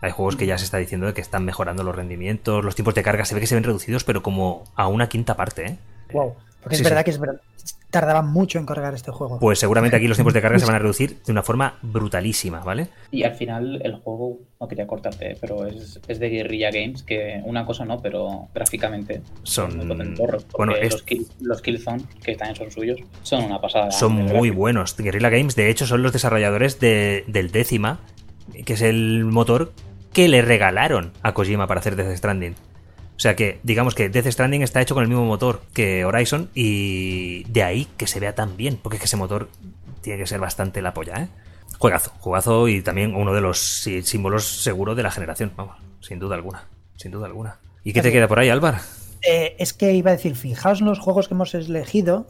Hay 0.02 0.12
juegos 0.12 0.36
que 0.36 0.46
ya 0.46 0.58
se 0.58 0.66
está 0.66 0.78
diciendo 0.78 1.08
de 1.08 1.14
que 1.14 1.22
están 1.22 1.46
mejorando 1.46 1.84
los 1.84 1.96
rendimientos, 1.96 2.64
los 2.64 2.76
tiempos 2.76 2.93
de 2.96 3.04
carga 3.04 3.26
se 3.26 3.34
ve 3.36 3.41
que 3.41 3.48
se 3.48 3.56
ven 3.56 3.64
reducidos, 3.64 4.04
pero 4.04 4.22
como 4.22 4.64
a 4.76 4.88
una 4.88 5.08
quinta 5.10 5.36
parte, 5.36 5.66
¿eh? 5.66 5.78
Wow. 6.14 6.36
Porque 6.62 6.78
Sí, 6.78 6.82
es 6.82 6.89
verdad 6.89 7.02
sí. 7.02 7.06
que 7.06 7.12
es 7.12 7.20
verdad, 7.20 7.41
tardaba 7.91 8.22
mucho 8.24 8.58
en 8.60 8.66
cargar 8.66 8.93
este 8.96 9.12
juego. 9.12 9.39
Pues 9.39 9.60
seguramente 9.60 9.96
aquí 9.98 10.08
los 10.08 10.18
tiempos 10.18 10.34
de 10.34 10.41
carga 10.41 10.58
se 10.60 10.66
van 10.66 10.76
a 10.76 10.80
reducir 10.80 11.22
de 11.24 11.32
una 11.32 11.43
forma 11.43 11.78
brutalísima, 11.84 12.60
¿vale? 12.62 12.88
Y 13.12 13.24
al 13.24 13.36
final 13.36 13.80
el 13.84 13.96
juego, 13.98 14.39
no 14.60 14.68
quería 14.68 14.86
cortarte, 14.88 15.38
pero 15.39 15.66
es, 15.68 16.00
es 16.08 16.20
de 16.20 16.30
Guerrilla 16.30 16.72
Games, 16.72 17.04
que 17.04 17.39
una 17.46 17.66
cosa 17.66 17.86
no, 17.86 18.02
pero 18.02 18.48
gráficamente 18.54 19.22
Son- 19.43 19.88
porque 20.18 20.43
bueno, 20.58 20.76
es- 20.76 20.93
los, 20.93 21.04
kill, 21.04 21.28
los 21.41 21.62
Killzone, 21.62 22.04
que 22.24 22.36
también 22.36 22.56
son 22.56 22.72
suyos, 22.72 23.00
son 23.22 23.43
una 23.43 23.62
pasada. 23.62 23.91
son 23.91 24.14
muy 24.14 24.28
gráfico. 24.28 24.56
buenos. 24.56 24.98
Guerrilla 24.98 25.30
Games, 25.30 25.56
de 25.56 25.70
hecho, 25.70 25.86
son 25.86 26.02
los 26.02 26.12
desarrolladores 26.14 26.80
de- 26.80 27.24
del 27.28 27.52
Décima, 27.52 28.00
que 28.66 28.74
es 28.74 28.82
el 28.82 29.26
motor 29.26 29.72
que 30.14 30.28
le 30.28 30.41
regalaron 30.41 31.12
a 31.24 31.34
Kojima 31.34 31.68
para 31.68 31.80
hacer 31.80 31.96
Death 31.96 32.16
Stranding. 32.18 32.54
O 33.18 33.20
sea 33.20 33.36
que, 33.36 33.60
digamos 33.64 33.96
que 33.96 34.10
Death 34.10 34.28
Stranding 34.28 34.62
está 34.62 34.82
hecho 34.82 34.93
con 34.93 35.04
el 35.04 35.10
mismo 35.10 35.26
motor 35.26 35.62
que 35.74 36.04
Horizon 36.06 36.50
y 36.54 37.43
de 37.46 37.64
ahí 37.64 37.88
que 37.98 38.08
se 38.08 38.20
vea 38.20 38.36
tan 38.36 38.58
bien, 38.58 38.78
porque 38.82 38.98
es 38.98 39.02
que 39.02 39.06
ese 39.06 39.18
motor 39.18 39.50
tiene 40.02 40.20
que 40.20 40.28
ser 40.28 40.39
bastante 40.39 40.82
la 40.82 40.93
polla, 40.93 41.22
¿eh? 41.24 41.28
Juegazo, 41.80 42.12
juegazo 42.20 42.68
y 42.68 42.82
también 42.82 43.16
uno 43.16 43.34
de 43.34 43.41
los 43.41 43.60
sí- 43.60 44.02
símbolos 44.04 44.46
seguro 44.64 44.96
de 44.96 45.04
la 45.04 45.12
generación, 45.12 45.52
vamos, 45.56 45.78
sin 46.02 46.20
duda 46.20 46.36
alguna, 46.36 46.68
sin 46.96 47.12
duda 47.12 47.26
alguna. 47.26 47.58
¿Y 47.84 47.91
qué 47.93 48.02
te 48.02 48.12
queda 48.12 48.28
por 48.28 48.39
ahí, 48.39 48.50
Álvaro? 48.50 48.78
Eh, 49.22 49.56
es 49.60 49.74
que 49.74 49.93
iba 49.93 50.12
a 50.12 50.16
decir, 50.16 50.36
fijaos 50.36 50.80
en 50.82 50.86
los 50.88 51.00
juegos 51.00 51.28
que 51.28 51.34
hemos 51.34 51.54
elegido, 51.56 52.28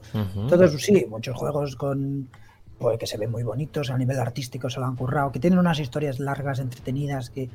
todos 0.49 0.81
sí, 0.81 1.05
muchos 1.09 1.35
juegos 1.35 1.75
con 1.75 2.29
pues, 2.77 2.97
que 2.99 3.07
se 3.07 3.17
ven 3.17 3.31
muy 3.31 3.43
bonitos 3.43 3.89
a 3.89 3.97
nivel 3.97 4.19
artístico, 4.19 4.69
se 4.69 4.79
lo 4.79 4.85
han 4.85 4.95
currado, 4.95 5.31
que 5.31 5.39
tienen 5.39 5.59
unas 5.59 5.79
historias 5.79 6.19
largas, 6.19 6.59
entretenidas, 6.59 7.29
que 7.29 7.49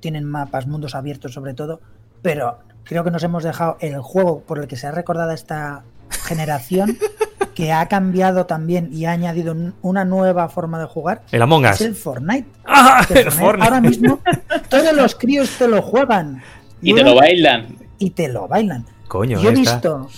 tienen 0.00 0.24
mapas, 0.24 0.66
mundos 0.66 0.94
abiertos 0.94 1.32
sobre 1.34 1.54
todo, 1.54 1.80
pero 2.22 2.58
creo 2.84 3.04
que 3.04 3.10
nos 3.10 3.22
hemos 3.22 3.44
dejado 3.44 3.76
el 3.80 4.00
juego 4.00 4.40
por 4.40 4.58
el 4.58 4.66
que 4.68 4.76
se 4.76 4.86
ha 4.86 4.90
recordado 4.92 5.30
esta 5.32 5.82
generación, 6.10 6.96
que 7.54 7.72
ha 7.72 7.86
cambiado 7.86 8.46
también 8.46 8.90
y 8.92 9.04
ha 9.06 9.12
añadido 9.12 9.52
un- 9.52 9.74
una 9.82 10.04
nueva 10.04 10.48
forma 10.48 10.78
de 10.78 10.86
jugar, 10.86 11.22
El 11.32 11.42
Among 11.42 11.66
es 11.66 11.80
Us. 11.80 11.80
el 11.82 11.94
Fortnite. 11.94 12.48
¡Ah! 12.66 13.04
El 13.14 13.30
Fortnite. 13.32 13.64
Ahora 13.68 13.80
mismo 13.80 14.20
todos 14.70 14.92
los 14.94 15.14
críos 15.14 15.50
te 15.58 15.66
lo 15.68 15.82
juegan. 15.82 16.42
Y 16.80 16.94
te 16.94 17.02
lo 17.02 17.14
bailan. 17.16 17.76
Y 17.98 18.10
te 18.10 18.28
lo 18.28 18.46
bailan. 18.46 18.86
Coño, 19.08 19.40
Yo 19.40 19.50
he 19.50 19.54
esta- 19.54 19.72
visto, 19.74 20.08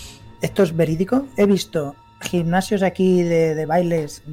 esto 0.41 0.63
es 0.63 0.75
verídico, 0.75 1.25
he 1.37 1.45
visto 1.47 1.95
gimnasios 2.21 2.83
aquí 2.83 3.23
de, 3.23 3.55
de 3.55 3.65
bailes, 3.65 4.23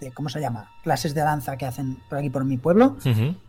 de, 0.00 0.10
¿cómo 0.12 0.28
se 0.28 0.40
llama? 0.40 0.70
Clases 0.82 1.14
de 1.14 1.20
danza 1.20 1.56
que 1.56 1.66
hacen 1.66 1.98
por 2.08 2.18
aquí 2.18 2.30
por 2.30 2.44
mi 2.44 2.56
pueblo, 2.56 2.96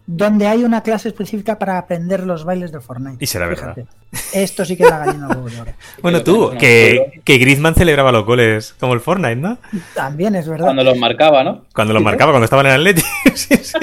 donde 0.05 0.47
hay 0.47 0.63
una 0.63 0.81
clase 0.81 1.07
específica 1.07 1.57
para 1.57 1.77
aprender 1.77 2.25
los 2.25 2.43
bailes 2.43 2.71
de 2.71 2.81
Fortnite. 2.81 3.23
Y 3.23 3.27
será 3.27 3.49
Fíjate. 3.49 3.85
Esto 4.33 4.65
sí 4.65 4.75
que 4.75 4.83
es 4.83 4.89
la 4.89 5.05
gallina 5.05 5.27
de. 5.27 5.73
Bueno, 6.01 6.23
tú, 6.23 6.51
que 6.59 7.21
que, 7.23 7.37
Griezmann 7.37 7.75
celebraba 7.75 8.11
los 8.11 8.25
goles 8.25 8.75
como 8.79 8.93
el 8.93 8.99
Fortnite, 8.99 9.37
¿no? 9.37 9.57
También 9.95 10.35
es 10.35 10.47
verdad. 10.47 10.65
Cuando 10.65 10.83
los 10.83 10.97
marcaba, 10.97 11.43
¿no? 11.43 11.65
Cuando 11.73 11.93
los 11.93 12.03
marcaba, 12.03 12.31
cuando 12.31 12.45
estaban 12.45 12.65
en 12.65 12.73
Atleti. 12.73 13.01
sí, 13.35 13.55
sí. 13.57 13.77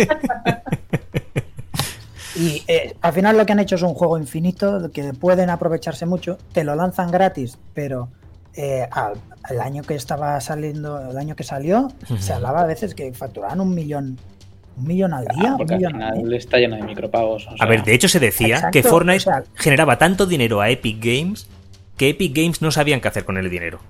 Y 2.39 2.62
eh, 2.68 2.95
al 3.01 3.12
final 3.12 3.36
lo 3.36 3.45
que 3.45 3.53
han 3.53 3.59
hecho 3.59 3.74
es 3.74 3.82
un 3.82 3.95
juego 3.95 4.16
infinito 4.16 4.91
que 4.93 5.12
pueden 5.12 5.51
aprovecharse 5.51 6.07
mucho. 6.07 6.39
Te 6.53 6.62
lo 6.62 6.76
lanzan 6.76 7.11
gratis, 7.11 7.59
pero 7.74 8.11
eh, 8.59 8.87
al, 8.91 9.15
al 9.45 9.61
año 9.61 9.83
que 9.85 9.95
estaba 9.95 10.39
saliendo, 10.41 11.11
el 11.11 11.17
año 11.17 11.35
que 11.37 11.45
salió, 11.45 11.93
se 12.19 12.33
hablaba 12.33 12.63
a 12.63 12.67
veces 12.67 12.95
que 12.95 13.13
facturaban 13.15 13.61
un 13.61 13.75
millón 13.75 14.19
Un 14.77 14.85
millón 14.87 15.13
al 15.15 15.25
día. 15.25 15.53
Ah, 15.53 15.55
porque 15.57 15.75
un 15.75 15.87
al 15.87 15.93
millón 15.93 16.03
al 16.03 16.13
final 16.15 16.29
día. 16.31 16.39
está 16.39 16.59
lleno 16.59 16.77
de 16.77 16.83
micropagos. 16.83 17.47
o 17.49 17.51
A 17.63 17.67
ver, 17.67 17.83
de 17.83 17.95
hecho 17.95 18.09
se 18.09 18.21
decía 18.21 18.57
Exacto, 18.57 18.71
que 18.73 18.83
Fortnite 18.83 19.17
o 19.19 19.21
sea- 19.21 19.45
generaba 19.55 19.97
tanto 19.99 20.27
dinero 20.27 20.61
a 20.61 20.71
Epic 20.71 20.99
Games 21.03 21.49
que 21.97 22.11
Epic 22.11 22.33
Games 22.37 22.63
no 22.63 22.71
sabían 22.71 23.01
qué 23.01 23.09
hacer 23.09 23.25
con 23.25 23.37
el 23.39 23.51
dinero. 23.51 23.81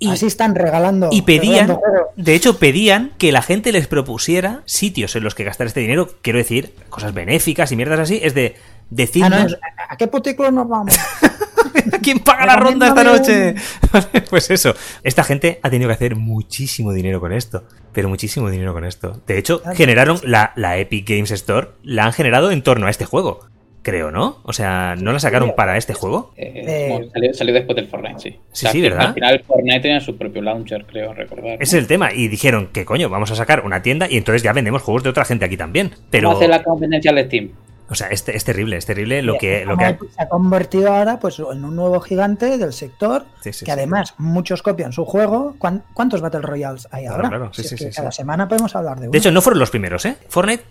Y, 0.00 0.10
Así 0.10 0.26
están 0.26 0.56
regalando. 0.56 1.10
y 1.12 1.22
pedían, 1.22 1.68
regalando 1.68 2.08
de 2.16 2.34
hecho 2.34 2.58
pedían 2.58 3.12
que 3.18 3.30
la 3.30 3.40
gente 3.40 3.70
les 3.70 3.86
propusiera 3.86 4.62
sitios 4.64 5.14
en 5.14 5.22
los 5.22 5.36
que 5.36 5.44
gastar 5.44 5.68
este 5.68 5.78
dinero, 5.78 6.08
quiero 6.22 6.38
decir, 6.40 6.74
cosas 6.90 7.14
benéficas 7.14 7.70
y 7.70 7.76
mierdas 7.76 8.00
así, 8.00 8.18
es 8.20 8.34
de 8.34 8.56
Ah, 8.56 8.86
decirnos 8.90 9.30
no, 9.30 9.46
es- 9.46 9.58
¿A 9.88 9.96
qué 9.96 10.08
puticlo 10.08 10.50
nos 10.50 10.68
vamos? 10.68 10.92
¿Quién 12.02 12.18
paga 12.20 12.46
la 12.46 12.56
ronda 12.56 12.88
esta 12.88 13.04
noche? 13.04 13.54
Pues 14.30 14.50
eso. 14.50 14.74
Esta 15.02 15.24
gente 15.24 15.60
ha 15.62 15.70
tenido 15.70 15.88
que 15.88 15.94
hacer 15.94 16.16
muchísimo 16.16 16.92
dinero 16.92 17.20
con 17.20 17.32
esto. 17.32 17.64
Pero 17.92 18.08
muchísimo 18.08 18.48
dinero 18.50 18.72
con 18.72 18.84
esto. 18.84 19.20
De 19.26 19.38
hecho, 19.38 19.62
generaron 19.74 20.18
la, 20.24 20.52
la 20.56 20.78
Epic 20.78 21.08
Games 21.08 21.30
Store. 21.30 21.68
La 21.82 22.04
han 22.06 22.12
generado 22.12 22.50
en 22.50 22.62
torno 22.62 22.86
a 22.86 22.90
este 22.90 23.04
juego. 23.04 23.40
Creo, 23.82 24.12
¿no? 24.12 24.38
O 24.44 24.52
sea, 24.52 24.94
¿no 24.96 25.12
la 25.12 25.18
sacaron 25.18 25.54
para 25.56 25.76
este 25.76 25.92
juego? 25.92 26.32
eh, 26.36 26.52
Eh, 26.54 26.88
bueno, 26.88 27.06
salió, 27.12 27.34
salió 27.34 27.52
después 27.52 27.74
del 27.74 27.88
Fortnite, 27.88 28.20
sí. 28.20 28.36
Sí, 28.52 28.66
sí, 28.70 28.78
al- 28.78 28.82
¿verdad? 28.82 29.06
Al 29.08 29.14
final 29.14 29.42
Fortnite 29.44 29.80
tenía 29.80 30.00
su 30.00 30.16
propio 30.16 30.40
launcher, 30.40 30.86
creo 30.86 31.12
recordar. 31.12 31.54
Ese 31.54 31.76
es 31.76 31.82
el 31.82 31.88
tema. 31.88 32.12
Y 32.12 32.28
dijeron 32.28 32.68
que 32.72 32.84
coño, 32.84 33.08
vamos 33.08 33.32
a 33.32 33.34
sacar 33.36 33.64
una 33.66 33.82
tienda 33.82 34.06
y 34.08 34.16
entonces 34.18 34.42
ya 34.44 34.52
vendemos 34.52 34.82
juegos 34.82 35.02
de 35.02 35.10
otra 35.10 35.24
gente 35.24 35.44
aquí 35.44 35.56
también. 35.56 35.90
Pero, 36.10 36.28
¿Cómo 36.28 36.38
hace 36.40 36.48
la 36.48 36.62
competencia 36.62 37.10
al 37.10 37.24
Steam? 37.26 37.50
O 37.92 37.94
sea, 37.94 38.08
es, 38.08 38.28
es 38.28 38.44
terrible, 38.44 38.76
es 38.76 38.86
terrible 38.86 39.22
lo 39.22 39.38
que, 39.38 39.64
lo 39.64 39.76
que 39.76 39.98
se 40.14 40.22
ha 40.22 40.28
convertido 40.28 40.92
ahora 40.92 41.20
pues, 41.20 41.38
en 41.38 41.64
un 41.64 41.76
nuevo 41.76 42.00
gigante 42.00 42.58
del 42.58 42.72
sector. 42.72 43.24
Sí, 43.42 43.52
sí, 43.52 43.64
que 43.64 43.70
sí. 43.70 43.70
además 43.70 44.14
muchos 44.18 44.62
copian 44.62 44.92
su 44.92 45.04
juego. 45.04 45.54
¿Cuán- 45.58 45.84
¿Cuántos 45.94 46.20
Battle 46.20 46.40
Royales 46.40 46.88
hay 46.90 47.04
Claro, 47.04 47.16
ahora? 47.16 47.28
claro, 47.28 47.50
sí, 47.54 47.62
Si 47.62 47.74
es 47.74 47.80
sí, 47.80 47.84
que 47.86 47.90
sí, 47.92 47.96
cada 47.96 48.10
sí. 48.10 48.16
semana 48.16 48.48
podemos 48.48 48.74
hablar 48.74 48.96
de 48.96 49.02
uno. 49.02 49.12
De 49.12 49.18
hecho, 49.18 49.30
no 49.30 49.40
fueron 49.42 49.60
los 49.60 49.70
primeros, 49.70 50.04
¿eh? 50.06 50.16
Fortnite 50.28 50.64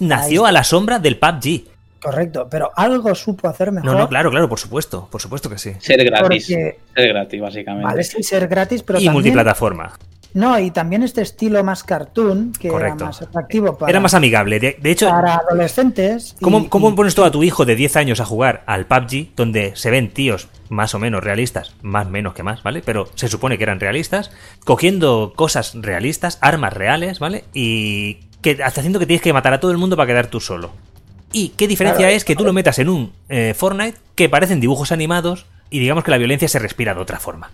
nació 0.00 0.46
a 0.46 0.52
la 0.52 0.62
sombra 0.64 0.98
del 0.98 1.18
PUBG. 1.18 1.64
Correcto, 2.00 2.46
pero 2.50 2.70
algo 2.76 3.14
supo 3.14 3.48
hacer 3.48 3.72
mejor. 3.72 3.90
No, 3.90 3.98
no, 3.98 4.08
claro, 4.08 4.30
claro, 4.30 4.48
por 4.48 4.58
supuesto. 4.60 5.08
Por 5.10 5.20
supuesto 5.20 5.48
que 5.50 5.58
sí. 5.58 5.72
Ser 5.80 6.04
gratis. 6.04 6.46
Porque- 6.48 6.78
Ser 6.94 7.08
gratis, 7.08 7.40
básicamente. 7.40 7.86
Vale, 7.86 8.04
sí, 8.04 8.22
ser 8.22 8.46
gratis, 8.46 8.82
pero 8.82 8.98
y 8.98 9.04
también... 9.06 9.12
multiplataforma. 9.14 9.92
No, 10.36 10.58
y 10.58 10.70
también 10.70 11.02
este 11.02 11.22
estilo 11.22 11.64
más 11.64 11.82
cartoon, 11.82 12.52
que 12.60 12.68
Correcto. 12.68 12.96
era 12.96 13.06
más 13.06 13.22
atractivo 13.22 13.78
para, 13.78 13.88
Era 13.88 14.00
más 14.00 14.12
amigable. 14.12 14.60
De, 14.60 14.76
de 14.78 14.90
hecho, 14.90 15.08
para 15.08 15.36
adolescentes. 15.36 16.36
y- 16.38 16.44
¿cómo, 16.44 16.68
cómo 16.68 16.90
y- 16.90 16.92
pones 16.92 17.14
tú 17.14 17.24
a 17.24 17.30
tu 17.30 17.42
hijo 17.42 17.64
de 17.64 17.74
10 17.74 17.96
años 17.96 18.20
a 18.20 18.26
jugar 18.26 18.62
al 18.66 18.84
PUBG, 18.84 19.34
donde 19.34 19.74
se 19.76 19.90
ven 19.90 20.10
tíos 20.10 20.48
más 20.68 20.94
o 20.94 20.98
menos 20.98 21.24
realistas, 21.24 21.74
más 21.80 22.08
menos 22.10 22.34
que 22.34 22.42
más, 22.42 22.62
¿vale? 22.62 22.82
Pero 22.84 23.08
se 23.14 23.28
supone 23.28 23.56
que 23.56 23.64
eran 23.64 23.80
realistas, 23.80 24.30
cogiendo 24.66 25.32
cosas 25.36 25.72
realistas, 25.74 26.36
armas 26.42 26.74
reales, 26.74 27.18
¿vale? 27.18 27.44
Y 27.54 28.18
que 28.42 28.62
hasta 28.62 28.80
haciendo 28.82 28.98
que 28.98 29.06
tienes 29.06 29.22
que 29.22 29.32
matar 29.32 29.54
a 29.54 29.60
todo 29.60 29.70
el 29.70 29.78
mundo 29.78 29.96
para 29.96 30.06
quedar 30.08 30.26
tú 30.26 30.40
solo. 30.40 30.70
¿Y 31.32 31.50
qué 31.56 31.66
diferencia 31.66 32.00
Claro. 32.04 32.14
es 32.14 32.24
que 32.26 32.36
tú 32.36 32.44
lo 32.44 32.52
metas 32.52 32.78
en 32.78 32.90
un 32.90 33.12
eh, 33.30 33.54
Fortnite 33.56 33.96
que 34.14 34.28
parecen 34.28 34.60
dibujos 34.60 34.92
animados 34.92 35.46
y 35.70 35.78
digamos 35.78 36.04
que 36.04 36.10
la 36.10 36.18
violencia 36.18 36.46
se 36.46 36.58
respira 36.58 36.94
de 36.94 37.00
otra 37.00 37.18
forma? 37.20 37.50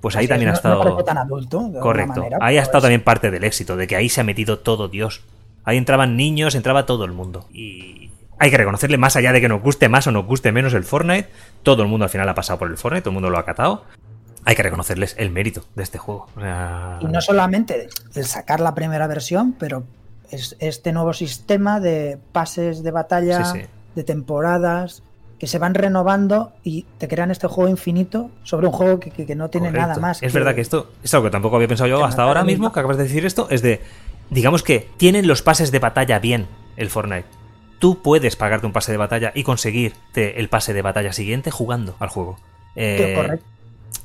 Pues 0.00 0.16
ahí 0.16 0.20
Así 0.20 0.24
es, 0.24 0.28
también 0.30 0.48
ha 0.48 0.52
no- 0.52 0.54
no 0.54 0.56
estado... 0.56 0.82
parece 0.82 1.02
tan 1.04 1.18
adulto, 1.18 1.72
Correcto. 1.80 2.14
manera, 2.20 2.38
ahí 2.40 2.56
ha 2.56 2.60
pero 2.60 2.62
estado 2.62 2.78
es- 2.78 2.82
también 2.84 3.04
parte 3.04 3.30
del 3.30 3.44
éxito, 3.44 3.76
de 3.76 3.86
que 3.86 3.96
ahí 3.96 4.08
se 4.08 4.20
ha 4.20 4.24
metido 4.24 4.58
todo 4.58 4.88
Dios. 4.88 5.22
Ahí 5.64 5.76
entraban 5.76 6.16
niños, 6.16 6.54
entraba 6.54 6.86
todo 6.86 7.04
el 7.04 7.12
mundo. 7.12 7.46
Y 7.52 8.10
hay 8.38 8.50
que 8.50 8.56
reconocerle, 8.56 8.96
más 8.96 9.16
allá 9.16 9.32
de 9.32 9.40
que 9.42 9.48
nos 9.48 9.60
guste 9.62 9.88
más 9.90 10.06
o 10.06 10.10
nos 10.10 10.24
guste 10.24 10.52
menos 10.52 10.72
el 10.72 10.84
Fortnite, 10.84 11.28
todo 11.62 11.82
el 11.82 11.88
mundo 11.88 12.04
al 12.04 12.10
final 12.10 12.28
ha 12.28 12.34
pasado 12.34 12.58
por 12.58 12.70
el 12.70 12.78
Fortnite, 12.78 13.02
todo 13.02 13.10
el 13.10 13.14
mundo 13.14 13.28
lo 13.28 13.36
ha 13.38 13.44
catado. 13.44 13.84
Hay 14.46 14.56
que 14.56 14.62
reconocerles 14.62 15.14
el 15.18 15.30
mérito 15.30 15.64
de 15.76 15.82
este 15.82 15.98
juego. 15.98 16.28
Y 17.00 17.04
no 17.04 17.20
solamente 17.20 17.90
el 18.14 18.24
sacar 18.24 18.60
la 18.60 18.74
primera 18.74 19.06
versión, 19.06 19.52
pero 19.58 19.84
es 20.30 20.56
este 20.60 20.92
nuevo 20.92 21.12
sistema 21.12 21.78
de 21.78 22.18
pases 22.32 22.82
de 22.82 22.90
batalla, 22.90 23.44
Sí, 23.44 23.60
sí. 23.60 23.66
de 23.96 24.02
temporadas, 24.04 25.02
que 25.40 25.46
se 25.48 25.58
van 25.58 25.74
renovando 25.74 26.52
y 26.62 26.84
te 26.98 27.08
crean 27.08 27.30
este 27.32 27.48
juego 27.48 27.68
infinito 27.70 28.30
sobre 28.44 28.66
un 28.68 28.72
juego 28.72 29.00
que, 29.00 29.10
que- 29.10 29.26
que 29.26 29.34
no 29.34 29.48
tiene 29.48 29.68
correcto. 29.68 29.88
nada 29.88 30.00
más. 30.00 30.22
Es 30.22 30.32
verdad 30.32 30.54
que 30.54 30.60
esto 30.60 30.92
es 31.02 31.12
algo 31.14 31.24
que 31.24 31.30
tampoco 31.32 31.56
había 31.56 31.66
pensado 31.66 31.88
yo 31.88 32.04
hasta 32.04 32.22
ahora 32.22 32.44
mismo, 32.44 32.72
que 32.72 32.78
acabas 32.78 32.98
de 32.98 33.04
decir 33.04 33.24
esto, 33.26 33.48
es 33.50 33.62
de, 33.62 33.80
digamos 34.28 34.62
que 34.62 34.88
tienen 34.98 35.26
los 35.26 35.42
pases 35.42 35.72
de 35.72 35.78
batalla 35.80 36.18
bien 36.20 36.46
el 36.76 36.90
Fortnite. 36.90 37.24
Tú 37.78 38.02
puedes 38.02 38.36
pagarte 38.36 38.66
un 38.66 38.72
pase 38.74 38.92
de 38.92 38.98
batalla 38.98 39.32
y 39.34 39.42
conseguirte 39.42 40.38
el 40.38 40.50
pase 40.50 40.74
de 40.74 40.82
batalla 40.82 41.14
siguiente 41.14 41.50
jugando 41.50 41.96
al 41.98 42.10
juego. 42.10 42.38
Eh, 42.76 43.14
correcto. 43.16 43.46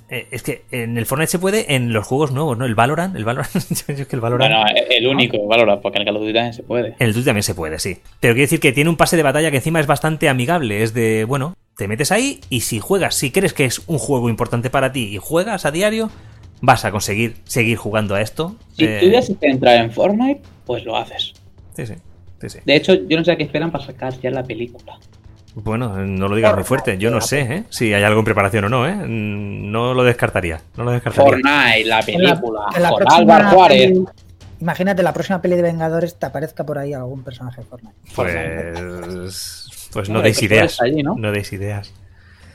Eh, 0.07 0.27
es 0.29 0.43
que 0.43 0.65
en 0.71 0.97
el 0.99 1.05
Fortnite 1.07 1.31
se 1.31 1.39
puede 1.39 1.73
en 1.75 1.91
los 1.91 2.05
juegos 2.05 2.31
nuevos, 2.31 2.57
¿no? 2.57 2.65
El 2.65 2.75
Valorant, 2.75 3.15
el 3.15 3.25
Valorant, 3.25 3.53
yo 3.87 3.93
es 3.93 4.07
que 4.07 4.15
el 4.15 4.21
Valorant. 4.21 4.53
Bueno, 4.53 4.65
el 4.89 5.07
único, 5.07 5.45
Valorant, 5.47 5.81
porque 5.81 5.97
en 5.97 6.01
el 6.01 6.05
Call 6.05 6.15
of 6.17 6.21
Duty 6.21 6.33
también 6.33 6.53
se 6.53 6.63
puede. 6.63 6.89
En 6.99 7.07
el 7.07 7.13
Duty 7.13 7.25
también 7.25 7.43
se 7.43 7.55
puede, 7.55 7.79
sí. 7.79 7.97
Pero 8.19 8.33
quiere 8.35 8.43
decir 8.45 8.59
que 8.59 8.71
tiene 8.71 8.89
un 8.89 8.97
pase 8.97 9.17
de 9.17 9.23
batalla 9.23 9.49
que 9.49 9.57
encima 9.57 9.79
es 9.79 9.87
bastante 9.87 10.29
amigable. 10.29 10.83
Es 10.83 10.93
de, 10.93 11.25
bueno, 11.25 11.55
te 11.75 11.87
metes 11.87 12.11
ahí 12.11 12.39
y 12.49 12.61
si 12.61 12.79
juegas, 12.79 13.15
si 13.15 13.31
crees 13.31 13.53
que 13.53 13.65
es 13.65 13.81
un 13.87 13.97
juego 13.97 14.29
importante 14.29 14.69
para 14.69 14.91
ti 14.91 15.15
y 15.15 15.17
juegas 15.17 15.65
a 15.65 15.71
diario, 15.71 16.11
vas 16.61 16.85
a 16.85 16.91
conseguir 16.91 17.37
seguir 17.45 17.77
jugando 17.77 18.13
a 18.15 18.21
esto. 18.21 18.55
Si 18.77 18.85
Eh, 18.85 18.99
tuvieses 19.01 19.35
que 19.37 19.47
entrar 19.47 19.83
en 19.83 19.91
Fortnite, 19.91 20.41
pues 20.65 20.85
lo 20.85 20.95
haces. 20.97 21.33
sí, 21.75 21.85
sí, 21.87 21.95
sí, 22.41 22.49
sí. 22.49 22.59
De 22.63 22.75
hecho, 22.75 22.93
yo 22.93 23.17
no 23.17 23.25
sé 23.25 23.31
a 23.31 23.37
qué 23.37 23.43
esperan 23.43 23.71
para 23.71 23.83
sacar 23.85 24.13
ya 24.21 24.29
la 24.29 24.43
película. 24.43 24.99
Bueno, 25.55 25.95
no 26.05 26.27
lo 26.27 26.35
digas 26.35 26.53
muy 26.53 26.63
fuerte. 26.65 26.97
Yo 26.97 27.09
no 27.11 27.21
sé, 27.21 27.39
¿eh? 27.41 27.63
Si 27.69 27.93
hay 27.93 28.03
algo 28.03 28.19
en 28.19 28.25
preparación 28.25 28.65
o 28.65 28.69
no, 28.69 28.87
¿eh? 28.87 28.93
Mm, 28.93 29.71
No 29.71 29.93
lo 29.93 30.03
descartaría. 30.03 30.59
No 30.75 30.83
lo 30.83 30.91
descartaría. 30.91 31.25
Fortnite, 31.31 31.85
la 31.85 31.99
En 32.01 32.23
la- 32.23 32.31
película, 32.35 32.65
en 32.75 32.83
la 32.83 32.89
con 32.89 32.97
próxima 32.99 33.35
Álvaro 33.37 33.49
Juárez. 33.55 33.87
peli- 33.87 34.05
Imagínate 34.61 35.03
la 35.03 35.13
próxima 35.13 35.41
peli 35.41 35.55
de 35.57 35.61
Vengadores 35.61 36.15
te 36.15 36.25
aparezca 36.25 36.65
por 36.65 36.77
ahí 36.77 36.93
algún 36.93 37.23
personaje 37.23 37.61
de 37.61 37.67
Fortnite. 37.67 37.95
Pues. 38.15 39.89
Pues 39.93 40.09
no 40.09 40.21
deis 40.21 40.39
que 40.39 40.45
ideas. 40.45 40.81
allí, 40.81 41.03
¿no? 41.03 41.15
No 41.15 41.31
deis 41.31 41.51
ideas. 41.53 41.93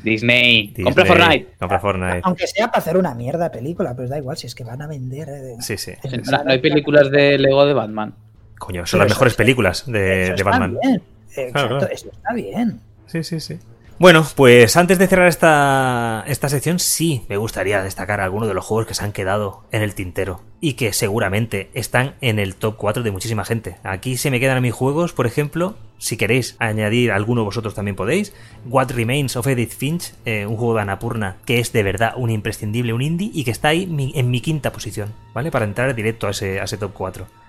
Disney, 0.02 0.68
Disney, 0.68 0.84
compra 0.84 1.04
Fortnite. 1.04 1.48
Compra 1.58 1.80
Fortnite. 1.80 2.20
Aunque 2.24 2.46
sea 2.46 2.68
para 2.68 2.78
hacer 2.78 2.96
una 2.96 3.14
mierda 3.14 3.44
de 3.44 3.50
película, 3.50 3.94
pues 3.94 4.08
da 4.08 4.16
igual, 4.18 4.36
si 4.36 4.46
es 4.46 4.54
que 4.54 4.64
van 4.64 4.80
a 4.82 4.86
vender. 4.86 5.28
eh, 5.28 5.32
de- 5.32 5.62
Sí, 5.62 5.76
sí. 5.76 5.92
No, 6.30 6.44
no 6.44 6.50
hay 6.50 6.58
películas 6.58 7.10
de 7.10 7.38
Lego 7.38 7.66
de 7.66 7.74
Batman. 7.74 8.14
Coño, 8.58 8.86
son 8.86 8.98
Pero 8.98 9.04
las 9.08 9.12
mejores 9.16 9.34
películas 9.34 9.84
de, 9.86 10.22
Eso 10.24 10.28
de 10.30 10.34
está 10.36 10.50
Batman. 10.50 10.78
bien. 10.82 11.02
Exacto, 11.28 11.52
Claro, 11.52 11.78
claro. 11.78 11.94
eso 11.94 12.10
está 12.10 12.32
bien. 12.34 12.80
Sí, 13.10 13.24
sí, 13.24 13.40
sí. 13.40 13.58
Bueno, 13.98 14.26
pues 14.34 14.76
antes 14.76 14.98
de 14.98 15.08
cerrar 15.08 15.28
esta, 15.28 16.24
esta 16.26 16.48
sección, 16.48 16.78
sí 16.78 17.26
me 17.28 17.36
gustaría 17.36 17.82
destacar 17.82 18.20
algunos 18.20 18.48
de 18.48 18.54
los 18.54 18.64
juegos 18.64 18.86
que 18.86 18.94
se 18.94 19.04
han 19.04 19.12
quedado 19.12 19.64
en 19.72 19.82
el 19.82 19.94
tintero 19.94 20.40
y 20.60 20.72
que 20.74 20.94
seguramente 20.94 21.70
están 21.74 22.14
en 22.22 22.38
el 22.38 22.54
top 22.54 22.76
4 22.78 23.02
de 23.02 23.10
muchísima 23.10 23.44
gente. 23.44 23.76
Aquí 23.82 24.16
se 24.16 24.30
me 24.30 24.40
quedan 24.40 24.56
a 24.56 24.62
mis 24.62 24.72
juegos, 24.72 25.12
por 25.12 25.26
ejemplo, 25.26 25.76
si 25.98 26.16
queréis 26.16 26.56
añadir 26.60 27.12
alguno 27.12 27.44
vosotros 27.44 27.74
también 27.74 27.96
podéis. 27.96 28.32
What 28.64 28.92
Remains 28.92 29.36
of 29.36 29.46
Edith 29.48 29.76
Finch, 29.76 30.14
eh, 30.24 30.46
un 30.46 30.56
juego 30.56 30.76
de 30.76 30.82
Anapurna 30.82 31.36
que 31.44 31.58
es 31.58 31.72
de 31.72 31.82
verdad 31.82 32.14
un 32.16 32.30
imprescindible, 32.30 32.94
un 32.94 33.02
indie 33.02 33.30
y 33.34 33.44
que 33.44 33.50
está 33.50 33.68
ahí 33.68 33.82
en 34.14 34.30
mi 34.30 34.40
quinta 34.40 34.72
posición, 34.72 35.12
¿vale? 35.34 35.50
Para 35.50 35.66
entrar 35.66 35.94
directo 35.94 36.26
a 36.26 36.30
ese, 36.30 36.60
a 36.60 36.64
ese 36.64 36.78
top 36.78 36.92
4. 36.94 37.39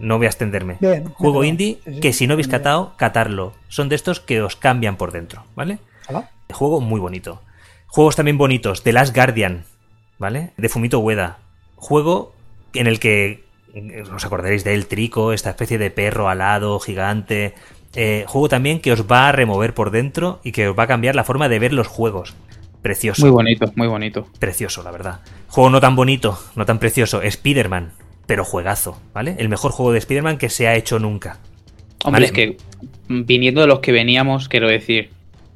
No 0.00 0.18
voy 0.18 0.26
a 0.26 0.30
extenderme. 0.30 0.76
Bien, 0.80 1.04
Juego 1.14 1.40
bien, 1.40 1.54
indie 1.54 1.80
sí, 1.84 1.94
sí, 1.94 2.00
que 2.00 2.12
si 2.12 2.26
no 2.26 2.34
habéis 2.34 2.48
bien. 2.48 2.58
catado, 2.58 2.94
catarlo. 2.96 3.52
Son 3.68 3.88
de 3.88 3.96
estos 3.96 4.20
que 4.20 4.42
os 4.42 4.56
cambian 4.56 4.96
por 4.96 5.12
dentro, 5.12 5.44
¿vale? 5.54 5.78
Juego 6.52 6.80
muy 6.80 7.00
bonito. 7.00 7.42
Juegos 7.88 8.16
también 8.16 8.38
bonitos. 8.38 8.82
The 8.82 8.92
Last 8.92 9.14
Guardian, 9.14 9.64
¿vale? 10.18 10.52
De 10.56 10.68
Fumito 10.68 10.98
Ueda. 11.00 11.38
Juego 11.76 12.34
en 12.74 12.86
el 12.86 13.00
que 13.00 13.44
eh, 13.74 14.02
os 14.14 14.24
acordaréis 14.24 14.64
de 14.64 14.74
él, 14.74 14.86
Trico, 14.86 15.32
esta 15.32 15.50
especie 15.50 15.78
de 15.78 15.90
perro 15.90 16.28
alado, 16.28 16.78
gigante. 16.78 17.54
Eh, 17.94 18.24
juego 18.28 18.48
también 18.48 18.80
que 18.80 18.92
os 18.92 19.10
va 19.10 19.28
a 19.28 19.32
remover 19.32 19.74
por 19.74 19.90
dentro 19.90 20.40
y 20.44 20.52
que 20.52 20.68
os 20.68 20.78
va 20.78 20.84
a 20.84 20.86
cambiar 20.86 21.14
la 21.14 21.24
forma 21.24 21.48
de 21.48 21.58
ver 21.58 21.72
los 21.72 21.86
juegos. 21.86 22.34
Precioso. 22.82 23.22
Muy 23.22 23.30
bonito, 23.30 23.72
muy 23.74 23.88
bonito. 23.88 24.28
Precioso, 24.38 24.82
la 24.82 24.90
verdad. 24.90 25.20
Juego 25.48 25.70
no 25.70 25.80
tan 25.80 25.96
bonito, 25.96 26.38
no 26.54 26.66
tan 26.66 26.78
precioso. 26.78 27.22
Spider-Man, 27.22 27.92
pero 28.26 28.44
juegazo, 28.44 29.00
¿vale? 29.14 29.36
El 29.38 29.48
mejor 29.48 29.72
juego 29.72 29.92
de 29.92 29.98
Spider-Man 29.98 30.38
que 30.38 30.50
se 30.50 30.66
ha 30.68 30.74
hecho 30.74 30.98
nunca. 30.98 31.38
Hombre, 32.04 32.20
Vale. 32.20 32.26
es 32.26 32.32
que 32.32 32.56
viniendo 33.08 33.60
de 33.62 33.66
los 33.66 33.80
que 33.80 33.92
veníamos, 33.92 34.48
quiero 34.48 34.68
decir, 34.68 35.10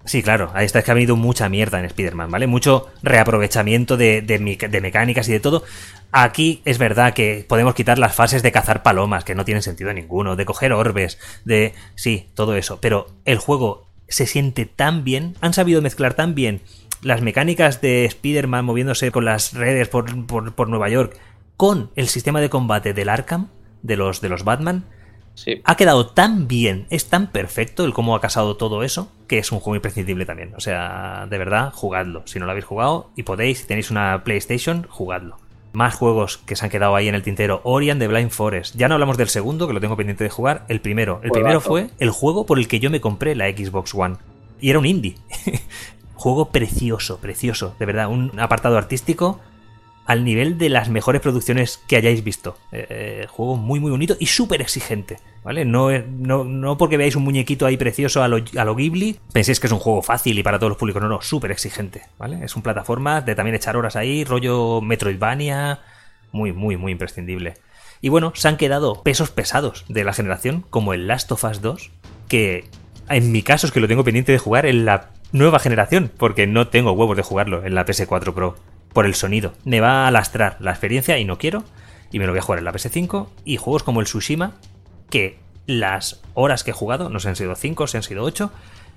Sí, 0.07 0.23
claro, 0.23 0.51
ahí 0.55 0.65
está, 0.65 0.79
es 0.79 0.85
que 0.87 0.91
ha 0.91 0.95
venido 0.95 1.15
mucha 1.15 1.49
mierda 1.51 1.79
en 1.79 1.85
Spider-Man, 1.85 2.31
¿vale? 2.31 2.47
Mucho 2.47 2.89
reaprovechamiento 3.03 3.97
de, 3.99 4.23
de 4.23 4.39
de 4.39 4.81
mecánicas 4.81 5.29
y 5.29 5.33
de 5.33 5.41
todo. 5.41 5.63
Aquí 6.11 6.63
es 6.65 6.79
verdad 6.79 7.13
que 7.13 7.45
podemos 7.47 7.75
quitar 7.75 7.99
las 7.99 8.15
fases 8.15 8.43
de 8.43 8.51
cazar 8.51 8.83
palomas, 8.83 9.25
que 9.25 9.35
no 9.35 9.45
tienen 9.45 9.63
sentido 9.63 9.93
ninguno, 9.93 10.37
de 10.37 10.47
coger 10.47 10.73
orbes, 10.73 11.19
de... 11.45 11.75
Sí, 11.97 12.29
todo 12.35 12.57
eso, 12.57 12.81
pero 12.81 13.09
el 13.27 13.39
juego 13.39 13.87
se 14.09 14.27
siente 14.27 14.65
tan 14.65 15.05
bien, 15.05 15.35
han 15.43 15.53
sabido 15.53 15.83
mezclar 15.83 16.15
tan 16.15 16.35
bien 16.35 16.63
las 17.03 17.21
mecánicas 17.23 17.81
de 17.81 18.05
Spider-Man 18.07 18.65
moviéndose 18.65 19.11
con 19.13 19.25
las 19.27 19.53
redes 19.55 19.89
por, 19.89 20.27
por- 20.27 20.55
por 20.55 20.69
Nueva 20.69 20.89
York 20.89 21.17
con 21.61 21.91
el 21.95 22.09
sistema 22.09 22.41
de 22.41 22.49
combate 22.49 22.95
del 22.95 23.11
Arkham, 23.11 23.49
de 23.83 23.99
los, 23.99 24.23
de 24.23 24.31
los 24.31 24.45
Batman, 24.45 24.87
sí. 25.35 25.61
ha 25.63 25.77
quedado 25.77 26.07
tan 26.07 26.49
bien, 26.49 26.87
es 26.89 27.11
tan 27.11 27.27
perfecto 27.27 27.85
el 27.85 27.93
cómo 27.93 28.17
ha 28.17 28.21
casado 28.23 28.57
todo 28.57 28.83
eso, 28.83 29.13
que 29.27 29.37
es 29.37 29.53
un 29.53 29.61
juego 29.61 29.77
imprescindible 29.77 30.25
también. 30.25 30.55
O 30.57 30.61
sea, 30.61 31.27
de 31.29 31.37
verdad, 31.37 31.71
jugadlo. 31.75 32.23
Si 32.25 32.39
no 32.39 32.47
lo 32.47 32.53
habéis 32.53 32.65
jugado 32.65 33.11
y 33.15 33.25
podéis, 33.25 33.59
si 33.59 33.67
tenéis 33.67 33.91
una 33.91 34.25
PlayStation, 34.25 34.87
jugadlo. 34.89 35.37
Más 35.75 35.95
juegos 35.97 36.39
que 36.39 36.57
se 36.57 36.65
han 36.65 36.71
quedado 36.71 36.97
ahí 36.97 37.09
en 37.09 37.15
el 37.15 37.23
tintero. 37.23 37.61
Orion 37.65 37.99
de 37.99 38.09
Blind 38.09 38.31
Forest. 38.31 38.77
Ya 38.77 38.89
no 38.89 38.95
hablamos 38.95 39.19
del 39.19 39.29
segundo, 39.29 39.67
que 39.67 39.75
lo 39.75 39.81
tengo 39.83 39.99
pendiente 39.99 40.25
de 40.25 40.31
jugar. 40.31 40.65
El 40.69 40.81
primero. 40.81 41.21
El 41.23 41.31
primero 41.31 41.61
fue 41.61 41.91
el 41.99 42.09
juego 42.09 42.47
por 42.47 42.59
el 42.59 42.69
que 42.69 42.81
yo 42.81 42.89
me 42.89 43.03
compré 43.03 43.35
la 43.35 43.51
Xbox 43.51 43.95
One. 43.95 44.17
Y 44.63 44.71
era 44.71 44.79
un 44.79 44.87
indie. 44.87 45.17
juego 46.15 46.49
precioso, 46.49 47.19
precioso. 47.19 47.77
De 47.79 47.85
verdad, 47.85 48.09
un 48.09 48.41
apartado 48.41 48.79
artístico 48.79 49.41
al 50.11 50.25
nivel 50.25 50.59
de 50.59 50.71
las 50.71 50.89
mejores 50.89 51.21
producciones 51.21 51.81
que 51.87 51.95
hayáis 51.95 52.25
visto. 52.25 52.59
Eh, 52.73 52.87
eh, 52.91 53.27
juego 53.29 53.57
muy, 53.57 53.79
muy 53.79 53.93
bonito 53.93 54.17
y 54.19 54.27
súper 54.27 54.61
exigente, 54.61 55.19
¿vale? 55.45 55.65
No, 55.65 55.89
no, 56.01 56.43
no, 56.43 56.77
porque 56.77 56.97
veáis 56.97 57.15
un 57.15 57.23
muñequito 57.23 57.65
ahí 57.65 57.77
precioso 57.77 58.21
a 58.21 58.27
lo, 58.27 58.39
a 58.57 58.65
lo, 58.65 58.75
Ghibli, 58.75 59.21
penséis 59.33 59.61
que 59.61 59.69
es 59.69 59.73
un 59.73 59.79
juego 59.79 60.03
fácil 60.03 60.37
y 60.37 60.43
para 60.43 60.59
todos 60.59 60.71
los 60.71 60.79
públicos. 60.79 61.01
No, 61.01 61.09
no, 61.09 61.23
súper 61.23 61.53
exigente, 61.53 62.03
¿vale? 62.19 62.45
Es 62.45 62.57
un 62.57 62.63
plataforma 62.63 63.21
de 63.21 63.37
también 63.37 63.55
echar 63.55 63.77
horas 63.77 63.95
ahí, 63.95 64.25
rollo 64.25 64.81
Metroidvania, 64.81 65.79
muy, 66.33 66.53
muy, 66.53 66.77
muy 66.77 66.91
imprescindible. 66.91 67.55
Y 68.01 68.09
bueno, 68.09 68.33
se 68.35 68.49
han 68.49 68.57
quedado 68.57 69.05
pesos 69.05 69.31
pesados 69.31 69.85
de 69.89 70.03
la 70.03 70.13
generación, 70.13 70.65
como 70.71 70.93
el 70.93 71.07
Last 71.07 71.31
of 71.31 71.45
Us 71.45 71.61
2, 71.61 71.93
que 72.27 72.65
en 73.09 73.31
mi 73.31 73.45
caso 73.45 73.69
es 73.69 73.73
que 73.73 73.79
lo 73.79 73.87
tengo 73.87 74.03
pendiente 74.03 74.33
de 74.33 74.39
jugar 74.39 74.67
en 74.67 74.85
la 74.85 75.11
nueva 75.31 75.61
generación, 75.61 76.11
porque 76.17 76.49
no 76.49 76.67
tengo 76.67 76.91
huevos 76.91 77.17
de 77.17 77.23
jugarlo 77.23 77.65
en 77.65 77.77
la 77.77 77.87
PS4 77.87 78.35
Pro 78.35 78.57
por 78.93 79.07
el 79.07 79.15
sonido. 79.15 79.53
Me 79.65 79.81
va 79.81 80.07
a 80.07 80.11
lastrar 80.11 80.57
la 80.61 80.71
experiencia 80.71 81.19
y 81.19 81.25
no 81.25 81.39
quiero. 81.39 81.65
Y 82.13 82.19
me 82.19 82.27
lo 82.27 82.33
voy 82.33 82.41
a 82.41 82.43
jugar 82.43 82.59
en 82.59 82.65
la 82.65 82.73
PS5. 82.73 83.29
Y 83.45 83.57
juegos 83.57 83.83
como 83.83 84.01
el 84.01 84.07
Tsushima, 84.07 84.55
que 85.11 85.39
las 85.67 86.21
horas 86.35 86.65
que 86.65 86.73
he 86.73 86.75
jugado, 86.75 87.09
no 87.09 87.21
se 87.21 87.29
han 87.29 87.37
sido 87.37 87.55
5, 87.55 87.87
se 87.87 87.97
han 87.97 88.03
sido 88.03 88.25
8, 88.25 88.51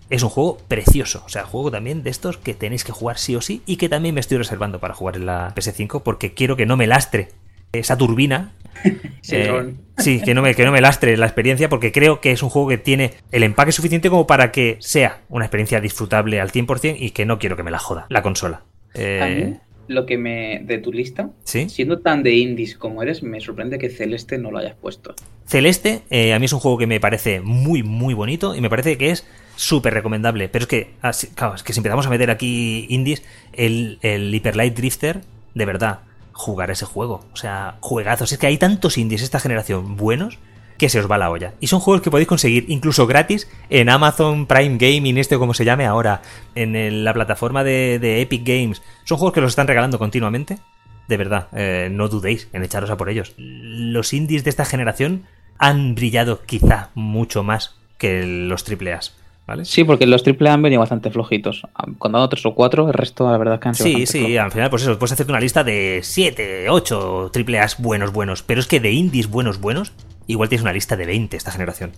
es 0.10 0.24
un 0.24 0.30
juego 0.30 0.58
precioso. 0.68 1.24
O 1.26 1.30
sea, 1.30 1.44
juego 1.44 1.72
también 1.72 2.04
de 2.04 2.10
estos 2.10 2.38
que 2.38 2.54
tenéis 2.54 2.84
que 2.84 2.92
jugar 2.92 3.18
sí 3.18 3.36
o 3.36 3.42
sí 3.42 3.62
y 3.66 3.78
que 3.78 3.90
también 3.90 4.16
me 4.16 4.22
estoy 4.22 4.38
reservando 4.38 4.80
para 4.80 4.94
jugar 4.94 5.16
en 5.16 5.26
la 5.26 5.54
PS5 5.56 6.02
porque 6.04 6.34
quiero 6.34 6.56
que 6.56 6.66
no 6.66 6.78
me 6.78 6.88
lastre 6.88 7.30
esa 7.72 7.98
turbina. 7.98 8.54
Sí, 9.22 9.38
eh, 9.38 9.76
sí 10.00 10.22
que, 10.22 10.34
no 10.34 10.42
me, 10.42 10.54
que 10.54 10.66
no 10.66 10.74
me 10.74 10.82
lastre 10.82 11.16
la 11.16 11.28
experiencia 11.28 11.70
porque 11.70 11.94
creo 11.94 12.20
que 12.20 12.34
es 12.34 12.44
un 12.44 12.50
juego 12.50 12.68
que 12.68 12.78
tiene 12.78 13.14
el 13.32 13.44
empaque 13.44 13.72
suficiente 13.72 14.10
como 14.10 14.28
para 14.28 14.52
que 14.52 14.76
sea 14.82 15.22
una 15.30 15.46
experiencia 15.46 15.80
disfrutable 15.80 16.42
al 16.42 16.52
100% 16.52 16.98
y 17.00 17.12
que 17.12 17.26
no 17.26 17.40
quiero 17.40 17.56
que 17.56 17.64
me 17.64 17.72
la 17.72 17.80
joda 17.80 18.06
la 18.10 18.22
consola. 18.22 18.64
Eh, 18.94 19.60
lo 19.88 20.06
que 20.06 20.18
me. 20.18 20.62
de 20.64 20.78
tu 20.78 20.92
lista, 20.92 21.30
¿Sí? 21.44 21.70
siendo 21.70 22.00
tan 22.00 22.24
de 22.24 22.36
indies 22.36 22.78
como 22.78 23.04
eres, 23.04 23.24
me 23.24 23.40
sorprende 23.40 23.80
que 23.80 23.90
Celeste 23.90 24.38
no 24.38 24.52
lo 24.52 24.60
hayas 24.60 24.76
puesto. 24.76 25.16
Celeste, 25.46 26.02
eh, 26.10 26.34
a 26.34 26.40
mí 26.40 26.46
es 26.46 26.54
un 26.54 26.60
juego 26.60 26.78
que 26.78 26.88
me 26.88 27.00
parece 27.00 27.42
muy, 27.42 27.84
muy 27.84 28.14
bonito 28.14 28.56
y 28.56 28.62
me 28.62 28.70
parece 28.70 28.98
que 28.98 29.12
es 29.12 29.26
súper 29.56 29.94
recomendable. 29.94 30.50
Pero 30.50 30.64
es 30.64 30.68
que, 30.68 30.90
claro, 31.36 31.56
es 31.56 31.64
que 31.64 31.74
si 31.74 31.80
empezamos 31.80 32.08
a 32.08 32.10
meter 32.10 32.32
aquí 32.32 32.86
indies, 32.90 33.24
el, 33.54 34.00
el 34.02 34.34
Hyper 34.34 34.56
Light 34.56 34.76
Drifter, 34.76 35.22
de 35.54 35.66
verdad, 35.66 36.00
jugar 36.32 36.72
ese 36.72 36.86
juego. 36.86 37.26
O 37.34 37.36
sea, 37.36 37.78
juegazos. 37.80 38.32
Es 38.32 38.38
que 38.38 38.48
hay 38.48 38.58
tantos 38.58 38.98
indies 38.98 39.22
esta 39.22 39.40
generación 39.40 39.98
buenos 39.98 40.40
que 40.78 40.90
se 40.90 41.00
os 41.00 41.10
va 41.10 41.18
la 41.18 41.30
olla. 41.30 41.54
Y 41.60 41.68
son 41.68 41.80
juegos 41.80 42.02
que 42.02 42.12
podéis 42.12 42.28
conseguir 42.28 42.66
incluso 42.68 43.08
gratis 43.08 43.50
en 43.70 43.90
Amazon 43.90 44.46
Prime 44.46 44.78
Gaming, 44.78 45.18
este 45.18 45.38
como 45.38 45.54
se 45.54 45.66
llame 45.66 45.86
ahora, 45.86 46.22
en 46.56 47.04
la 47.04 47.14
plataforma 47.14 47.64
de, 47.64 48.22
Epic 48.22 48.46
Games. 48.46 48.82
Son 49.04 49.18
juegos 49.18 49.34
que 49.34 49.42
los 49.42 49.52
están 49.52 49.68
regalando 49.68 50.00
continuamente. 50.00 50.60
De 51.08 51.18
verdad, 51.18 51.48
eh, 51.54 51.90
no 51.92 52.08
dudéis 52.08 52.48
en 52.54 52.64
echaros 52.64 52.90
a 52.90 52.98
por 52.98 53.10
ellos. 53.10 53.34
Los 53.38 54.14
indies 54.14 54.44
de 54.44 54.50
esta 54.50 54.66
generación 54.66 55.24
han 55.58 55.96
brillado 55.96 56.42
quizá 56.44 56.90
mucho 56.96 57.44
más 57.44 57.76
que 57.98 58.26
los 58.26 58.64
AAAs. 58.68 59.16
¿Vale? 59.46 59.66
Sí, 59.66 59.84
porque 59.84 60.08
los 60.08 60.24
AAA 60.26 60.54
han 60.54 60.62
venido 60.62 60.80
bastante 60.80 61.12
flojitos. 61.12 61.68
Cuando 61.98 62.30
tres 62.30 62.46
o 62.46 62.56
cuatro, 62.56 62.88
el 62.88 62.94
resto, 62.94 63.30
la 63.30 63.38
verdad, 63.38 63.60
que 63.60 63.68
han 63.68 63.76
sido. 63.76 63.98
Sí, 64.00 64.06
sí, 64.06 64.38
al 64.38 64.52
final, 64.54 64.70
pues 64.70 64.84
eso, 64.84 64.98
puedes 64.98 65.12
hacerte 65.12 65.34
una 65.34 65.42
lista 65.42 65.66
de 65.66 66.00
7, 66.02 66.70
8 66.70 67.32
AAAs 67.36 67.82
buenos, 67.82 68.14
buenos. 68.14 68.42
Pero 68.42 68.62
es 68.62 68.68
que 68.68 68.80
de 68.80 68.92
indies 68.92 69.30
buenos, 69.30 69.60
buenos, 69.60 69.92
igual 70.28 70.50
tienes 70.50 70.64
una 70.64 70.74
lista 70.74 70.96
de 70.96 71.06
20 71.06 71.38
esta 71.38 71.52
generación. 71.52 71.92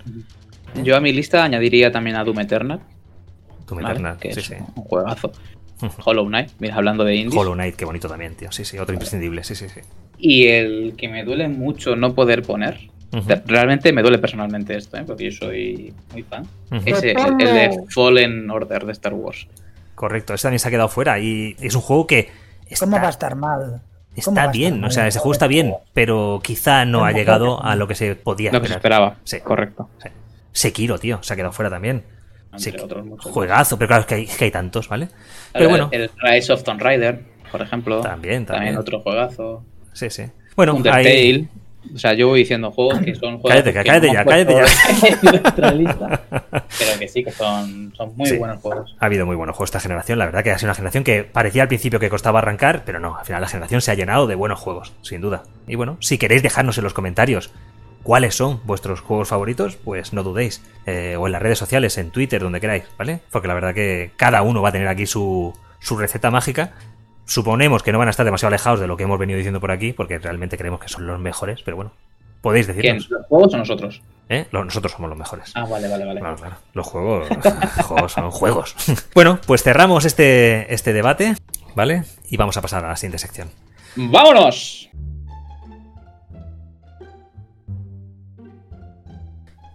Yo 0.84 0.96
a 0.96 1.00
mi 1.00 1.14
lista 1.14 1.44
añadiría 1.44 1.92
también 1.92 2.16
a 2.16 2.24
Doom 2.24 2.40
Eternal. 2.40 2.80
Doom 3.68 3.80
Eternal, 3.80 4.18
que 4.18 4.34
sí, 4.34 4.40
es 4.40 4.46
sí. 4.46 4.56
un 4.76 4.84
juegazo. 4.84 5.32
Hollow 6.06 6.26
Knight, 6.28 6.52
mira, 6.60 6.76
hablando 6.76 7.04
de 7.04 7.16
indies. 7.16 7.40
Hollow 7.40 7.54
Knight, 7.54 7.76
qué 7.76 7.86
bonito 7.86 8.08
también, 8.08 8.36
tío. 8.36 8.52
Sí, 8.52 8.64
sí, 8.64 8.78
otro 8.78 8.94
imprescindible, 8.94 9.44
sí, 9.44 9.56
sí, 9.56 9.68
sí. 9.70 9.82
Y 10.18 10.48
el 10.48 10.96
que 10.98 11.10
me 11.10 11.24
duele 11.24 11.48
mucho 11.48 11.96
no 11.96 12.16
poder 12.16 12.44
poner, 12.44 12.90
uh 13.12 13.18
-huh. 13.18 13.44
realmente 13.46 13.92
me 13.92 14.02
duele 14.02 14.18
personalmente 14.20 14.76
esto, 14.76 14.98
¿eh? 14.98 15.04
porque 15.06 15.26
yo 15.26 15.32
soy 15.32 15.94
muy 16.14 16.24
fan, 16.24 16.44
uh 16.72 16.76
-huh. 16.76 16.82
es 16.86 17.04
el, 17.04 17.18
el, 17.18 17.38
de 17.38 17.80
Fallen 17.90 18.50
Order 18.50 18.86
de 18.86 18.92
Star 18.94 19.14
Wars. 19.14 19.48
Correcto, 19.96 20.34
ese 20.34 20.44
también 20.44 20.60
se 20.60 20.68
ha 20.68 20.72
quedado 20.72 20.90
fuera 20.90 21.20
y 21.20 21.56
es 21.60 21.76
un 21.76 21.82
juego 21.82 22.08
que... 22.08 22.30
Está... 22.68 22.86
¿Cómo 22.86 22.98
va 22.98 23.08
a 23.08 23.12
estar 23.12 23.36
mal? 23.36 23.82
Está 24.16 24.47
bien, 24.47 24.84
o 24.84 24.91
sea, 24.91 25.07
ese 25.07 25.20
juego 25.20 25.34
está 25.34 25.47
bien, 25.47 25.76
pero 25.93 26.39
quizá 26.43 26.86
no 26.86 27.05
ha 27.05 27.11
llegado 27.11 27.63
a 27.63 27.76
lo 27.76 27.88
que 27.88 27.95
se 27.95 28.16
podía 28.16 28.51
Lo 28.51 28.61
que 28.61 28.68
se 28.68 28.74
esperaba. 28.74 29.18
Sí. 29.24 29.39
Correcto. 29.41 29.89
Sí. 30.01 30.09
Sekiro, 30.51 30.97
tío, 30.97 31.22
se 31.22 31.34
ha 31.34 31.36
quedado 31.36 31.51
fuera 31.51 31.70
también. 31.70 32.03
Sí. 32.55 32.74
Otros 32.82 33.05
Juegazo, 33.20 33.78
pero 33.78 33.89
claro, 33.89 34.01
es 34.01 34.07
que 34.07 34.16
hay, 34.16 34.24
es 34.24 34.38
que 34.38 34.45
hay 34.45 34.51
tantos, 34.51 34.88
¿vale? 34.88 35.07
Pero, 35.07 35.20
pero 35.53 35.70
bueno. 35.70 35.89
El 35.91 36.09
Rise 36.22 36.53
of 36.53 36.63
Tomb 36.63 36.82
Raider, 36.82 37.22
por 37.51 37.61
ejemplo. 37.61 37.99
También, 37.99 38.45
también. 38.45 38.76
También 38.76 38.78
otro 38.78 39.01
juegazo. 39.01 39.63
Sí, 39.91 40.09
sí. 40.09 40.24
Bueno, 40.55 40.76
Undertale. 40.76 41.09
hay... 41.09 41.49
O 41.94 41.98
sea, 41.98 42.14
yo 42.14 42.28
voy 42.28 42.40
diciendo 42.40 42.72
juegos 42.72 43.00
que 43.00 43.14
son 43.16 43.40
juegos. 43.40 43.50
Cállate, 43.52 43.74
que 43.74 43.84
cállate 43.84 44.12
ya, 44.14 44.26
cállate 44.26 44.54
ya. 44.56 44.66
pero 46.80 47.00
que 47.00 47.08
sí, 47.08 47.24
que 47.24 47.32
son, 47.32 47.94
son 47.96 48.16
muy 48.16 48.28
Sí. 48.28 48.38
buenos 48.38 48.60
juegos. 48.62 48.96
Ha 49.00 49.06
habido 49.06 49.26
muy 49.26 49.36
buenos 49.36 49.56
juegos 49.56 49.70
esta 49.70 49.80
generación, 49.80 50.20
la 50.20 50.26
verdad 50.26 50.44
que 50.44 50.52
ha 50.52 50.58
sido 50.58 50.68
una 50.70 50.76
generación 50.76 51.04
que 51.04 51.24
parecía 51.24 51.62
al 51.64 51.68
principio 51.68 52.00
que 52.00 52.10
costaba 52.10 52.40
arrancar, 52.40 52.84
pero 52.86 53.00
no, 53.00 53.18
al 53.18 53.26
final 53.26 53.42
la 53.42 53.48
generación 53.48 53.82
se 53.82 53.92
ha 53.92 53.96
llenado 53.96 54.28
de 54.28 54.36
buenos 54.36 54.60
juegos, 54.60 54.94
sin 55.02 55.22
duda. 55.22 55.44
Y 55.68 55.76
bueno, 55.76 55.98
si 56.00 56.18
queréis 56.18 56.44
dejarnos 56.44 56.78
en 56.78 56.84
los 56.84 56.94
comentarios 56.94 57.52
cuáles 58.04 58.36
son 58.36 58.62
vuestros 58.66 59.02
juegos 59.02 59.30
favoritos, 59.30 59.78
pues 59.78 60.14
no 60.14 60.24
dudéis. 60.24 60.62
Eh, 60.86 61.16
o 61.18 61.26
en 61.26 61.32
las 61.32 61.42
redes 61.42 61.58
sociales, 61.58 61.98
en 61.98 62.12
Twitter, 62.12 62.42
donde 62.42 62.62
queráis, 62.62 62.84
¿vale? 62.98 63.20
Porque 63.32 63.48
la 63.48 63.54
verdad 63.56 63.74
que 63.74 64.12
cada 64.18 64.42
uno 64.44 64.62
va 64.62 64.70
a 64.70 64.72
tener 64.72 64.88
aquí 64.88 65.06
su, 65.08 65.54
su 65.80 65.98
receta 65.98 66.30
mágica. 66.30 66.74
Suponemos 67.26 67.84
que 67.84 67.92
no 67.92 67.98
van 68.00 68.08
a 68.08 68.12
estar 68.12 68.26
demasiado 68.26 68.50
alejados 68.50 68.80
de 68.80 68.88
lo 68.88 68.98
que 68.98 69.04
hemos 69.04 69.20
venido 69.20 69.38
diciendo 69.38 69.60
por 69.60 69.72
aquí, 69.72 69.94
porque 69.94 70.20
realmente 70.20 70.58
creemos 70.58 70.80
que 70.80 70.88
son 70.88 71.08
los 71.08 71.20
mejores, 71.20 71.62
pero 71.64 71.76
bueno, 71.76 71.92
podéis 72.42 72.68
¿Quién? 72.68 72.78
decirnos. 72.78 73.10
¿Los 73.10 73.26
juegos 73.28 73.54
o 73.54 73.58
nosotros? 73.58 74.02
¿eh? 74.30 74.46
Nosotros 74.52 74.92
somos 74.92 75.10
los 75.10 75.18
mejores. 75.18 75.52
Ah, 75.56 75.66
vale, 75.66 75.88
vale, 75.88 76.06
vale. 76.06 76.20
Claro, 76.20 76.36
claro. 76.38 76.56
Los 76.74 76.88
juegos, 76.88 77.28
los 77.78 77.86
juegos 77.86 78.12
son 78.12 78.32
juegos. 78.32 78.76
Bueno, 79.16 79.40
pues 79.48 79.64
cerramos 79.64 80.06
este, 80.06 80.72
este 80.74 80.94
debate, 80.94 81.36
¿vale? 81.76 82.04
Y 82.30 82.38
vamos 82.38 82.58
a 82.58 82.62
pasar 82.62 82.86
a 82.86 82.90
la 82.90 82.96
siguiente 82.96 83.18
sección. 83.18 83.50
¡Vámonos! 83.96 84.90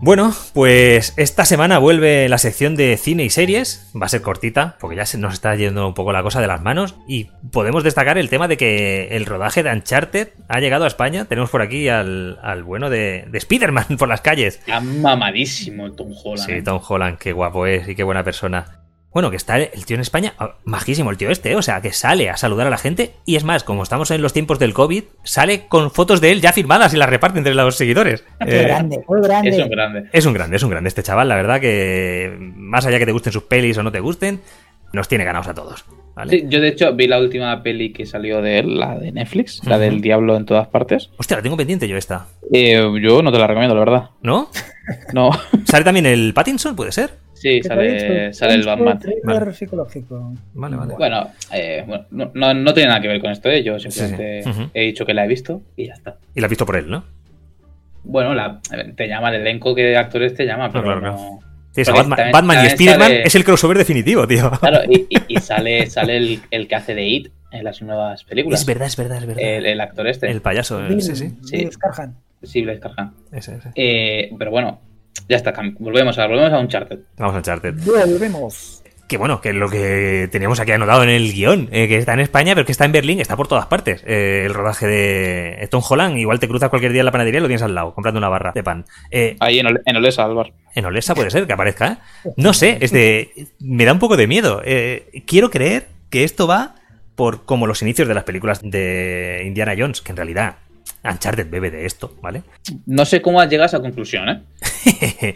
Bueno, 0.02 0.32
pues 0.54 1.12
esta 1.18 1.44
semana 1.44 1.78
vuelve 1.78 2.26
la 2.30 2.38
sección 2.38 2.74
de 2.74 2.96
cine 2.96 3.24
y 3.24 3.28
series. 3.28 3.90
Va 3.94 4.06
a 4.06 4.08
ser 4.08 4.22
cortita, 4.22 4.78
porque 4.80 4.96
ya 4.96 5.04
se 5.04 5.18
nos 5.18 5.34
está 5.34 5.54
yendo 5.56 5.86
un 5.86 5.92
poco 5.92 6.10
la 6.10 6.22
cosa 6.22 6.40
de 6.40 6.46
las 6.46 6.62
manos. 6.62 6.94
Y 7.06 7.24
podemos 7.52 7.84
destacar 7.84 8.16
el 8.16 8.30
tema 8.30 8.48
de 8.48 8.56
que 8.56 9.08
el 9.10 9.26
rodaje 9.26 9.62
de 9.62 9.70
Uncharted 9.70 10.28
ha 10.48 10.58
llegado 10.58 10.84
a 10.84 10.86
España. 10.86 11.26
Tenemos 11.26 11.50
por 11.50 11.60
aquí 11.60 11.90
al, 11.90 12.38
al 12.42 12.64
bueno 12.64 12.88
de, 12.88 13.26
de 13.30 13.36
Spider-Man 13.36 13.84
por 13.98 14.08
las 14.08 14.22
calles. 14.22 14.60
Está 14.60 14.80
mamadísimo 14.80 15.92
Tom 15.92 16.12
Holland. 16.24 16.46
Sí, 16.46 16.52
¿eh? 16.52 16.62
Tom 16.62 16.80
Holland, 16.86 17.18
qué 17.18 17.34
guapo 17.34 17.66
es 17.66 17.86
y 17.86 17.94
qué 17.94 18.02
buena 18.02 18.24
persona. 18.24 18.79
Bueno, 19.12 19.30
que 19.30 19.36
está 19.36 19.58
el 19.58 19.84
tío 19.86 19.96
en 19.96 20.02
España, 20.02 20.34
ah, 20.38 20.54
majísimo 20.64 21.10
el 21.10 21.16
tío 21.16 21.30
este, 21.30 21.50
¿eh? 21.50 21.56
o 21.56 21.62
sea, 21.62 21.80
que 21.80 21.92
sale 21.92 22.30
a 22.30 22.36
saludar 22.36 22.68
a 22.68 22.70
la 22.70 22.78
gente 22.78 23.12
y 23.26 23.34
es 23.34 23.42
más, 23.42 23.64
como 23.64 23.82
estamos 23.82 24.10
en 24.12 24.22
los 24.22 24.32
tiempos 24.32 24.60
del 24.60 24.72
COVID, 24.72 25.02
sale 25.24 25.66
con 25.66 25.90
fotos 25.90 26.20
de 26.20 26.30
él 26.30 26.40
ya 26.40 26.52
firmadas 26.52 26.94
y 26.94 26.96
las 26.96 27.08
reparte 27.10 27.38
entre 27.38 27.54
los 27.54 27.74
seguidores. 27.76 28.22
Qué 28.46 28.60
Eh, 28.60 28.64
grande, 28.64 29.02
muy 29.08 29.20
grande. 29.20 29.50
Es 29.50 29.58
un 29.58 29.68
grande. 29.68 30.08
es 30.12 30.26
un 30.26 30.32
grande, 30.32 30.56
es 30.56 30.62
un 30.62 30.70
grande 30.70 30.88
este 30.88 31.02
chaval, 31.02 31.28
la 31.28 31.34
verdad 31.34 31.60
que 31.60 32.36
más 32.38 32.86
allá 32.86 32.98
que 33.00 33.06
te 33.06 33.12
gusten 33.12 33.32
sus 33.32 33.42
pelis 33.42 33.76
o 33.78 33.82
no 33.82 33.90
te 33.90 33.98
gusten, 33.98 34.40
nos 34.92 35.08
tiene 35.08 35.24
ganados 35.24 35.48
a 35.48 35.54
todos. 35.54 35.84
¿vale? 36.14 36.30
Sí, 36.30 36.44
yo 36.48 36.60
de 36.60 36.68
hecho 36.68 36.92
vi 36.94 37.08
la 37.08 37.18
última 37.18 37.62
peli 37.64 37.92
que 37.92 38.06
salió 38.06 38.40
de 38.42 38.60
él, 38.60 38.78
la 38.78 38.96
de 38.96 39.10
Netflix, 39.10 39.60
la 39.64 39.78
del 39.78 40.00
diablo 40.00 40.36
en 40.36 40.44
todas 40.46 40.68
partes. 40.68 41.10
Hostia, 41.16 41.36
la 41.36 41.42
tengo 41.42 41.56
pendiente 41.56 41.88
yo 41.88 41.96
esta, 41.96 42.26
Eh, 42.52 42.80
yo 43.02 43.22
no 43.22 43.32
te 43.32 43.38
la 43.38 43.48
recomiendo, 43.48 43.74
la 43.74 43.80
verdad. 43.80 44.10
¿no? 44.22 44.50
No. 45.12 45.30
¿Sale 45.64 45.84
también 45.84 46.06
el 46.06 46.32
Pattinson, 46.34 46.76
puede 46.76 46.92
ser? 46.92 47.10
Sí, 47.40 47.62
sale, 47.62 48.32
sale 48.34 48.52
el 48.54 48.66
Batman. 48.66 49.00
Vale. 49.24 49.54
psicológico. 49.54 50.34
Vale, 50.52 50.76
vale. 50.76 50.94
Bueno, 50.94 51.30
eh, 51.54 51.82
bueno, 51.86 52.04
no, 52.10 52.30
no, 52.34 52.52
no 52.52 52.74
tiene 52.74 52.88
nada 52.88 53.00
que 53.00 53.08
ver 53.08 53.18
con 53.20 53.30
esto, 53.30 53.48
¿eh? 53.48 53.62
yo 53.62 53.78
Sí, 53.78 53.90
simplemente 53.90 54.70
he 54.74 54.82
dicho 54.84 55.06
que 55.06 55.14
la 55.14 55.24
he 55.24 55.28
visto 55.28 55.62
y 55.74 55.86
ya 55.86 55.94
está. 55.94 56.16
Y 56.34 56.40
la 56.40 56.46
has 56.46 56.50
visto 56.50 56.66
por 56.66 56.76
él, 56.76 56.90
¿no? 56.90 57.02
Bueno, 58.04 58.34
la, 58.34 58.60
te 58.94 59.08
llama 59.08 59.30
el 59.30 59.40
elenco 59.40 59.74
que 59.74 59.84
de 59.84 59.96
actores 59.96 60.34
te 60.34 60.44
llama, 60.44 60.70
pero 60.70 60.84
claro, 60.84 61.00
claro. 61.00 61.16
no. 61.16 61.40
Sí, 61.72 61.82
esa 61.82 61.92
Porque 61.92 62.00
Batman, 62.08 62.16
también- 62.16 62.32
Batman 62.32 62.64
y 62.64 62.66
Spider-Man 62.68 63.08
sale- 63.08 63.22
es 63.26 63.34
el 63.36 63.44
crossover 63.44 63.78
definitivo, 63.78 64.26
tío. 64.26 64.50
Claro, 64.60 64.80
y, 64.90 65.06
y- 65.08 65.22
y 65.28 65.36
sale, 65.40 65.86
sale 65.88 66.16
el, 66.16 66.40
el 66.50 66.68
que 66.68 66.74
hace 66.74 66.94
de 66.94 67.06
It 67.06 67.28
en 67.52 67.64
las 67.64 67.80
nuevas 67.80 68.24
películas. 68.24 68.60
Es 68.60 68.66
verdad, 68.66 68.86
es 68.88 68.96
verdad, 68.96 69.18
es 69.18 69.26
verdad. 69.26 69.42
El, 69.42 69.64
el 69.66 69.80
actor 69.80 70.06
este. 70.08 70.30
El 70.30 70.42
payaso, 70.42 70.78
Bill, 70.86 71.00
sí, 71.00 71.16
sí. 71.16 71.30
Sí. 71.44 71.56
Bill 71.58 71.72
Scarhan. 71.72 72.16
Sí, 72.42 72.62
Blaise 72.62 72.80
Carhan. 72.80 73.12
Ese, 73.32 73.54
ese. 73.56 73.70
Eh, 73.76 74.30
pero 74.38 74.50
bueno, 74.50 74.80
ya 75.28 75.36
está. 75.36 75.52
Volvemos 75.78 76.18
a, 76.18 76.26
volvemos 76.26 76.52
a 76.52 76.58
Uncharted. 76.58 76.98
Vamos 77.18 77.34
a 77.34 77.38
Uncharted. 77.38 77.74
Volvemos. 77.84 78.82
que 79.08 79.16
bueno, 79.16 79.40
que 79.40 79.52
lo 79.52 79.68
que 79.68 80.28
teníamos 80.30 80.60
aquí 80.60 80.70
anotado 80.72 81.02
en 81.02 81.08
el 81.08 81.32
guion, 81.32 81.68
eh, 81.72 81.88
que 81.88 81.96
está 81.96 82.12
en 82.14 82.20
España, 82.20 82.54
pero 82.54 82.64
que 82.64 82.70
está 82.72 82.84
en 82.84 82.92
Berlín, 82.92 83.20
está 83.20 83.36
por 83.36 83.48
todas 83.48 83.66
partes. 83.66 84.04
Eh, 84.06 84.44
el 84.46 84.54
rodaje 84.54 84.86
de 84.86 85.68
Tom 85.70 85.82
Holland, 85.88 86.16
igual 86.18 86.38
te 86.38 86.46
cruzas 86.46 86.68
cualquier 86.70 86.92
día 86.92 87.00
en 87.00 87.06
la 87.06 87.10
panadería 87.12 87.38
y 87.38 87.42
lo 87.42 87.48
tienes 87.48 87.62
al 87.62 87.74
lado, 87.74 87.92
comprando 87.92 88.18
una 88.18 88.28
barra 88.28 88.52
de 88.52 88.62
pan. 88.62 88.84
Eh, 89.10 89.36
Ahí 89.40 89.58
en, 89.58 89.66
Ol- 89.66 89.82
en 89.84 89.96
Olesa, 89.96 90.24
Álvaro. 90.24 90.50
en 90.74 90.84
Olesa 90.84 91.14
puede 91.16 91.30
ser 91.30 91.46
que 91.48 91.52
aparezca. 91.52 91.98
No 92.36 92.52
sé, 92.52 92.78
es 92.80 92.92
de, 92.92 93.48
me 93.58 93.84
da 93.84 93.92
un 93.92 93.98
poco 93.98 94.16
de 94.16 94.28
miedo. 94.28 94.62
Eh, 94.64 95.22
quiero 95.26 95.50
creer 95.50 95.88
que 96.08 96.22
esto 96.22 96.46
va 96.46 96.76
por 97.16 97.44
como 97.44 97.66
los 97.66 97.82
inicios 97.82 98.06
de 98.08 98.14
las 98.14 98.24
películas 98.24 98.60
de 98.62 99.42
Indiana 99.44 99.74
Jones, 99.76 100.00
que 100.02 100.12
en 100.12 100.16
realidad 100.16 100.56
Uncharted 101.02 101.50
bebe 101.50 101.70
de 101.70 101.84
esto, 101.84 102.14
¿vale? 102.22 102.42
No 102.86 103.04
sé 103.04 103.20
cómo 103.20 103.40
has 103.40 103.48
llegado 103.50 103.64
a 103.64 103.66
esa 103.66 103.80
conclusión, 103.80 104.28
¿eh? 104.28 104.42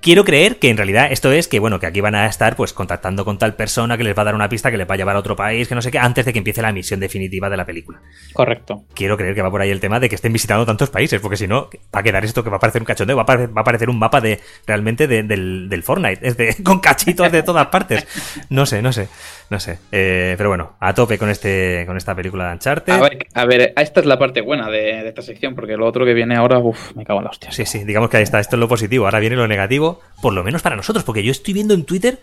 Quiero 0.00 0.24
creer 0.24 0.58
que 0.58 0.70
en 0.70 0.76
realidad 0.76 1.08
esto 1.10 1.32
es 1.32 1.48
que, 1.48 1.58
bueno, 1.58 1.80
que 1.80 1.86
aquí 1.86 2.00
van 2.00 2.14
a 2.14 2.26
estar 2.26 2.54
pues 2.56 2.72
contactando 2.72 3.24
con 3.24 3.38
tal 3.38 3.54
persona 3.54 3.96
que 3.96 4.04
les 4.04 4.16
va 4.16 4.22
a 4.22 4.24
dar 4.26 4.34
una 4.34 4.48
pista 4.48 4.70
que 4.70 4.76
les 4.76 4.88
va 4.88 4.94
a 4.94 4.96
llevar 4.96 5.16
a 5.16 5.18
otro 5.18 5.34
país, 5.34 5.66
que 5.68 5.74
no 5.74 5.82
sé 5.82 5.90
qué, 5.90 5.98
antes 5.98 6.24
de 6.24 6.32
que 6.32 6.38
empiece 6.38 6.62
la 6.62 6.72
misión 6.72 7.00
definitiva 7.00 7.50
de 7.50 7.56
la 7.56 7.64
película. 7.64 8.00
Correcto. 8.32 8.84
Quiero 8.94 9.16
creer 9.16 9.34
que 9.34 9.42
va 9.42 9.50
por 9.50 9.60
ahí 9.60 9.70
el 9.70 9.80
tema 9.80 9.98
de 9.98 10.08
que 10.08 10.14
estén 10.14 10.32
visitando 10.32 10.64
tantos 10.64 10.90
países, 10.90 11.20
porque 11.20 11.36
si 11.36 11.48
no, 11.48 11.68
va 11.94 12.00
a 12.00 12.02
quedar 12.02 12.24
esto 12.24 12.44
que 12.44 12.50
va 12.50 12.56
a 12.56 12.60
parecer 12.60 12.82
un 12.82 12.86
cachondeo, 12.86 13.16
va 13.16 13.22
a 13.22 13.26
parecer, 13.26 13.56
va 13.56 13.60
a 13.62 13.64
parecer 13.64 13.90
un 13.90 13.98
mapa 13.98 14.20
de 14.20 14.40
realmente 14.66 15.06
de- 15.08 15.22
del, 15.24 15.68
del 15.68 15.82
Fortnite, 15.82 16.26
es 16.26 16.36
de, 16.36 16.54
con 16.62 16.78
cachitos 16.80 17.32
de 17.32 17.42
todas 17.42 17.66
partes. 17.66 18.06
No 18.50 18.64
sé, 18.66 18.82
no 18.82 18.92
sé, 18.92 19.08
no 19.50 19.58
sé. 19.58 19.78
Eh, 19.90 20.34
pero 20.36 20.50
bueno, 20.50 20.76
a 20.80 20.94
tope 20.94 21.18
con 21.18 21.30
este 21.30 21.84
con 21.86 21.96
esta 21.96 22.14
película 22.14 22.46
de 22.48 22.52
Uncharted. 22.54 22.92
A 22.92 23.00
ver, 23.00 23.18
a 23.34 23.44
ver, 23.46 23.72
esta 23.76 24.00
es 24.00 24.06
la 24.06 24.18
parte 24.18 24.40
buena 24.40 24.70
de, 24.70 25.02
de 25.02 25.08
esta 25.08 25.22
sección, 25.22 25.54
porque 25.54 25.76
lo 25.76 25.86
otro 25.86 26.04
que 26.04 26.14
viene 26.14 26.36
ahora, 26.36 26.58
uff, 26.58 26.94
me 26.94 27.04
cago 27.04 27.18
en 27.20 27.24
la 27.24 27.30
hostia. 27.30 27.50
Sí, 27.50 27.66
sí, 27.66 27.84
digamos 27.84 28.10
que 28.10 28.18
ahí 28.18 28.22
está, 28.22 28.38
esto 28.40 28.56
es 28.56 28.60
lo 28.60 28.68
positivo, 28.76 29.04
ahora 29.06 29.20
viene 29.20 29.36
lo 29.36 29.48
negativo, 29.48 30.00
por 30.22 30.32
lo 30.32 30.44
menos 30.44 30.62
para 30.62 30.76
nosotros, 30.76 31.04
porque 31.04 31.22
yo 31.22 31.32
estoy 31.32 31.54
viendo 31.54 31.74
en 31.74 31.84
Twitter 31.84 32.18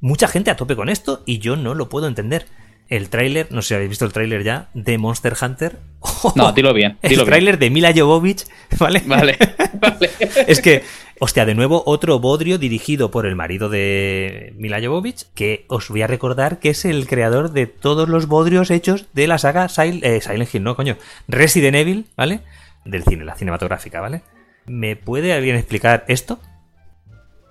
mucha 0.00 0.28
gente 0.28 0.50
a 0.50 0.56
tope 0.56 0.76
con 0.76 0.88
esto 0.88 1.22
y 1.26 1.38
yo 1.38 1.56
no 1.56 1.74
lo 1.74 1.88
puedo 1.88 2.06
entender. 2.08 2.46
El 2.88 3.08
tráiler, 3.08 3.46
no 3.50 3.62
sé 3.62 3.68
si 3.68 3.74
habéis 3.74 3.90
visto 3.90 4.04
el 4.04 4.12
tráiler 4.12 4.42
ya, 4.42 4.68
de 4.74 4.98
Monster 4.98 5.34
Hunter. 5.40 5.76
No, 6.34 6.52
dilo 6.52 6.74
bien, 6.74 6.98
El 7.02 7.10
dilo 7.10 7.24
tráiler 7.24 7.58
de 7.58 7.70
Mila 7.70 7.92
Jovovich, 7.96 8.46
¿vale? 8.78 9.02
Vale, 9.06 9.38
vale. 9.80 10.10
Es 10.48 10.60
que, 10.60 10.82
hostia, 11.20 11.44
de 11.46 11.54
nuevo 11.54 11.82
otro 11.86 12.18
bodrio 12.18 12.58
dirigido 12.58 13.10
por 13.10 13.26
el 13.26 13.36
marido 13.36 13.68
de 13.68 14.52
Mila 14.56 14.80
Jovovich, 14.82 15.26
que 15.34 15.66
os 15.68 15.88
voy 15.88 16.02
a 16.02 16.06
recordar 16.08 16.58
que 16.58 16.70
es 16.70 16.84
el 16.84 17.06
creador 17.06 17.52
de 17.52 17.66
todos 17.66 18.08
los 18.08 18.26
bodrios 18.26 18.70
hechos 18.70 19.06
de 19.12 19.26
la 19.28 19.38
saga 19.38 19.66
Sil- 19.70 20.02
eh, 20.02 20.20
Silent 20.20 20.52
Hill, 20.54 20.64
no, 20.64 20.74
coño, 20.76 20.96
Resident 21.28 21.76
Evil, 21.76 22.06
¿vale? 22.16 22.40
Del 22.84 23.04
cine, 23.04 23.24
la 23.24 23.34
cinematográfica, 23.36 24.00
¿vale? 24.00 24.22
¿Me 24.70 24.94
puede 24.94 25.32
alguien 25.32 25.56
explicar 25.56 26.04
esto? 26.06 26.38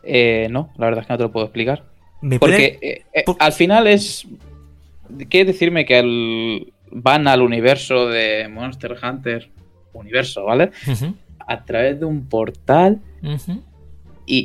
Eh, 0.04 0.48
no, 0.50 0.72
la 0.78 0.86
verdad 0.86 1.02
es 1.02 1.08
que 1.08 1.14
no 1.14 1.18
te 1.18 1.24
lo 1.24 1.32
puedo 1.34 1.46
explicar. 1.48 1.84
¿Me 2.22 2.40
puede- 2.40 2.54
Porque 2.74 2.88
eh, 2.88 3.06
eh, 3.14 3.24
por- 3.26 3.36
al 3.40 3.52
final 3.52 3.88
es. 3.88 4.26
¿Qué 5.30 5.44
decirme 5.44 5.86
que 5.86 6.66
van 6.92 7.28
al 7.28 7.42
universo 7.42 8.08
de 8.08 8.48
Monster 8.48 8.96
Hunter? 9.04 9.50
Universo, 9.92 10.46
¿vale? 10.46 10.72
A 11.46 11.66
través 11.66 12.00
de 12.00 12.06
un 12.06 12.30
portal 12.30 13.00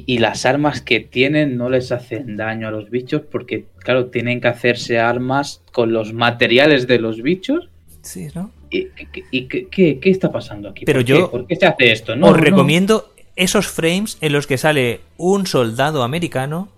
y 0.06 0.18
las 0.18 0.44
armas 0.46 0.80
que 0.80 0.98
tienen 1.00 1.56
no 1.56 1.68
les 1.68 1.92
hacen 1.92 2.36
daño 2.36 2.66
a 2.66 2.70
los 2.72 2.90
bichos 2.90 3.22
porque, 3.30 3.66
claro, 3.78 4.06
tienen 4.06 4.40
que 4.40 4.48
hacerse 4.48 4.98
armas 4.98 5.62
con 5.70 5.92
los 5.92 6.12
materiales 6.12 6.86
de 6.88 6.98
los 6.98 7.22
bichos. 7.22 7.68
Sí, 8.02 8.28
¿no? 8.34 8.50
¿Y, 8.76 8.88
y- 9.18 9.24
y 9.30 9.48
qué, 9.48 9.68
qué- 9.68 9.98
qué 10.00 10.10
está 10.10 10.30
pasando 10.32 10.68
aquí? 10.70 10.84
Pero 10.84 11.00
¿Por 11.00 11.04
yo- 11.06 11.16
qué? 11.16 11.30
¿Por 11.38 11.46
qué 11.46 11.56
se 11.56 11.66
hace 11.66 11.92
esto? 11.92 12.16
No, 12.16 12.26
Os 12.28 12.36
no. 12.36 12.42
recomiendo 12.42 13.12
esos 13.36 13.66
frames 13.68 14.18
en 14.20 14.32
los 14.32 14.46
que 14.46 14.58
sale 14.58 15.00
un 15.16 15.46
soldado 15.46 16.02
americano 16.02 16.68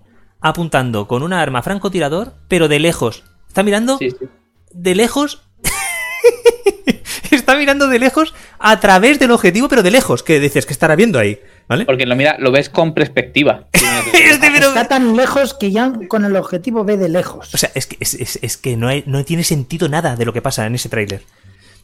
apuntando 0.41 1.09
con 1.09 1.23
una 1.23 1.41
arma 1.41 1.63
francotirador, 1.63 2.35
pero 2.49 2.69
de 2.69 2.79
lejos. 2.81 3.25
¿Está 3.49 3.63
mirando? 3.63 3.99
Sí, 3.99 4.11
sí. 4.11 4.27
de 4.73 4.95
lejos. 4.95 5.43
Está 7.31 7.57
mirando 7.57 7.89
de 7.89 7.99
lejos 7.99 8.35
a 8.59 8.79
través 8.81 9.19
del 9.19 9.31
objetivo, 9.33 9.69
pero 9.69 9.83
de 9.83 9.91
lejos. 9.91 10.23
Que 10.23 10.39
dices 10.41 10.65
que 10.67 10.73
estará 10.73 10.97
viendo 10.97 11.19
ahí, 11.19 11.39
¿vale? 11.69 11.85
Porque 11.85 12.07
lo 12.07 12.15
mira, 12.17 12.37
lo 12.39 12.51
ves 12.53 12.69
con 12.71 12.95
perspectiva. 12.95 13.67
Este, 14.13 14.51
pero- 14.51 14.69
Está 14.69 14.89
tan 14.89 15.17
lejos 15.17 15.55
que 15.55 15.71
ya 15.71 15.93
con 16.09 16.25
el 16.25 16.37
objetivo 16.37 16.85
ve 16.85 16.97
de 16.97 17.09
lejos. 17.09 17.53
O 17.55 17.59
sea, 17.59 17.71
es 17.75 17.87
que, 17.87 17.97
es, 18.01 18.15
es- 18.15 18.39
es 18.43 18.57
que 18.57 18.77
no, 18.77 18.89
hay- 18.89 19.03
no 19.07 19.25
tiene 19.25 19.43
sentido 19.45 19.89
nada 19.89 20.17
de 20.17 20.25
lo 20.25 20.33
que 20.33 20.43
pasa 20.43 20.67
en 20.67 20.75
ese 20.75 20.89
tráiler. 20.89 21.23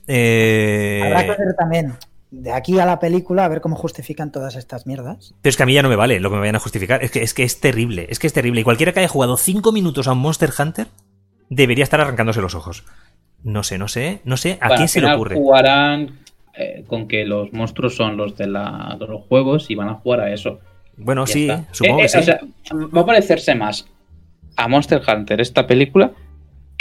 Eh, 0.07 1.01
Habrá 1.05 1.23
que 1.37 1.43
ver 1.45 1.55
también 1.59 1.93
de 2.31 2.51
aquí 2.53 2.79
a 2.79 2.87
la 2.87 2.99
película 2.99 3.45
a 3.45 3.49
ver 3.49 3.61
cómo 3.61 3.77
justifican 3.77 4.33
todas 4.33 4.57
estas 4.57 4.87
mierdas. 4.87 5.35
Pero 5.43 5.51
es 5.51 5.57
que 5.57 5.63
a 5.63 5.67
mí 5.67 5.75
ya 5.75 5.83
no 5.83 5.89
me 5.89 5.97
vale 5.97 6.19
lo 6.21 6.31
que 6.31 6.35
me 6.37 6.41
vayan 6.41 6.57
a 6.57 6.61
justificar. 6.61 7.03
Es 7.05 7.11
que, 7.11 7.23
es 7.23 7.35
que 7.35 7.43
es 7.43 7.61
terrible. 7.61 8.07
Es 8.11 8.19
que 8.19 8.27
es 8.27 8.33
terrible. 8.33 8.63
Y 8.63 8.65
cualquiera 8.65 8.93
que 8.93 9.01
haya 9.01 9.09
jugado 9.09 9.37
5 9.37 9.71
minutos 9.73 10.09
a 10.09 10.13
un 10.13 10.19
Monster 10.19 10.51
Hunter 10.59 10.87
debería 11.51 11.85
estar 11.85 12.01
arrancándose 12.01 12.41
los 12.41 12.55
ojos. 12.55 12.85
No 13.45 13.63
sé, 13.63 13.77
no 13.77 13.89
sé, 13.89 14.21
no 14.25 14.37
sé. 14.37 14.57
¿A 14.61 14.69
Bueno, 14.69 14.77
quién 14.79 14.89
se 14.89 15.01
le 15.01 15.13
ocurre? 15.13 15.35
Jugarán 15.37 16.19
eh, 16.55 16.85
con 16.87 17.07
que 17.09 17.25
los 17.25 17.53
monstruos 17.53 17.97
son 17.97 18.17
los 18.17 18.37
de, 18.37 18.47
la- 18.47 18.97
de 18.99 19.07
los 19.07 19.23
juegos 19.27 19.71
y 19.71 19.75
van 19.75 19.89
a 19.89 19.95
jugar 19.95 20.21
a 20.21 20.33
eso. 20.33 20.61
Bueno, 20.97 21.27
Ya 21.27 21.33
sí, 21.33 21.51
está. 21.51 21.65
supongo 21.73 21.99
Eh, 21.99 22.01
que 22.03 22.07
eh, 22.07 22.09
sí. 22.09 22.19
o 22.19 22.23
sea, 22.23 22.41
va 22.97 23.01
a 23.03 23.07
parecerse 23.07 23.55
más 23.55 23.87
a 24.57 24.69
Monster 24.69 25.03
Hunter 25.07 25.41
esta 25.41 25.67
película 25.67 26.13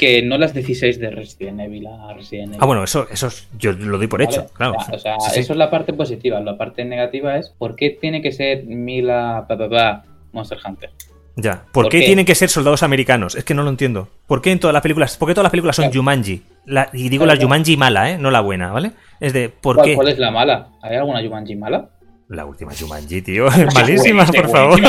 que 0.01 0.21
no 0.23 0.37
las 0.39 0.53
16 0.53 0.99
de 0.99 1.11
Resident 1.11 1.59
Evil 1.59 1.85
a 1.87 2.11
Resident 2.13 2.47
Evil. 2.49 2.57
ah, 2.59 2.65
bueno, 2.65 2.83
eso, 2.83 3.07
eso 3.11 3.27
es- 3.27 3.47
yo 3.57 3.71
lo 3.71 3.97
doy 3.99 4.07
por 4.07 4.19
¿vale? 4.19 4.31
hecho, 4.33 4.47
claro. 4.53 4.73
O 4.77 4.83
sea, 4.83 4.95
o 4.95 4.99
sea, 4.99 5.19
Sí, 5.19 5.31
sí. 5.35 5.39
eso 5.41 5.53
es 5.53 5.57
la 5.59 5.69
parte 5.69 5.93
positiva. 5.93 6.39
La 6.39 6.57
parte 6.57 6.83
negativa 6.83 7.37
es 7.37 7.49
¿por 7.57 7.75
qué 7.75 7.91
tiene 7.91 8.21
que 8.21 8.31
ser 8.31 8.63
Mila 8.65 9.45
pa, 9.47 9.57
pa, 9.57 9.69
pa, 9.69 10.03
Monster 10.33 10.57
Hunter? 10.65 10.89
Ya. 11.37 11.61
¿Por, 11.71 11.85
¿Por 11.85 11.89
qué, 11.89 11.99
qué? 12.01 12.05
tienen 12.07 12.25
que 12.25 12.35
ser 12.35 12.49
soldados 12.49 12.83
americanos? 12.83 13.35
Es 13.35 13.43
que 13.45 13.53
no 13.53 13.63
lo 13.63 13.69
entiendo. 13.69 14.09
¿Por 14.27 14.41
qué 14.41 14.51
en 14.51 14.59
todas 14.59 14.73
las 14.73 14.81
películas? 14.81 15.15
¿Por 15.17 15.27
qué 15.29 15.33
todas 15.33 15.45
las 15.45 15.51
películas 15.51 15.75
son 15.77 15.85
Claro. 15.85 15.99
Jumanji? 16.01 16.41
La- 16.65 16.89
y 16.91 17.07
digo 17.07 17.23
Claro, 17.23 17.37
la. 17.39 17.43
Jumanji 17.45 17.77
mala, 17.77 18.11
¿eh? 18.11 18.17
No 18.17 18.31
la 18.31 18.41
buena, 18.41 18.71
¿vale? 18.73 18.91
Es 19.19 19.31
de, 19.33 19.47
¿por 19.49 19.77
¿Cuál, 19.77 19.87
qué? 19.87 19.95
cuál 19.95 20.07
es 20.09 20.19
la 20.19 20.29
mala? 20.31 20.67
¿Hay 20.81 20.97
alguna 20.97 21.21
Jumanji 21.23 21.55
mala? 21.55 21.89
La 22.31 22.45
última 22.45 22.71
Jumanji, 22.73 23.21
tío. 23.21 23.47
Malísima, 23.75 24.25
por 24.25 24.49
favor. 24.49 24.79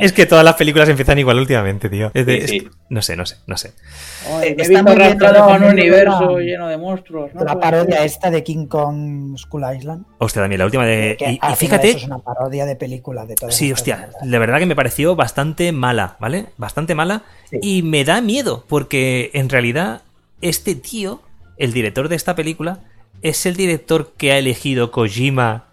es 0.00 0.12
que 0.12 0.26
todas 0.26 0.44
las 0.44 0.54
películas 0.56 0.88
empiezan 0.88 1.18
igual 1.18 1.38
últimamente, 1.38 1.88
tío. 1.88 2.10
Es 2.12 2.26
de- 2.26 2.40
Sí, 2.42 2.48
sí. 2.48 2.56
es- 2.66 2.76
no 2.90 3.00
sé, 3.02 3.16
no 3.16 3.24
sé, 3.26 3.36
no 3.46 3.56
sé. 3.56 3.72
Me 4.40 4.46
he 4.48 4.50
Está 4.62 4.82
muy 4.82 4.94
bien 4.94 5.18
a 5.24 5.46
un 5.46 5.64
universo 5.64 6.38
la- 6.38 6.44
lleno 6.44 6.68
de 6.68 6.76
monstruos. 6.76 7.34
¿no? 7.34 7.44
la 7.44 7.58
parodia 7.58 8.04
esta 8.04 8.30
de 8.30 8.42
King 8.44 8.66
Kong 8.66 9.36
School 9.38 9.64
Island. 9.76 10.04
Hostia, 10.18 10.42
también 10.42 10.58
la 10.58 10.66
última 10.66 10.84
de. 10.84 11.16
que 11.18 11.32
Y, 11.32 11.40
fíjate. 11.56 11.88
Eso 11.88 11.98
es 11.98 12.04
una 12.04 12.18
parodia 12.18 12.66
de 12.66 12.76
película 12.76 13.24
de 13.24 13.34
todas 13.36 13.54
Sí, 13.56 13.72
hostia, 13.72 14.10
de 14.22 14.38
verdad 14.38 14.58
que 14.58 14.66
me 14.66 14.76
pareció 14.76 15.16
bastante 15.16 15.72
mala, 15.72 16.16
¿vale? 16.20 16.46
Bastante 16.58 16.94
mala. 16.94 17.22
Sí. 17.50 17.58
Y 17.62 17.82
me 17.82 18.04
da 18.04 18.20
miedo, 18.20 18.64
porque 18.68 19.30
en 19.32 19.48
realidad 19.48 20.02
este 20.42 20.74
tío, 20.74 21.22
el 21.56 21.72
director 21.72 22.08
de 22.10 22.16
esta 22.16 22.34
película, 22.34 22.80
es 23.22 23.46
el 23.46 23.56
director 23.56 24.12
que 24.16 24.32
ha 24.32 24.38
elegido 24.38 24.90
Kojima 24.90 25.64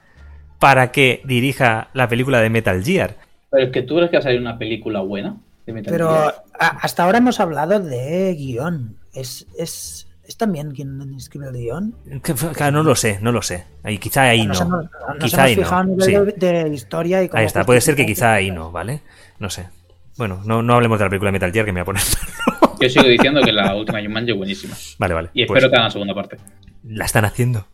para 0.59 0.91
que 0.91 1.21
dirija 1.25 1.89
la 1.93 2.07
película 2.07 2.39
de 2.41 2.49
Metal 2.49 2.83
Gear. 2.83 3.17
Pero 3.49 3.65
es 3.65 3.71
que 3.71 3.81
tú 3.83 3.95
crees 3.95 4.09
que 4.09 4.17
va 4.17 4.21
a 4.21 4.23
salir 4.23 4.39
una 4.39 4.57
película 4.57 5.01
buena. 5.01 5.35
de 5.65 5.73
Metal 5.73 5.91
Pero 5.91 6.09
Gear? 6.09 6.35
a- 6.59 6.67
hasta 6.81 7.03
ahora 7.03 7.17
hemos 7.19 7.39
hablado 7.39 7.79
de 7.79 8.33
guion. 8.35 8.97
¿Es, 9.13 9.45
es, 9.57 10.07
¿Es 10.25 10.37
también 10.37 10.71
quien 10.71 11.13
escribe 11.15 11.47
el 11.49 11.53
guion? 11.53 11.95
Que- 12.23 12.33
Claro, 12.33 12.71
no 12.77 12.83
lo 12.83 12.95
sé, 12.95 13.19
no 13.21 13.31
lo 13.31 13.41
sé. 13.41 13.65
Ahí, 13.83 13.97
quizá 13.97 14.23
ahí 14.23 14.41
no. 14.43 14.49
Nos 14.53 14.61
hemos, 14.61 14.85
nos 14.85 15.17
Quizá 15.19 15.37
hemos 15.37 15.39
ahí 15.49 15.55
fijado 15.55 15.83
no. 15.83 16.03
sí. 16.03 16.11
de, 16.37 16.63
de 16.63 16.69
historia 16.73 17.23
y 17.23 17.29
Ahí 17.33 17.45
está, 17.45 17.63
puede 17.65 17.81
ser 17.81 17.95
que 17.95 18.05
quizá 18.05 18.33
ahí 18.33 18.49
no, 18.51 18.71
¿vale? 18.71 19.01
No 19.39 19.49
sé. 19.49 19.67
Bueno, 20.17 20.41
no, 20.45 20.61
no 20.63 20.73
hablemos 20.75 20.97
de 20.99 21.05
la 21.05 21.09
película 21.09 21.27
de 21.29 21.33
Metal 21.33 21.51
Gear 21.51 21.65
que 21.65 21.71
me 21.73 21.81
voy 21.81 21.83
a 21.83 21.85
poner. 21.85 22.03
Yo 22.83 22.89
sigo 22.89 23.07
diciendo 23.07 23.41
que 23.41 23.51
la 23.51 23.75
última 23.75 24.01
Jumanji 24.01 24.31
es 24.31 24.37
buenísima. 24.37 24.75
vale, 24.97 25.13
vale. 25.13 25.29
Y 25.33 25.45
pues 25.45 25.57
espero 25.57 25.71
que 25.71 25.77
hagan 25.77 25.91
segunda 25.91 26.13
parte. 26.13 26.37
la 26.83 27.05
están 27.05 27.25
haciendo. 27.25 27.67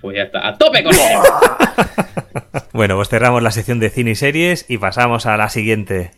Pues 0.00 0.16
ya 0.16 0.24
está. 0.24 0.46
¡A 0.48 0.58
tope 0.58 0.82
con! 0.82 0.92
Bueno, 2.72 2.96
pues 2.96 3.08
cerramos 3.10 3.42
la 3.42 3.50
sección 3.50 3.78
de 3.80 3.90
cine 3.90 4.12
y 4.12 4.14
series 4.14 4.64
y 4.68 4.78
pasamos 4.78 5.26
a 5.26 5.36
la 5.36 5.48
siguiente. 5.50 6.10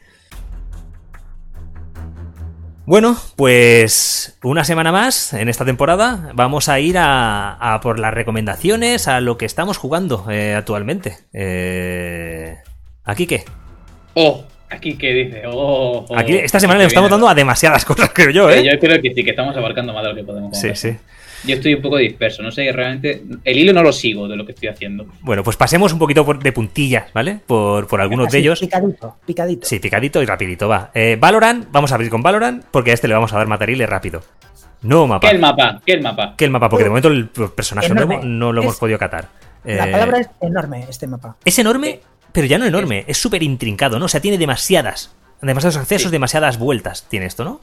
Bueno, 2.87 3.17
pues 3.37 4.39
una 4.43 4.63
semana 4.65 4.93
más 4.93 5.33
en 5.33 5.49
esta 5.49 5.65
temporada 5.65 6.31
vamos 6.35 6.69
a 6.69 6.79
ir 6.81 6.97
a, 6.99 7.55
a 7.75 7.81
por 7.81 7.99
las 7.99 8.13
recomendaciones 8.15 9.09
a 9.09 9.21
lo 9.21 9.37
que 9.39 9.47
estamos 9.47 9.79
jugando 9.79 10.27
eh, 10.31 10.55
actualmente. 10.55 11.17
Eh, 11.33 12.57
¿Aquí 13.05 13.27
qué? 13.27 13.45
¡Oh! 14.15 14.45
Aquí 14.75 14.97
que 14.97 15.13
dice. 15.13 15.43
¡Oh! 15.47 16.05
oh, 16.09 16.17
Aquí 16.19 16.37
esta 16.37 16.61
semana 16.61 16.81
le 16.81 16.87
estamos 16.87 17.11
dando 17.11 17.29
a 17.29 17.35
demasiadas 17.35 17.85
cosas, 17.85 18.11
creo 18.15 18.31
yo, 18.31 18.51
Eh. 18.51 18.65
Yo 18.65 18.79
creo 18.79 19.01
que 19.01 19.13
sí, 19.15 19.25
que 19.25 19.31
estamos 19.31 19.57
abarcando 19.57 19.93
más 19.93 20.03
de 20.03 20.09
lo 20.11 20.15
que 20.15 20.25
podemos. 20.25 20.59
Sí, 20.59 20.71
sí. 20.75 20.97
Yo 21.47 21.57
estoy 21.57 21.75
un 21.75 21.83
poco 21.83 21.99
disperso. 21.99 22.43
No 22.43 22.51
sé 22.51 22.73
realmente. 22.73 23.23
El 23.45 23.59
hilo 23.59 23.75
no 23.75 23.83
lo 23.83 23.93
sigo 23.93 24.27
de 24.29 24.35
lo 24.37 24.47
que 24.47 24.53
estoy 24.53 24.69
haciendo. 24.71 25.05
Bueno, 25.21 25.43
pues 25.45 25.59
pasemos 25.59 25.93
un 25.93 25.99
poquito 25.99 26.25
por- 26.25 26.39
de 26.43 26.53
puntillas, 26.53 27.13
¿vale? 27.13 27.39
Por, 27.47 27.87
por 27.87 28.01
algunos 28.01 28.31
de 28.33 28.39
ellos. 28.39 28.61
Picadito, 28.61 29.17
picadito. 29.27 29.67
Sí, 29.67 29.79
picadito 29.79 30.23
y 30.23 30.27
rapidito, 30.27 30.69
va. 30.69 30.91
Eh, 30.95 31.19
Valorant, 31.21 31.67
vamos 31.71 31.93
a 31.93 31.97
abrir 31.97 32.09
con 32.11 32.23
Valorant 32.23 32.65
porque 32.71 32.93
a 32.93 32.95
este 32.95 33.09
le 33.09 33.15
vamos 33.15 33.31
a 33.35 33.37
dar 33.37 33.47
matarile 33.47 33.85
rápido. 33.87 34.23
No 34.81 35.07
mapa. 35.07 35.29
¿Qué 35.29 35.35
el 35.35 35.41
mapa? 35.41 35.81
¿Qué 35.85 35.93
el 35.93 36.03
mapa? 36.03 36.35
Que 36.37 36.45
el 36.47 36.51
mapa, 36.51 36.69
porque 36.71 36.85
de 36.85 36.91
momento 36.91 37.09
el 37.09 37.29
personaje 37.29 37.87
Enorme. 37.89 38.17
nuevo 38.17 38.25
no 38.27 38.53
lo 38.53 38.63
hemos 38.63 38.75
Es- 38.75 38.81
podido 38.81 38.99
catar. 38.99 39.29
La 39.65 39.89
Eh, 39.89 39.93
palabra 39.93 40.19
es 40.21 40.29
enorme, 40.43 40.85
este 40.91 41.07
mapa. 41.07 41.37
Es 41.43 41.59
enorme, 41.59 42.01
pero 42.35 42.47
ya 42.47 42.59
no 42.59 42.67
enorme, 42.67 43.05
es 43.09 43.17
súper 43.17 43.43
intrincado, 43.43 43.99
¿no? 43.99 44.05
O 44.05 44.09
sea, 44.09 44.21
tiene 44.21 44.37
demasiadas 44.37 45.15
Demasiados 45.45 45.77
accesos, 45.77 46.11
demasiadas 46.11 46.59
vueltas 46.59 47.07
tiene 47.09 47.27
esto, 47.27 47.45
¿no? 47.45 47.61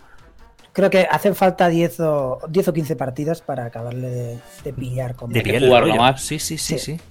Creo 0.73 0.89
que 0.89 1.07
hacen 1.09 1.35
falta 1.35 1.67
10 1.67 1.99
o, 2.01 2.39
10 2.47 2.67
o 2.67 2.73
15 2.73 2.95
partidas 2.95 3.41
para 3.41 3.65
acabarle 3.65 4.09
de, 4.09 4.37
de 4.63 4.73
pillar. 4.73 5.15
Con 5.15 5.31
De 5.31 5.41
que 5.41 5.51
pillar 5.53 5.63
jugarlo 5.67 5.95
más. 5.95 6.21
Sí, 6.21 6.39
sí, 6.39 6.57
sí, 6.57 6.77
Sí. 6.77 6.97
sí. 6.97 7.01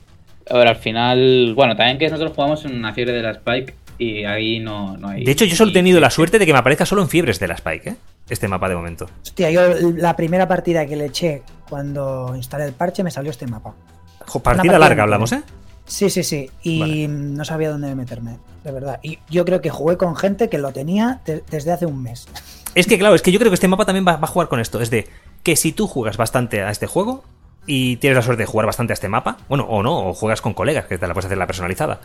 A 0.49 0.57
ver, 0.57 0.69
al 0.69 0.77
final, 0.77 1.53
bueno, 1.55 1.77
también 1.77 1.99
que 1.99 2.09
nosotros 2.09 2.33
jugamos 2.35 2.65
en 2.65 2.75
una 2.77 2.93
fiebre 2.93 3.15
de 3.15 3.23
la 3.23 3.33
Spike 3.33 3.75
y 3.99 4.25
ahí 4.25 4.59
no, 4.59 4.97
no 4.97 5.09
hay. 5.09 5.25
De 5.25 5.31
hecho, 5.33 5.45
yo 5.45 5.55
solo 5.55 5.71
he 5.71 5.75
tenido 5.75 6.01
la 6.01 6.11
suerte 6.11 6.39
de 6.39 6.47
que 6.47 6.53
me 6.53 6.59
aparezca 6.59 6.87
solo 6.87 7.03
en 7.03 7.09
fiebres 7.09 7.39
de 7.39 7.49
la 7.49 7.55
Spike, 7.55 7.91
¿eh? 7.91 7.97
Este 8.29 8.49
mapa 8.49 8.69
de 8.69 8.77
momento. 8.77 9.09
Hostia, 9.23 9.51
yo 9.51 9.61
la 9.97 10.17
primera 10.17 10.49
partida 10.49 10.87
que 10.87 10.97
le 10.97 11.07
eché 11.07 11.43
cuando 11.69 12.33
instalé 12.37 12.65
el 12.65 12.73
parche 12.73 13.03
me 13.03 13.11
salió 13.11 13.31
este 13.31 13.47
mapa. 13.47 13.75
Jo, 14.27 14.41
partida 14.41 14.63
partida 14.63 14.79
larga 14.79 15.03
hablamos, 15.03 15.33
¿eh? 15.33 15.43
Sí, 15.91 16.09
sí, 16.09 16.23
sí. 16.23 16.49
Y 16.63 16.79
Vale. 16.81 17.09
no 17.09 17.45
sabía 17.45 17.69
dónde 17.71 17.93
meterme, 17.97 18.37
de 18.63 18.71
verdad. 18.71 19.01
Y 19.03 19.19
yo 19.29 19.45
creo 19.45 19.61
que 19.61 19.71
jugué 19.71 19.97
con 19.97 20.15
gente 20.15 20.49
que 20.49 20.57
lo 20.59 20.71
tenía 20.73 21.21
de- 21.27 21.43
desde 21.51 21.73
hace 21.73 21.85
un 21.87 22.01
mes. 22.03 22.27
Es 22.77 22.87
que, 22.87 23.01
claro, 23.01 23.17
es 23.17 23.23
que 23.23 23.33
yo 23.33 23.41
creo 23.41 23.51
que 23.51 23.55
este 23.57 23.67
mapa 23.67 23.85
también 23.85 24.07
va, 24.07 24.15
va 24.17 24.25
a 24.29 24.31
jugar 24.31 24.47
con 24.47 24.61
esto. 24.61 24.81
Es 24.81 24.91
de 24.91 25.09
que 25.43 25.57
si 25.57 25.73
tú 25.73 25.89
juegas 25.89 26.17
bastante 26.17 26.63
a 26.63 26.71
este 26.71 26.87
juego 26.87 27.25
y 27.67 27.97
tienes 27.97 28.15
la 28.17 28.23
suerte 28.23 28.45
de 28.45 28.47
jugar 28.47 28.65
bastante 28.67 28.93
a 28.93 28.95
este 28.95 29.09
mapa, 29.09 29.39
bueno, 29.49 29.65
o 29.65 29.83
no, 29.83 30.07
o 30.09 30.15
juegas 30.15 30.41
con 30.41 30.55
colegas, 30.55 30.85
que 30.87 30.97
te 30.97 31.09
la 31.09 31.13
puedes 31.13 31.27
hacer 31.27 31.37
la 31.37 31.49
personalizada. 31.49 32.01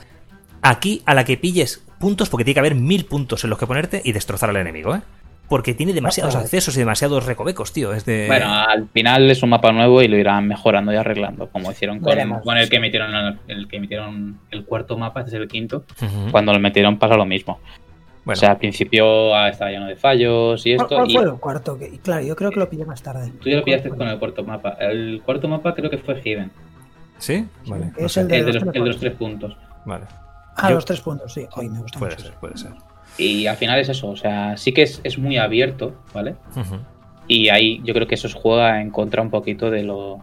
Aquí, 0.63 1.03
a 1.05 1.13
la 1.13 1.23
que 1.23 1.37
pilles 1.37 1.83
puntos, 1.99 2.29
porque 2.29 2.43
tiene 2.45 2.55
que 2.55 2.59
haber 2.61 2.73
mil 2.73 3.05
puntos 3.05 3.43
en 3.43 3.51
los 3.51 3.59
que 3.59 3.67
ponerte 3.67 4.01
y 4.03 4.11
destrozar 4.11 4.49
al 4.49 4.55
enemigo, 4.57 4.95
¿eh? 4.95 5.01
Porque 5.47 5.73
tiene 5.75 5.93
demasiados 5.93 6.35
accesos 6.35 6.75
y 6.75 6.79
demasiados 6.79 7.25
recovecos, 7.25 7.71
tío. 7.71 7.93
Es 7.93 8.03
de. 8.05 8.25
Bueno, 8.27 8.47
al 8.51 8.87
final 8.89 9.29
es 9.29 9.43
un 9.43 9.49
mapa 9.49 9.71
nuevo 9.71 10.01
y 10.01 10.07
lo 10.07 10.17
irán 10.17 10.47
mejorando 10.47 10.91
y 10.91 10.95
arreglando, 10.95 11.47
como 11.49 11.71
hicieron 11.71 11.99
con, 11.99 12.09
Veremos. 12.09 12.41
con 12.43 12.57
el 12.57 12.67
que 12.69 12.77
emitieron 12.77 13.13
el, 13.13 13.39
el 13.47 13.67
que 13.67 13.77
emitieron 13.77 14.39
el 14.49 14.65
cuarto 14.65 14.97
mapa, 14.97 15.19
este 15.21 15.35
es 15.35 15.41
el 15.41 15.47
quinto. 15.47 15.83
Cuando 16.31 16.51
lo 16.51 16.59
metieron 16.59 16.97
pasa 16.97 17.15
lo 17.15 17.25
mismo. 17.25 17.59
Bueno, 18.23 18.37
O 18.37 18.39
sea, 18.39 18.51
al 18.51 18.57
principio 18.57 19.35
ah, 19.35 19.49
estaba 19.49 19.69
lleno 19.69 19.85
de 19.85 19.95
fallos 19.95 20.65
y 20.65 20.75
¿Cuál, 20.75 20.85
esto. 20.87 20.95
cuál 20.95 21.09
y 21.11 21.13
fue 21.13 21.23
el 21.25 21.31
cuarto? 21.39 21.77
Que- 21.77 21.99
Claro, 21.99 22.25
yo 22.25 22.35
creo 22.35 22.49
que 22.49 22.59
lo 22.59 22.67
pillé 22.67 22.83
más 22.83 23.03
tarde. 23.03 23.31
tú 23.39 23.47
ya 23.47 23.57
lo 23.57 23.63
pillaste 23.63 23.89
con 23.89 24.07
el 24.07 24.17
cuarto 24.17 24.43
mapa. 24.43 24.71
El 24.79 25.21
cuarto 25.23 25.47
mapa 25.47 25.75
creo 25.75 25.91
que 25.91 25.99
fue 25.99 26.15
Haven. 26.15 26.51
¿sí? 27.19 27.45
Vale. 27.67 27.91
Es 27.97 28.17
no 28.17 28.23
el 28.23 28.27
de 28.27 28.37
El 28.39 28.45
de, 28.47 28.53
los 28.53 28.63
los, 28.63 28.63
tres 28.63 28.65
el 28.65 28.71
de 28.73 28.79
los 28.79 28.97
puntos. 28.97 28.99
tres 28.99 29.13
puntos. 29.13 29.57
Vale. 29.85 30.05
Ah, 30.57 30.69
Yo- 30.69 30.75
los 30.75 30.85
tres 30.85 31.01
puntos, 31.01 31.31
sí. 31.31 31.45
Hoy 31.55 31.69
me 31.69 31.79
gusta 31.81 31.99
Puede 31.99 32.15
mucho. 32.15 32.25
ser, 32.25 32.33
puede 32.39 32.57
ser. 32.57 32.71
Y 33.17 33.47
al 33.47 33.57
final 33.57 33.79
es 33.79 33.89
eso. 33.89 34.09
O 34.09 34.15
sea, 34.15 34.57
sí 34.57 34.71
que 34.71 34.83
es, 34.83 35.01
es 35.03 35.17
muy 35.17 35.37
abierto, 35.37 35.95
¿vale? 36.13 36.35
Y 37.27 37.49
ahí 37.49 37.81
yo 37.83 37.93
creo 37.93 38.07
que 38.07 38.15
eso 38.15 38.27
os 38.27 38.33
juega 38.33 38.81
en 38.81 38.91
contra 38.91 39.21
un 39.21 39.29
poquito 39.29 39.71
de 39.71 39.83
lo. 39.83 40.19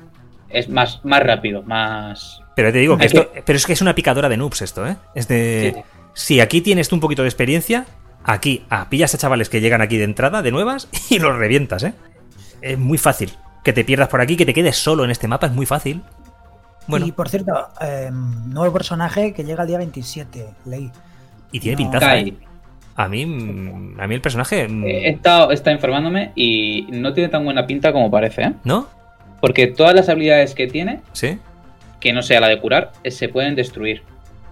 Es 0.49 0.69
más, 0.69 1.01
más 1.05 1.23
rápido, 1.23 1.63
más. 1.63 2.41
Pero 2.55 2.71
te 2.73 2.79
digo 2.79 2.99
que 2.99 3.07
esto. 3.07 3.31
Pero 3.45 3.57
es 3.57 3.67
que 3.67 3.73
es 3.73 3.81
una 3.81 3.95
picadora 3.95 4.29
de 4.29 4.37
noobs 4.37 4.63
esto, 4.63 4.87
¿eh? 4.87 4.97
Es 5.15 5.27
de. 5.29 5.73
Sí. 5.75 5.83
Si 6.15 6.41
aquí 6.41 6.61
tienes 6.61 6.89
tú 6.89 6.97
un 6.97 7.01
poquito 7.01 7.23
de 7.23 7.29
experiencia, 7.29 7.87
aquí, 8.25 8.65
ah, 8.69 8.89
pillas 8.91 9.15
a 9.15 9.19
chavales 9.19 9.49
que 9.49 9.61
llegan 9.63 9.81
aquí 9.81 9.97
de 9.97 10.05
entrada, 10.05 10.43
de 10.43 10.51
nuevas, 10.51 10.89
y 11.11 11.19
los 11.19 11.37
revientas, 11.37 11.83
¿eh? 11.85 11.95
Es 12.61 12.79
muy 12.79 12.99
fácil. 12.99 13.33
Que 13.65 13.73
te 13.73 13.85
pierdas 13.85 14.09
por 14.09 14.21
aquí, 14.21 14.37
que 14.37 14.45
te 14.45 14.55
quedes 14.55 14.77
solo 14.77 15.05
en 15.05 15.11
este 15.11 15.29
mapa, 15.29 15.47
es 15.47 15.53
muy 15.53 15.67
fácil. 15.67 16.03
Bueno, 16.87 17.07
Y 17.07 17.13
por 17.13 17.29
cierto, 17.29 17.69
eh, 17.81 18.11
nuevo 18.13 18.73
personaje 18.73 19.33
que 19.33 19.45
llega 19.45 19.63
el 19.63 19.69
día 19.69 19.79
27, 19.79 20.47
leí. 20.67 20.91
y 21.53 21.61
tiene 21.61 21.77
no, 21.77 21.91
pintaza. 21.91 22.07
Kai. 22.07 22.37
A 22.95 23.09
mí, 23.09 23.23
a 23.23 24.07
mí 24.07 24.15
el 24.15 24.21
personaje. 24.21 24.69
mm, 24.69 24.85
He 24.85 25.09
estado, 25.09 25.51
he 25.51 25.55
estado 25.55 25.75
informándome 25.75 26.33
y 26.35 26.87
no 26.91 27.13
tiene 27.15 27.29
tan 27.29 27.45
buena 27.45 27.67
pinta 27.67 27.93
como 27.93 28.11
parece, 28.11 28.43
¿eh? 28.43 28.53
¿No? 28.65 28.89
Porque 29.41 29.67
todas 29.67 29.95
las 29.95 30.09
habilidades 30.09 30.55
que 30.55 30.67
tiene, 30.67 31.01
¿Sí? 31.13 31.39
que 32.01 32.13
no 32.13 32.23
sea 32.23 32.41
la 32.41 32.49
de 32.49 32.59
curar, 32.61 32.93
eh, 33.05 33.11
se 33.11 33.29
pueden 33.29 33.55
destruir. 33.55 34.03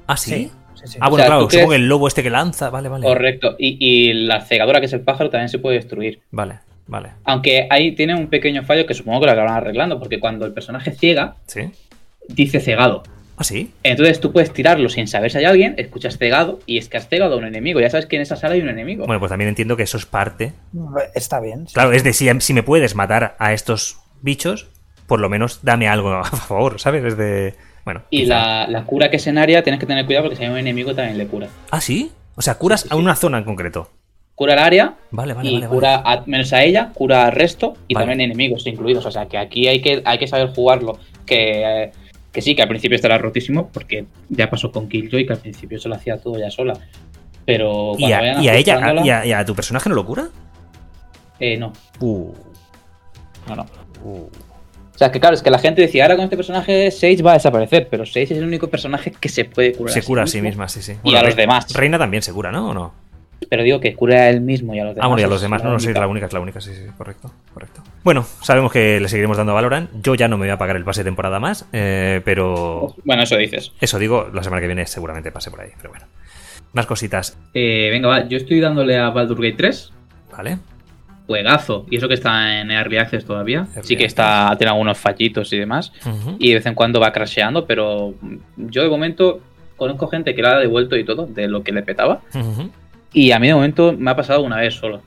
Ah, 0.07 0.16
sí. 0.16 0.51
sí, 0.74 0.82
sí. 0.86 0.99
Ah, 1.01 1.09
bueno, 1.09 1.14
O 1.14 1.16
sea, 1.16 1.26
claro, 1.26 1.41
¿tú 1.43 1.51
supongo 1.51 1.68
crees- 1.68 1.68
que 1.78 1.82
el 1.84 1.88
lobo 1.88 2.09
este 2.09 2.22
que 2.22 2.30
lanza. 2.30 2.70
Vale, 2.70 2.88
vale. 2.88 3.05
Correcto. 3.07 3.57
Y, 3.59 3.76
y 3.78 4.12
la 4.14 4.41
cegadora, 4.41 4.80
que 4.80 4.86
es 4.86 4.93
el 4.93 5.03
pájaro, 5.03 5.30
también 5.30 5.49
se 5.49 5.59
puede 5.59 5.76
destruir. 5.76 6.20
Vale, 6.30 6.61
vale. 6.86 7.11
Aunque 7.24 7.66
ahí 7.70 7.93
tiene 7.93 8.14
un 8.14 8.28
pequeño 8.28 8.62
fallo 8.64 8.86
que 8.86 8.95
supongo 8.95 9.20
que 9.20 9.26
lo 9.26 9.32
acabarán 9.32 9.57
arreglando, 9.59 9.99
porque 9.99 10.18
cuando 10.18 10.47
el 10.47 10.53
personaje 10.53 10.91
ciega, 10.93 11.36
¿Sí? 11.47 11.70
dice 12.28 12.59
cegado. 12.61 13.03
Ah, 13.41 13.45
sí. 13.45 13.72
Entonces 13.84 14.20
tú 14.20 14.32
puedes 14.32 14.53
tirarlo 14.53 14.91
sin 14.91 15.07
saber 15.09 15.30
si 15.30 15.38
hay 15.38 15.47
alguien, 15.47 15.74
escuchas 15.78 16.18
cegado 16.18 16.59
y 16.66 16.76
es 16.76 16.91
que 16.91 16.99
has 16.99 17.09
cegado 17.09 17.34
a 17.34 17.38
un 17.38 17.47
enemigo. 17.47 17.80
Ya 17.80 17.88
sabes 17.88 18.05
que 18.05 18.16
en 18.16 18.22
esa 18.22 18.36
sala 18.36 18.53
hay 18.55 18.61
un 18.61 18.68
enemigo. 18.68 19.07
Bueno, 19.07 19.18
pues 19.18 19.30
también 19.30 19.49
entiendo 19.49 19.78
que 19.78 19.84
eso 19.84 19.97
es 19.97 20.05
parte. 20.05 20.53
Está 21.14 21.41
bien. 21.41 21.66
sí. 21.66 21.72
Claro, 21.72 21.93
es 21.93 22.05
de 22.05 22.12
si, 22.12 22.28
si 22.41 22.53
me 22.53 22.62
puedes 22.62 22.95
matar 22.95 23.36
a 23.38 23.55
estos 23.55 23.99
bichos, 24.20 24.68
por 25.07 25.20
lo 25.20 25.30
menos 25.30 25.61
dame 25.62 25.88
algo 25.88 26.12
a 26.18 26.24
favor, 26.24 26.78
¿sabes? 26.80 27.03
Es 27.05 27.16
de. 27.16 27.55
Bueno. 27.82 28.03
y 28.11 28.26
la, 28.26 28.66
la 28.68 28.84
cura 28.84 29.09
que 29.11 29.16
es 29.16 29.26
en 29.26 29.38
área 29.38 29.62
tienes 29.62 29.80
que 29.80 29.86
tener 29.86 30.05
cuidado 30.05 30.24
porque 30.26 30.36
si 30.36 30.45
hay 30.45 30.51
un 30.51 30.59
enemigo 30.59 30.95
también 30.95 31.16
le 31.16 31.26
cura. 31.26 31.49
Ah, 31.70 31.80
sí. 31.80 32.12
O 32.36 32.43
sea, 32.43 32.57
curas 32.57 32.82
Sí, 32.82 32.88
sí, 32.88 32.95
a 32.95 32.97
sí. 32.99 33.03
una 33.03 33.16
zona 33.16 33.38
en 33.38 33.45
concreto. 33.45 33.91
Cura 34.34 34.53
el 34.53 34.59
área 34.59 34.95
Vale, 35.11 35.32
vale, 35.32 35.49
y 35.49 35.53
vale. 35.55 35.66
vale. 35.66 35.74
cura 35.76 35.95
a- 36.05 36.22
menos 36.26 36.53
a 36.53 36.62
ella, 36.62 36.91
cura 36.95 37.24
al 37.24 37.32
resto 37.32 37.74
y 37.88 37.95
Vale. 37.95 38.07
también 38.07 38.20
enemigos 38.30 38.66
incluidos. 38.66 39.07
O 39.07 39.11
sea 39.11 39.26
que 39.26 39.38
aquí 39.38 39.66
hay 39.66 39.80
que, 39.80 40.03
hay 40.05 40.18
que 40.18 40.26
saber 40.28 40.49
jugarlo. 40.49 40.99
Que, 41.24 41.84
eh, 41.84 41.93
que 42.32 42.42
sí, 42.42 42.54
que 42.54 42.62
al 42.62 42.68
principio 42.68 42.96
estará 42.96 43.18
rotísimo 43.18 43.68
porque 43.72 44.06
ya 44.28 44.48
pasó 44.48 44.70
con 44.70 44.88
Killjoy 44.88 45.26
que 45.26 45.32
al 45.32 45.38
principio 45.40 45.78
se 45.80 45.88
lo 45.88 45.94
hacía 45.96 46.18
todo 46.18 46.38
ya 46.38 46.50
sola. 46.50 46.74
Pero 47.44 47.94
¿Y 47.98 48.12
a, 48.12 48.40
y 48.40 48.48
a 48.48 48.54
ella, 48.54 48.94
y 49.02 49.10
a, 49.10 49.26
y 49.26 49.32
a 49.32 49.44
tu 49.44 49.54
personaje 49.54 49.88
no 49.88 49.94
lo 49.94 50.04
cura? 50.06 50.28
eh, 51.40 51.56
no, 51.56 51.72
Uh, 52.00 52.32
no, 53.48 53.56
no. 53.56 53.66
uh. 54.04 54.28
O 54.94 54.98
sea 55.00 55.10
que 55.10 55.18
claro, 55.18 55.34
es 55.34 55.42
que 55.42 55.50
la 55.50 55.58
gente 55.58 55.80
decía, 55.80 56.04
ahora 56.04 56.16
con 56.16 56.24
este 56.24 56.36
personaje 56.36 56.90
Sage 56.90 57.22
va 57.22 57.30
a 57.30 57.34
desaparecer, 57.34 57.88
pero 57.90 58.04
Sage 58.04 58.24
es 58.24 58.30
el 58.32 58.44
único 58.44 58.68
personaje 58.68 59.10
que 59.18 59.30
se 59.30 59.46
puede 59.46 59.72
curar. 59.72 59.94
Se 59.94 60.02
cura 60.02 60.24
a 60.24 60.26
sí 60.26 60.42
misma, 60.42 60.68
sí, 60.68 60.82
sí. 60.82 60.96
Y 61.02 61.14
a 61.14 61.22
los 61.22 61.34
demás. 61.34 61.72
Reina 61.72 61.98
también 61.98 62.22
se 62.22 62.34
cura, 62.34 62.52
¿no? 62.52 62.68
¿O 62.68 62.74
no? 62.74 62.92
Pero 63.49 63.62
digo 63.62 63.80
que 63.80 63.95
cura 63.95 64.16
a 64.16 64.30
él 64.30 64.41
mismo 64.41 64.74
y 64.74 64.78
a 64.80 64.84
los 64.84 64.95
demás. 64.95 65.05
Ah, 65.05 65.09
bueno, 65.09 65.20
y 65.20 65.24
a 65.24 65.26
es 65.26 65.30
los 65.30 65.41
demás 65.43 65.64
no, 65.64 65.70
no 65.70 65.78
sois 65.78 65.86
única. 65.86 66.01
la 66.01 66.07
única, 66.07 66.26
es 66.26 66.32
la 66.32 66.41
única, 66.41 66.61
sí, 66.61 66.72
sí, 66.74 66.84
correcto, 66.97 67.32
correcto. 67.55 67.82
Bueno, 68.05 68.24
sabemos 68.43 68.70
que 68.70 69.01
le 69.01 69.09
seguiremos 69.09 69.36
dando 69.36 69.53
a 69.53 69.55
Valorant. 69.55 69.91
Yo 70.03 70.14
ya 70.14 70.28
no 70.28 70.36
me 70.38 70.47
voy 70.47 70.53
a 70.53 70.59
pagar 70.59 70.76
el 70.76 70.84
pase 70.84 71.01
de 71.01 71.05
temporada 71.05 71.41
más, 71.41 71.66
eh, 71.72 72.20
pero 72.24 72.95
Bueno, 73.05 73.22
eso 73.22 73.36
dices. 73.36 73.72
eso 73.80 73.99
digo, 73.99 74.28
la 74.32 74.43
semana 74.43 74.61
que 74.61 74.66
viene 74.66 74.86
seguramente 74.86 75.32
pase 75.32 75.51
por 75.51 75.61
ahí, 75.62 75.70
pero 75.78 75.91
bueno. 75.91 76.07
Más 76.72 76.86
cositas, 76.86 77.36
Eh, 77.55 77.88
venga, 77.91 78.09
va, 78.09 78.28
yo 78.28 78.36
estoy 78.36 78.61
dándole 78.61 78.97
a 78.99 79.11
Baldur 79.11 79.38
Gate 79.43 79.57
3. 79.57 79.93
¿vale? 80.36 80.59
Juegazo. 81.26 81.86
Y 81.91 81.97
eso 81.97 82.09
que 82.09 82.14
está 82.14 82.61
en 82.61 82.70
Early 82.70 82.99
Access 82.99 83.24
todavía. 83.24 83.66
Early 83.74 83.82
sí 83.86 83.97
que 83.97 84.05
está, 84.05 84.55
tiene 84.59 84.70
algunos 84.72 84.99
fallitos 84.99 85.53
y 85.53 85.59
demás. 85.59 85.93
Y 86.38 86.49
de 86.49 86.55
vez 86.57 86.66
en 86.66 86.74
cuando 86.74 87.01
va 87.01 87.12
crasheando, 87.12 87.66
pero 87.66 88.14
yo 88.57 88.82
de 88.82 88.88
momento 88.88 89.41
conozco 89.76 90.09
gente 90.09 90.34
que 90.34 90.43
la 90.43 90.57
ha 90.57 90.59
devuelto 90.59 90.97
y 90.97 91.05
todo, 91.05 91.26
de 91.26 91.49
lo 91.49 91.62
que 91.62 91.72
le 91.72 91.82
petaba. 91.82 92.20
Ujú. 92.34 92.70
Y 93.12 93.32
a 93.32 93.38
mí 93.38 93.48
de 93.48 93.54
momento 93.54 93.92
me 93.96 94.11
ha 94.11 94.16
pasado 94.16 94.42
una 94.42 94.56
vez 94.58 94.74
solo. 94.74 95.00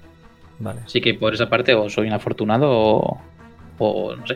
Vale. 0.59 0.81
Así 0.85 1.01
que 1.01 1.13
por 1.13 1.33
esa 1.33 1.49
parte 1.49 1.73
o 1.73 1.89
soy 1.89 2.07
un 2.07 2.13
afortunado 2.13 2.69
o, 2.71 3.21
o 3.79 4.15
no 4.15 4.27
sé. 4.27 4.35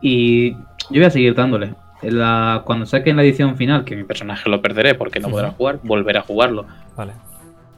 Y 0.00 0.52
yo 0.52 0.60
voy 0.90 1.04
a 1.04 1.10
seguir 1.10 1.34
dándole. 1.34 1.74
La- 2.02 2.62
cuando 2.66 2.84
saquen 2.86 3.16
la 3.16 3.22
edición 3.22 3.56
final, 3.56 3.84
que 3.84 3.96
mi 3.96 4.04
personaje 4.04 4.48
lo 4.50 4.60
perderé 4.60 4.94
porque 4.94 5.18
no 5.20 5.28
podrá 5.30 5.50
jugar, 5.52 5.80
volveré 5.82 6.18
a 6.18 6.22
jugarlo. 6.22 6.66
Vale. 6.96 7.12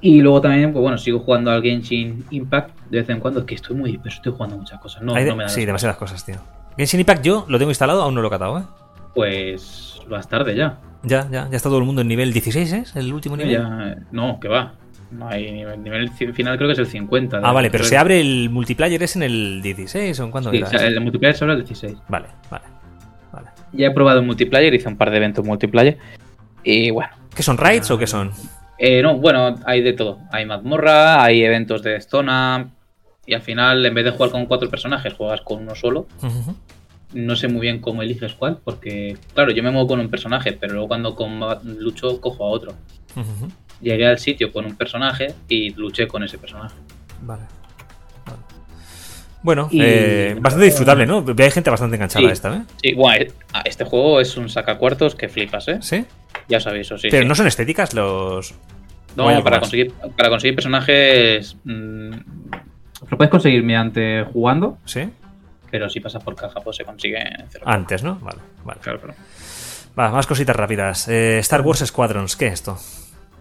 Y 0.00 0.20
luego 0.20 0.40
también, 0.40 0.72
pues 0.72 0.82
bueno, 0.82 0.98
sigo 0.98 1.20
jugando 1.20 1.50
al 1.50 1.62
Genshin 1.62 2.24
Impact 2.30 2.70
de 2.90 2.98
vez 3.00 3.08
en 3.10 3.20
cuando, 3.20 3.44
que 3.46 3.54
estoy 3.54 3.76
muy, 3.76 3.98
pero 3.98 4.14
estoy 4.14 4.32
jugando 4.32 4.56
muchas 4.56 4.80
cosas. 4.80 5.02
No, 5.02 5.14
de- 5.14 5.24
no 5.26 5.36
me 5.36 5.44
da 5.44 5.48
sí, 5.48 5.64
demasiadas 5.64 5.96
cosas, 5.96 6.24
tío. 6.24 6.36
Genshin 6.76 7.00
Impact 7.00 7.24
yo 7.24 7.44
lo 7.48 7.58
tengo 7.58 7.70
instalado, 7.70 8.02
aún 8.02 8.14
no 8.14 8.20
lo 8.22 8.28
he 8.28 8.30
catado, 8.30 8.58
¿eh? 8.58 8.62
Pues 9.14 10.00
vas 10.08 10.28
tarde 10.28 10.54
ya. 10.54 10.78
Ya, 11.02 11.28
ya, 11.30 11.48
ya 11.48 11.56
está 11.56 11.68
todo 11.68 11.78
el 11.78 11.84
mundo 11.84 12.02
en 12.02 12.08
nivel 12.08 12.32
16, 12.32 12.72
¿es? 12.72 12.96
El 12.96 13.12
último 13.12 13.36
nivel. 13.36 13.52
Ya, 13.52 13.96
no, 14.12 14.38
que 14.40 14.48
va. 14.48 14.74
No 15.10 15.28
hay 15.28 15.50
nivel, 15.50 15.82
nivel 15.82 16.10
final 16.10 16.56
creo 16.56 16.68
que 16.68 16.74
es 16.74 16.78
el 16.78 16.86
50. 16.86 17.40
Ah, 17.42 17.52
vale, 17.52 17.70
pero 17.70 17.84
se 17.84 17.96
abre 17.96 18.20
el 18.20 18.50
multiplayer, 18.50 19.02
¿es 19.02 19.16
en 19.16 19.22
el 19.22 19.62
16 19.62 20.20
o 20.20 20.24
en 20.24 20.30
cuándo 20.30 20.50
sí, 20.50 20.58
era? 20.58 20.86
el 20.86 21.00
multiplayer 21.00 21.36
se 21.36 21.44
abre 21.44 21.54
el 21.54 21.60
16. 21.60 21.96
Vale, 22.08 22.26
vale, 22.50 22.64
vale. 23.32 23.48
Ya 23.72 23.86
he 23.86 23.90
probado 23.90 24.20
el 24.20 24.26
multiplayer, 24.26 24.74
hice 24.74 24.88
un 24.88 24.96
par 24.96 25.10
de 25.10 25.16
eventos 25.16 25.44
multiplayer. 25.44 25.96
Y 26.62 26.90
bueno. 26.90 27.10
¿Qué 27.34 27.42
son 27.42 27.56
raids 27.56 27.90
o 27.90 27.98
qué 27.98 28.06
son? 28.06 28.32
Eh, 28.78 29.02
no, 29.02 29.16
bueno, 29.16 29.56
hay 29.64 29.82
de 29.82 29.92
todo. 29.92 30.18
Hay 30.30 30.44
mazmorra, 30.44 31.22
hay 31.22 31.42
eventos 31.42 31.82
de 31.82 32.00
zona. 32.00 32.70
Y 33.26 33.34
al 33.34 33.42
final, 33.42 33.84
en 33.84 33.94
vez 33.94 34.04
de 34.04 34.10
jugar 34.10 34.30
con 34.30 34.46
cuatro 34.46 34.68
personajes, 34.70 35.12
juegas 35.14 35.40
con 35.40 35.62
uno 35.62 35.74
solo. 35.74 36.06
No 37.12 37.36
sé 37.36 37.48
muy 37.48 37.62
bien 37.62 37.80
cómo 37.80 38.02
eliges 38.02 38.34
cuál, 38.34 38.58
porque, 38.62 39.16
claro, 39.34 39.50
yo 39.50 39.62
me 39.62 39.70
muevo 39.70 39.88
con 39.88 40.00
un 40.00 40.10
personaje, 40.10 40.52
pero 40.52 40.74
luego 40.74 40.88
cuando 40.88 41.60
lucho, 41.64 42.20
cojo 42.20 42.44
a 42.44 42.48
otro. 42.50 42.74
Ujú. 43.16 43.50
Llegué 43.80 44.06
al 44.06 44.18
sitio 44.18 44.52
con 44.52 44.64
un 44.66 44.74
personaje 44.76 45.34
y 45.48 45.70
luché 45.74 46.08
con 46.08 46.22
ese 46.24 46.38
personaje. 46.38 46.74
Vale. 47.22 47.42
Vale. 48.26 48.38
Bueno, 49.42 49.68
Y- 49.70 49.80
eh, 49.82 50.36
bastante 50.40 50.66
disfrutable, 50.66 51.06
¿no? 51.06 51.24
Hay 51.38 51.50
gente 51.50 51.70
bastante 51.70 51.96
enganchada 51.96 52.24
Sí. 52.24 52.28
a 52.28 52.32
esta, 52.32 52.54
¿eh? 52.56 52.62
Sí, 52.82 52.92
bueno, 52.94 53.24
eh, 53.24 53.32
este 53.64 53.84
juego 53.84 54.20
es 54.20 54.36
un 54.36 54.48
sacacuartos 54.48 55.14
que 55.14 55.28
flipas, 55.28 55.68
¿eh? 55.68 55.78
¿Sí? 55.80 56.04
Ya 56.48 56.58
sabéis, 56.60 56.86
eso 56.88 56.98
sí. 56.98 57.08
Pero 57.10 57.22
sí. 57.22 57.28
no 57.28 57.34
son 57.34 57.46
estéticas 57.46 57.94
los. 57.94 58.54
No, 59.16 59.42
para 59.42 59.60
conseguir, 59.60 59.92
para 60.16 60.28
conseguir 60.28 60.54
personajes. 60.54 61.56
mm, 61.64 62.10
lo 63.10 63.16
puedes 63.16 63.30
conseguir 63.30 63.62
mediante 63.62 64.24
jugando, 64.32 64.78
¿Sí? 64.84 65.08
pero 65.70 65.88
si 65.88 66.00
pasas 66.00 66.22
por 66.22 66.34
caja, 66.34 66.60
pues 66.60 66.76
se 66.76 66.84
consigue. 66.84 67.18
Antes, 67.64 68.02
¿no? 68.02 68.16
Vale, 68.16 68.38
vale. 68.64 68.80
Claro, 68.80 69.00
claro. 69.00 69.14
Va, 69.98 70.10
más 70.10 70.26
cositas 70.26 70.54
rápidas. 70.54 71.08
Eh, 71.08 71.38
Star 71.40 71.60
Wars 71.62 71.80
Squadrons, 71.86 72.36
¿qué 72.36 72.48
es 72.48 72.52
esto? 72.54 72.78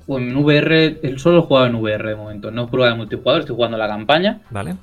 Pues 0.07 0.23
en 0.23 0.35
VR, 0.37 0.99
él 1.03 1.19
solo 1.19 1.43
jugaba 1.43 1.67
en 1.67 1.75
VR 1.75 2.09
de 2.09 2.15
momento. 2.15 2.49
No 2.49 2.67
prueba 2.67 2.89
de 2.91 2.95
multijugador, 2.97 3.41
estoy 3.41 3.55
jugando 3.55 3.77
la 3.77 3.87
campaña. 3.87 4.39
Vale. 4.49 4.75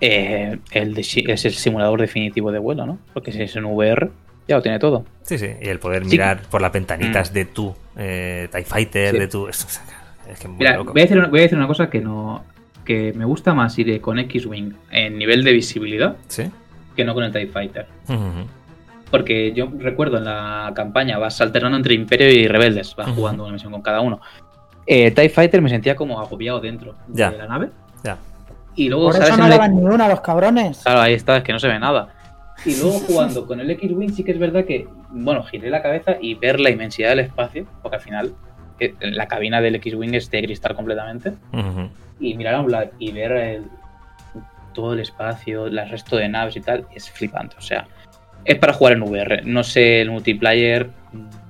Eh, 0.00 0.58
el 0.72 0.92
de- 0.94 1.00
es 1.00 1.44
el 1.46 1.52
simulador 1.54 2.00
definitivo 2.00 2.52
de 2.52 2.58
vuelo, 2.58 2.84
¿no? 2.86 2.98
Porque 3.14 3.32
si 3.32 3.40
es 3.42 3.56
en 3.56 3.64
VR, 3.64 4.10
ya 4.46 4.56
lo 4.56 4.62
tiene 4.62 4.78
todo. 4.78 5.04
Sí, 5.22 5.38
sí. 5.38 5.48
Y 5.62 5.68
el 5.68 5.78
poder 5.78 6.04
Sí. 6.04 6.10
mirar 6.10 6.42
por 6.50 6.60
las 6.60 6.70
ventanitas 6.72 7.30
Mm. 7.30 7.34
de 7.34 7.44
tu 7.46 7.74
eh, 7.96 8.48
TIE 8.52 8.64
Fighter, 8.64 9.12
Sí. 9.14 9.18
de 9.18 9.26
tu. 9.28 9.48
Es 9.48 9.64
es 9.64 10.38
que 10.38 10.44
es 10.44 10.48
muy 10.48 10.58
Mira, 10.58 10.76
loco. 10.76 10.92
voy 10.92 11.00
a, 11.00 11.04
decir 11.04 11.16
una, 11.18 11.28
voy 11.28 11.38
a 11.38 11.42
decir 11.44 11.56
una 11.56 11.66
cosa 11.66 11.88
que 11.90 12.00
no. 12.00 12.44
que 12.84 13.12
me 13.16 13.24
gusta 13.24 13.52
más 13.52 13.76
ir 13.80 14.00
con 14.00 14.16
X-Wing 14.20 14.72
en 14.92 15.18
nivel 15.18 15.42
de 15.42 15.52
visibilidad 15.52 16.16
Sí. 16.28 16.44
que 16.94 17.04
no 17.04 17.14
con 17.14 17.24
el 17.24 17.32
TIE 17.32 17.48
Fighter. 17.48 17.86
Porque 19.10 19.52
yo 19.52 19.68
recuerdo 19.78 20.18
en 20.18 20.24
la 20.24 20.72
campaña 20.74 21.18
vas 21.18 21.40
alternando 21.40 21.76
entre 21.76 21.94
Imperio 21.94 22.30
y 22.30 22.46
Rebeldes, 22.48 22.94
vas 22.96 23.08
jugando 23.10 23.44
una 23.44 23.52
misión 23.54 23.72
con 23.72 23.82
cada 23.82 24.00
uno. 24.00 24.20
Eh, 24.86 25.10
TIE 25.10 25.28
Fighter 25.28 25.60
me 25.60 25.68
sentía 25.68 25.96
como 25.96 26.20
agobiado 26.20 26.60
dentro 26.60 26.94
Ya. 27.08 27.30
de 27.30 27.38
la 27.38 27.46
nave. 27.46 27.70
Ya. 28.04 28.16
Y 28.76 28.88
luego, 28.88 29.06
Por 29.06 29.14
¿sabes? 29.14 29.28
eso 29.30 29.36
no 29.38 29.44
el- 29.44 29.50
daban 29.50 29.74
ni 29.76 29.82
una 29.82 30.08
los 30.08 30.20
cabrones. 30.20 30.78
Claro, 30.82 31.00
ahí 31.00 31.14
está, 31.14 31.38
es 31.38 31.42
que 31.44 31.52
no 31.52 31.58
se 31.58 31.68
ve 31.68 31.78
nada. 31.78 32.08
Y 32.64 32.76
luego 32.80 32.98
jugando 33.00 33.46
con 33.46 33.60
el 33.60 33.70
X-Wing 33.70 34.12
sí 34.12 34.24
que 34.24 34.32
es 34.32 34.38
verdad 34.38 34.64
que, 34.64 34.86
bueno, 35.10 35.42
giré 35.44 35.70
la 35.70 35.82
cabeza 35.82 36.16
y 36.20 36.34
ver 36.34 36.58
la 36.60 36.70
inmensidad 36.70 37.10
del 37.10 37.20
espacio, 37.20 37.66
porque 37.82 37.96
al 37.96 38.02
final 38.02 38.34
eh, 38.80 38.94
la 39.00 39.26
cabina 39.26 39.60
del 39.60 39.74
X-Wing 39.76 40.14
es 40.14 40.30
de 40.30 40.42
cristal 40.42 40.74
completamente, 40.74 41.32
y 42.20 42.34
mirar 42.34 42.54
a 42.56 42.60
un 42.60 42.70
lado 42.70 42.90
y 42.98 43.10
ver 43.12 43.32
el- 43.32 43.64
todo 44.74 44.92
el 44.92 45.00
espacio, 45.00 45.66
el 45.66 45.88
resto 45.88 46.16
de 46.16 46.28
naves 46.28 46.56
y 46.56 46.60
tal, 46.60 46.86
es 46.94 47.10
flipante. 47.10 47.56
O 47.58 47.62
sea, 47.62 47.86
es 48.44 48.56
para 48.58 48.72
jugar 48.74 48.92
en 48.94 49.02
VR. 49.02 49.42
No 49.44 49.62
sé 49.64 50.02
el 50.02 50.10
multiplayer 50.10 50.90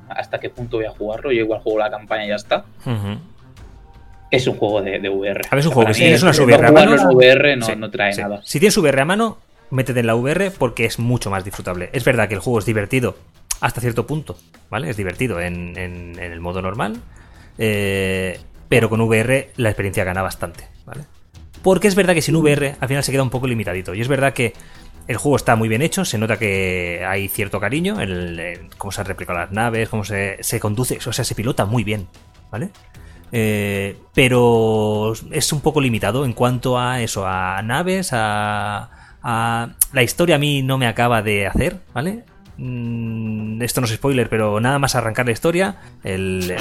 hasta 0.09 0.39
qué 0.39 0.51
punto 0.51 0.77
voy 0.79 0.87
a 0.87 0.91
jugarlo, 0.91 1.33
yo 1.33 1.41
igual 1.43 1.61
juego 1.61 1.79
la 1.79 1.91
campaña 1.91 2.25
y 2.27 2.29
ya 2.29 2.37
está. 2.37 2.65
Es 4.31 4.47
un 4.47 4.57
juego 4.57 4.83
de, 4.83 4.99
de 4.99 5.09
VR. 5.09 5.43
A 5.49 5.51
ver, 5.55 5.59
es 5.61 5.67
un 5.67 5.73
juego 5.73 5.89
que 5.89 5.95
si 5.95 6.01
tienes 6.03 6.23
una 6.23 6.33
no 6.33 6.45
VR 6.45 6.67
a 6.67 6.73
mano- 6.73 6.97
en 7.11 7.17
VR 7.17 7.57
no, 7.57 7.67
Sí, 7.67 7.73
no 7.77 7.91
trae 7.91 8.13
sí. 8.13 8.21
nada. 8.21 8.41
Si 8.45 8.59
tienes 8.59 8.77
VR 8.77 9.01
a 9.01 9.05
mano, 9.05 9.39
métete 9.71 10.01
en 10.01 10.07
la 10.07 10.15
VR 10.17 10.51
porque 10.51 10.85
es 10.85 10.99
mucho 10.99 11.31
más 11.31 11.45
disfrutable. 11.45 11.91
Es 11.93 12.05
verdad 12.05 12.29
que 12.29 12.35
el 12.35 12.41
juego 12.41 12.59
es 12.59 12.67
divertido 12.67 13.17
hasta 13.61 13.81
cierto 13.81 14.07
punto, 14.07 14.37
¿vale? 14.69 14.91
Es 14.91 14.97
divertido 14.97 15.41
en, 15.41 15.77
en- 15.79 16.19
en 16.19 16.33
el 16.33 16.41
modo 16.41 16.61
normal, 16.61 16.97
eh, 17.59 18.41
pero 18.69 18.89
con 18.89 19.01
VR 19.01 19.51
la 19.57 19.69
experiencia 19.71 20.03
gana 20.05 20.23
bastante, 20.23 20.65
¿vale? 20.85 21.03
Porque 21.63 21.89
es 21.89 21.95
verdad 21.95 22.15
que 22.15 22.23
sin 22.23 22.37
VR 22.37 22.75
al 22.81 22.89
final 22.89 23.03
se 23.05 23.13
queda 23.13 23.23
un 23.23 23.31
poco 23.31 23.47
limitadito. 23.47 23.95
Y 23.95 24.01
es 24.01 24.09
verdad 24.09 24.33
que 24.35 24.53
el 25.09 25.17
juego 25.17 25.37
está 25.37 25.57
muy 25.57 25.69
bien 25.69 25.83
hecho, 25.83 26.05
se 26.05 26.19
nota 26.19 26.39
que 26.39 27.05
hay 27.07 27.29
cierto 27.29 27.61
cariño 27.61 28.01
en, 28.01 28.11
el- 28.11 28.41
en 28.41 28.69
cómo 28.77 28.91
se 28.93 29.01
han 29.01 29.07
replicado 29.07 29.39
las 29.39 29.53
naves, 29.53 29.89
cómo 29.89 30.05
se, 30.05 30.39
se 30.43 30.59
conduce, 30.61 30.99
o 31.07 31.13
sea, 31.13 31.25
se 31.25 31.35
pilota 31.35 31.65
muy 31.65 31.85
bien, 31.85 32.09
¿vale? 32.51 32.71
Eh, 33.33 33.97
pero 34.15 35.13
es 35.33 35.53
un 35.53 35.61
poco 35.61 35.81
limitado 35.81 36.25
en 36.25 36.33
cuanto 36.33 36.79
a 36.79 37.01
eso, 37.03 37.27
a 37.27 37.61
naves, 37.63 38.11
a, 38.13 38.91
a- 39.23 39.69
La 39.93 40.03
historia 40.03 40.37
a 40.37 40.39
mí 40.39 40.63
no 40.63 40.79
me 40.79 40.87
acaba 40.87 41.23
de 41.23 41.47
hacer, 41.47 41.81
¿vale? 41.93 42.25
Mm, 42.59 43.61
esto 43.63 43.81
no 43.81 43.87
es 43.87 43.93
spoiler, 43.93 44.29
pero 44.29 44.61
nada 44.61 44.79
más 44.79 44.95
arrancar 44.95 45.27
la 45.27 45.33
historia, 45.33 45.77
el, 46.05 46.51
eh, 46.51 46.57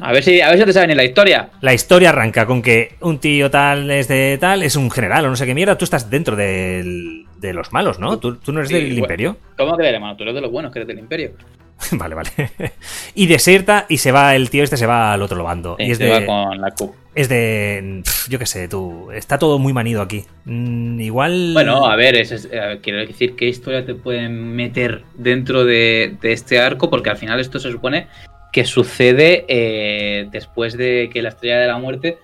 A 0.00 0.12
ver 0.12 0.22
si, 0.22 0.40
a 0.40 0.48
ver 0.50 0.58
si 0.58 0.64
te 0.64 0.72
saben 0.72 0.90
ni 0.90 0.94
la 0.94 1.04
historia. 1.04 1.50
la 1.60 1.74
historia 1.74 2.10
arranca 2.10 2.46
con 2.46 2.62
que 2.62 2.94
un 3.00 3.18
tío 3.18 3.50
tal 3.50 3.90
es 3.90 4.08
de 4.08 4.38
tal, 4.40 4.62
es 4.62 4.76
un 4.76 4.90
general 4.90 5.26
o 5.26 5.28
no 5.28 5.36
sé 5.36 5.46
qué 5.46 5.54
mierda, 5.54 5.76
tú 5.76 5.84
estás 5.84 6.08
dentro 6.10 6.36
del- 6.36 7.26
de 7.38 7.52
los 7.54 7.72
malos, 7.72 7.98
¿no? 7.98 8.18
Tú, 8.18 8.36
tú 8.36 8.52
no 8.52 8.60
eres 8.60 8.68
Sí, 8.68 8.74
del 8.74 8.84
bueno. 8.86 8.98
imperio. 9.00 9.36
¿Cómo 9.56 9.76
que 9.76 9.88
hermano? 9.88 10.16
Tú 10.16 10.22
eres 10.24 10.34
de 10.34 10.40
los 10.42 10.50
buenos, 10.50 10.72
que 10.72 10.78
eres 10.80 10.88
del 10.88 10.98
Imperio. 10.98 11.32
vale, 11.92 12.14
vale. 12.14 12.30
y 13.14 13.26
deserta 13.26 13.86
y 13.88 13.96
se 13.98 14.12
va, 14.12 14.36
el 14.36 14.50
tío 14.50 14.62
este 14.62 14.76
se 14.76 14.86
va 14.86 15.12
al 15.14 15.22
otro 15.22 15.42
bando. 15.42 15.76
y 15.78 15.90
es 15.90 15.98
de... 15.98 16.10
va 16.10 16.26
con 16.26 16.60
la 16.60 16.70
Q. 16.72 16.94
Es 17.14 17.28
de. 17.28 18.02
Yo 18.28 18.38
qué 18.38 18.46
sé, 18.46 18.68
tú. 18.68 19.10
Está 19.12 19.38
todo 19.38 19.58
muy 19.58 19.72
manido 19.72 20.00
aquí. 20.02 20.24
Mm, 20.44 21.00
igual. 21.00 21.50
Bueno, 21.54 21.86
a 21.86 21.96
ver, 21.96 22.14
es, 22.16 22.30
es- 22.30 22.48
eh, 22.52 22.78
quiero 22.82 23.00
decir, 23.00 23.34
¿qué 23.36 23.48
historia 23.48 23.84
te 23.84 23.94
pueden 23.94 24.54
meter 24.54 25.02
dentro 25.14 25.64
de, 25.64 26.16
de 26.20 26.32
este 26.32 26.60
arco? 26.60 26.88
Porque 26.88 27.10
al 27.10 27.16
final 27.16 27.40
esto 27.40 27.58
se 27.58 27.72
supone 27.72 28.06
que 28.52 28.64
sucede 28.64 29.44
eh, 29.48 30.28
después 30.30 30.76
de 30.76 31.10
que 31.12 31.22
la 31.22 31.30
estrella 31.30 31.58
de 31.58 31.66
la 31.68 31.78
muerte 31.78 32.18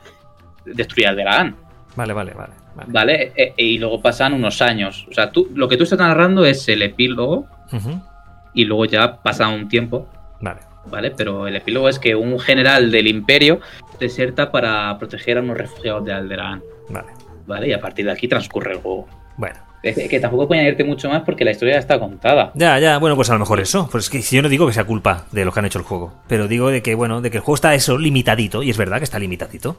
destruya 0.65 1.11
el 1.11 1.17
Vale, 1.17 2.13
vale, 2.13 2.33
vale. 2.35 2.53
vale. 2.75 2.93
¿vale? 2.93 3.33
Eh, 3.37 3.55
y 3.57 3.79
luego 3.79 4.01
pasan 4.03 4.35
unos 4.35 4.61
años. 4.63 5.07
O 5.11 5.13
sea, 5.15 5.31
tú, 5.31 5.49
lo 5.55 5.69
que 5.69 5.77
tú 5.77 5.85
estás 5.85 5.99
narrando 5.99 6.45
es 6.45 6.69
el 6.69 6.83
epílogo 6.83 7.47
y 8.55 8.65
luego 8.65 8.85
ya 8.87 9.23
pasa 9.23 9.49
un 9.49 9.69
tiempo, 9.69 10.09
Vale. 10.41 10.61
¿vale? 10.87 11.11
Pero 11.17 11.47
el 11.47 11.57
epílogo 11.57 11.89
es 11.89 11.99
que 11.99 12.15
un 12.17 12.39
general 12.41 12.91
del 12.91 13.07
imperio 13.07 13.61
deserta 13.99 14.51
para 14.51 14.97
proteger 14.99 15.39
a 15.39 15.41
unos 15.41 15.57
refugiados 15.57 16.05
de 16.05 16.13
Alderaan, 16.13 16.63
Vale. 16.89 17.09
¿vale? 17.47 17.69
Y 17.69 17.73
a 17.73 17.81
partir 17.81 18.07
de 18.07 18.13
aquí 18.13 18.29
transcurre 18.29 18.73
el 18.73 18.79
juego. 18.79 19.07
Bueno. 19.37 19.67
Es 19.83 20.09
que, 20.09 20.19
tampoco 20.19 20.49
pueden 20.49 20.63
añadirte 20.63 20.83
mucho 20.83 21.09
más 21.09 21.23
porque 21.23 21.45
la 21.45 21.53
historia 21.53 21.75
ya 21.75 21.81
está 21.81 22.01
contada. 22.01 22.51
Ya, 22.55 22.79
ya, 22.81 22.99
bueno, 22.99 23.15
pues 23.15 23.31
a 23.31 23.35
lo 23.35 23.39
mejor 23.39 23.61
eso. 23.61 23.89
Pues 23.91 24.05
es 24.05 24.11
que 24.11 24.21
yo 24.21 24.43
no 24.43 24.49
digo 24.49 24.67
que 24.67 24.73
sea 24.73 24.85
culpa 24.85 25.27
de 25.31 25.45
los 25.45 25.55
que 25.55 25.61
han 25.61 25.67
hecho 25.67 25.79
el 25.79 25.85
juego. 25.85 26.13
Pero 26.27 26.49
digo 26.49 26.71
de 26.71 26.83
que, 26.83 26.97
bueno, 26.97 27.21
de 27.21 27.31
que 27.31 27.37
el 27.37 27.43
juego 27.43 27.55
está 27.55 27.75
eso 27.75 27.97
limitadito. 27.97 28.65
Y 28.65 28.71
es 28.71 28.77
verdad 28.77 28.99
que 28.99 29.05
está 29.05 29.21
limitadito. 29.21 29.79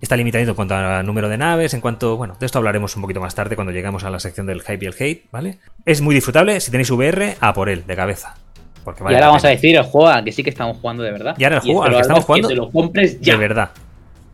Está 0.00 0.16
limitadito 0.16 0.50
en 0.50 0.56
cuanto 0.56 0.74
a 0.76 1.02
número 1.02 1.28
de 1.28 1.36
naves, 1.36 1.74
en 1.74 1.80
cuanto. 1.80 2.16
Bueno, 2.16 2.36
de 2.38 2.46
esto 2.46 2.58
hablaremos 2.58 2.94
un 2.94 3.02
poquito 3.02 3.20
más 3.20 3.34
tarde 3.34 3.56
cuando 3.56 3.72
llegamos 3.72 4.04
a 4.04 4.10
la 4.10 4.20
sección 4.20 4.46
del 4.46 4.62
hype 4.62 4.84
y 4.84 4.88
el 4.88 4.94
hate, 4.96 5.30
¿vale? 5.32 5.58
Es 5.84 6.00
muy 6.00 6.14
disfrutable. 6.14 6.60
Si 6.60 6.70
tenéis 6.70 6.90
VR, 6.90 7.36
a 7.40 7.52
por 7.52 7.68
él, 7.68 7.84
de 7.86 7.96
cabeza. 7.96 8.36
Porque 8.84 9.02
vale 9.02 9.14
y 9.14 9.16
ahora 9.16 9.28
vamos 9.28 9.44
a 9.44 9.48
decir 9.48 9.76
el 9.76 9.82
juego 9.84 10.08
al 10.08 10.24
que 10.24 10.32
sí 10.32 10.42
que 10.42 10.50
estamos 10.50 10.76
jugando 10.80 11.02
de 11.02 11.12
verdad. 11.12 11.34
Y 11.38 11.44
ahora 11.44 11.56
el 11.56 11.62
juego 11.62 11.82
al 11.84 11.92
que 11.94 12.00
estamos 12.00 12.24
jugando 12.24 12.48
Que 12.48 12.54
te 12.54 12.60
lo 12.60 12.70
compres 12.70 13.20
ya. 13.20 13.34
De 13.34 13.38
verdad. 13.38 13.70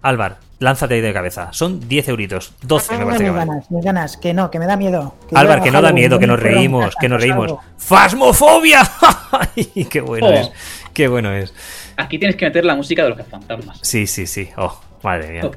Álvar, 0.02 0.36
lánzate 0.60 0.94
ahí 0.94 1.01
de 1.01 1.12
cabeza. 1.12 1.48
Son 1.52 1.89
10 1.89 2.09
euritos. 2.09 2.52
12 2.62 2.93
me 2.93 2.98
Tengo 2.98 3.10
parece 3.10 3.24
que 3.24 3.31
mis 3.31 3.36
vale. 3.39 3.51
ganas, 3.51 3.70
mis 3.70 3.85
ganas, 3.85 4.16
que 4.16 4.35
no, 4.35 4.51
que 4.51 4.59
me 4.60 4.66
da 4.66 4.77
miedo. 4.77 5.14
Que 5.28 5.36
Álvar, 5.36 5.62
que 5.62 5.70
no 5.73 5.82
da 5.82 5.93
miedo, 5.93 6.18
que 6.20 6.27
nos 6.28 6.39
me 6.40 6.44
reímos, 6.48 6.94
que 7.01 7.09
nos 7.09 7.20
reímos. 7.20 7.44
algo. 7.47 7.60
¡Fasmofobia! 7.77 8.82
¡Ay, 9.32 9.85
qué 9.90 10.01
bueno 10.01 10.28
Oh. 10.28 10.32
es! 10.32 10.51
¡Qué 10.93 11.09
bueno 11.09 11.32
es! 11.35 11.52
Aquí 11.97 12.18
tienes 12.18 12.36
que 12.36 12.44
meter 12.47 12.64
la 12.64 12.77
música 12.77 13.02
de 13.02 13.10
los 13.10 13.27
fantasmas. 13.27 13.78
Sí, 13.82 14.06
sí, 14.06 14.27
sí. 14.28 14.48
Oh, 14.56 14.78
madre 15.02 15.28
mía. 15.32 15.51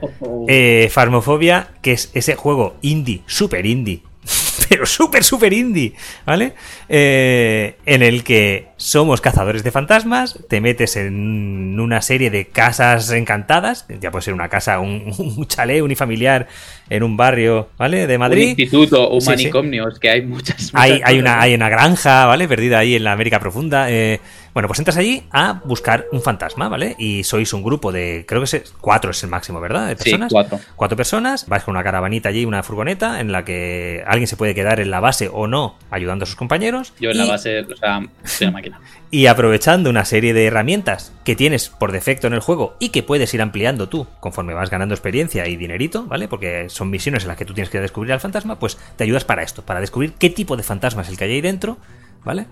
Eh, 0.48 0.90
Phasmophobia, 0.91 1.68
que 1.82 1.91
es 1.91 2.10
ese 2.14 2.36
juego 2.36 2.78
indie, 2.82 3.22
super 3.28 3.66
indie, 3.66 4.02
pero 4.70 4.86
super, 4.86 5.24
super 5.24 5.53
indie, 5.53 5.94
¿vale? 6.26 6.56
Eh, 6.91 7.76
en 7.86 8.02
el 8.02 8.24
que 8.24 8.70
somos 8.78 9.22
cazadores 9.22 9.64
de 9.64 9.72
fantasmas, 9.72 10.40
te 10.49 10.60
metes 10.60 10.95
en 10.95 11.80
una 11.80 12.02
serie 12.02 12.32
de 12.32 12.48
casas 12.48 13.11
encantadas, 13.11 13.86
ya 14.02 14.10
puede 14.10 14.24
ser 14.24 14.34
una 14.34 14.49
casa, 14.49 14.80
un, 14.80 15.14
un 15.38 15.48
chalet 15.48 15.82
unifamiliar 15.84 16.48
en 16.90 17.03
un 17.03 17.16
barrio, 17.16 17.70
¿vale? 17.78 18.07
De 18.07 18.16
un 18.16 18.20
Madrid. 18.22 18.56
instituto, 18.57 19.10
un 19.11 19.22
Sí, 19.22 19.26
sí. 19.26 19.30
manicomio, 19.32 19.88
es 19.88 19.99
que 19.99 20.10
hay 20.10 20.22
muchas. 20.24 20.72
Hay, 20.74 20.94
muchas 20.94 21.07
hay, 21.10 21.16
cosas. 21.18 21.32
una, 21.32 21.41
hay 21.41 21.53
una 21.53 21.70
granja, 21.70 22.26
¿vale? 22.26 22.48
Perdida 22.48 22.80
ahí 22.80 22.95
en 22.95 23.03
la 23.03 23.11
América 23.11 23.40
profunda. 23.40 23.91
eh, 23.91 24.20
bueno, 24.52 24.68
pues 24.68 24.80
entras 24.80 24.98
allí 24.98 25.22
a 25.32 25.61
buscar 25.64 26.07
un 26.11 26.22
fantasma, 26.24 26.68
¿vale? 26.70 26.95
Y 26.98 27.24
sois 27.24 27.53
un 27.53 27.61
grupo 27.61 27.91
de, 27.91 28.26
creo 28.28 28.41
que 28.44 28.57
es 28.57 28.74
cuatro 28.82 29.11
es 29.11 29.24
el 29.24 29.30
máximo, 29.30 29.61
¿verdad? 29.61 29.88
De 29.90 29.95
Sí, 29.95 30.06
personas. 30.06 30.32
cuatro. 30.32 30.60
Cuatro 30.76 30.98
personas, 30.98 31.48
vais 31.48 31.64
con 31.64 31.76
una 31.76 31.84
caravanita 31.84 32.30
allí, 32.30 32.45
una 32.45 32.64
furgoneta, 32.64 33.20
en 33.20 33.32
la 33.32 33.45
que 33.45 34.03
alguien 34.07 34.28
se 34.28 34.36
puede 34.38 34.56
quedar 34.56 34.80
en 34.80 34.90
la 34.90 34.99
base 35.02 35.30
o 35.32 35.45
no, 35.45 35.76
ayudando 35.91 36.24
a 36.24 36.26
sus 36.26 36.36
compañeros. 36.36 36.79
Yo 37.00 37.12
en 37.12 37.18
y, 37.18 37.20
la 37.20 37.26
base, 37.26 37.62
o 37.62 37.76
sea, 37.76 38.02
soy 38.24 38.48
una 38.48 38.54
máquina. 38.54 38.80
y 39.12 39.26
aprovechando 39.26 39.90
una 39.90 40.06
serie 40.06 40.34
de 40.34 40.46
herramientas 40.46 41.14
que 41.24 41.36
tienes 41.36 41.70
por 41.70 41.92
defecto 41.92 42.28
en 42.28 42.34
el 42.34 42.40
juego 42.40 42.76
y 42.80 42.90
que 42.90 43.04
puedes 43.04 43.34
ir 43.34 43.42
ampliando 43.42 43.90
tú 43.90 44.08
conforme 44.20 44.54
vas 44.54 44.70
ganando 44.70 44.96
experiencia 44.96 45.48
y 45.48 45.56
dinerito, 45.56 46.06
¿vale? 46.06 46.28
Porque 46.28 46.70
son 46.70 46.90
misiones 46.90 47.24
en 47.24 47.30
las 47.30 47.38
que 47.38 47.46
tú 47.46 47.54
tienes 47.54 47.70
que 47.70 47.80
descubrir 47.80 48.14
al 48.14 48.20
fantasma, 48.20 48.60
pues 48.60 48.78
te 48.96 49.04
ayudas 49.04 49.26
para 49.26 49.44
esto, 49.44 49.64
para 49.64 49.80
descubrir 49.80 50.14
qué 50.14 50.30
tipo 50.30 50.58
de 50.58 50.64
fantasma 50.64 51.02
es 51.02 51.10
el 51.10 51.18
que 51.18 51.26
hay 51.26 51.32
ahí 51.32 51.42
dentro, 51.42 51.78
¿vale? 52.24 52.46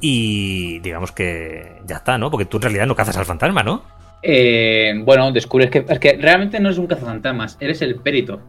Y 0.00 0.78
digamos 0.80 1.12
que 1.12 1.80
ya 1.86 1.96
está, 1.96 2.18
¿no? 2.18 2.30
Porque 2.30 2.46
tú 2.46 2.58
en 2.58 2.62
realidad 2.62 2.86
no 2.86 2.96
cazas 2.96 3.16
al 3.16 3.24
fantasma, 3.24 3.62
¿no? 3.62 3.84
Eh, 4.22 4.94
bueno, 5.04 5.32
descubres 5.32 5.70
que. 5.70 5.84
Es 5.88 5.98
que 5.98 6.16
realmente 6.16 6.60
no 6.60 6.68
eres 6.68 6.78
un 6.78 6.86
cazafantasmas, 6.86 7.56
eres 7.60 7.82
el 7.82 7.96
perito. 7.96 8.40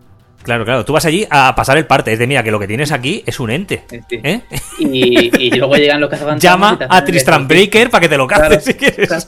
Claro, 0.44 0.66
claro, 0.66 0.86
tú 0.86 0.94
vas 0.94 1.06
allí 1.06 1.26
a 1.30 1.56
pasar 1.56 1.78
el 1.78 1.86
parte, 1.86 2.12
es 2.12 2.20
de 2.20 2.28
mira 2.28 2.44
que 2.44 2.52
lo 2.52 2.60
que 2.60 2.68
tienes 2.68 2.92
aquí 2.92 3.24
es 3.26 3.40
un 3.40 3.50
ente. 3.50 3.84
¿eh? 4.12 4.42
Y, 4.78 5.46
y 5.46 5.52
luego 5.52 5.76
llegan 5.76 6.02
los 6.02 6.10
cazafantasmas. 6.10 6.80
Llama 6.80 6.88
a 6.90 7.06
Tristram. 7.06 7.48
Breaker 7.48 7.90
para 7.90 8.02
que 8.02 8.10
te 8.10 8.18
lo 8.18 8.28
caces 8.28 8.48
Claro, 8.48 8.62
si 8.62 8.74
quieres. 8.74 9.28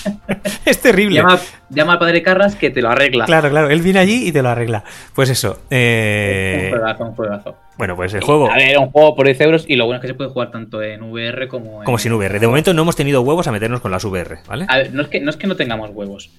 es 0.64 0.80
terrible. 0.80 1.16
Llama, 1.16 1.40
llama 1.70 1.92
al 1.94 1.98
padre 1.98 2.22
Carras 2.22 2.54
que 2.54 2.70
te 2.70 2.82
lo 2.82 2.90
arregla. 2.90 3.24
Claro, 3.24 3.48
claro, 3.50 3.70
él 3.70 3.80
viene 3.80 3.98
allí 3.98 4.28
y 4.28 4.32
te 4.32 4.42
lo 4.42 4.50
arregla. 4.50 4.84
Pues 5.14 5.30
eso. 5.30 5.52
Un 5.52 5.66
eh, 5.70 6.68
juegazo, 6.70 7.04
un 7.04 7.14
juegazo. 7.14 7.56
bueno, 7.78 7.96
pues 7.96 8.12
el 8.14 8.22
juego, 8.22 8.50
A 8.50 8.56
ver, 8.56 8.76
un 8.78 8.90
juego 8.90 9.16
por 9.16 9.26
10 9.26 9.40
euros 9.40 9.64
y 9.66 9.76
lo 9.76 9.86
bueno 9.86 9.96
es 9.96 10.02
que 10.02 10.08
se 10.08 10.14
puede 10.14 10.30
jugar 10.30 10.50
tanto 10.50 10.82
en 10.82 11.02
VR 11.02 11.48
como 11.48 11.78
en. 11.80 11.84
como 11.84 11.98
sin 11.98 12.12
VR. 12.12 12.38
De 12.38 12.46
momento 12.46 12.74
no 12.74 12.82
hemos 12.82 12.96
tenido 12.96 13.22
huevos 13.22 13.46
a 13.46 13.52
meternos 13.52 13.80
con 13.80 13.90
las 13.90 14.04
VR, 14.04 14.38
¿vale? 14.46 14.66
A 14.68 14.78
ver, 14.78 14.92
no 14.92 15.02
es 15.02 15.08
que 15.08 15.20
no, 15.20 15.30
es 15.30 15.36
que 15.36 15.46
no 15.46 15.56
tengamos 15.56 15.90
huevos. 15.92 16.30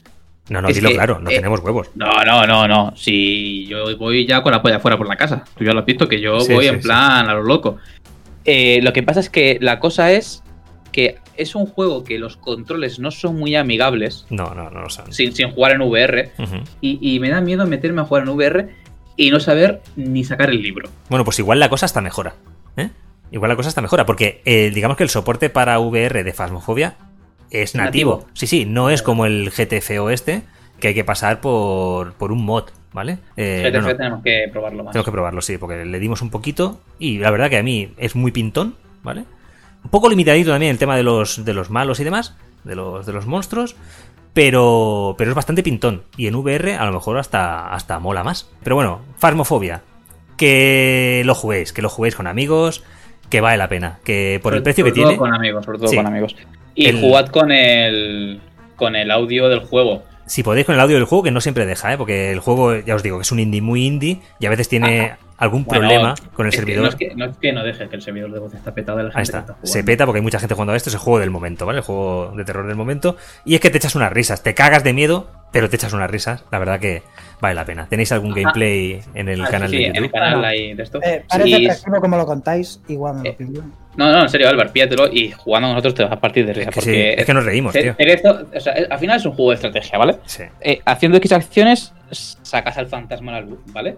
No, 0.49 0.61
no, 0.61 0.67
es 0.67 0.75
dilo 0.75 0.89
que, 0.89 0.95
claro, 0.95 1.19
no 1.19 1.29
eh, 1.29 1.35
tenemos 1.35 1.61
huevos. 1.61 1.89
No, 1.95 2.23
no, 2.25 2.45
no, 2.45 2.67
no. 2.67 2.93
Si 2.97 3.65
yo 3.67 3.95
voy 3.97 4.25
ya 4.27 4.43
con 4.43 4.51
la 4.51 4.61
polla 4.61 4.79
fuera 4.79 4.97
por 4.97 5.07
la 5.07 5.15
casa. 5.15 5.45
Tú 5.57 5.63
ya 5.63 5.73
lo 5.73 5.79
has 5.79 5.85
visto 5.85 6.07
que 6.07 6.19
yo 6.19 6.39
Sí, 6.41 6.53
voy 6.53 6.65
sí, 6.65 6.69
en 6.69 6.81
sí. 6.81 6.87
plan 6.87 7.29
a 7.29 7.33
lo 7.33 7.43
loco. 7.43 7.77
Eh, 8.45 8.79
lo 8.83 8.91
que 8.91 9.03
pasa 9.03 9.19
es 9.21 9.29
que 9.29 9.57
la 9.61 9.79
cosa 9.79 10.11
es 10.11 10.43
que 10.91 11.17
es 11.37 11.55
un 11.55 11.65
juego 11.65 12.03
que 12.03 12.19
los 12.19 12.35
controles 12.37 12.99
no 12.99 13.09
son 13.09 13.37
muy 13.39 13.55
amigables. 13.55 14.25
No, 14.29 14.53
no, 14.53 14.69
no 14.69 14.81
lo 14.81 14.89
son. 14.89 15.11
Sin, 15.13 15.33
sin 15.33 15.49
jugar 15.51 15.71
en 15.71 15.81
VR. 15.81 16.31
Y, 16.81 16.99
y 17.15 17.19
me 17.19 17.29
da 17.29 17.39
miedo 17.41 17.65
meterme 17.65 18.01
a 18.01 18.05
jugar 18.05 18.23
en 18.23 18.29
VR 18.29 18.69
y 19.15 19.31
no 19.31 19.39
saber 19.39 19.81
ni 19.95 20.23
sacar 20.25 20.49
el 20.49 20.61
libro. 20.61 20.89
Bueno, 21.09 21.23
pues 21.23 21.39
igual 21.39 21.59
la 21.59 21.69
cosa 21.69 21.85
hasta 21.85 22.01
mejora. 22.01 22.35
¿eh? 22.77 22.89
Igual 23.31 23.49
la 23.49 23.55
cosa 23.55 23.69
está 23.69 23.81
mejora, 23.81 24.05
porque 24.05 24.41
eh, 24.45 24.71
digamos 24.75 24.97
que 24.97 25.03
el 25.03 25.09
soporte 25.09 25.49
para 25.49 25.79
VR 25.79 26.23
de 26.23 26.33
Phasmophobia 26.33 26.95
es 27.53 27.75
nativo. 27.75 28.15
Nativo. 28.15 28.29
Sí, 28.33 28.47
sí, 28.47 28.65
no 28.65 28.89
es 28.89 29.01
como 29.01 29.25
el 29.25 29.51
GTFO 29.51 30.09
este, 30.09 30.41
que 30.79 30.89
hay 30.89 30.93
que 30.93 31.05
pasar 31.05 31.39
por, 31.39 32.13
por 32.13 32.31
un 32.31 32.43
mod, 32.43 32.65
¿vale? 32.91 33.19
Eh, 33.37 33.63
GTF 33.65 33.81
no, 33.81 33.89
no, 33.89 33.95
tenemos 33.95 34.23
que 34.23 34.49
probarlo 34.51 34.83
más. 34.83 34.93
tengo 34.93 35.05
que 35.05 35.11
probarlo, 35.11 35.41
sí, 35.41 35.57
porque 35.57 35.85
le 35.85 35.99
dimos 35.99 36.21
un 36.21 36.29
poquito 36.29 36.81
y 36.99 37.19
la 37.19 37.31
verdad 37.31 37.49
que 37.49 37.57
a 37.57 37.63
mí 37.63 37.93
es 37.97 38.15
muy 38.15 38.31
pintón, 38.31 38.75
¿vale? 39.03 39.23
Un 39.83 39.89
poco 39.89 40.09
limitadito 40.09 40.51
también 40.51 40.71
el 40.71 40.77
tema 40.77 40.97
de 40.97 41.03
los, 41.03 41.45
de 41.45 41.53
los 41.53 41.69
malos 41.69 41.99
y 41.99 42.03
demás, 42.03 42.35
de 42.63 42.75
los, 42.75 43.05
de 43.05 43.13
los 43.13 43.27
monstruos, 43.27 43.75
pero, 44.33 45.15
pero 45.17 45.31
es 45.31 45.35
bastante 45.35 45.61
pintón. 45.61 46.03
Y 46.17 46.27
en 46.27 46.35
VR 46.35 46.75
a 46.75 46.85
lo 46.85 46.93
mejor 46.93 47.17
hasta, 47.17 47.73
hasta 47.73 47.99
mola 47.99 48.23
más. 48.23 48.49
Pero 48.63 48.75
bueno, 48.75 49.01
Phasmophobia, 49.17 49.83
que 50.37 51.21
lo 51.25 51.35
juguéis, 51.35 51.73
que 51.73 51.81
lo 51.81 51.89
juguéis 51.89 52.15
con 52.15 52.27
amigos, 52.27 52.83
que 53.29 53.41
vale 53.41 53.57
la 53.57 53.67
pena, 53.67 53.99
que 54.03 54.39
por 54.43 54.53
el 54.53 54.63
precio 54.63 54.83
que 54.85 54.91
todo 54.91 55.03
tiene... 55.05 55.17
con 55.17 55.33
amigos, 55.33 55.65
sobre 55.65 55.77
todo 55.79 55.87
Sí. 55.87 55.95
con 55.95 56.05
amigos. 56.07 56.35
Y 56.75 56.87
El- 56.87 56.99
jugad 57.01 57.27
con 57.27 57.51
el, 57.51 58.39
con 58.75 58.95
el 58.95 59.09
audio 59.11 59.49
del 59.49 59.59
juego. 59.59 60.03
Si 60.25 60.41
podéis 60.43 60.65
con 60.65 60.75
el 60.75 60.81
audio 60.81 60.95
del 60.95 61.05
juego, 61.05 61.23
que 61.23 61.31
no 61.31 61.41
siempre 61.41 61.65
deja, 61.65 61.91
¿eh? 61.93 61.97
porque 61.97 62.31
el 62.31 62.39
juego, 62.39 62.75
ya 62.79 62.95
os 62.95 63.03
digo, 63.03 63.17
que 63.17 63.23
es 63.23 63.31
un 63.31 63.39
indie 63.39 63.61
muy 63.61 63.85
indie 63.85 64.19
y 64.39 64.45
a 64.45 64.49
veces 64.49 64.69
tiene 64.69 65.15
algún 65.37 65.63
Bueno, 65.65 65.81
problema 65.87 66.15
con 66.33 66.45
el 66.45 66.51
servidor. 66.53 66.83
no, 66.83 66.89
es 66.89 66.95
que, 66.95 67.13
no 67.15 67.25
es 67.25 67.37
que 67.37 67.51
no 67.53 67.63
deje 67.63 67.89
que 67.89 67.95
el 67.95 68.01
servidor 68.01 68.31
de 68.31 68.39
voz 68.39 68.53
está 68.53 68.73
petado 68.73 68.97
de 68.99 69.05
la 69.05 69.09
gente 69.11 69.19
Ahí 69.19 69.23
que 69.23 69.29
está. 69.37 69.41
jugando. 69.53 69.67
Se 69.67 69.83
peta 69.83 70.05
porque 70.05 70.19
hay 70.19 70.23
mucha 70.23 70.39
gente 70.39 70.53
jugando 70.55 70.73
a 70.73 70.75
esto. 70.75 70.89
Es 70.89 70.95
el 70.95 70.99
juego 71.01 71.19
del 71.19 71.31
momento, 71.31 71.65
¿vale? 71.65 71.79
El 71.79 71.83
juego 71.85 72.33
de 72.35 72.45
terror 72.45 72.65
del 72.67 72.75
momento. 72.75 73.17
Y 73.45 73.55
es 73.55 73.61
que 73.61 73.69
te 73.69 73.77
echas 73.77 73.95
unas 73.95 74.11
risas. 74.13 74.43
Te 74.43 74.53
cagas 74.53 74.83
de 74.83 74.93
miedo, 74.93 75.29
pero 75.51 75.69
te 75.69 75.75
echas 75.75 75.93
unas 75.93 76.09
risas. 76.09 76.43
La 76.51 76.59
verdad 76.59 76.79
que 76.79 77.03
vale 77.41 77.55
la 77.55 77.65
pena. 77.65 77.87
¿Tenéis 77.87 78.11
algún 78.11 78.33
gameplay 78.33 79.01
en 79.13 79.27
el 79.29 79.41
Ah, 79.41 79.45
sí, 79.47 79.51
canal 79.51 79.69
sí, 79.69 79.77
de 79.77 79.85
en 79.85 79.95
el 79.95 80.01
YouTube? 80.03 80.11
canal 80.13 80.45
ahí 80.45 80.73
de 80.73 80.83
esto. 80.83 80.99
Eh, 81.03 81.23
parece 81.27 81.49
Y- 81.49 81.65
atractivo 81.65 81.99
como 82.01 82.17
lo 82.17 82.25
contáis, 82.25 82.79
igual 82.87 83.15
me 83.17 83.23
lo 83.23 83.29
Eh. 83.31 83.63
No, 83.95 84.11
no, 84.11 84.21
en 84.23 84.29
serio, 84.29 84.49
Álvaro, 84.49 84.71
píllatelo 84.71 85.07
y 85.11 85.31
jugando 85.31 85.67
nosotros 85.69 85.93
te 85.93 86.03
vas 86.03 86.11
a 86.13 86.19
partir 86.19 86.45
de 86.47 86.53
risa. 86.53 86.69
Es 86.69 86.75
que, 86.75 86.81
sí, 86.81 86.87
porque 86.87 87.13
es 87.13 87.25
que 87.27 87.33
nos 87.33 87.45
reímos, 87.45 87.73
tío. 87.73 87.93
Cerezo- 87.95 88.47
o 88.55 88.59
sea, 88.59 88.73
al 88.89 88.97
final 88.97 89.17
es 89.17 89.25
un 89.25 89.33
juego 89.33 89.51
de 89.51 89.55
estrategia, 89.55 89.99
¿vale? 89.99 90.17
Sí. 90.25 90.43
Eh, 90.61 90.79
haciendo 90.85 91.17
X 91.19 91.31
acciones, 91.31 91.93
sacas 92.11 92.75
al 92.77 92.87
fantasma 92.87 93.35
a 93.37 93.41
la 93.41 93.47
luz, 93.47 93.59
¿vale? 93.67 93.97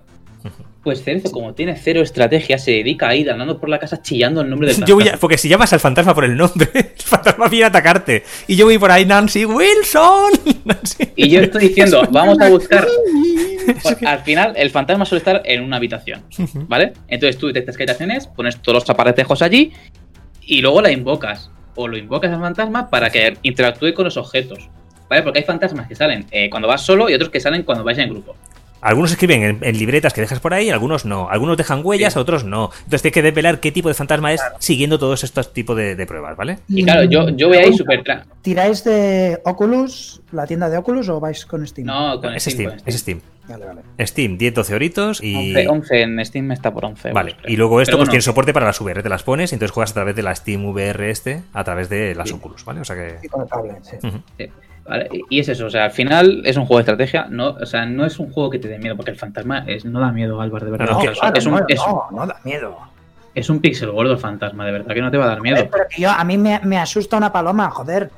Pues 0.83 1.03
Cerezo, 1.03 1.31
como 1.31 1.53
tiene 1.53 1.75
cero 1.75 2.01
estrategia, 2.01 2.57
se 2.59 2.71
dedica 2.71 3.09
a 3.09 3.15
ir 3.15 3.29
andando 3.31 3.59
por 3.59 3.69
la 3.69 3.79
casa 3.79 4.01
chillando 4.01 4.41
el 4.41 4.49
nombre 4.49 4.67
del 4.67 4.75
fantasma. 4.75 4.87
Yo 4.89 4.95
voy 4.95 5.07
a- 5.13 5.17
porque 5.17 5.37
si 5.37 5.49
llamas 5.49 5.73
al 5.73 5.79
fantasma 5.79 6.13
por 6.13 6.25
el 6.25 6.37
nombre, 6.37 6.69
el 6.73 7.01
fantasma 7.03 7.47
viene 7.47 7.65
a 7.65 7.67
atacarte. 7.69 8.23
Y 8.47 8.55
yo 8.55 8.65
voy 8.65 8.77
por 8.77 8.91
ahí, 8.91 9.05
Nancy 9.05 9.45
Wilson. 9.45 10.31
Nancy. 10.65 11.09
Y 11.15 11.29
yo 11.29 11.41
estoy 11.41 11.69
diciendo, 11.69 12.03
vamos 12.11 12.39
a 12.39 12.49
buscar. 12.49 12.85
Pues, 13.81 13.97
al 14.05 14.19
final, 14.19 14.53
el 14.55 14.69
fantasma 14.69 15.05
suele 15.05 15.19
estar 15.19 15.41
en 15.45 15.63
una 15.63 15.77
habitación, 15.77 16.21
¿vale? 16.67 16.93
Entonces 17.07 17.37
tú 17.39 17.47
detectas 17.47 17.75
que 17.75 17.83
hay 17.83 17.89
habitaciones, 17.89 18.27
pones 18.27 18.61
todos 18.61 18.81
los 18.81 18.89
aparatejos 18.89 19.41
allí 19.41 19.71
y 20.41 20.61
luego 20.61 20.81
la 20.81 20.91
invocas. 20.91 21.49
O 21.77 21.87
lo 21.87 21.97
invocas 21.97 22.31
al 22.31 22.39
fantasma 22.39 22.89
para 22.89 23.09
que 23.09 23.37
interactúe 23.41 23.93
con 23.93 24.05
los 24.05 24.15
objetos. 24.17 24.69
¿Vale? 25.09 25.21
Porque 25.23 25.39
hay 25.39 25.45
fantasmas 25.45 25.87
que 25.87 25.95
salen 25.95 26.25
eh, 26.31 26.49
cuando 26.49 26.67
vas 26.67 26.81
solo 26.85 27.09
y 27.09 27.13
otros 27.13 27.29
que 27.29 27.39
salen 27.39 27.63
cuando 27.63 27.83
vais 27.83 27.97
en 27.97 28.09
grupo. 28.09 28.35
Algunos 28.81 29.11
escriben 29.11 29.41
en, 29.43 29.59
en 29.61 29.77
libretas 29.77 30.13
que 30.13 30.21
dejas 30.21 30.39
por 30.39 30.53
ahí, 30.53 30.69
algunos 30.69 31.05
no. 31.05 31.29
Algunos 31.29 31.57
dejan 31.57 31.81
huellas, 31.83 32.13
Sí. 32.13 32.19
otros 32.19 32.43
no. 32.43 32.69
Entonces 32.77 33.01
tienes 33.01 33.13
que 33.13 33.21
desvelar 33.23 33.59
qué 33.59 33.71
tipo 33.71 33.87
de 33.87 33.95
fantasma 33.95 34.31
es 34.33 34.41
siguiendo 34.59 34.99
todos 34.99 35.23
estos 35.23 35.53
tipos 35.53 35.75
de, 35.75 35.95
de 35.95 36.05
pruebas, 36.05 36.37
¿vale? 36.37 36.59
Y 36.67 36.83
claro, 36.83 37.03
yo, 37.05 37.29
yo 37.29 37.47
voy 37.47 37.57
ahí 37.57 37.73
súper... 37.73 38.03
¿Tiráis 38.41 38.83
de 38.83 39.39
Oculus, 39.43 40.21
la 40.31 40.45
tienda 40.45 40.69
de 40.69 40.77
Oculus, 40.77 41.09
o 41.09 41.19
vais 41.19 41.45
con 41.45 41.65
Steam? 41.65 41.87
No, 41.87 42.21
con 42.21 42.33
es 42.35 42.43
Steam. 42.43 42.55
Steam, 42.69 42.79
con 42.79 42.87
es 42.89 42.99
Steam. 42.99 43.21
Vale, 43.47 43.65
vale. 43.65 43.81
Steam, 44.07 44.37
10-12 44.37 44.73
horitos 44.73 45.23
y... 45.23 45.35
11, 45.55 45.67
11 45.67 46.01
en 46.01 46.25
Steam 46.25 46.51
está 46.51 46.71
por 46.71 46.85
11. 46.85 47.09
euros, 47.09 47.13
Vale, 47.15 47.35
y 47.47 47.55
luego 47.57 47.81
esto 47.81 47.91
Pero 47.91 47.97
pues 47.99 48.07
bueno, 48.07 48.11
tiene 48.11 48.21
soporte 48.21 48.53
para 48.53 48.65
las 48.67 48.79
VR, 48.81 49.01
te 49.03 49.09
las 49.09 49.23
pones 49.23 49.51
y 49.51 49.55
entonces 49.55 49.71
juegas 49.73 49.91
a 49.91 49.93
través 49.95 50.15
de 50.15 50.23
la 50.23 50.35
Steam 50.35 50.65
VR 50.65 51.09
este, 51.09 51.41
a 51.53 51.63
través 51.63 51.89
de 51.89 52.13
las 52.15 52.29
Sí. 52.29 52.35
Oculus, 52.35 52.65
¿vale? 52.65 52.81
O 52.81 52.85
sea 52.85 52.95
que... 52.95 53.17
Y 53.23 53.27
con 53.27 53.41
el 53.41 53.47
sí. 53.83 53.97
Sí, 54.37 54.49
vale, 54.85 55.09
Y 55.29 55.39
es 55.39 55.49
eso, 55.49 55.65
o 55.65 55.69
sea, 55.69 55.85
al 55.85 55.91
final 55.91 56.41
es 56.45 56.57
un 56.57 56.65
juego 56.65 56.77
de 56.77 56.81
estrategia, 56.81 57.27
no, 57.29 57.49
o 57.49 57.65
sea, 57.65 57.85
no 57.85 58.05
es 58.05 58.19
un 58.19 58.31
juego 58.31 58.49
que 58.49 58.59
te 58.59 58.67
dé 58.67 58.77
miedo, 58.79 58.95
porque 58.95 59.11
el 59.11 59.17
fantasma 59.17 59.63
es, 59.67 59.85
no 59.85 59.99
da 59.99 60.11
miedo, 60.11 60.39
Álvaro, 60.41 60.65
de 60.65 60.71
verdad. 60.71 60.85
No, 60.85 60.91
no, 60.93 60.97
O 60.97 61.01
que- 61.01 61.05
sea, 61.07 61.13
es, 61.13 61.19
claro, 61.19 61.37
es 61.37 61.45
un, 61.45 61.51
no, 61.53 61.65
es, 61.67 61.79
no, 61.87 62.07
no 62.11 62.27
da 62.27 62.37
miedo. 62.43 62.77
Es 63.35 63.49
un 63.49 63.59
pixel 63.59 63.91
gordo 63.91 64.13
el 64.13 64.17
fantasma, 64.17 64.65
de 64.65 64.71
verdad 64.71 64.93
que 64.95 65.01
no 65.01 65.11
te 65.11 65.17
va 65.17 65.25
a 65.25 65.27
dar 65.27 65.41
miedo. 65.41 65.67
Pero 65.71 65.83
que 65.89 66.01
yo, 66.01 66.09
a 66.09 66.23
mí 66.23 66.37
me, 66.37 66.59
me 66.63 66.77
asusta 66.77 67.17
una 67.17 67.31
paloma, 67.31 67.69
joder. 67.69 68.09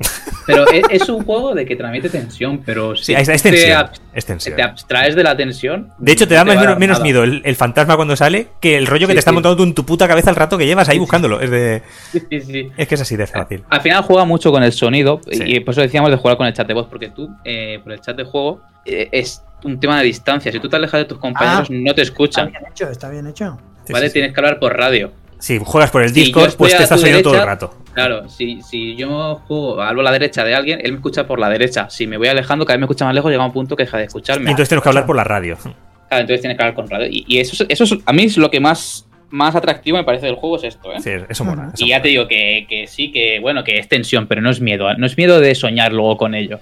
Pero 0.46 0.66
es, 0.72 0.84
es 0.90 1.10
un 1.10 1.26
juego 1.26 1.54
de 1.56 1.66
que 1.66 1.76
transmite 1.76 2.10
tensión, 2.10 2.62
pero 2.66 2.96
si 2.96 3.06
Sí, 3.06 3.14
es, 3.14 3.28
es 3.28 3.44
te, 3.44 3.50
tensión. 3.52 3.78
ab- 3.80 3.92
Es 4.14 4.26
tensión. 4.26 4.56
te 4.56 4.62
abstraes 4.64 5.16
de 5.16 5.24
la 5.24 5.36
tensión. 5.36 5.92
De 5.98 6.12
hecho, 6.14 6.28
te 6.28 6.36
da 6.36 6.46
no 6.46 6.54
menos, 6.56 6.78
menos 6.80 7.02
miedo 7.02 7.24
el, 7.24 7.42
el 7.44 7.56
fantasma 7.56 7.96
cuando 7.98 8.16
sale 8.16 8.48
que 8.62 8.78
el 8.78 8.86
rollo 8.88 9.08
que 9.08 9.12
Sí, 9.14 9.16
te 9.16 9.20
está 9.20 9.32
sí. 9.32 9.36
montando 9.36 9.58
tú 9.58 9.64
en 9.64 9.74
tu 9.74 9.86
puta 9.86 10.08
cabeza 10.08 10.30
el 10.30 10.36
rato 10.38 10.58
que 10.58 10.66
llevas 10.66 10.88
ahí 10.88 11.00
buscándolo. 11.00 11.42
Es, 11.42 11.50
de, 11.52 11.82
Sí, 12.12 12.22
sí, 12.30 12.42
sí. 12.42 12.70
es 12.78 12.88
que 12.88 12.96
es 12.96 13.02
así 13.02 13.16
de 13.18 13.28
fácil. 13.28 13.64
Al 13.70 13.82
final 13.82 14.04
juega 14.04 14.24
mucho 14.24 14.52
con 14.52 14.64
el 14.64 14.72
sonido 14.72 15.20
Sí. 15.30 15.44
y 15.46 15.60
por 15.62 15.74
eso 15.74 15.82
decíamos 15.82 16.12
de 16.12 16.18
jugar 16.18 16.38
con 16.38 16.48
el 16.48 16.54
chat 16.54 16.68
de 16.68 16.74
voz, 16.74 16.88
porque 16.88 17.10
tú, 17.10 17.30
eh, 17.44 17.80
por 17.84 17.92
el 17.92 18.00
chat 18.02 18.16
de 18.16 18.24
juego, 18.24 18.62
eh, 18.86 19.10
es 19.12 19.44
un 19.64 19.80
tema 19.80 19.98
de 19.98 20.06
distancia. 20.06 20.52
Si 20.52 20.60
tú 20.60 20.70
te 20.70 20.76
alejas 20.76 21.00
de 21.02 21.06
tus 21.06 21.18
compañeros, 21.18 21.68
Ah. 21.70 21.74
no 21.74 21.94
te 21.96 22.02
Está 22.02 22.14
escuchan, 22.14 22.52
bien 22.52 22.64
hecho, 22.72 22.88
está 22.90 23.10
bien 23.10 23.28
hecho. 23.28 23.58
Sí, 23.88 23.94
¿vale? 23.94 24.06
sí, 24.06 24.10
sí. 24.10 24.14
Tienes 24.14 24.34
que 24.34 24.40
hablar 24.40 24.60
por 24.60 24.76
radio. 24.78 25.12
Si 25.40 25.60
juegas 25.64 25.92
por 25.92 26.02
el 26.04 26.12
Discord, 26.14 26.56
pues 26.56 26.76
te 26.76 26.84
estás 26.84 27.02
oyendo 27.02 27.22
todo 27.24 27.36
el 27.36 27.46
rato. 27.46 27.74
Claro, 27.94 28.28
si, 28.30 28.62
si 28.62 28.96
yo 28.96 29.36
juego, 29.48 29.82
hablo 29.82 30.02
a 30.02 30.04
la 30.06 30.12
derecha 30.12 30.44
de 30.44 30.54
alguien, 30.56 30.80
él 30.84 30.92
me 30.94 30.98
escucha 30.98 31.26
por 31.28 31.40
la 31.40 31.50
derecha. 31.50 31.90
Si 31.90 32.06
me 32.08 32.18
voy 32.18 32.28
alejando, 32.28 32.66
cada 32.66 32.76
vez 32.78 32.82
me 32.82 32.86
escucha 32.86 33.06
más 33.06 33.14
lejos, 33.16 33.30
llega 33.32 33.46
un 33.46 33.52
punto 33.54 33.76
que 33.76 33.84
deja 33.84 33.98
de 33.98 34.04
Y 34.04 34.08
escucharme. 34.08 34.50
entonces 34.50 34.70
tenemos 34.70 34.84
que 34.84 34.90
hablar 34.90 35.06
por 35.06 35.16
la 35.16 35.24
radio. 35.24 35.58
Claro, 35.58 36.22
entonces 36.22 36.42
tienes 36.42 36.58
que 36.58 36.64
hablar 36.64 36.76
con 36.76 36.90
radio. 36.90 37.08
Y, 37.10 37.24
y 37.28 37.40
eso, 37.40 37.64
es- 37.64 37.70
eso 37.70 37.84
es, 37.96 38.02
a 38.06 38.14
mí 38.14 38.24
es 38.24 38.38
lo 38.38 38.50
que 38.50 38.60
más, 38.60 39.08
más 39.30 39.56
atractivo 39.56 39.98
me 39.98 40.04
parece 40.04 40.26
del 40.28 40.36
juego, 40.36 40.58
es 40.58 40.64
esto, 40.64 40.92
¿eh? 40.94 41.00
Sí, 41.02 41.12
eso 41.30 41.44
mola. 41.46 41.72
eso 41.74 41.84
Y 41.86 41.90
ya 41.90 41.96
mola. 41.98 42.02
te 42.04 42.08
digo 42.10 42.28
que, 42.28 42.66
que 42.70 42.88
sí, 42.88 43.12
que 43.12 43.40
bueno, 43.40 43.64
que 43.64 43.78
es 43.78 43.88
tensión, 43.88 44.26
pero 44.28 44.42
no 44.42 44.50
es 44.50 44.60
miedo. 44.62 44.92
No 44.96 45.06
es 45.06 45.18
miedo 45.18 45.40
de 45.40 45.54
soñar 45.54 45.92
luego 45.94 46.18
con 46.18 46.34
ello. 46.34 46.60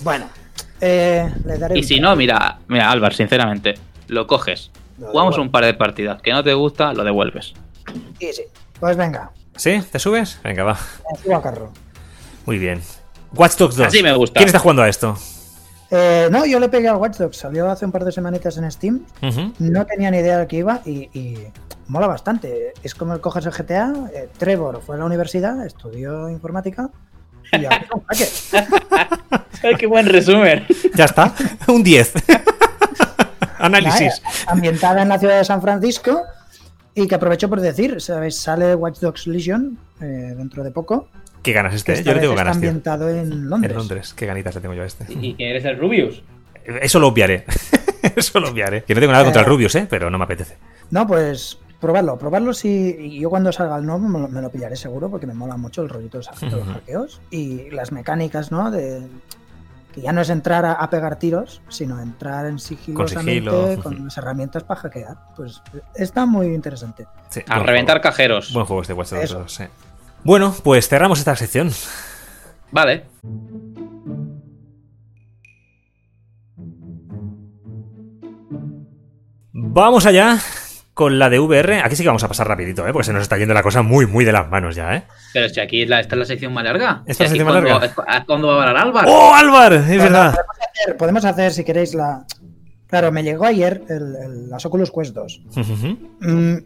Bueno, 0.00 0.28
eh, 0.80 1.28
le 1.44 1.58
daré 1.58 1.78
Y 1.78 1.82
si 1.82 2.00
no, 2.00 2.14
mira, 2.16 2.58
mira, 2.68 2.90
Álvaro, 2.90 3.14
sinceramente, 3.14 3.74
lo 4.08 4.26
coges. 4.26 4.70
Jugamos 5.00 5.38
un 5.38 5.50
par 5.50 5.64
de 5.64 5.74
partidas. 5.74 6.20
Que 6.22 6.32
no 6.32 6.42
te 6.42 6.52
gusta, 6.54 6.92
lo 6.92 7.04
devuelves. 7.04 7.54
Sí, 8.18 8.32
sí. 8.32 8.42
Pues 8.80 8.96
venga, 8.96 9.30
¿Sí? 9.56 9.82
¿Te 9.90 9.98
subes? 9.98 10.38
Venga, 10.44 10.62
va. 10.62 10.78
me 11.12 11.18
subo 11.22 11.34
al 11.36 11.42
carro. 11.42 11.72
Muy 12.46 12.58
bien. 12.58 12.80
Watch 13.34 13.56
Dogs 13.56 13.76
2. 13.76 13.86
Así 13.88 14.02
me 14.02 14.12
gusta. 14.14 14.38
¿Quién 14.38 14.46
está 14.46 14.58
jugando 14.60 14.82
a 14.82 14.88
esto? 14.88 15.16
Eh, 15.90 16.28
no, 16.30 16.46
yo 16.46 16.60
le 16.60 16.68
pegué 16.68 16.86
al 16.88 16.96
Watch 16.96 17.16
Dogs, 17.16 17.36
salió 17.38 17.68
hace 17.70 17.84
un 17.84 17.92
par 17.92 18.04
de 18.04 18.12
semanitas 18.12 18.56
en 18.58 18.70
Steam. 18.70 19.04
No 19.58 19.86
tenía 19.86 20.10
ni 20.10 20.18
idea 20.18 20.38
de 20.38 20.46
qué 20.46 20.56
iba 20.58 20.80
y, 20.84 21.08
y 21.18 21.38
mola 21.88 22.06
bastante. 22.06 22.72
Es 22.82 22.94
como 22.94 23.14
el 23.14 23.20
coges 23.20 23.46
el 23.46 23.52
GTA. 23.52 23.92
eh, 24.14 24.28
Trevor 24.38 24.80
fue 24.84 24.96
a 24.96 24.98
la 24.98 25.06
universidad, 25.06 25.64
estudió 25.66 26.28
informática 26.28 26.90
y 27.52 27.64
ahora 27.64 27.76
es 27.78 27.90
un 27.90 28.04
hacker. 28.04 28.28
Ay, 29.64 29.74
qué 29.76 29.86
buen 29.86 30.06
resumen. 30.06 30.66
Ya 30.94 31.06
está. 31.06 31.34
Un 31.66 31.82
10. 31.82 32.12
Análisis. 33.58 34.22
Ambientada 34.46 35.02
en 35.02 35.08
la 35.08 35.18
ciudad 35.18 35.38
de 35.38 35.44
San 35.44 35.60
Francisco 35.62 36.22
y 36.94 37.06
que 37.06 37.14
aprovecho 37.14 37.48
por 37.48 37.60
decir, 37.60 38.00
¿sabes? 38.00 38.36
Sale 38.38 38.74
Watch 38.74 38.98
Dogs 39.00 39.26
Legion 39.26 39.78
eh, 40.00 40.04
dentro 40.36 40.64
de 40.64 40.70
poco. 40.70 41.08
¿Qué 41.42 41.52
ganas 41.52 41.74
este? 41.74 41.92
esta 41.92 42.04
Yo 42.04 42.14
le 42.14 42.20
tengo 42.20 42.32
está 42.34 42.44
ganas, 42.44 42.60
tío. 42.60 42.68
ambientado 42.68 43.08
en 43.08 43.48
Londres. 43.48 43.70
En 43.72 43.78
Londres. 43.78 44.14
¿Qué 44.14 44.26
ganitas 44.26 44.54
le 44.54 44.60
tengo 44.60 44.74
yo 44.74 44.82
a 44.82 44.86
este? 44.86 45.06
¿Y 45.08 45.34
que 45.34 45.50
eres 45.50 45.64
el 45.64 45.78
Rubius? 45.78 46.22
Eso 46.64 46.98
lo 46.98 47.08
obviaré. 47.08 47.44
Eso 48.16 48.40
lo 48.40 48.50
obviaré. 48.50 48.82
Que 48.84 48.94
no 48.94 49.00
tengo 49.00 49.12
nada 49.12 49.24
contra 49.24 49.42
el 49.42 49.46
Eh. 49.46 49.50
Rubius, 49.50 49.74
¿eh? 49.76 49.86
Pero 49.88 50.10
no 50.10 50.18
me 50.18 50.24
apetece. 50.24 50.56
No, 50.90 51.06
pues 51.06 51.58
probarlo, 51.80 52.18
probarlo 52.18 52.52
si 52.52 52.68
y 52.98 53.20
yo 53.20 53.30
cuando 53.30 53.52
salga 53.52 53.76
el 53.76 53.86
nuevo 53.86 54.00
me 54.08 54.18
lo, 54.18 54.28
me 54.28 54.42
lo 54.42 54.50
pillaré 54.50 54.74
seguro 54.74 55.08
porque 55.08 55.26
me 55.28 55.34
mola 55.34 55.56
mucho 55.56 55.82
el 55.82 55.88
rollito 55.88 56.18
de 56.18 56.24
los- 56.24 56.64
hackeos 56.66 57.20
y 57.30 57.70
las 57.70 57.92
mecánicas, 57.92 58.50
¿no? 58.50 58.70
De 58.72 59.02
que 59.98 60.04
ya 60.04 60.12
no 60.12 60.20
es 60.20 60.30
entrar 60.30 60.64
a, 60.64 60.72
a 60.74 60.90
pegar 60.90 61.18
tiros, 61.18 61.60
sino 61.68 62.00
entrar 62.00 62.46
en 62.46 62.58
sigilosamente 62.58 63.32
sigilo, 63.32 63.82
con 63.82 63.94
ujú. 63.94 64.04
las 64.04 64.16
herramientas 64.16 64.62
para 64.64 64.80
hackear. 64.80 65.16
Pues 65.34 65.60
está 65.94 66.24
muy 66.24 66.46
interesante. 66.46 67.06
Sí, 67.30 67.40
A 67.48 67.58
reventar 67.58 67.96
juego. 67.96 68.02
cajeros. 68.02 68.52
Buen 68.52 68.66
juego 68.66 68.82
este 68.82 68.94
Watch 68.94 69.10
Dogs 69.10 69.24
Eso. 69.24 69.38
2, 69.40 69.52
sí. 69.52 69.64
Bueno, 70.24 70.54
pues 70.62 70.88
cerramos 70.88 71.18
esta 71.18 71.34
sección. 71.36 71.70
Vale. 72.70 73.06
Vamos 79.52 80.06
allá 80.06 80.38
con 80.98 81.16
la 81.20 81.30
de 81.30 81.38
VR. 81.38 81.80
Aquí 81.84 81.94
sí 81.94 82.02
que 82.02 82.08
vamos 82.08 82.24
a 82.24 82.28
pasar 82.28 82.48
rapidito, 82.48 82.84
¿eh? 82.84 82.92
Porque 82.92 83.06
se 83.06 83.12
nos 83.12 83.22
está 83.22 83.38
yendo 83.38 83.54
la 83.54 83.62
cosa 83.62 83.82
muy, 83.82 84.06
muy 84.06 84.24
de 84.24 84.32
las 84.32 84.48
manos 84.50 84.74
ya, 84.74 84.96
¿eh? 84.96 85.04
Pero 85.32 85.48
si 85.48 85.60
aquí 85.60 85.86
la, 85.86 86.00
esta 86.00 86.16
es 86.16 86.18
la 86.18 86.24
sección 86.24 86.52
más 86.52 86.64
larga. 86.64 87.04
¿Esta 87.06 87.22
es 87.22 87.30
la 87.30 87.34
Si 87.36 87.38
sección 87.38 87.62
más 87.64 87.94
larga? 87.94 88.24
¿Cuándo 88.26 88.48
va 88.48 88.64
a 88.64 88.68
hablar 88.70 88.84
Álvaro? 88.84 89.08
¡Oh, 89.08 89.32
Álvar! 89.32 89.74
Es 89.74 89.86
Bueno, 89.86 90.02
verdad. 90.02 90.34
Podemos 90.34 90.58
hacer, 90.82 90.96
podemos 90.96 91.24
hacer, 91.24 91.52
si 91.52 91.62
queréis, 91.62 91.94
la. 91.94 92.24
Claro, 92.88 93.12
me 93.12 93.22
llegó 93.22 93.44
ayer 93.44 93.84
el, 93.88 94.16
el- 94.16 94.50
las 94.50 94.66
Oculus 94.66 94.90
Quest 94.90 95.14
2. 95.14 95.42
Ujú. 95.56 95.98
Mm, 96.18 96.56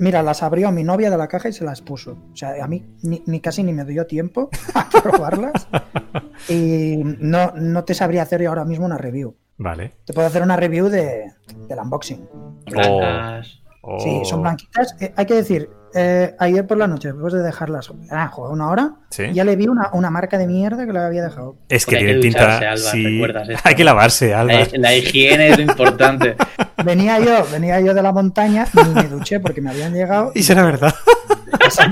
mira, 0.00 0.24
las 0.24 0.42
abrió 0.42 0.72
mi 0.72 0.82
novia 0.82 1.08
de 1.08 1.16
la 1.16 1.28
caja 1.28 1.48
y 1.48 1.52
se 1.52 1.62
las 1.64 1.80
puso. 1.80 2.18
O 2.32 2.36
sea, 2.36 2.54
a 2.64 2.66
mí 2.66 2.84
ni, 3.04 3.22
ni 3.26 3.38
casi 3.40 3.62
ni 3.62 3.72
me 3.72 3.84
dio 3.84 4.04
tiempo 4.04 4.50
a 4.74 4.88
probarlas. 4.90 5.68
y 6.48 6.96
no, 7.20 7.52
no 7.54 7.84
te 7.84 7.94
sabría 7.94 8.22
hacer 8.22 8.44
ahora 8.48 8.64
mismo 8.64 8.84
una 8.86 8.98
review. 8.98 9.36
Vale. 9.58 9.92
Te 10.06 10.12
puedo 10.12 10.26
hacer 10.26 10.42
una 10.42 10.56
review 10.56 10.88
de, 10.88 11.30
del 11.68 11.78
unboxing. 11.78 12.26
Sí, 13.98 14.20
son 14.24 14.42
blanquitas. 14.42 14.94
Eh, 15.00 15.12
hay 15.16 15.24
que 15.26 15.34
decir, 15.34 15.70
eh, 15.94 16.34
ayer 16.38 16.66
por 16.66 16.76
la 16.76 16.86
noche, 16.86 17.08
después 17.12 17.32
de 17.32 17.40
dejarlas, 17.40 17.90
ah, 18.10 18.30
una 18.50 18.68
hora, 18.68 18.92
Sí. 19.08 19.32
ya 19.32 19.42
le 19.44 19.56
vi 19.56 19.68
una, 19.68 19.90
una 19.94 20.10
marca 20.10 20.36
de 20.38 20.46
mierda 20.46 20.86
que 20.86 20.92
la 20.92 21.06
había 21.06 21.22
dejado. 21.22 21.56
Es 21.68 21.86
que 21.86 21.96
tiene 21.96 22.20
pinta. 22.20 22.58
Alba, 22.58 22.76
sí. 22.76 23.22
Hay 23.64 23.74
que 23.74 23.84
lavarse, 23.84 24.34
Alba. 24.34 24.52
La, 24.52 24.68
la 24.74 24.94
higiene 24.94 25.48
es 25.48 25.56
lo 25.56 25.62
importante. 25.64 26.36
Venía 26.84 27.18
yo, 27.20 27.44
venía 27.52 27.78
yo 27.80 27.92
de 27.92 28.02
la 28.02 28.10
montaña, 28.10 28.66
ni 28.72 28.94
me 28.94 29.02
duché 29.08 29.38
porque 29.38 29.60
me 29.60 29.68
habían 29.70 29.92
llegado. 29.92 30.32
Y 30.34 30.42
será 30.42 30.62
verdad. 30.64 30.94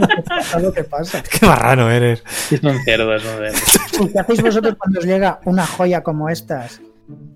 lo 0.01 0.07
que 0.09 0.23
pasa, 0.23 0.59
lo 0.61 0.73
que 0.73 0.85
pasa. 0.85 1.23
Qué 1.23 1.45
marrano 1.45 1.91
eres. 1.91 2.23
Es 2.51 2.63
un 2.63 2.83
cerdo, 2.85 3.15
es 3.15 3.23
un 3.23 3.31
cerdo. 3.33 4.13
¿Qué 4.13 4.19
hacéis 4.19 4.41
vosotros 4.43 4.77
cuando 4.79 5.01
os 5.01 5.05
llega 5.05 5.41
una 5.45 5.67
joya 5.67 6.03
como 6.03 6.31
estas? 6.31 6.81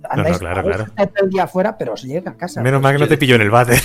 Andáis 0.09 0.39
claro, 0.39 0.61
andáis 0.61 0.77
claro. 0.77 0.93
todo 1.15 1.25
el 1.25 1.31
día 1.31 1.45
afuera, 1.45 1.79
pero 1.79 1.95
os 1.95 2.03
llega 2.03 2.33
a 2.33 2.37
casa. 2.37 2.61
Menos 2.63 2.83
mal 2.83 2.93
que 2.95 2.99
no 3.01 3.09
te 3.09 3.17
pilló 3.17 3.37
en 3.37 3.43
el 3.43 3.51
váter. 3.51 3.81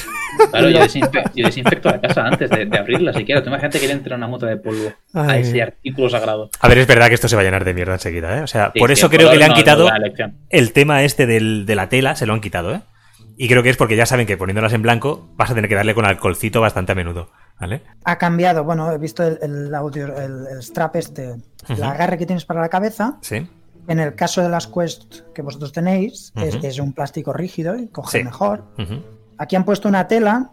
Claro, 0.51 0.69
yo 0.69 0.79
desinfecto, 0.79 1.31
yo 1.35 1.45
desinfecto 1.45 1.89
la 1.89 2.01
casa 2.01 2.25
antes 2.25 2.49
de, 2.49 2.65
de 2.65 2.77
abrirla 2.77 3.13
siquiera. 3.13 3.41
Tú 3.41 3.49
imagínate 3.49 3.79
que 3.79 3.87
le 3.87 3.93
entra 3.93 4.15
una 4.15 4.27
moto 4.27 4.45
de 4.45 4.57
polvo 4.57 4.91
a 5.13 5.37
ese 5.37 5.61
artículo 5.61 6.09
sagrado. 6.09 6.49
A 6.59 6.67
ver, 6.67 6.79
es 6.79 6.87
verdad 6.87 7.07
que 7.07 7.13
esto 7.15 7.27
se 7.29 7.35
va 7.35 7.41
a 7.41 7.45
llenar 7.45 7.63
de 7.63 7.73
mierda 7.73 7.93
enseguida, 7.93 8.37
¿eh? 8.37 8.41
O 8.41 8.47
sea, 8.47 8.71
Sí, 8.73 8.79
por 8.79 8.89
sí, 8.89 8.93
eso 8.93 9.09
creo 9.09 9.31
que 9.31 9.37
le 9.37 9.45
han 9.45 9.51
no 9.51 9.55
quitado 9.55 9.89
el 10.49 10.73
tema 10.73 11.03
este 11.03 11.25
del- 11.25 11.65
de 11.65 11.75
la 11.75 11.89
tela, 11.89 12.15
se 12.15 12.25
lo 12.25 12.33
han 12.33 12.41
quitado, 12.41 12.73
¿eh? 12.73 12.81
Y 13.39 13.47
creo 13.47 13.61
que 13.63 13.69
es 13.69 13.77
porque 13.77 13.95
ya 13.95 14.05
saben 14.07 14.25
que 14.25 14.35
poniéndolas 14.35 14.73
en 14.73 14.81
blanco 14.81 15.29
vas 15.35 15.51
a 15.51 15.55
tener 15.55 15.69
que 15.69 15.75
darle 15.75 15.93
con 15.93 16.05
alcoholcito 16.05 16.59
bastante 16.59 16.93
a 16.93 16.95
menudo, 16.95 17.31
¿vale? 17.59 17.83
Ha 18.03 18.17
cambiado, 18.17 18.63
bueno, 18.63 18.91
he 18.91 18.97
visto 18.97 19.23
el, 19.23 19.37
el 19.41 19.75
audio, 19.75 20.07
el, 20.17 20.47
el 20.51 20.63
strap 20.63 20.95
este, 20.95 21.35
el 21.69 21.83
agarre 21.83 22.17
que 22.17 22.25
tienes 22.25 22.45
para 22.45 22.61
la 22.61 22.69
cabeza. 22.69 23.17
Sí. 23.21 23.47
En 23.87 23.99
el 23.99 24.15
caso 24.15 24.41
de 24.41 24.49
las 24.49 24.67
Quest 24.67 25.21
que 25.33 25.41
vosotros 25.41 25.71
tenéis, 25.71 26.33
es, 26.35 26.55
Ujú. 26.55 26.67
es 26.67 26.79
un 26.79 26.93
plástico 26.93 27.31
rígido 27.33 27.77
y 27.77 27.87
coge 27.87 28.19
Sí. 28.19 28.23
mejor. 28.23 28.65
Aquí 29.37 29.55
han 29.55 29.63
puesto 29.65 29.87
una 29.87 30.07
tela 30.07 30.51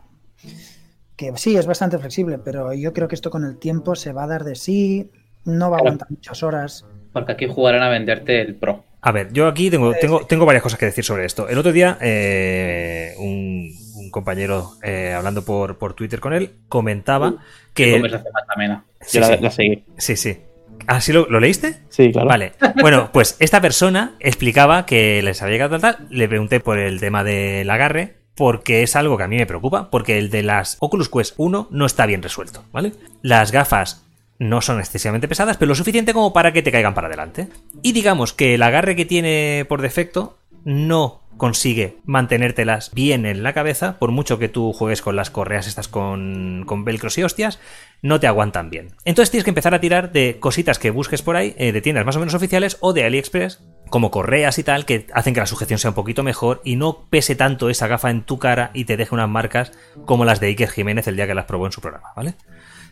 que 1.16 1.32
sí, 1.36 1.56
es 1.56 1.66
bastante 1.66 1.98
flexible, 1.98 2.38
pero 2.38 2.72
yo 2.72 2.92
creo 2.92 3.08
que 3.08 3.14
esto 3.14 3.30
con 3.30 3.44
el 3.44 3.56
tiempo 3.58 3.94
se 3.96 4.12
va 4.12 4.24
a 4.24 4.26
dar 4.26 4.44
de 4.44 4.54
sí, 4.56 5.10
no 5.44 5.70
va 5.70 5.76
a 5.76 5.80
aguantar 5.80 6.10
muchas 6.10 6.42
horas. 6.42 6.84
Porque 7.12 7.32
aquí 7.32 7.46
jugarán 7.48 7.82
a 7.82 7.88
venderte 7.88 8.40
el 8.40 8.56
Pro. 8.56 8.84
A 9.00 9.12
ver, 9.12 9.32
yo 9.32 9.46
aquí 9.46 9.70
tengo, 9.70 9.92
tengo, 10.00 10.26
tengo 10.26 10.46
varias 10.46 10.62
cosas 10.62 10.78
que 10.78 10.86
decir 10.86 11.04
sobre 11.04 11.26
esto. 11.26 11.48
El 11.48 11.58
otro 11.58 11.72
día, 11.72 11.98
eh, 12.00 13.14
un, 13.18 13.70
un 13.96 14.10
compañero, 14.10 14.72
eh, 14.82 15.12
hablando 15.12 15.44
por, 15.44 15.76
por 15.78 15.92
Twitter 15.94 16.20
con 16.20 16.32
él, 16.32 16.52
comentaba 16.68 17.34
que... 17.74 17.92
conversación 17.92 18.32
más 18.32 18.44
amena. 18.48 18.84
Sí, 19.02 19.18
Yo 19.18 19.20
la, 19.28 19.36
sí. 19.36 19.42
la 19.42 19.50
seguí. 19.50 19.84
Sí, 19.98 20.16
sí. 20.16 20.38
¿Ah, 20.86 21.00
sí 21.00 21.12
lo, 21.12 21.26
lo 21.28 21.40
leíste? 21.40 21.80
Sí, 21.88 22.12
claro. 22.12 22.28
Vale. 22.28 22.52
Bueno, 22.80 23.10
pues 23.12 23.36
esta 23.40 23.60
persona 23.60 24.14
explicaba 24.20 24.86
que 24.86 25.22
les 25.22 25.40
había 25.42 25.54
llegado 25.54 25.78
tal, 25.78 25.96
tal. 25.96 26.06
Le 26.10 26.28
pregunté 26.28 26.60
por 26.60 26.78
el 26.78 27.00
tema 27.00 27.24
del 27.24 27.68
agarre, 27.70 28.16
porque 28.34 28.82
es 28.82 28.96
algo 28.96 29.16
que 29.16 29.24
a 29.24 29.28
mí 29.28 29.36
me 29.36 29.46
preocupa, 29.46 29.90
porque 29.90 30.18
el 30.18 30.30
de 30.30 30.42
las 30.42 30.76
Oculus 30.80 31.08
Quest 31.08 31.34
1 31.36 31.68
no 31.70 31.86
está 31.86 32.06
bien 32.06 32.22
resuelto, 32.22 32.64
¿vale? 32.72 32.92
Las 33.22 33.52
gafas 33.52 34.04
no 34.38 34.60
son 34.60 34.80
excesivamente 34.80 35.28
pesadas, 35.28 35.56
pero 35.56 35.68
lo 35.68 35.74
suficiente 35.74 36.12
como 36.12 36.32
para 36.32 36.52
que 36.52 36.62
te 36.62 36.72
caigan 36.72 36.94
para 36.94 37.06
adelante. 37.06 37.48
Y 37.82 37.92
digamos 37.92 38.32
que 38.32 38.54
el 38.54 38.62
agarre 38.62 38.96
que 38.96 39.04
tiene 39.04 39.64
por 39.68 39.80
defecto 39.80 40.38
no 40.64 41.20
consigue 41.36 41.98
mantenértelas 42.04 42.90
bien 42.92 43.26
en 43.26 43.42
la 43.42 43.52
cabeza, 43.52 43.98
por 43.98 44.10
mucho 44.10 44.38
que 44.38 44.48
tú 44.48 44.72
juegues 44.72 45.02
con 45.02 45.16
las 45.16 45.30
correas 45.30 45.66
estas 45.66 45.88
con, 45.88 46.64
con 46.66 46.84
velcros 46.84 47.18
y 47.18 47.22
hostias, 47.22 47.58
no 48.02 48.20
te 48.20 48.26
aguantan 48.26 48.70
bien. 48.70 48.92
Entonces 49.04 49.30
tienes 49.30 49.44
que 49.44 49.50
empezar 49.50 49.74
a 49.74 49.80
tirar 49.80 50.12
de 50.12 50.38
cositas 50.38 50.78
que 50.78 50.90
busques 50.90 51.22
por 51.22 51.36
ahí, 51.36 51.54
eh, 51.58 51.72
de 51.72 51.80
tiendas 51.80 52.06
más 52.06 52.16
o 52.16 52.20
menos 52.20 52.34
oficiales 52.34 52.76
o 52.80 52.92
de 52.92 53.04
AliExpress, 53.04 53.62
como 53.88 54.10
correas 54.10 54.58
y 54.58 54.62
tal, 54.62 54.84
que 54.84 55.06
hacen 55.12 55.34
que 55.34 55.40
la 55.40 55.46
sujeción 55.46 55.78
sea 55.78 55.90
un 55.90 55.94
poquito 55.94 56.22
mejor 56.22 56.60
y 56.64 56.76
no 56.76 57.06
pese 57.10 57.34
tanto 57.34 57.70
esa 57.70 57.86
gafa 57.86 58.10
en 58.10 58.22
tu 58.22 58.38
cara 58.38 58.70
y 58.74 58.84
te 58.84 58.96
deje 58.96 59.14
unas 59.14 59.28
marcas 59.28 59.72
como 60.04 60.24
las 60.24 60.40
de 60.40 60.48
Iker 60.48 60.70
Jiménez 60.70 61.06
el 61.08 61.16
día 61.16 61.26
que 61.26 61.34
las 61.34 61.46
probó 61.46 61.66
en 61.66 61.72
su 61.72 61.80
programa, 61.80 62.08
¿vale? 62.16 62.34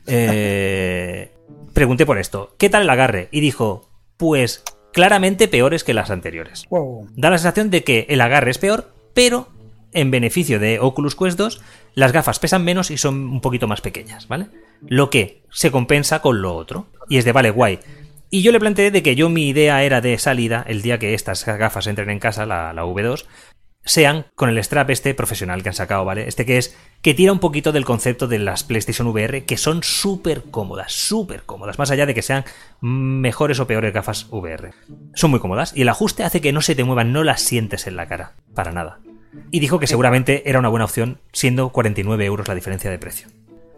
Eh, 0.06 1.32
pregunté 1.74 2.06
por 2.06 2.18
esto, 2.18 2.54
¿qué 2.58 2.68
tal 2.68 2.82
el 2.82 2.90
agarre? 2.90 3.28
Y 3.30 3.40
dijo, 3.40 3.90
pues 4.16 4.64
claramente 4.92 5.48
peores 5.48 5.84
que 5.84 5.94
las 5.94 6.10
anteriores. 6.10 6.66
Wow. 6.70 7.08
Da 7.16 7.30
la 7.30 7.38
sensación 7.38 7.70
de 7.70 7.84
que 7.84 8.06
el 8.08 8.20
agarre 8.20 8.50
es 8.50 8.58
peor, 8.58 8.92
pero 9.14 9.48
en 9.92 10.10
beneficio 10.10 10.58
de 10.58 10.78
Oculus 10.80 11.16
Quest 11.16 11.38
2, 11.38 11.60
las 11.94 12.12
gafas 12.12 12.38
pesan 12.38 12.64
menos 12.64 12.90
y 12.90 12.96
son 12.96 13.14
un 13.28 13.40
poquito 13.40 13.68
más 13.68 13.80
pequeñas, 13.80 14.28
¿vale? 14.28 14.46
Lo 14.86 15.10
que 15.10 15.42
se 15.50 15.70
compensa 15.70 16.20
con 16.20 16.40
lo 16.40 16.54
otro. 16.54 16.86
Y 17.08 17.18
es 17.18 17.24
de, 17.24 17.32
vale, 17.32 17.50
guay. 17.50 17.78
Y 18.30 18.40
yo 18.40 18.50
le 18.50 18.60
planteé 18.60 18.90
de 18.90 19.02
que 19.02 19.14
yo 19.14 19.28
mi 19.28 19.48
idea 19.48 19.84
era 19.84 20.00
de 20.00 20.16
salida, 20.18 20.64
el 20.66 20.80
día 20.80 20.98
que 20.98 21.12
estas 21.12 21.44
gafas 21.44 21.86
entren 21.86 22.08
en 22.08 22.18
casa, 22.18 22.46
la, 22.46 22.72
la 22.72 22.84
V2, 22.84 23.26
sean 23.84 24.26
con 24.34 24.48
el 24.48 24.58
strap 24.58 24.90
este 24.90 25.14
profesional 25.14 25.62
que 25.62 25.68
han 25.68 25.74
sacado, 25.74 26.04
¿vale? 26.04 26.28
Este 26.28 26.46
que 26.46 26.58
es 26.58 26.76
que 27.00 27.14
tira 27.14 27.32
un 27.32 27.40
poquito 27.40 27.72
del 27.72 27.84
concepto 27.84 28.28
de 28.28 28.38
las 28.38 28.62
PlayStation 28.62 29.08
VR, 29.08 29.44
que 29.44 29.56
son 29.56 29.82
súper 29.82 30.44
cómodas, 30.44 30.92
súper 30.92 31.42
cómodas, 31.42 31.78
más 31.78 31.90
allá 31.90 32.06
de 32.06 32.14
que 32.14 32.22
sean 32.22 32.44
mejores 32.80 33.58
o 33.60 33.66
peores 33.66 33.92
gafas 33.92 34.26
VR. 34.30 34.72
Son 35.14 35.30
muy 35.30 35.40
cómodas 35.40 35.72
y 35.74 35.82
el 35.82 35.88
ajuste 35.88 36.22
hace 36.24 36.40
que 36.40 36.52
no 36.52 36.60
se 36.60 36.74
te 36.74 36.84
muevan, 36.84 37.12
no 37.12 37.24
las 37.24 37.40
sientes 37.42 37.86
en 37.86 37.96
la 37.96 38.06
cara, 38.06 38.34
para 38.54 38.72
nada. 38.72 39.00
Y 39.50 39.60
dijo 39.60 39.78
que 39.78 39.86
seguramente 39.86 40.48
era 40.48 40.58
una 40.58 40.68
buena 40.68 40.84
opción, 40.84 41.18
siendo 41.32 41.70
49 41.70 42.24
euros 42.24 42.48
la 42.48 42.54
diferencia 42.54 42.90
de 42.90 42.98
precio. 42.98 43.28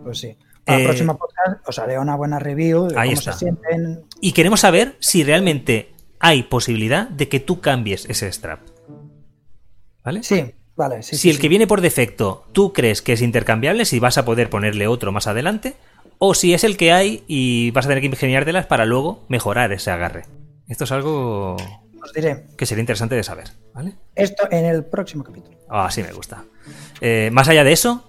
Pues 0.02 0.18
sí. 0.18 0.36
Para 0.64 0.78
Eh, 0.78 0.80
el 0.82 0.86
próximo 0.88 1.16
podcast 1.16 1.68
os 1.68 1.78
haré 1.78 1.98
una 1.98 2.16
buena 2.16 2.38
review 2.38 2.88
de 2.88 2.98
ahí 2.98 3.10
cómo 3.10 3.18
está. 3.20 3.32
se 3.32 3.38
sienten. 3.40 4.02
Y 4.20 4.32
queremos 4.32 4.60
saber 4.60 4.96
si 4.98 5.22
realmente 5.24 5.92
hay 6.18 6.42
posibilidad 6.42 7.08
de 7.08 7.28
que 7.28 7.40
tú 7.40 7.60
cambies 7.60 8.06
ese 8.08 8.30
strap. 8.32 8.60
¿Vale? 10.04 10.22
Sí, 10.22 10.54
vale. 10.76 11.02
Sí, 11.02 11.16
si 11.16 11.22
sí, 11.22 11.30
el 11.30 11.36
sí. 11.36 11.40
que 11.42 11.48
viene 11.48 11.66
por 11.66 11.80
defecto 11.80 12.44
tú 12.52 12.72
crees 12.72 13.02
que 13.02 13.14
es 13.14 13.22
intercambiable, 13.22 13.84
si 13.84 13.98
vas 13.98 14.18
a 14.18 14.24
poder 14.24 14.50
ponerle 14.50 14.86
otro 14.86 15.10
más 15.12 15.26
adelante, 15.26 15.74
o 16.18 16.34
si 16.34 16.54
es 16.54 16.62
el 16.64 16.76
que 16.76 16.92
hay 16.92 17.24
y 17.26 17.70
vas 17.72 17.86
a 17.86 17.88
tener 17.88 18.00
que 18.02 18.08
ingeniártelas 18.08 18.66
para 18.66 18.84
luego 18.84 19.24
mejorar 19.28 19.72
ese 19.72 19.90
agarre. 19.90 20.26
Esto 20.68 20.84
es 20.84 20.92
algo 20.92 21.56
Os 22.02 22.12
diré. 22.14 22.44
que 22.56 22.66
sería 22.66 22.80
interesante 22.80 23.14
de 23.14 23.22
saber, 23.24 23.48
¿vale? 23.74 23.94
Esto 24.14 24.46
en 24.50 24.64
el 24.66 24.84
próximo 24.84 25.24
capítulo. 25.24 25.58
Ah, 25.68 25.90
sí 25.90 26.02
me 26.02 26.12
gusta. 26.12 26.44
Eh, 27.00 27.30
más 27.32 27.48
allá 27.48 27.64
de 27.64 27.72
eso, 27.72 28.04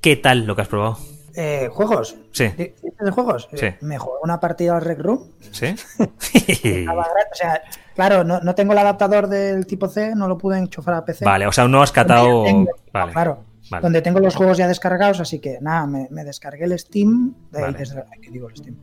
¿qué 0.00 0.16
tal 0.16 0.46
lo 0.46 0.54
que 0.56 0.62
has 0.62 0.68
probado? 0.68 0.98
Eh, 1.34 1.68
¿Juegos? 1.72 2.16
Sí. 2.32 2.48
¿Dices 2.48 2.74
de 2.98 3.10
juegos? 3.10 3.48
Sí. 3.54 3.66
Eh, 3.66 3.78
me 3.82 3.98
jugué 3.98 4.16
una 4.22 4.40
partida 4.40 4.76
al 4.76 4.82
Rec 4.82 4.98
Room. 5.00 5.30
¿Sí? 5.52 5.74
O 6.88 7.34
sea, 7.34 7.62
claro, 7.94 8.24
no, 8.24 8.40
no 8.40 8.54
tengo 8.54 8.72
el 8.72 8.78
adaptador 8.78 9.28
del 9.28 9.66
tipo 9.66 9.88
C, 9.88 10.14
no 10.14 10.26
lo 10.28 10.36
pude 10.38 10.58
enchufar 10.58 10.94
a 10.94 11.04
PC. 11.04 11.24
vale, 11.24 11.46
o 11.46 11.52
sea, 11.52 11.68
no 11.68 11.82
has 11.82 11.92
catado... 11.92 12.44
Tengo- 12.44 12.70
Vale. 12.92 13.12
Claro. 13.12 13.44
Vale. 13.70 13.82
Donde 13.82 14.02
tengo 14.02 14.18
los 14.18 14.34
juegos 14.34 14.58
ya 14.58 14.66
descargados, 14.66 15.20
así 15.20 15.38
que 15.38 15.58
nada, 15.60 15.86
me, 15.86 16.08
me 16.10 16.24
descargué 16.24 16.64
el 16.64 16.76
Steam. 16.78 17.34
de- 17.52 17.60
Vale. 17.60 17.78
desde, 17.78 18.00
ay, 18.00 18.20
¿qué 18.20 18.30
digo 18.30 18.48
el 18.48 18.56
Steam? 18.56 18.76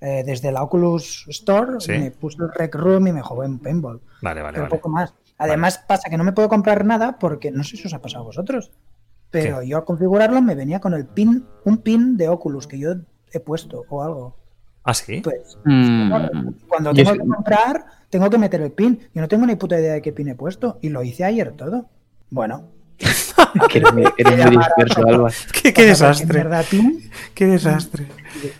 Eh, 0.00 0.22
desde 0.24 0.52
la 0.52 0.62
Oculus 0.62 1.26
Store, 1.28 1.80
Sí. 1.80 1.92
me 1.92 2.10
puse 2.12 2.38
el 2.42 2.50
Rec 2.52 2.74
Room 2.76 3.08
y 3.08 3.12
me 3.12 3.22
jugué 3.22 3.46
en 3.46 3.58
Paintball. 3.58 4.00
Vale, 4.22 4.40
vale, 4.40 4.58
vale. 4.60 4.70
poco 4.70 4.88
más. 4.88 5.12
Además, 5.36 5.78
pasa 5.86 6.08
que 6.08 6.16
no 6.16 6.22
me 6.24 6.32
puedo 6.32 6.48
comprar 6.48 6.84
nada 6.84 7.18
porque 7.18 7.50
no 7.50 7.64
sé 7.64 7.76
si 7.76 7.86
os 7.86 7.94
ha 7.94 8.00
pasado 8.00 8.22
a 8.22 8.26
vosotros. 8.26 8.70
Pero 9.30 9.60
¿Qué? 9.60 9.68
yo 9.68 9.76
al 9.76 9.84
configurarlo 9.84 10.42
me 10.42 10.54
venía 10.54 10.80
con 10.80 10.94
el 10.94 11.06
pin, 11.06 11.44
un 11.64 11.78
pin 11.78 12.16
de 12.16 12.28
Oculus 12.28 12.66
que 12.66 12.78
yo 12.78 12.94
he 13.32 13.40
puesto 13.40 13.84
o 13.88 14.02
algo. 14.02 14.36
¿Ah, 14.82 14.94
sí? 14.94 15.20
Pues 15.22 15.58
Mm, 15.64 16.10
cuando 16.66 16.92
tengo 16.92 17.12
que 17.12 17.18
comprar, 17.18 17.84
tengo 18.08 18.28
que 18.30 18.38
meter 18.38 18.60
el 18.62 18.72
pin. 18.72 18.98
Yo 19.14 19.20
no 19.20 19.28
tengo 19.28 19.46
ni 19.46 19.54
puta 19.56 19.78
idea 19.78 19.92
de 19.94 20.02
qué 20.02 20.12
pin 20.12 20.28
he 20.28 20.34
puesto. 20.34 20.78
Y 20.80 20.88
lo 20.88 21.02
hice 21.02 21.24
ayer 21.24 21.52
todo. 21.52 21.86
Bueno. 22.30 22.68
eres 23.74 23.92
muy, 23.92 24.04
eres 24.18 24.46
muy 24.46 24.56
disperso, 24.56 25.06
Alba. 25.06 25.30
¡Qué, 25.52 25.62
qué 25.62 25.72
¿qué 25.72 25.86
desastre! 25.86 26.46
¡Qué 27.34 27.46
desastre! 27.46 28.06
¡Qué 28.42 28.52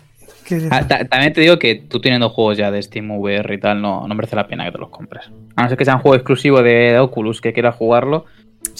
Ah, 0.69 0.85
también 0.85 1.31
te 1.31 1.39
digo 1.41 1.57
que 1.59 1.75
tú 1.75 2.01
teniendo 2.01 2.29
juegos 2.29 2.57
ya 2.57 2.71
de 2.71 2.81
Steam 2.81 3.09
VR 3.11 3.53
y 3.53 3.59
tal, 3.59 3.81
no, 3.81 4.05
no 4.05 4.15
merece 4.15 4.35
la 4.35 4.47
pena 4.47 4.65
que 4.65 4.73
te 4.73 4.77
los 4.79 4.89
compres. 4.89 5.31
A 5.55 5.63
no 5.63 5.69
ser 5.69 5.77
que 5.77 5.85
sea 5.85 5.95
un 5.95 6.01
juego 6.01 6.15
exclusivo 6.15 6.61
de 6.61 6.99
Oculus 6.99 7.39
que 7.39 7.53
quieras 7.53 7.75
jugarlo. 7.75 8.25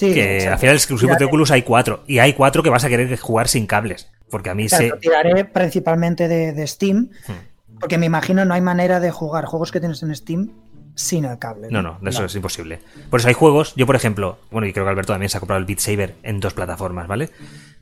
Sí, 0.02 0.16
que 0.16 0.34
exacto. 0.38 0.54
al 0.54 0.60
final 0.60 0.76
exclusivo 0.76 1.16
de 1.16 1.26
Oculus 1.26 1.52
hay 1.52 1.62
cuatro. 1.62 2.04
Y 2.08 2.18
hay 2.18 2.34
cuatro 2.34 2.64
que 2.64 2.72
vas 2.72 2.84
a 2.84 2.90
querer 2.90 3.16
jugar 3.20 3.48
sin 3.48 3.68
cables. 3.68 4.10
Porque 4.32 4.50
a 4.50 4.56
mí 4.56 4.68
se... 4.68 4.88
exacto, 4.88 5.00
tiraré 5.00 5.46
principalmente 5.46 6.28
de, 6.28 6.54
de 6.54 6.66
Steam. 6.66 7.10
Hmm. 7.28 7.78
Porque 7.80 8.00
me 8.00 8.08
imagino 8.08 8.44
no 8.44 8.56
hay 8.56 8.62
manera 8.62 9.00
de 9.00 9.12
jugar 9.12 9.46
juegos 9.46 9.72
que 9.72 9.80
tienes 9.80 10.02
en 10.02 10.16
Steam 10.16 10.50
sin 10.96 11.26
el 11.26 11.38
cable. 11.38 11.68
No, 11.70 11.84
no, 11.84 12.00
eso 12.08 12.26
es 12.26 12.36
imposible. 12.36 12.80
Por 13.12 13.20
eso 13.20 13.30
hay 13.30 13.36
juegos, 13.36 13.76
yo 13.76 13.86
por 13.86 13.96
ejemplo, 13.96 14.40
bueno, 14.50 14.66
y 14.68 14.74
creo 14.74 14.86
que 14.86 14.90
Alberto 14.90 15.14
también 15.14 15.30
se 15.30 15.38
ha 15.38 15.40
comprado 15.40 15.60
el 15.60 15.66
Beat 15.66 15.80
Saber 15.80 16.16
en 16.24 16.40
dos 16.40 16.54
plataformas, 16.56 17.08
¿vale? 17.08 17.30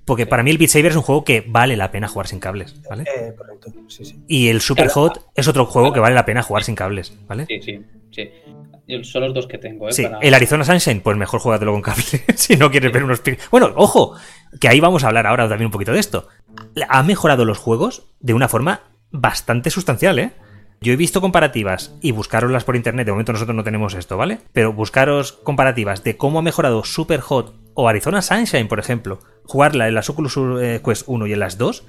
Porque 0.10 0.26
para 0.26 0.42
mí 0.42 0.50
el 0.50 0.58
Beat 0.58 0.72
Saber 0.72 0.88
es 0.88 0.96
un 0.96 1.04
juego 1.04 1.24
que 1.24 1.44
vale 1.48 1.78
la 1.78 1.92
pena 1.92 2.08
jugar 2.08 2.26
sin 2.26 2.40
cables, 2.40 2.82
¿vale? 2.90 3.04
Eh, 3.04 3.32
correcto, 3.38 3.72
sí, 3.88 4.04
sí. 4.06 4.20
Y 4.28 4.48
el 4.48 4.60
Super 4.60 4.88
Hot 4.90 5.28
es 5.36 5.48
otro 5.48 5.68
juego 5.68 5.94
que 5.94 6.00
vale 6.00 6.16
la 6.16 6.26
pena 6.26 6.42
jugar 6.42 6.64
sin 6.64 6.74
cables, 6.74 7.14
¿vale? 7.28 7.46
Sí, 7.48 7.62
sí, 7.62 7.80
sí. 8.10 9.04
Son 9.04 9.22
los 9.22 9.36
dos 9.36 9.46
que 9.46 9.60
tengo, 9.60 9.88
¿eh? 9.88 9.94
Sí, 9.94 10.02
para- 10.02 10.18
el 10.18 10.34
Arizona 10.34 10.64
Sunshine, 10.66 11.02
pues 11.02 11.16
mejor 11.16 11.40
juégatelo 11.42 11.74
con 11.74 11.84
cable 11.84 12.04
si 12.36 12.58
no 12.58 12.72
quieres 12.72 12.92
ver 12.92 13.04
unos... 13.04 13.22
Bueno, 13.52 13.72
ojo, 13.76 14.16
que 14.60 14.68
ahí 14.68 14.80
vamos 14.80 15.04
a 15.04 15.10
hablar 15.10 15.28
ahora 15.28 15.48
también 15.48 15.68
un 15.68 15.72
poquito 15.72 15.94
de 15.94 16.00
esto. 16.00 16.28
Ha 16.90 17.04
mejorado 17.04 17.46
los 17.46 17.60
juegos 17.60 18.08
de 18.20 18.34
una 18.34 18.48
forma 18.48 18.82
bastante 19.12 19.70
sustancial, 19.70 20.18
¿eh? 20.18 20.32
Yo 20.82 20.92
he 20.94 20.96
visto 20.96 21.22
comparativas 21.22 21.94
y 22.02 22.12
buscaroslas 22.14 22.64
por 22.64 22.76
internet, 22.76 23.06
de 23.06 23.12
momento 23.12 23.32
nosotros 23.34 23.56
no 23.56 23.64
tenemos 23.64 23.94
esto, 23.94 24.18
¿vale? 24.18 24.40
Pero 24.54 24.74
buscaros 24.74 25.34
comparativas 25.34 26.04
de 26.04 26.18
cómo 26.18 26.40
ha 26.40 26.42
mejorado 26.42 26.84
Super 26.84 27.20
Hot 27.20 27.54
o 27.80 27.88
Arizona 27.88 28.22
Sunshine, 28.22 28.68
por 28.68 28.80
ejemplo, 28.80 29.20
jugarla 29.46 29.88
en 29.88 29.96
las 29.96 30.10
Oculus 30.10 30.38
eh, 30.62 30.82
Quest 30.84 31.04
1 31.08 31.28
y 31.28 31.34
en 31.34 31.40
las 31.40 31.58
2, 31.58 31.86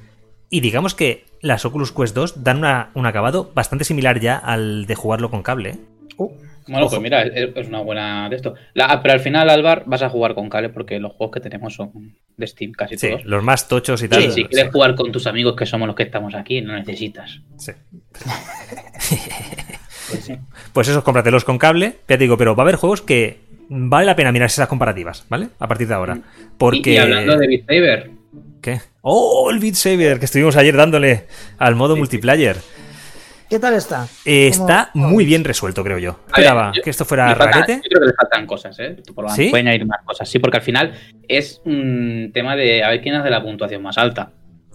y 0.50 0.60
digamos 0.60 0.94
que 0.94 1.24
las 1.40 1.64
Oculus 1.64 1.92
Quest 1.92 2.14
2 2.14 2.42
dan 2.44 2.58
una- 2.58 2.90
un 2.94 3.06
acabado 3.06 3.50
bastante 3.54 3.84
similar 3.84 4.20
ya 4.20 4.36
al 4.36 4.86
de 4.86 4.94
jugarlo 4.94 5.30
con 5.30 5.42
cable, 5.42 5.70
¿eh? 5.70 5.78
Uh, 6.16 6.28
Bueno, 6.68 6.86
Ojo. 6.86 6.90
pues 6.96 7.02
mira, 7.02 7.22
es, 7.22 7.50
es 7.56 7.66
una 7.68 7.80
buena 7.80 8.28
de 8.28 8.36
esto. 8.36 8.54
La- 8.74 9.00
pero 9.02 9.14
al 9.14 9.20
final, 9.20 9.50
Alvar, 9.50 9.82
vas 9.86 10.02
a 10.02 10.08
jugar 10.10 10.34
con 10.34 10.48
cable 10.48 10.68
porque 10.68 11.00
los 11.00 11.12
juegos 11.12 11.34
que 11.34 11.40
tenemos 11.40 11.74
son 11.74 11.90
de 12.36 12.46
Steam, 12.46 12.72
casi 12.72 12.96
Sí, 12.96 13.08
todos. 13.10 13.24
los 13.24 13.42
más 13.42 13.66
tochos 13.66 14.00
y 14.02 14.08
tal. 14.08 14.22
Sí, 14.22 14.30
si 14.30 14.44
quieres 14.44 14.66
sí. 14.66 14.72
jugar 14.72 14.94
con 14.94 15.10
tus 15.10 15.26
amigos 15.26 15.56
que 15.56 15.66
somos 15.66 15.86
los 15.88 15.96
que 15.96 16.04
estamos 16.04 16.34
aquí, 16.34 16.60
no 16.60 16.74
necesitas. 16.74 17.40
Sí. 17.58 17.72
pues 20.10 20.24
sí. 20.24 20.34
Pues 20.72 20.88
esos 20.88 21.02
cómpratelos 21.02 21.44
con 21.44 21.58
cable. 21.58 21.96
Ya 22.08 22.16
te 22.16 22.18
digo, 22.18 22.36
pero 22.36 22.54
va 22.54 22.62
a 22.62 22.64
haber 22.64 22.76
juegos 22.76 23.02
que 23.02 23.40
vale 23.70 24.06
la 24.06 24.16
pena 24.16 24.32
mirar 24.32 24.46
esas 24.46 24.68
comparativas, 24.68 25.24
¿vale? 25.30 25.48
A 25.58 25.66
partir 25.68 25.88
de 25.88 25.94
ahora. 25.94 26.18
Porque. 26.58 26.90
Y, 26.90 26.94
y 26.94 26.98
hablando 26.98 27.36
de 27.38 27.46
Beat 27.46 27.62
Saber, 27.66 28.10
¿Qué? 28.60 28.80
¡Oh, 29.00 29.50
el 29.50 29.58
Beat 29.58 29.74
Saber! 29.74 30.18
Que 30.18 30.26
estuvimos 30.26 30.56
ayer 30.56 30.76
dándole 30.76 31.26
al 31.58 31.74
modo 31.76 31.96
multiplayer. 31.96 32.56
¿Qué 33.48 33.58
tal 33.58 33.74
está? 33.74 34.06
Eh, 34.24 34.46
está 34.48 34.90
¿Cómo- 34.92 35.08
muy 35.08 35.24
bien 35.24 35.42
resuelto, 35.42 35.82
creo 35.82 35.98
yo. 35.98 36.20
Esperaba 36.28 36.70
yo- 36.74 36.82
que 36.82 36.90
esto 36.90 37.04
fuera 37.04 37.34
falta- 37.34 37.46
rarete. 37.46 37.76
yo 37.82 37.88
creo 37.88 38.00
que 38.02 38.06
le 38.08 38.12
faltan 38.12 38.46
cosas, 38.46 38.78
¿eh? 38.78 38.96
Por 39.14 39.24
lo 39.24 39.30
¿Sí? 39.30 39.48
Pueden 39.50 39.66
añadir 39.66 39.86
más 39.86 40.04
cosas. 40.04 40.28
Sí, 40.28 40.38
porque 40.38 40.58
al 40.58 40.62
final 40.62 40.92
es 41.26 41.60
un 41.64 42.30
tema 42.32 42.54
de 42.54 42.84
a 42.84 42.90
ver 42.90 43.00
quién 43.00 43.14
hace 43.16 43.28
la 43.30 43.42
puntuación 43.42 43.82
más 43.82 43.98
alta. 43.98 44.30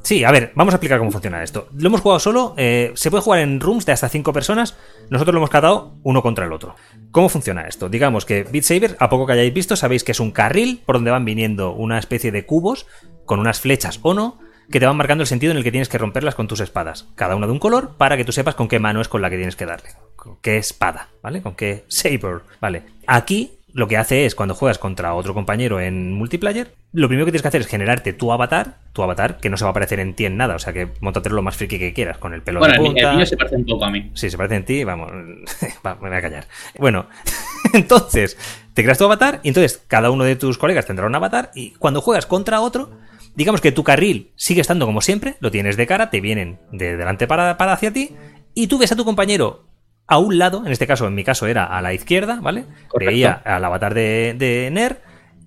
Sí, 0.06 0.24
a 0.24 0.30
ver, 0.30 0.52
vamos 0.54 0.72
a 0.72 0.78
explicar 0.78 1.00
cómo 1.00 1.10
funciona 1.10 1.42
esto. 1.42 1.68
Lo 1.76 1.88
hemos 1.88 2.02
jugado 2.02 2.20
solo, 2.20 2.54
eh, 2.58 2.92
se 2.94 3.10
puede 3.10 3.24
jugar 3.24 3.40
en 3.40 3.60
rooms 3.60 3.88
de 3.88 3.92
hasta 3.92 4.08
5 4.08 4.34
personas, 4.34 4.78
nosotros 5.10 5.34
lo 5.34 5.40
hemos 5.40 5.50
catado 5.50 5.96
uno 6.04 6.22
contra 6.22 6.46
el 6.46 6.54
otro. 6.54 6.76
¿Cómo 7.10 7.28
funciona 7.28 7.64
esto? 7.64 7.90
Digamos 7.90 8.24
que 8.24 8.44
Beat 8.44 8.66
Saber, 8.66 8.98
a 9.00 9.10
poco 9.10 9.26
que 9.26 9.34
hayáis 9.34 9.52
visto, 9.52 9.76
sabéis 9.76 10.04
que 10.04 10.12
es 10.12 10.20
un 10.20 10.30
carril 10.30 10.84
por 10.86 10.98
donde 10.98 11.10
van 11.10 11.26
viniendo 11.26 11.74
una 11.74 11.98
especie 11.98 12.32
de 12.32 12.46
cubos 12.46 12.86
con 13.26 13.40
unas 13.40 13.60
flechas 13.60 14.00
o 14.04 14.14
no, 14.14 14.38
que 14.70 14.80
te 14.80 14.86
van 14.86 14.96
marcando 14.96 15.24
el 15.24 15.28
sentido 15.28 15.50
en 15.50 15.58
el 15.58 15.64
que 15.64 15.72
tienes 15.72 15.90
que 15.90 15.98
romperlas 15.98 16.36
con 16.36 16.48
tus 16.48 16.60
espadas. 16.60 17.08
Cada 17.16 17.36
una 17.36 17.48
de 17.48 17.54
un 17.54 17.60
color 17.60 17.98
para 17.98 18.16
que 18.16 18.26
tú 18.26 18.32
sepas 18.32 18.54
con 18.54 18.68
qué 18.68 18.78
mano 18.78 19.02
es 19.02 19.08
con 19.08 19.24
la 19.24 19.32
que 19.32 19.38
tienes 19.38 19.56
que 19.56 19.66
darle. 19.66 19.90
Con 20.16 20.38
qué 20.40 20.58
espada, 20.58 21.10
¿vale? 21.24 21.42
Con 21.42 21.56
qué 21.56 21.84
saber, 21.88 22.42
¿vale? 22.62 22.84
Aquí 23.08 23.58
lo 23.76 23.90
que 23.90 23.98
hace 23.98 24.26
es 24.26 24.36
cuando 24.36 24.56
juegas 24.56 24.78
contra 24.80 25.14
otro 25.14 25.34
compañero 25.34 25.82
en 25.82 26.14
multiplayer, 26.14 26.74
lo 26.94 27.10
primero 27.10 27.26
que 27.26 27.32
tienes 27.34 27.42
que 27.42 27.50
hacer 27.50 27.60
es 27.60 27.68
generarte 27.68 28.14
tu 28.14 28.32
avatar, 28.32 28.78
tu 28.94 29.04
avatar, 29.04 29.38
que 29.38 29.50
no 29.50 29.58
se 29.58 29.66
va 29.66 29.70
a 29.70 29.72
aparecer 29.72 30.00
en 30.00 30.14
ti 30.16 30.26
en 30.26 30.38
nada, 30.38 30.56
o 30.56 30.60
sea 30.60 30.72
que 30.72 30.88
montatelo 31.02 31.36
lo 31.36 31.42
más 31.42 31.58
friki 31.58 31.78
que 31.78 31.92
quieras, 31.94 32.18
con 32.18 32.34
el 32.34 32.42
pelo 32.42 32.60
Bueno, 32.60 32.74
de 32.76 32.80
ni- 32.80 32.86
el 32.88 32.94
punta. 32.94 33.12
niño 33.14 33.26
se 33.26 33.36
parece 33.36 33.58
un 33.58 33.66
poco 33.66 33.84
a 33.84 33.92
mí. 33.92 34.12
Sí, 34.14 34.30
se 34.30 34.38
parece 34.38 34.56
en 34.56 34.64
ti, 34.66 34.84
vamos, 34.86 35.12
va, 35.86 35.96
me 35.96 36.08
voy 36.08 36.18
a 36.18 36.22
callar. 36.22 36.48
Bueno, 36.80 37.08
entonces, 37.74 38.38
te 38.74 38.82
creas 38.84 38.98
tu 38.98 39.04
avatar 39.06 39.40
y 39.44 39.50
entonces 39.50 39.84
cada 39.88 40.10
uno 40.10 40.24
de 40.24 40.36
tus 40.38 40.58
colegas 40.58 40.86
tendrá 40.86 41.06
un 41.06 41.16
avatar 41.16 41.52
y 41.54 41.72
cuando 41.72 42.02
juegas 42.02 42.26
contra 42.26 42.62
otro, 42.62 42.92
digamos 43.36 43.60
que 43.62 43.72
tu 43.74 43.84
carril 43.84 44.32
sigue 44.36 44.62
estando 44.62 44.86
como 44.86 45.02
siempre, 45.02 45.36
lo 45.40 45.52
tienes 45.52 45.76
de 45.78 45.86
cara, 45.88 46.10
te 46.10 46.22
vienen 46.22 46.60
de 46.72 46.96
delante 46.98 47.28
para, 47.28 47.58
para 47.58 47.74
hacia 47.74 47.92
ti 47.92 48.12
y 48.54 48.68
tú 48.68 48.78
ves 48.78 48.92
a 48.92 48.96
tu 48.96 49.04
compañero 49.04 49.66
a 50.08 50.18
un 50.20 50.38
lado, 50.38 50.64
en 50.66 50.72
este 50.72 50.88
caso, 50.88 51.08
en 51.08 51.16
mi 51.16 51.24
caso 51.24 51.48
era 51.48 51.66
a 51.66 51.82
la 51.82 51.94
izquierda, 51.94 52.40
¿vale? 52.42 52.66
Correcto. 52.88 53.12
Veía 53.12 53.32
al 53.34 53.64
avatar 53.66 53.94
de, 53.94 54.36
de 54.38 54.70
Ner 54.72 55.02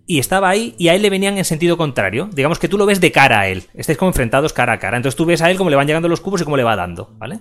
y 0.06 0.18
estaba 0.18 0.48
ahí 0.48 0.74
y 0.78 0.88
a 0.88 0.94
él 0.94 1.02
le 1.02 1.10
venían 1.10 1.38
en 1.38 1.44
sentido 1.44 1.76
contrario. 1.76 2.28
Digamos 2.32 2.58
que 2.58 2.68
tú 2.68 2.78
lo 2.78 2.86
ves 2.86 3.00
de 3.00 3.12
cara 3.12 3.40
a 3.40 3.48
él. 3.48 3.64
Estáis 3.74 3.98
como 3.98 4.10
enfrentados 4.10 4.52
cara 4.52 4.72
a 4.72 4.78
cara. 4.78 4.96
Entonces 4.96 5.16
tú 5.16 5.24
ves 5.26 5.42
a 5.42 5.50
él 5.50 5.56
cómo 5.58 5.70
le 5.70 5.76
van 5.76 5.86
llegando 5.86 6.08
los 6.08 6.20
cubos 6.20 6.40
y 6.40 6.44
cómo 6.44 6.56
le 6.56 6.64
va 6.64 6.76
dando, 6.76 7.14
¿vale? 7.18 7.40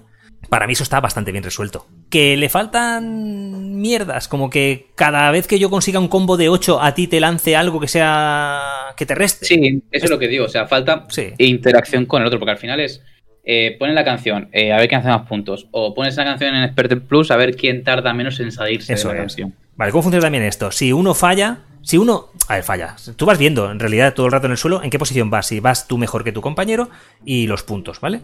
Para 0.49 0.68
mí 0.68 0.73
eso 0.73 0.84
está 0.84 0.99
bastante 0.99 1.31
bien 1.31 1.44
resuelto. 1.44 1.88
Que 2.10 2.38
le 2.38 2.48
faltan 2.49 3.77
mierdas, 3.81 4.27
como 4.27 4.49
que 4.49 4.91
cada 4.95 5.31
vez 5.31 5.48
que 5.48 5.60
yo 5.60 5.69
consiga 5.69 5.99
un 5.99 6.07
combo 6.07 6.38
de 6.38 6.49
8 6.49 6.81
a 6.81 6.94
ti 6.94 7.07
te 7.07 7.19
lance 7.19 7.56
algo 7.56 7.80
que 7.80 7.88
sea... 7.88 8.60
que 8.95 9.06
te 9.06 9.15
reste. 9.15 9.45
Sí, 9.45 9.81
eso 9.91 10.06
es 10.06 10.11
lo 10.11 10.19
que 10.19 10.27
digo. 10.27 10.45
O 10.45 10.49
sea, 10.49 10.68
falta 10.68 11.06
Sí. 11.10 11.34
interacción 11.39 12.06
con 12.06 12.22
el 12.22 12.27
otro, 12.27 12.38
porque 12.39 12.52
al 12.52 12.57
final 12.57 12.80
es. 12.80 13.02
Eh, 13.49 13.78
pones 13.80 13.95
la 13.95 14.03
canción, 14.03 14.49
eh, 14.52 14.74
a 14.74 14.78
ver 14.78 14.90
quién 14.90 14.99
hace 14.99 15.07
más 15.10 15.26
puntos. 15.26 15.68
O 15.72 15.94
pones 15.94 16.18
la 16.18 16.26
canción 16.26 16.53
en 16.53 16.64
Expert 16.64 17.02
Plus, 17.07 17.32
a 17.32 17.38
ver 17.38 17.56
quién 17.56 17.82
tarda 17.84 18.14
menos 18.14 18.40
en 18.41 18.52
salirse 18.52 18.94
Eso 18.94 19.07
de 19.07 19.14
la 19.14 19.19
es. 19.22 19.24
canción. 19.28 19.53
Vale, 19.78 19.91
¿cómo 19.94 20.02
funciona 20.03 20.24
también 20.26 20.44
esto? 20.44 20.69
Si 20.72 20.91
uno 20.91 21.14
falla, 21.14 21.60
si 21.82 21.98
uno... 21.98 22.26
A 22.49 22.56
ver, 22.56 22.64
falla. 22.64 22.95
Tú 23.15 23.26
vas 23.26 23.38
viendo, 23.38 23.72
en 23.72 23.80
realidad, 23.80 24.14
todo 24.14 24.26
el 24.26 24.34
rato 24.34 24.48
en 24.48 24.52
el 24.52 24.57
suelo, 24.57 24.84
en 24.84 24.90
qué 24.90 24.99
posición 24.99 25.30
vas. 25.30 25.48
Si 25.48 25.61
vas 25.61 25.88
tú 25.88 25.98
mejor 25.98 26.26
que 26.26 26.34
tu 26.34 26.41
compañero 26.41 26.90
y 27.24 27.48
los 27.48 27.64
puntos, 27.64 28.02
¿vale? 28.02 28.19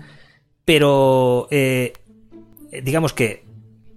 Pero, 0.66 1.48
eh, 1.52 1.94
digamos 2.84 3.14
que 3.14 3.44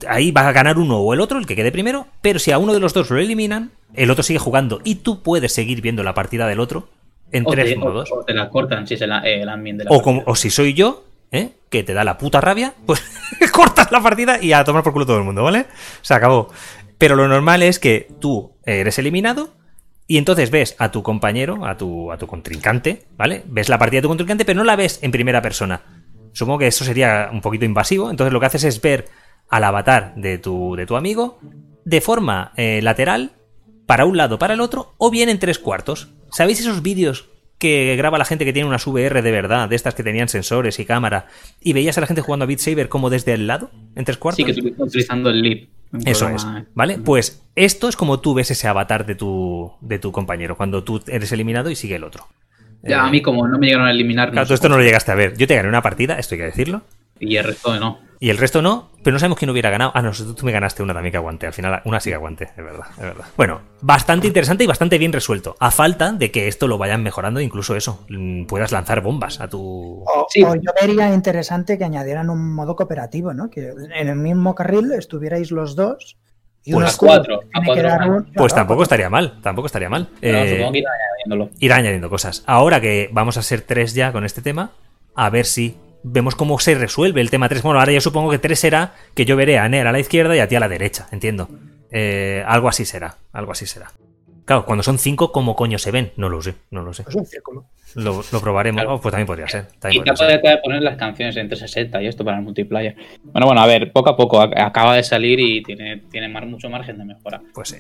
ahí 0.09 0.31
va 0.31 0.47
a 0.49 0.53
ganar 0.53 0.79
uno 0.79 0.99
o 0.99 1.13
el 1.15 1.21
otro, 1.21 1.39
el 1.39 1.47
que 1.47 1.57
quede 1.57 1.73
primero, 1.73 2.07
pero 2.21 2.39
si 2.39 2.53
a 2.53 2.59
uno 2.59 2.73
de 2.73 2.81
los 2.81 2.93
dos 2.93 3.11
lo 3.11 3.19
eliminan, 3.19 3.71
el 3.95 4.11
otro 4.11 4.23
sigue 4.23 4.39
jugando 4.39 4.81
y 4.85 4.97
tú 4.97 5.23
puedes 5.23 5.53
seguir 5.53 5.81
viendo 5.81 6.03
la 6.03 6.15
partida 6.15 6.47
del 6.47 6.61
otro 6.61 6.89
en 7.33 7.45
O 7.47 7.51
tres 7.51 7.77
modos. 7.77 8.11
o 8.13 8.23
te 8.25 8.35
la 8.35 8.49
cortan 8.49 8.87
si 8.87 8.97
se 8.97 9.07
la, 9.07 9.27
eh, 9.27 9.39
de 9.41 9.45
la 9.47 9.91
O, 9.91 10.03
como, 10.03 10.23
o 10.27 10.37
si 10.37 10.51
soy 10.51 10.75
yo, 10.75 11.05
¿eh? 11.37 11.53
que 11.71 11.83
te 11.83 11.95
da 11.95 12.05
la 12.05 12.19
puta 12.19 12.41
rabia, 12.41 12.75
pues 12.87 13.03
cortas 13.53 13.91
la 13.91 14.03
partida 14.03 14.43
y 14.43 14.53
a 14.53 14.65
tomar 14.65 14.83
por 14.83 14.93
culo 14.93 15.07
todo 15.07 15.19
el 15.19 15.25
mundo, 15.25 15.43
¿vale? 15.43 15.67
Se 16.03 16.15
acabó. 16.15 16.49
Pero 16.99 17.17
lo 17.17 17.29
normal 17.29 17.63
es 17.63 17.79
que 17.79 18.09
tú 18.21 18.53
eres 18.65 18.99
eliminado 18.99 19.51
y 20.07 20.19
entonces 20.19 20.51
ves 20.51 20.77
a 20.79 20.91
tu 20.91 21.03
compañero, 21.03 21.67
a 21.67 21.77
tu, 21.77 22.11
a 22.13 22.17
tu 22.17 22.27
contrincante, 22.27 23.07
¿vale? 23.17 23.43
Ves 23.47 23.69
la 23.69 23.79
partida 23.79 23.99
de 23.99 24.03
tu 24.03 24.09
contrincante, 24.09 24.45
pero 24.45 24.59
no 24.59 24.65
la 24.65 24.77
ves 24.77 25.01
en 25.03 25.11
primera 25.11 25.43
persona. 25.43 25.83
Supongo 26.33 26.61
que 26.61 26.69
eso 26.69 26.85
sería 26.85 27.29
un 27.33 27.41
poquito 27.41 27.65
invasivo. 27.65 28.11
Entonces 28.11 28.33
lo 28.33 28.41
que 28.41 28.47
haces 28.47 28.65
es 28.65 28.81
ver 28.81 29.07
al 29.49 29.65
avatar 29.65 30.15
de 30.17 30.39
tu, 30.39 30.77
de 30.77 30.87
tu 30.87 30.97
amigo 30.97 31.39
de 31.85 32.01
forma 32.01 32.53
eh, 32.57 32.81
lateral, 32.83 33.33
para 33.87 34.05
un 34.05 34.17
lado, 34.17 34.39
para 34.39 34.55
el 34.55 34.61
otro, 34.61 34.95
o 34.99 35.11
bien 35.11 35.29
en 35.29 35.39
tres 35.39 35.59
cuartos. 35.59 36.09
¿Sabéis 36.31 36.61
esos 36.61 36.83
vídeos 36.83 37.29
que 37.59 37.97
graba 37.97 38.19
la 38.19 38.25
gente 38.25 38.45
que 38.45 38.53
tiene 38.53 38.69
unas 38.69 38.87
VR 38.87 39.23
de 39.23 39.31
verdad, 39.31 39.69
de 39.69 39.77
estas 39.77 39.95
que 39.95 40.03
tenían 40.03 40.29
sensores 40.29 40.79
y 40.79 40.85
cámara, 40.85 41.27
y 41.61 41.73
veías 41.73 41.97
a 41.99 42.01
la 42.03 42.07
gente 42.07 42.23
jugando 42.23 42.45
a 42.45 42.47
Beat 42.47 42.59
Saber 42.61 42.89
como 42.89 43.09
desde 43.11 43.33
el 43.33 43.47
lado, 43.47 43.71
en 43.95 44.05
tres 44.05 44.19
cuartos? 44.19 44.37
Sí, 44.37 44.45
que 44.45 44.51
estoy 44.53 44.75
utilizando 44.77 45.31
el 45.31 45.43
lead. 45.43 45.59
Eso 46.05 46.29
es, 46.29 46.47
¿vale? 46.75 46.99
Pues 46.99 47.43
esto 47.55 47.89
es 47.89 47.97
como 47.97 48.21
tú 48.21 48.35
ves 48.35 48.51
ese 48.51 48.67
avatar 48.69 49.07
de 49.07 49.15
tu, 49.15 49.73
de 49.81 49.99
tu 49.99 50.13
compañero, 50.13 50.57
cuando 50.57 50.83
tú 50.85 51.01
eres 51.07 51.33
eliminado 51.33 51.71
y 51.71 51.77
sigue 51.77 51.95
el 51.97 52.05
otro. 52.05 52.27
Ya, 52.83 52.97
Eh, 52.97 53.01
a 53.01 53.11
mí 53.11 53.23
como 53.23 53.47
no 53.49 53.59
me 53.59 53.67
llegaron 53.67 53.87
a 53.87 53.91
eliminar, 53.93 54.31
Claro, 54.33 54.47
tú 54.47 54.55
esto 54.55 54.69
no 54.69 54.77
lo 54.77 54.83
llegaste 54.83 55.13
a 55.13 55.15
ver. 55.15 55.37
Yo 55.39 55.47
te 55.47 55.55
gané 55.57 55.69
una 55.69 55.83
partida, 55.83 56.19
esto 56.19 56.35
hay 56.35 56.41
que 56.41 56.45
decirlo. 56.47 56.83
y 57.19 57.37
el 57.37 57.45
resto 57.45 57.79
no. 57.81 58.01
Y 58.19 58.31
el 58.31 58.39
resto 58.39 58.63
no, 58.63 58.91
pero 59.03 59.13
no 59.15 59.19
sabemos 59.19 59.39
quién 59.39 59.51
hubiera 59.51 59.69
ganado. 59.71 59.93
Ah, 59.95 60.01
no, 60.03 60.11
tú 60.13 60.47
me 60.47 60.53
ganaste 60.53 60.83
una 60.83 60.95
también 60.95 61.11
que 61.13 61.19
aguanté. 61.19 61.47
Al 61.47 61.53
final, 61.53 61.83
una 61.85 62.01
sí 62.01 62.11
que 62.11 62.15
aguanté, 62.15 62.45
es 62.45 62.57
verdad, 62.65 62.87
es 62.93 63.03
verdad. 63.03 63.25
Bueno, 63.37 63.61
bastante 63.83 64.27
interesante 64.27 64.65
y 64.65 64.67
bastante 64.67 64.97
bien 64.99 65.13
resuelto. 65.13 65.55
A 65.61 65.71
falta 65.71 66.13
de 66.13 66.31
que 66.31 66.49
esto 66.49 66.67
lo 66.67 66.79
vayan 66.79 67.03
mejorando, 67.03 67.41
incluso 67.41 67.77
eso, 67.77 68.05
mm, 68.09 68.47
puedas 68.47 68.73
lanzar 68.73 69.03
bombas 69.03 69.41
a 69.41 69.49
tu. 69.49 70.03
O, 70.07 70.27
Sí. 70.31 70.43
o 70.45 70.55
yo 70.55 70.71
vería 70.81 71.13
interesante 71.13 71.77
que 71.77 71.85
añadieran 71.85 72.31
un 72.31 72.55
modo 72.55 72.75
cooperativo, 72.75 73.35
¿no? 73.35 73.51
Que 73.51 73.69
en 73.95 74.09
el 74.09 74.17
mismo 74.17 74.55
carril 74.55 74.93
estuvierais 74.93 75.51
los 75.51 75.77
dos 75.77 76.17
y 76.65 76.73
Pues 76.73 76.95
a 76.95 76.99
cuatro, 76.99 77.41
a 77.55 78.07
un- 78.07 78.33
Pues 78.35 78.55
tampoco 78.55 78.83
estaría 78.83 79.11
mal, 79.11 79.41
tampoco 79.43 79.67
estaría 79.67 79.89
mal. 79.89 80.09
Pero 80.21 80.39
Eh, 80.39 80.51
supongo 80.57 80.73
que 80.73 80.79
irán 80.79 80.93
añadiéndolo. 80.95 81.51
ir 81.61 81.73
añadiendo 81.73 82.09
cosas. 82.11 82.43
Ahora 82.47 82.81
que 82.81 83.09
vamos 83.13 83.37
a 83.37 83.43
ser 83.43 83.61
tres 83.61 83.95
ya 83.95 84.11
con 84.11 84.25
este 84.25 84.41
tema, 84.43 84.71
a 85.15 85.31
ver 85.31 85.45
si 85.47 85.77
vemos 86.09 86.35
cómo 86.37 86.59
se 86.59 86.75
resuelve 86.75 87.21
el 87.21 87.31
tema 87.31 87.49
3. 87.49 87.63
Bueno, 87.63 87.81
ahora 87.81 87.93
yo 87.93 88.01
supongo 88.01 88.31
que 88.31 88.39
3 88.39 88.59
será 88.59 88.95
que 89.15 89.25
yo 89.25 89.37
veré 89.37 89.59
a 89.59 89.69
Ner 89.69 89.87
a 89.87 89.93
la 89.93 89.99
izquierda 90.01 90.37
y 90.37 90.39
a 90.41 90.49
ti 90.49 90.55
a 90.57 90.61
la 90.61 90.69
derecha, 90.69 91.09
entiendo. 91.13 91.49
Eh, 91.91 92.43
algo 92.47 92.69
así 92.69 92.85
será, 92.85 93.17
algo 93.33 93.53
así 93.53 93.67
será. 93.67 93.91
Claro, 94.45 94.65
cuando 94.65 94.85
son 94.85 94.99
5, 94.99 95.33
¿cómo 95.33 95.57
coño 95.57 95.77
se 95.77 95.91
ven? 95.91 96.13
No 96.17 96.29
lo 96.29 96.41
sé, 96.41 96.55
no 96.71 96.83
lo 96.83 96.93
sé. 96.95 97.05
Es 97.09 97.15
un 97.17 97.27
círculo. 97.27 97.65
Lo, 97.97 98.23
lo 98.31 98.41
probaremos. 98.41 98.81
Claro. 98.83 98.95
Oh, 98.97 99.01
pues 99.01 99.11
también 99.11 99.27
podría 99.27 99.49
ser. 99.49 99.67
También 99.81 100.05
Quizá 100.05 100.15
podría 100.15 100.41
ser. 100.41 100.61
poner 100.63 100.83
las 100.83 100.97
canciones 100.97 101.37
en 101.37 101.49
360 101.49 102.01
y 102.03 102.07
esto 102.07 102.25
para 102.25 102.37
el 102.37 102.45
multiplayer. 102.45 102.95
Bueno, 103.25 103.47
bueno, 103.49 103.61
a 103.61 103.67
ver, 103.67 103.91
poco 103.91 104.11
a 104.11 104.17
poco 104.17 104.41
ac- 104.41 104.53
acaba 104.57 104.95
de 104.95 105.03
salir 105.03 105.41
y 105.41 105.63
tiene, 105.65 106.03
tiene 106.13 106.29
mucho 106.29 106.71
margen 106.71 106.97
de 106.99 107.05
mejora. 107.07 107.41
Pues 107.53 107.71
sí. 107.71 107.79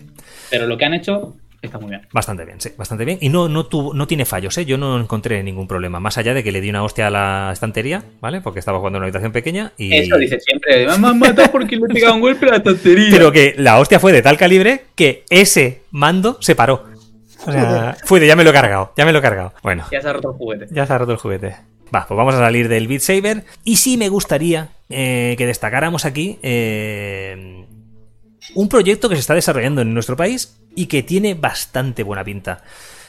Pero 0.51 0.66
lo 0.66 0.77
que 0.77 0.85
han 0.86 0.94
hecho 0.94 1.36
está 1.66 1.78
muy 1.78 1.90
bien. 1.90 2.02
Bastante 2.12 2.44
bien, 2.44 2.60
sí, 2.60 2.70
bastante 2.76 3.05
bien. 3.05 3.18
Y 3.20 3.28
no, 3.28 3.48
no, 3.48 3.66
tuvo, 3.66 3.94
no 3.94 4.06
tiene 4.06 4.24
fallos, 4.24 4.56
¿eh? 4.59 4.64
Yo 4.64 4.78
no 4.78 4.98
encontré 4.98 5.43
ningún 5.43 5.68
problema. 5.68 6.01
Más 6.01 6.18
allá 6.18 6.34
de 6.34 6.43
que 6.43 6.52
le 6.52 6.60
di 6.60 6.70
una 6.70 6.82
hostia 6.82 7.09
a 7.09 7.10
la 7.10 7.51
estantería, 7.52 8.05
¿vale? 8.20 8.40
Porque 8.40 8.59
estaba 8.59 8.78
jugando 8.78 8.97
en 8.97 9.01
una 9.01 9.06
habitación 9.06 9.32
pequeña 9.32 9.72
y... 9.76 9.94
Eso 9.94 10.16
dice 10.16 10.40
siempre. 10.40 10.86
Me 10.86 10.93
han 10.93 11.18
matado 11.18 11.51
porque 11.52 11.76
le 11.76 11.86
he 11.86 11.94
pegado 11.94 12.14
un 12.14 12.20
golpe 12.20 12.47
a 12.47 12.52
la 12.52 12.62
tontería. 12.62 13.09
Pero 13.10 13.32
que 13.32 13.55
la 13.59 13.78
hostia 13.78 14.01
fue 14.01 14.12
de 14.12 14.22
tal 14.22 14.36
calibre 14.36 14.84
que 14.94 15.24
ese 15.30 15.82
mando 15.90 16.38
se 16.40 16.55
paró. 16.55 16.84
O 17.47 17.52
sea, 17.52 17.97
Fuide, 18.05 18.26
ya 18.26 18.36
me 18.36 18.44
lo 18.44 18.51
he 18.51 18.52
cargado, 18.52 18.93
ya 18.97 19.05
me 19.05 19.12
lo 19.12 19.18
he 19.18 19.22
cargado. 19.22 19.52
Bueno. 19.62 19.84
Ya 19.90 20.01
se 20.01 20.09
ha 20.09 20.12
roto 20.12 20.30
el 20.30 20.36
juguete. 20.36 20.66
Ya 20.70 20.86
se 20.86 20.93
ha 20.93 20.98
roto 20.98 21.12
el 21.12 21.18
juguete. 21.18 21.56
Va, 21.94 22.06
pues 22.06 22.16
vamos 22.16 22.34
a 22.34 22.38
salir 22.38 22.68
del 22.68 22.88
Beat 22.88 23.02
Saber. 23.02 23.44
Y 23.64 23.76
sí 23.76 23.97
me 23.97 24.09
gustaría 24.09 24.70
eh, 24.88 25.34
que 25.38 25.47
destacáramos 25.47 26.05
aquí 26.05 26.38
eh, 26.43 27.64
un 28.55 28.68
proyecto 28.68 29.09
que 29.09 29.16
se 29.16 29.20
está 29.20 29.35
desarrollando 29.35 29.82
en 29.82 29.93
nuestro 29.94 30.16
país 30.16 30.59
y 30.74 30.86
que 30.86 31.02
tiene 31.02 31.35
bastante 31.35 32.02
buena 32.02 32.24
pinta. 32.24 32.62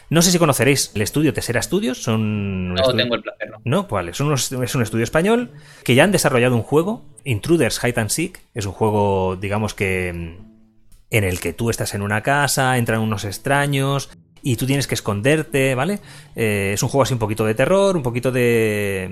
No 0.10 0.22
sé 0.22 0.32
si 0.32 0.40
conoceréis 0.40 0.92
el 0.96 1.02
estudio 1.02 1.34
Tesera 1.34 1.62
Studios. 1.62 2.02
Son 2.02 2.74
no 2.74 2.94
tengo 2.96 3.16
el 3.16 3.22
placer, 3.22 3.50
¿no? 3.52 3.62
No, 3.66 3.88
pues 3.88 4.20
es 4.20 4.76
un 4.76 4.82
estudio 4.82 5.04
español 5.04 5.52
que 5.84 5.96
ya 5.96 6.06
han 6.06 6.14
desarrollado 6.14 6.56
un 6.56 6.64
juego, 6.64 7.06
Intruders 7.26 7.84
Hide 7.84 8.00
and 8.00 8.10
Seek. 8.10 8.40
Es 8.54 8.66
un 8.66 8.72
juego, 8.72 9.36
digamos 9.36 9.74
que. 9.74 10.10
en 10.10 11.24
el 11.24 11.40
que 11.40 11.52
tú 11.52 11.70
estás 11.70 11.94
en 11.94 12.02
una 12.02 12.22
casa, 12.22 12.78
entran 12.78 13.02
unos 13.02 13.26
extraños 13.26 14.10
y 14.42 14.56
tú 14.56 14.66
tienes 14.66 14.88
que 14.88 14.96
esconderte, 14.96 15.76
¿vale? 15.76 16.00
Eh, 16.36 16.72
es 16.74 16.84
un 16.84 16.90
juego 16.90 17.04
así 17.04 17.14
un 17.14 17.20
poquito 17.20 17.44
de 17.44 17.56
terror, 17.56 17.98
un 17.98 18.04
poquito 18.04 18.32
de, 18.32 19.10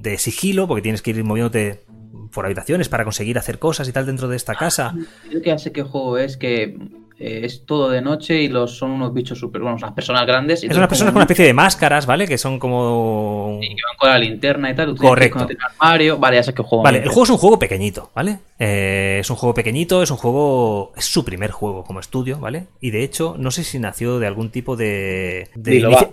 de 0.00 0.16
sigilo, 0.16 0.66
porque 0.66 0.80
tienes 0.80 1.02
que 1.02 1.10
ir 1.10 1.22
moviéndote 1.22 1.84
por 2.32 2.44
habitaciones 2.46 2.88
para 2.88 3.04
conseguir 3.04 3.38
hacer 3.38 3.58
cosas 3.58 3.88
y 3.88 3.92
tal 3.92 4.06
dentro 4.06 4.28
de 4.28 4.36
esta 4.36 4.54
casa. 4.54 4.94
Creo 5.28 5.42
que 5.42 5.52
hace 5.52 5.72
qué 5.72 5.82
juego 5.82 6.18
es 6.18 6.36
que 6.36 6.78
eh, 7.22 7.44
es 7.44 7.66
todo 7.66 7.90
de 7.90 8.00
noche 8.00 8.40
y 8.40 8.48
los 8.48 8.78
son 8.78 8.92
unos 8.92 9.12
bichos 9.12 9.38
súper 9.38 9.60
buenos, 9.60 9.82
unas 9.82 9.92
personas 9.92 10.26
grandes. 10.26 10.64
es 10.64 10.74
unas 10.74 10.88
personas 10.88 11.12
con 11.12 11.18
una 11.18 11.24
especie 11.24 11.44
de 11.44 11.52
máscaras, 11.52 12.06
¿vale? 12.06 12.26
Que 12.26 12.38
son 12.38 12.58
como. 12.58 13.58
Y 13.60 13.68
que 13.68 13.82
van 13.86 13.96
con 13.98 14.08
la 14.08 14.18
linterna 14.18 14.70
y 14.70 14.74
tal. 14.74 14.96
Correcto. 14.96 15.46
armario. 15.78 16.16
Vale, 16.16 16.36
ya 16.36 16.42
sé 16.44 16.54
qué 16.54 16.62
juego. 16.62 16.82
Vale, 16.82 17.00
el 17.00 17.08
juego 17.08 17.24
es 17.24 17.30
un 17.30 17.36
juego 17.36 17.58
pequeñito, 17.58 18.10
¿vale? 18.14 18.38
Eh, 18.58 19.18
es 19.20 19.28
un 19.28 19.36
juego 19.36 19.52
pequeñito, 19.52 20.02
es 20.02 20.10
un 20.10 20.16
juego. 20.16 20.92
Es 20.96 21.04
su 21.04 21.22
primer 21.22 21.50
juego 21.50 21.84
como 21.84 22.00
estudio, 22.00 22.38
¿vale? 22.38 22.68
Y 22.80 22.90
de 22.90 23.04
hecho, 23.04 23.36
no 23.38 23.50
sé 23.50 23.64
si 23.64 23.78
nació 23.78 24.18
de 24.18 24.26
algún 24.26 24.50
tipo 24.50 24.76
de. 24.76 25.50
De, 25.54 26.08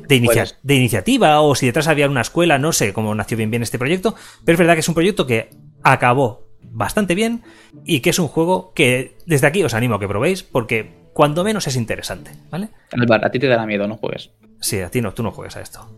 de 0.61 0.75
iniciativa 0.75 1.39
o 1.39 1.55
si 1.55 1.67
detrás 1.67 1.87
había 1.87 2.09
una 2.09 2.19
escuela, 2.19 2.59
no 2.59 2.73
sé 2.73 2.91
cómo 2.91 3.15
nació 3.15 3.37
bien 3.37 3.49
bien 3.49 3.63
este 3.63 3.79
proyecto. 3.79 4.13
Pero 4.43 4.55
es 4.55 4.59
verdad 4.59 4.73
que 4.73 4.81
es 4.81 4.89
un 4.89 4.95
proyecto 4.95 5.25
que 5.25 5.51
acabó 5.83 6.47
bastante 6.71 7.15
bien 7.15 7.43
y 7.85 8.01
que 8.01 8.09
es 8.09 8.19
un 8.19 8.27
juego 8.27 8.71
que 8.73 9.15
desde 9.25 9.47
aquí 9.47 9.63
os 9.63 9.73
animo 9.73 9.95
a 9.95 9.99
que 9.99 10.07
probéis 10.07 10.43
porque 10.43 10.96
cuando 11.17 11.43
menos 11.43 11.65
es 11.65 11.75
interesante, 11.75 12.29
¿vale? 12.51 12.69
a 12.91 13.31
ti 13.31 13.39
te 13.39 13.47
da 13.47 13.65
miedo, 13.65 13.87
no 13.87 13.97
juegues. 13.97 14.29
Sí, 14.61 14.81
a 14.81 14.91
ti 14.91 15.01
no, 15.01 15.15
tú 15.15 15.23
no 15.23 15.31
juegues 15.31 15.57
a 15.57 15.61
esto. 15.61 15.89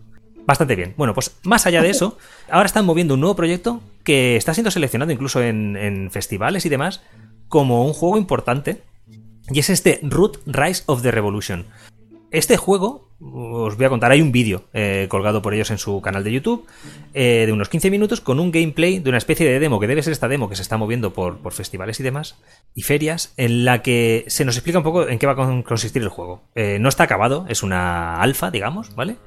Bastante 0.45 0.77
bien. 0.77 0.93
Bueno, 0.95 1.13
pues 1.13 1.35
más 1.43 1.65
allá 1.65 1.81
de 1.81 1.89
eso, 1.89 2.17
ahora 2.49 2.67
están 2.67 2.85
moviendo 2.85 3.15
un 3.15 3.19
nuevo 3.19 3.35
proyecto 3.35 3.81
que 4.05 4.37
está 4.37 4.53
siendo 4.53 4.71
seleccionado 4.71 5.11
incluso 5.11 5.43
en, 5.43 5.75
en 5.75 6.09
festivales 6.09 6.65
y 6.65 6.69
demás 6.69 7.03
como 7.49 7.85
un 7.85 7.91
juego 7.91 8.17
importante. 8.17 8.81
Y 9.49 9.59
es 9.59 9.69
este 9.69 9.99
Root 10.03 10.37
Rise 10.45 10.83
of 10.85 11.01
the 11.01 11.11
Revolution. 11.11 11.65
Este 12.31 12.55
juego, 12.55 13.08
os 13.21 13.75
voy 13.75 13.85
a 13.85 13.89
contar, 13.89 14.11
hay 14.11 14.21
un 14.21 14.31
vídeo 14.31 14.63
eh, 14.73 15.07
colgado 15.09 15.41
por 15.41 15.53
ellos 15.53 15.71
en 15.71 15.77
su 15.77 16.01
canal 16.01 16.23
de 16.23 16.31
YouTube 16.31 16.65
eh, 17.13 17.43
de 17.45 17.51
unos 17.51 17.67
15 17.67 17.91
minutos 17.91 18.21
con 18.21 18.39
un 18.39 18.51
gameplay 18.51 18.99
de 18.99 19.09
una 19.09 19.17
especie 19.17 19.47
de 19.49 19.59
demo, 19.59 19.79
que 19.79 19.87
debe 19.87 20.01
ser 20.03 20.13
esta 20.13 20.29
demo 20.29 20.47
que 20.47 20.55
se 20.55 20.61
está 20.61 20.77
moviendo 20.77 21.11
por, 21.13 21.39
festivales 21.51 21.99
y 21.99 22.03
demás, 22.03 22.37
y 22.73 22.83
ferias, 22.83 23.33
en 23.35 23.65
la 23.65 23.81
que 23.81 24.23
se 24.27 24.45
nos 24.45 24.55
explica 24.55 24.77
un 24.77 24.83
poco 24.83 25.07
en 25.07 25.19
qué 25.19 25.25
va 25.25 25.33
a 25.33 25.63
consistir 25.63 26.01
el 26.01 26.09
juego. 26.09 26.43
Eh, 26.55 26.77
no 26.79 26.87
está 26.87 27.03
acabado, 27.03 27.45
es 27.49 27.61
una 27.61 28.21
alfa, 28.21 28.51
digamos, 28.51 28.95
¿vale? 28.95 29.17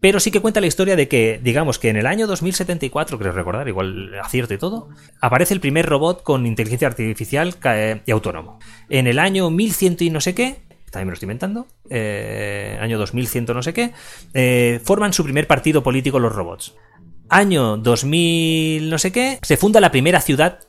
Pero 0.00 0.18
sí 0.18 0.32
que 0.32 0.40
cuenta 0.40 0.60
la 0.60 0.66
historia 0.66 0.96
de 0.96 1.06
que, 1.06 1.40
digamos 1.42 1.78
que 1.78 1.88
en 1.88 1.96
el 1.96 2.06
año 2.06 2.26
2074, 2.26 3.18
creo 3.18 3.32
recordar, 3.32 3.68
igual 3.68 4.18
acierto 4.18 4.52
y 4.52 4.58
todo, 4.58 4.88
aparece 5.20 5.54
el 5.54 5.60
primer 5.60 5.86
robot 5.86 6.24
con 6.24 6.44
inteligencia 6.44 6.88
artificial 6.88 7.54
y 8.04 8.10
autónomo. 8.10 8.58
En 8.88 9.06
el 9.06 9.20
año 9.20 9.48
1100 9.48 9.96
y 10.00 10.10
no 10.10 10.20
sé 10.20 10.34
qué, 10.34 10.56
también 10.92 11.06
me 11.06 11.10
lo 11.12 11.14
estoy 11.14 11.26
inventando, 11.26 11.66
eh, 11.88 12.78
año 12.80 12.98
2100 12.98 13.46
no 13.46 13.62
sé 13.62 13.72
qué, 13.72 13.92
eh, 14.34 14.80
forman 14.84 15.12
su 15.12 15.24
primer 15.24 15.46
partido 15.46 15.82
político 15.82 16.18
los 16.20 16.34
robots. 16.34 16.74
Año 17.30 17.78
2000 17.78 18.90
no 18.90 18.98
sé 18.98 19.10
qué, 19.10 19.38
se 19.42 19.56
funda 19.56 19.80
la 19.80 19.90
primera 19.90 20.20
ciudad 20.20 20.60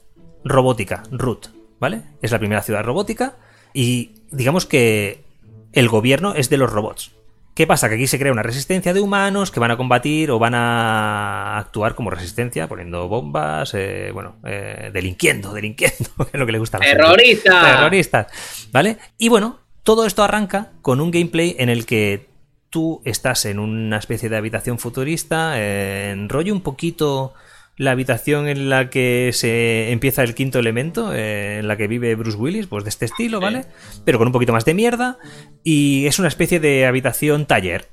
robótica, 0.45 1.03
Root, 1.11 1.49
¿vale? 1.79 2.03
Es 2.21 2.31
la 2.31 2.39
primera 2.39 2.61
ciudad 2.61 2.83
robótica 2.83 3.35
y 3.73 4.13
digamos 4.31 4.65
que 4.65 5.25
el 5.73 5.89
gobierno 5.89 6.33
es 6.35 6.49
de 6.49 6.57
los 6.57 6.71
robots. 6.71 7.11
¿Qué 7.53 7.67
pasa? 7.67 7.87
Que 7.89 7.95
aquí 7.95 8.07
se 8.07 8.17
crea 8.17 8.31
una 8.31 8.41
resistencia 8.41 8.93
de 8.93 9.01
humanos 9.01 9.51
que 9.51 9.59
van 9.59 9.71
a 9.71 9.77
combatir 9.77 10.31
o 10.31 10.39
van 10.39 10.55
a 10.55 11.59
actuar 11.59 11.93
como 11.93 12.09
resistencia, 12.09 12.67
poniendo 12.67 13.07
bombas, 13.07 13.73
eh, 13.75 14.09
bueno, 14.11 14.37
delinquiendo, 14.41 15.53
delinquiendo, 15.53 16.09
que 16.17 16.31
es 16.33 16.39
lo 16.39 16.45
que 16.47 16.51
le 16.51 16.59
gusta 16.59 16.77
a 16.77 16.79
la 16.79 16.85
¡Terroristas! 16.87 17.63
Terroristas, 17.63 18.69
¿vale? 18.71 18.97
Y 19.19 19.29
bueno, 19.29 19.62
todo 19.83 20.05
esto 20.05 20.23
arranca 20.23 20.71
con 20.81 21.01
un 21.01 21.11
gameplay 21.11 21.55
en 21.59 21.69
el 21.69 21.85
que 21.85 22.29
tú 22.69 23.01
estás 23.05 23.45
en 23.45 23.59
una 23.59 23.97
especie 23.97 24.29
de 24.29 24.37
habitación 24.37 24.79
futurista, 24.79 25.61
en 25.61 26.29
rollo 26.29 26.53
un 26.53 26.61
poquito 26.61 27.33
la 27.75 27.91
habitación 27.91 28.47
en 28.47 28.69
la 28.69 28.89
que 28.89 29.31
se 29.33 29.91
empieza 29.91 30.23
el 30.23 30.35
quinto 30.35 30.59
elemento, 30.59 31.13
eh, 31.13 31.59
en 31.59 31.67
la 31.67 31.75
que 31.75 31.87
vive 31.87 32.15
Bruce 32.15 32.37
Willis, 32.37 32.67
pues 32.67 32.83
de 32.83 32.89
este 32.89 33.05
estilo, 33.05 33.39
¿vale? 33.39 33.65
Pero 34.05 34.17
con 34.17 34.27
un 34.27 34.33
poquito 34.33 34.53
más 34.53 34.65
de 34.65 34.73
mierda. 34.73 35.17
Y 35.63 36.05
es 36.05 36.19
una 36.19 36.27
especie 36.27 36.59
de 36.59 36.85
habitación 36.85 37.45
taller. 37.45 37.89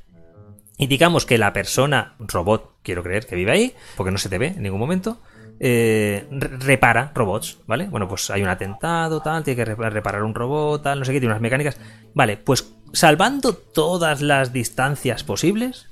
Y 0.76 0.86
digamos 0.86 1.26
que 1.26 1.38
la 1.38 1.52
persona, 1.52 2.14
robot, 2.18 2.76
quiero 2.82 3.02
creer, 3.02 3.26
que 3.26 3.36
vive 3.36 3.52
ahí, 3.52 3.74
porque 3.96 4.10
no 4.10 4.18
se 4.18 4.28
te 4.28 4.38
ve 4.38 4.48
en 4.48 4.62
ningún 4.62 4.80
momento, 4.80 5.20
eh, 5.62 6.26
repara 6.30 7.12
robots, 7.14 7.58
¿vale? 7.66 7.86
Bueno, 7.86 8.08
pues 8.08 8.30
hay 8.30 8.42
un 8.42 8.48
atentado, 8.48 9.20
tal, 9.20 9.44
tiene 9.44 9.62
que 9.62 9.74
reparar 9.74 10.22
un 10.22 10.34
robot, 10.34 10.82
tal, 10.82 10.98
no 10.98 11.04
sé 11.04 11.12
qué, 11.12 11.20
tiene 11.20 11.34
unas 11.34 11.42
mecánicas. 11.42 11.76
Vale, 12.14 12.38
pues 12.38 12.72
salvando 12.92 13.52
todas 13.52 14.22
las 14.22 14.54
distancias 14.54 15.22
posibles, 15.22 15.86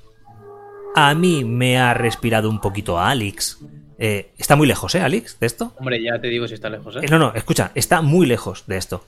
a 0.97 1.15
mí 1.15 1.45
me 1.45 1.79
ha 1.79 1.93
respirado 1.93 2.49
un 2.49 2.61
poquito 2.61 2.99
a 2.99 3.11
Alex. 3.11 3.59
Eh, 3.99 4.33
está 4.39 4.57
muy 4.57 4.67
lejos, 4.67 4.95
¿eh, 4.95 5.01
Alex, 5.01 5.39
de 5.39 5.47
esto? 5.47 5.75
Hombre, 5.79 6.03
ya 6.03 6.19
te 6.19 6.29
digo 6.29 6.49
si 6.49 6.55
está 6.55 6.71
lejos, 6.71 6.97
¿eh? 6.97 7.07
No, 7.11 7.19
no, 7.19 7.35
escucha, 7.35 7.71
está 7.75 8.01
muy 8.01 8.27
lejos 8.27 8.65
de 8.67 8.79
esto. 8.79 9.05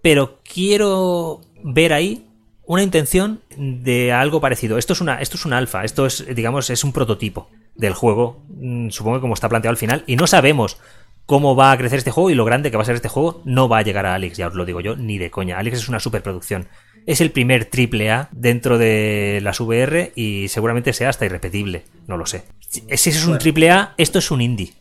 Pero 0.00 0.38
quiero 0.44 1.40
ver 1.64 1.92
ahí 1.92 2.28
una 2.66 2.84
intención 2.84 3.40
de 3.56 4.12
algo 4.12 4.40
parecido. 4.40 4.78
Esto 4.78 4.92
es 4.92 5.00
una, 5.00 5.20
esto 5.20 5.36
es 5.36 5.44
un 5.44 5.54
alfa, 5.54 5.82
esto 5.82 6.06
es, 6.06 6.24
digamos, 6.36 6.70
es 6.70 6.84
un 6.84 6.92
prototipo 6.92 7.48
del 7.74 7.94
juego, 7.94 8.42
mm, 8.48 8.90
supongo 8.90 9.18
que 9.18 9.22
como 9.22 9.34
está 9.34 9.48
planteado 9.48 9.72
al 9.72 9.76
final, 9.76 10.04
y 10.06 10.16
no 10.16 10.26
sabemos 10.26 10.78
cómo 11.26 11.56
va 11.56 11.72
a 11.72 11.78
crecer 11.78 11.98
este 11.98 12.10
juego 12.10 12.30
y 12.30 12.34
lo 12.34 12.44
grande 12.44 12.70
que 12.70 12.76
va 12.76 12.82
a 12.82 12.86
ser 12.86 12.96
este 12.96 13.08
juego, 13.08 13.42
no 13.44 13.68
va 13.68 13.78
a 13.78 13.82
llegar 13.82 14.06
a 14.06 14.14
Alex, 14.14 14.36
ya 14.36 14.48
os 14.48 14.54
lo 14.54 14.64
digo 14.64 14.80
yo, 14.80 14.96
ni 14.96 15.18
de 15.18 15.30
coña. 15.30 15.58
Alex 15.58 15.78
es 15.78 15.88
una 15.88 16.00
superproducción. 16.00 16.68
Es 17.06 17.20
el 17.20 17.30
primer 17.30 17.66
triple 17.66 18.10
A 18.10 18.28
dentro 18.32 18.78
de 18.78 19.40
las 19.42 19.60
VR 19.60 20.12
y 20.14 20.48
seguramente 20.48 20.92
sea 20.92 21.10
hasta 21.10 21.26
irrepetible, 21.26 21.84
no 22.06 22.16
lo 22.16 22.26
sé. 22.26 22.44
Si 22.68 22.82
es 22.88 23.26
un 23.26 23.38
triple 23.38 23.70
A, 23.70 23.94
esto 23.98 24.18
es 24.18 24.30
un 24.30 24.40
indie. 24.40 24.72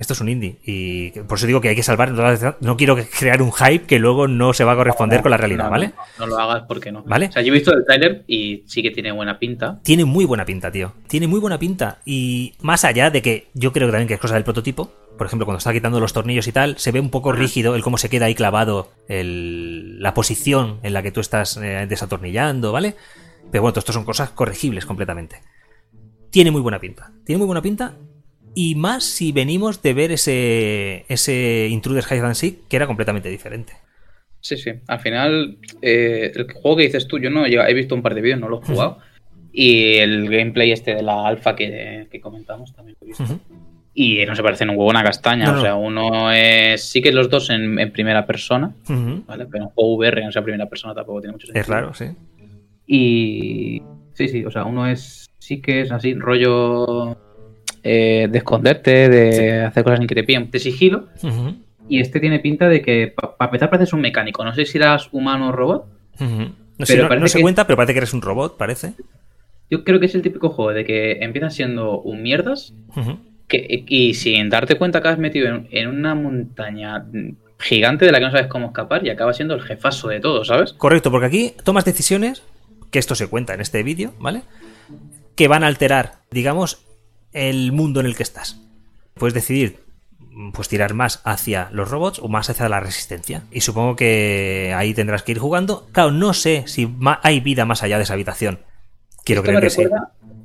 Esto 0.00 0.14
es 0.14 0.20
un 0.22 0.30
indie. 0.30 0.56
Y 0.64 1.10
por 1.10 1.36
eso 1.36 1.46
digo 1.46 1.60
que 1.60 1.68
hay 1.68 1.76
que 1.76 1.82
salvar. 1.82 2.10
No 2.60 2.76
quiero 2.78 2.96
crear 2.96 3.42
un 3.42 3.52
hype 3.52 3.84
que 3.84 3.98
luego 3.98 4.26
no 4.28 4.54
se 4.54 4.64
va 4.64 4.72
a 4.72 4.76
corresponder 4.76 5.20
con 5.20 5.30
la 5.30 5.36
realidad, 5.36 5.68
¿vale? 5.68 5.92
No, 6.18 6.26
lo 6.26 6.38
hagas 6.38 6.64
porque 6.66 6.90
no. 6.90 7.02
¿Vale? 7.02 7.26
O 7.26 7.32
sea, 7.32 7.42
yo 7.42 7.52
he 7.52 7.56
visto 7.56 7.70
el 7.74 7.84
trailer 7.84 8.24
y 8.26 8.64
sí 8.66 8.82
que 8.82 8.90
tiene 8.92 9.12
buena 9.12 9.38
pinta. 9.38 9.78
Tiene 9.82 10.06
muy 10.06 10.24
buena 10.24 10.46
pinta, 10.46 10.72
tío. 10.72 10.94
Tiene 11.06 11.26
muy 11.26 11.38
buena 11.38 11.58
pinta. 11.58 11.98
Y 12.06 12.54
más 12.62 12.86
allá 12.86 13.10
de 13.10 13.20
que 13.20 13.48
yo 13.52 13.74
creo 13.74 13.88
que 13.88 13.92
también 13.92 14.08
que 14.08 14.14
es 14.14 14.20
cosa 14.20 14.34
del 14.34 14.44
prototipo. 14.44 14.90
Por 15.18 15.26
ejemplo, 15.26 15.44
cuando 15.44 15.58
está 15.58 15.70
quitando 15.70 16.00
los 16.00 16.14
tornillos 16.14 16.48
y 16.48 16.52
tal, 16.52 16.78
se 16.78 16.92
ve 16.92 17.00
un 17.00 17.10
poco 17.10 17.32
rígido 17.32 17.74
el 17.74 17.82
cómo 17.82 17.98
se 17.98 18.08
queda 18.08 18.24
ahí 18.24 18.34
clavado 18.34 18.92
la 19.06 20.14
posición 20.14 20.80
en 20.82 20.94
la 20.94 21.02
que 21.02 21.12
tú 21.12 21.20
estás 21.20 21.58
eh, 21.58 21.86
desatornillando, 21.86 22.72
¿vale? 22.72 22.96
Pero 23.50 23.60
bueno, 23.60 23.78
esto 23.78 23.92
son 23.92 24.06
cosas 24.06 24.30
corregibles 24.30 24.86
completamente. 24.86 25.42
Tiene 26.30 26.50
muy 26.50 26.62
buena 26.62 26.78
pinta. 26.78 27.12
Tiene 27.26 27.36
muy 27.36 27.46
buena 27.46 27.60
pinta 27.60 27.92
y 28.54 28.74
más 28.74 29.04
si 29.04 29.32
venimos 29.32 29.82
de 29.82 29.94
ver 29.94 30.12
ese, 30.12 31.04
ese 31.08 31.68
Intruders 31.70 32.10
and 32.10 32.34
Seek, 32.34 32.68
que 32.68 32.76
era 32.76 32.86
completamente 32.86 33.28
diferente. 33.28 33.74
Sí, 34.40 34.56
sí. 34.56 34.72
Al 34.88 35.00
final, 35.00 35.58
eh, 35.82 36.32
el 36.34 36.50
juego 36.52 36.78
que 36.78 36.84
dices 36.84 37.06
tú, 37.06 37.18
yo 37.18 37.30
no 37.30 37.44
he 37.46 37.74
visto 37.74 37.94
un 37.94 38.02
par 38.02 38.14
de 38.14 38.22
vídeos, 38.22 38.40
no 38.40 38.48
lo 38.48 38.60
he 38.60 38.66
jugado. 38.66 38.98
Y 39.52 39.96
el 39.96 40.28
gameplay 40.30 40.72
este 40.72 40.94
de 40.94 41.02
la 41.02 41.26
alfa 41.26 41.54
que, 41.54 42.08
comentamos 42.22 42.72
también 42.74 42.96
lo 43.00 43.06
he 43.06 43.08
visto. 43.08 43.40
Y 43.92 44.24
no 44.24 44.36
se 44.36 44.42
parecen 44.42 44.70
un 44.70 44.76
huevo 44.76 44.90
una 44.90 45.02
castaña. 45.02 45.52
O 45.52 45.60
sea, 45.60 45.74
uno 45.74 46.32
es. 46.32 46.82
Sí 46.82 47.02
que 47.02 47.12
los 47.12 47.28
dos 47.28 47.50
en, 47.50 47.92
primera 47.92 48.26
persona. 48.26 48.72
¿vale? 49.26 49.46
Pero 49.46 49.64
un 49.64 49.70
juego 49.70 49.96
VR 49.96 50.24
no 50.24 50.32
sea 50.32 50.42
primera 50.42 50.68
persona 50.68 50.94
tampoco 50.94 51.20
tiene 51.20 51.32
mucho 51.32 51.46
sentido. 51.46 51.60
Es 51.60 51.68
raro, 51.68 51.92
sí. 51.92 52.06
Y. 52.86 53.82
Sí, 54.14 54.28
sí. 54.28 54.44
O 54.44 54.50
sea, 54.50 54.64
uno 54.64 54.86
es. 54.86 55.26
Sí 55.38 55.60
que 55.60 55.80
es 55.80 55.90
así, 55.90 56.14
rollo 56.14 57.16
eh, 57.82 58.28
de 58.30 58.38
esconderte, 58.38 59.08
de 59.08 59.62
hacer 59.62 59.84
cosas 59.84 60.00
en 60.00 60.06
que 60.06 60.14
te 60.14 60.24
pillen, 60.24 60.50
de 60.50 60.58
sigilo. 60.58 61.08
Y 61.88 62.00
este 62.00 62.20
tiene 62.20 62.38
pinta 62.38 62.68
de 62.68 62.82
que, 62.82 63.14
para 63.16 63.48
empezar, 63.48 63.70
pareces 63.70 63.92
un 63.92 64.00
mecánico. 64.00 64.44
No 64.44 64.54
sé 64.54 64.64
si 64.64 64.78
eras 64.78 65.08
humano 65.12 65.48
o 65.48 65.52
robot. 65.52 65.86
No, 66.78 66.86
se 66.86 67.40
cuenta, 67.40 67.66
pero 67.66 67.76
parece 67.76 67.92
que 67.92 67.98
eres 67.98 68.14
un 68.14 68.22
robot, 68.22 68.56
parece. 68.56 68.94
Yo 69.70 69.84
creo 69.84 70.00
que 70.00 70.06
es 70.06 70.14
el 70.14 70.22
típico 70.22 70.50
juego 70.50 70.72
de 70.72 70.84
que 70.84 71.18
empiezas 71.20 71.54
siendo 71.54 72.00
un 72.00 72.22
mierdas 72.22 72.74
que, 73.48 73.84
y 73.86 74.14
sin 74.14 74.48
darte 74.48 74.76
cuenta 74.76 74.98
acabas 74.98 75.18
metido 75.18 75.62
en, 75.70 75.88
una 75.88 76.14
montaña 76.14 77.04
gigante 77.58 78.06
de 78.06 78.12
la 78.12 78.18
que 78.18 78.24
no 78.24 78.30
sabes 78.30 78.46
cómo 78.46 78.68
escapar 78.68 79.06
y 79.06 79.10
acaba 79.10 79.32
siendo 79.32 79.54
el 79.54 79.62
jefazo 79.62 80.08
de 80.08 80.20
todo, 80.20 80.44
¿sabes? 80.44 80.72
Correcto, 80.72 81.10
porque 81.10 81.26
aquí 81.26 81.54
tomas 81.64 81.84
decisiones 81.84 82.42
que 82.90 82.98
esto 82.98 83.14
se 83.14 83.28
cuenta 83.28 83.54
en 83.54 83.60
este 83.60 83.82
vídeo, 83.82 84.14
¿vale? 84.18 84.42
Que 85.36 85.48
van 85.48 85.62
a 85.62 85.66
alterar, 85.66 86.20
digamos, 86.30 86.86
el 87.32 87.72
mundo 87.72 88.00
en 88.00 88.06
el 88.06 88.16
que 88.16 88.22
estás. 88.22 88.60
Puedes 89.14 89.34
decidir 89.34 89.80
pues 90.52 90.68
tirar 90.68 90.94
más 90.94 91.20
hacia 91.24 91.68
los 91.72 91.90
robots 91.90 92.18
o 92.20 92.28
más 92.28 92.48
hacia 92.50 92.68
la 92.68 92.80
resistencia. 92.80 93.42
Y 93.50 93.60
supongo 93.60 93.96
que 93.96 94.72
ahí 94.76 94.94
tendrás 94.94 95.22
que 95.22 95.32
ir 95.32 95.38
jugando. 95.38 95.88
Claro, 95.92 96.12
no 96.12 96.32
sé 96.32 96.64
si 96.66 96.88
hay 97.22 97.40
vida 97.40 97.64
más 97.64 97.82
allá 97.82 97.96
de 97.98 98.04
esa 98.04 98.14
habitación. 98.14 98.60
Quiero 99.24 99.42
creer 99.42 99.60
que 99.60 99.70
sí. 99.70 99.82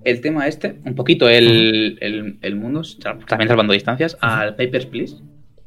El 0.03 0.21
tema 0.21 0.47
este, 0.47 0.79
un 0.85 0.93
poquito 0.93 1.27
el, 1.27 1.97
el, 1.99 2.55
mundo, 2.55 2.83
también 3.27 3.47
salvando 3.47 3.73
distancias, 3.73 4.17
al 4.21 4.55
Papers, 4.55 4.85
Please. 4.85 5.15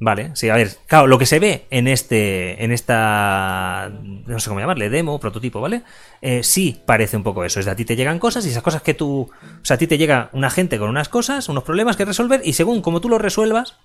Vale, 0.00 0.30
sí, 0.34 0.48
a 0.48 0.54
ver, 0.54 0.70
claro, 0.86 1.08
lo 1.08 1.18
que 1.18 1.26
se 1.26 1.40
ve 1.40 1.66
en 1.70 1.88
este, 1.88 2.62
en 2.62 2.70
esta, 2.70 3.90
no 4.00 4.38
sé 4.38 4.48
cómo 4.48 4.60
llamarle, 4.60 4.90
demo, 4.90 5.18
prototipo, 5.18 5.60
¿vale? 5.60 5.82
Eh, 6.22 6.44
sí 6.44 6.80
parece 6.86 7.16
un 7.16 7.24
poco 7.24 7.44
eso, 7.44 7.58
es 7.58 7.66
de 7.66 7.72
a 7.72 7.76
ti 7.76 7.84
te 7.84 7.96
llegan 7.96 8.20
cosas 8.20 8.46
y 8.46 8.50
esas 8.50 8.62
cosas 8.62 8.82
que 8.82 8.94
tú, 8.94 9.22
o 9.22 9.64
sea, 9.64 9.74
a 9.74 9.78
ti 9.78 9.88
te 9.88 9.98
llega 9.98 10.30
una 10.32 10.50
gente 10.50 10.78
con 10.78 10.88
unas 10.88 11.08
cosas, 11.08 11.48
unos 11.48 11.64
problemas 11.64 11.96
que 11.96 12.04
resolver 12.04 12.42
y 12.44 12.52
según 12.52 12.80
como 12.80 13.00
tú 13.00 13.08
los 13.08 13.20
resuelvas, 13.20 13.76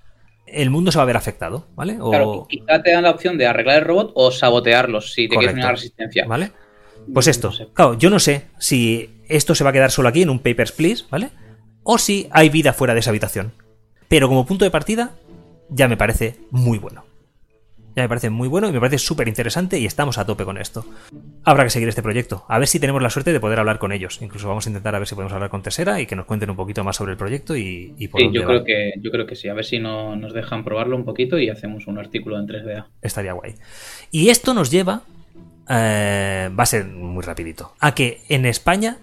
el 0.45 0.69
mundo 0.69 0.91
se 0.91 0.99
va 0.99 1.03
a 1.03 1.07
ver 1.07 1.17
afectado, 1.17 1.65
¿vale? 1.75 1.97
O... 1.99 2.11
Claro, 2.11 2.45
quizá 2.47 2.83
te 2.83 2.91
dan 2.91 3.03
la 3.03 3.09
opción 3.09 3.39
de 3.39 3.47
arreglar 3.47 3.79
el 3.79 3.85
robot 3.85 4.11
o 4.13 4.29
sabotearlos 4.29 5.13
si 5.13 5.27
te 5.27 5.35
quieres 5.35 5.55
una 5.55 5.71
resistencia. 5.71 6.25
¿Vale? 6.27 6.51
Pues 7.11 7.27
esto, 7.27 7.51
claro, 7.73 7.97
yo 7.97 8.11
no 8.11 8.19
sé 8.19 8.45
si 8.59 9.09
esto 9.27 9.55
se 9.55 9.63
va 9.63 9.71
a 9.71 9.73
quedar 9.73 9.89
solo 9.89 10.09
aquí 10.09 10.21
en 10.21 10.29
un 10.29 10.39
Papers, 10.39 10.71
Please, 10.71 11.05
¿vale? 11.09 11.31
O 11.81 11.97
si 11.97 12.27
hay 12.31 12.49
vida 12.49 12.71
fuera 12.71 12.93
de 12.93 12.99
esa 12.99 13.09
habitación. 13.09 13.53
Pero 14.07 14.27
como 14.27 14.45
punto 14.45 14.63
de 14.63 14.71
partida, 14.71 15.15
ya 15.69 15.87
me 15.87 15.97
parece 15.97 16.35
muy 16.51 16.77
bueno. 16.77 17.03
Ya 17.95 18.01
me 18.01 18.09
parece 18.09 18.31
muy 18.31 18.47
bueno 18.47 18.67
y 18.69 18.71
me 18.71 18.79
parece 18.79 18.97
súper 18.97 19.27
interesante 19.27 19.77
y 19.77 19.85
estamos 19.85 20.17
a 20.17 20.25
tope 20.25 20.45
con 20.45 20.57
esto. 20.57 20.83
Habrá 21.43 21.63
que 21.63 21.69
seguir 21.69 21.87
este 21.87 22.01
proyecto. 22.01 22.43
A 22.47 22.57
ver 22.57 22.67
si 22.67 22.79
tenemos 22.79 23.03
la 23.03 23.11
suerte 23.11 23.31
de 23.31 23.39
poder 23.39 23.59
hablar 23.59 23.77
con 23.77 23.91
ellos. 23.91 24.19
Incluso 24.21 24.47
vamos 24.47 24.65
a 24.65 24.69
intentar 24.71 24.95
a 24.95 24.99
ver 24.99 25.07
si 25.07 25.13
podemos 25.13 25.33
hablar 25.33 25.51
con 25.51 25.61
Tesera 25.61 26.01
y 26.01 26.07
que 26.07 26.15
nos 26.15 26.25
cuenten 26.25 26.49
un 26.49 26.55
poquito 26.55 26.83
más 26.83 26.95
sobre 26.95 27.11
el 27.11 27.17
proyecto 27.19 27.55
y, 27.55 27.93
y 27.97 28.07
por 28.07 28.19
sí, 28.19 28.31
yo 28.33 28.45
creo 28.45 28.63
que 28.63 28.93
yo 28.99 29.11
creo 29.11 29.27
que 29.27 29.35
sí. 29.35 29.47
A 29.47 29.53
ver 29.53 29.65
si 29.65 29.77
no, 29.77 30.15
nos 30.15 30.33
dejan 30.33 30.63
probarlo 30.63 30.95
un 30.95 31.05
poquito 31.05 31.37
y 31.37 31.49
hacemos 31.49 31.85
un 31.85 31.99
artículo 31.99 32.39
en 32.39 32.47
3DA. 32.47 32.87
Estaría 33.01 33.33
guay. 33.33 33.55
Y 34.09 34.29
esto 34.29 34.53
nos 34.53 34.71
lleva... 34.71 35.03
Eh, 35.69 36.49
va 36.59 36.63
a 36.63 36.65
ser 36.65 36.85
muy 36.85 37.23
rapidito. 37.23 37.73
A 37.79 37.93
que 37.93 38.21
en 38.27 38.45
España 38.45 38.97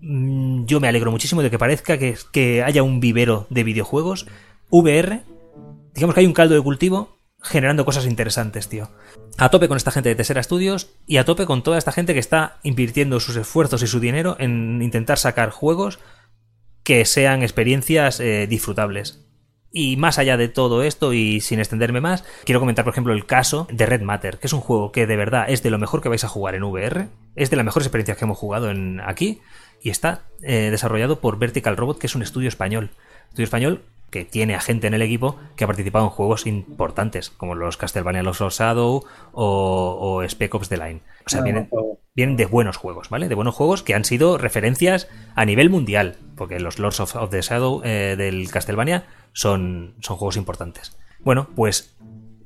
mm, 0.00 0.66
yo 0.66 0.80
me 0.80 0.88
alegro 0.88 1.12
muchísimo 1.12 1.40
de 1.40 1.50
que 1.50 1.58
parezca 1.58 1.98
que, 1.98 2.16
que 2.32 2.64
haya 2.64 2.82
un 2.82 2.98
vivero 2.98 3.46
de 3.48 3.62
videojuegos 3.64 4.26
VR 4.70 5.22
digamos 5.96 6.14
que 6.14 6.20
hay 6.20 6.26
un 6.26 6.32
caldo 6.32 6.54
de 6.54 6.62
cultivo 6.62 7.16
generando 7.42 7.84
cosas 7.84 8.06
interesantes, 8.06 8.68
tío. 8.68 8.90
A 9.38 9.50
tope 9.50 9.68
con 9.68 9.76
esta 9.76 9.90
gente 9.90 10.08
de 10.08 10.14
Tesera 10.14 10.42
Studios 10.42 10.90
y 11.06 11.16
a 11.16 11.24
tope 11.24 11.46
con 11.46 11.62
toda 11.62 11.78
esta 11.78 11.92
gente 11.92 12.12
que 12.12 12.20
está 12.20 12.58
invirtiendo 12.62 13.20
sus 13.20 13.36
esfuerzos 13.36 13.82
y 13.82 13.86
su 13.86 14.00
dinero 14.00 14.36
en 14.38 14.80
intentar 14.82 15.18
sacar 15.18 15.50
juegos 15.50 15.98
que 16.82 17.04
sean 17.04 17.42
experiencias 17.42 18.20
eh, 18.20 18.46
disfrutables. 18.46 19.22
Y 19.72 19.96
más 19.96 20.18
allá 20.18 20.36
de 20.36 20.48
todo 20.48 20.82
esto 20.82 21.12
y 21.12 21.40
sin 21.40 21.58
extenderme 21.58 22.00
más, 22.00 22.24
quiero 22.44 22.60
comentar 22.60 22.84
por 22.84 22.94
ejemplo 22.94 23.12
el 23.12 23.26
caso 23.26 23.66
de 23.70 23.86
Red 23.86 24.02
Matter, 24.02 24.38
que 24.38 24.46
es 24.46 24.52
un 24.52 24.60
juego 24.60 24.92
que 24.92 25.06
de 25.06 25.16
verdad 25.16 25.46
es 25.48 25.62
de 25.62 25.70
lo 25.70 25.78
mejor 25.78 26.02
que 26.02 26.08
vais 26.08 26.24
a 26.24 26.28
jugar 26.28 26.54
en 26.54 26.62
VR, 26.62 27.08
es 27.34 27.50
de 27.50 27.56
las 27.56 27.64
mejores 27.64 27.86
experiencias 27.86 28.16
que 28.16 28.24
hemos 28.24 28.38
jugado 28.38 28.70
en 28.70 29.00
aquí 29.00 29.40
y 29.82 29.90
está 29.90 30.24
eh, 30.42 30.68
desarrollado 30.70 31.20
por 31.20 31.38
Vertical 31.38 31.76
Robot, 31.76 31.98
que 31.98 32.06
es 32.06 32.14
un 32.14 32.22
estudio 32.22 32.48
español. 32.48 32.90
Estudio 33.28 33.44
español 33.44 33.82
que 34.10 34.24
tiene 34.24 34.54
a 34.54 34.60
gente 34.60 34.86
en 34.86 34.94
el 34.94 35.02
equipo 35.02 35.36
que 35.56 35.64
ha 35.64 35.66
participado 35.66 36.04
en 36.04 36.10
juegos 36.10 36.46
importantes, 36.46 37.30
como 37.30 37.54
los 37.54 37.76
Castlevania 37.76 38.22
Lost 38.22 38.40
of 38.40 38.54
Shadow 38.54 39.04
o, 39.32 40.22
Spec 40.28 40.54
Ops 40.54 40.68
The 40.68 40.76
Line. 40.76 41.00
O 41.26 41.28
sea, 41.28 41.42
vienen, 41.42 41.68
vienen, 42.14 42.36
de 42.36 42.46
buenos 42.46 42.76
juegos, 42.76 43.08
¿vale? 43.10 43.28
De 43.28 43.34
buenos 43.34 43.54
juegos 43.54 43.82
que 43.82 43.94
han 43.94 44.04
sido 44.04 44.38
referencias 44.38 45.08
a 45.34 45.44
nivel 45.44 45.70
mundial, 45.70 46.16
porque 46.36 46.60
los 46.60 46.78
Lords 46.78 47.00
of, 47.00 47.30
the 47.30 47.42
Shadow 47.42 47.82
eh, 47.84 48.14
del 48.16 48.50
Castlevania 48.50 49.04
son, 49.32 49.94
son 50.00 50.16
juegos 50.16 50.36
importantes. 50.36 50.96
Bueno, 51.20 51.48
pues 51.56 51.96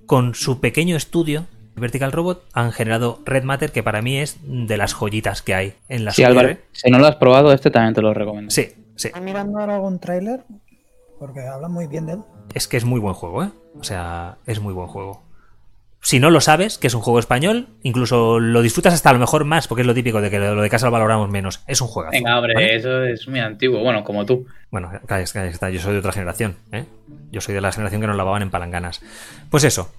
con 0.07 0.35
su 0.35 0.61
pequeño 0.61 0.97
estudio, 0.97 1.47
Vertical 1.77 2.13
Robot 2.13 2.45
han 2.53 2.73
generado 2.73 3.21
Red 3.25 3.45
Matter, 3.45 3.73
que 3.73 3.83
para 3.83 4.03
mí 4.03 4.19
es 4.19 4.39
de 4.43 4.77
las 4.77 4.95
joyitas 4.95 5.43
que 5.43 5.55
hay 5.55 5.75
en 5.89 6.05
la 6.05 6.13
Sí, 6.13 6.25
Álvaro, 6.25 6.57
si 6.73 6.91
no 6.91 6.99
lo 6.99 7.07
has 7.07 7.17
probado, 7.17 7.53
este 7.53 7.71
también 7.71 7.95
te 7.95 8.03
lo 8.03 8.15
recomiendo. 8.15 8.51
Sí, 8.51 8.73
sí. 8.97 9.09
¿Estás 9.09 9.23
mirando 9.23 9.59
ahora 9.59 9.77
algún 9.77 9.99
tráiler? 9.99 10.41
Porque 11.21 11.41
habla 11.47 11.69
muy 11.69 11.87
bien 11.87 12.07
de 12.07 12.15
él. 12.15 12.21
Es 12.55 12.67
que 12.67 12.79
es 12.79 12.85
muy 12.85 12.99
buen 12.99 13.15
juego, 13.15 13.45
¿eh? 13.45 13.51
O 13.79 13.85
sea, 13.85 14.39
es 14.47 14.59
muy 14.59 14.73
buen 14.73 14.89
juego. 14.89 15.23
Si 16.01 16.19
no 16.19 16.31
lo 16.31 16.41
sabes, 16.41 16.79
que 16.79 16.87
es 16.87 16.95
un 16.95 17.03
juego 17.03 17.19
español, 17.19 17.69
incluso 17.83 18.41
lo 18.41 18.63
disfrutas 18.63 18.95
hasta 18.95 19.11
a 19.11 19.13
lo 19.13 19.19
mejor 19.19 19.45
más, 19.45 19.69
porque 19.69 19.83
es 19.83 19.87
lo 19.87 19.93
típico 19.93 20.23
de 20.23 20.31
que 20.31 20.39
lo 20.39 20.63
de 20.63 20.71
casa 20.71 20.87
lo 20.87 20.93
valoramos 20.93 21.29
menos. 21.29 21.63
Es 21.67 21.83
un 21.83 21.89
juego. 21.89 22.11
Venga, 22.11 22.39
hombre, 22.39 22.75
eso 22.75 23.05
es 23.05 23.29
muy 23.29 23.39
antiguo, 23.39 23.83
bueno, 23.83 24.03
como 24.03 24.25
tú. 24.25 24.47
Bueno, 24.71 24.91
está. 24.95 25.69
Yo 25.69 25.81
soy 25.81 25.93
de 25.93 25.99
otra 25.99 26.13
generación, 26.13 26.57
¿eh? 26.73 26.87
Yo 27.31 27.43
soy 27.43 27.55
de 27.55 27.61
la 27.61 27.71
generación 27.71 28.01
que 28.01 28.07
nos 28.07 28.17
lavaban 28.17 28.41
en 28.41 28.51
palanganas. 28.51 29.03
Pues 29.51 29.65
eso, 29.65 29.93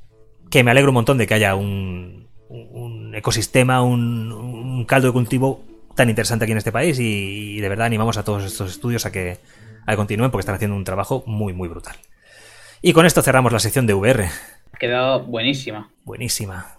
que 0.49 0.63
me 0.63 0.71
alegro 0.71 0.89
un 0.89 0.95
montón 0.95 1.19
de 1.19 1.27
que 1.27 1.35
haya 1.35 1.53
un, 1.53 2.27
un 2.49 3.13
ecosistema, 3.13 3.83
un, 3.83 4.31
un, 4.31 4.85
caldo 4.85 5.09
de 5.09 5.13
cultivo 5.13 5.63
tan 5.95 6.09
interesante 6.09 6.45
aquí 6.45 6.51
en 6.53 6.57
este 6.57 6.71
país 6.71 6.97
y 6.99 7.59
de 7.59 7.69
verdad 7.69 7.85
animamos 7.85 8.17
a 8.17 8.23
todos 8.23 8.43
estos 8.43 8.71
estudios 8.71 9.05
a 9.05 9.11
que, 9.11 9.37
a 9.85 9.91
que 9.91 9.97
continúen 9.97 10.31
porque 10.31 10.41
están 10.41 10.55
haciendo 10.55 10.75
un 10.75 10.83
trabajo 10.83 11.23
muy, 11.25 11.53
muy 11.53 11.67
brutal. 11.67 11.95
Y 12.81 12.93
con 12.93 13.05
esto 13.05 13.21
cerramos 13.21 13.51
la 13.51 13.59
sección 13.59 13.85
de 13.85 13.93
VR. 13.93 14.29
Ha 14.71 14.77
quedado 14.77 15.23
buenísima. 15.23 15.91
Buenísima. 16.03 16.77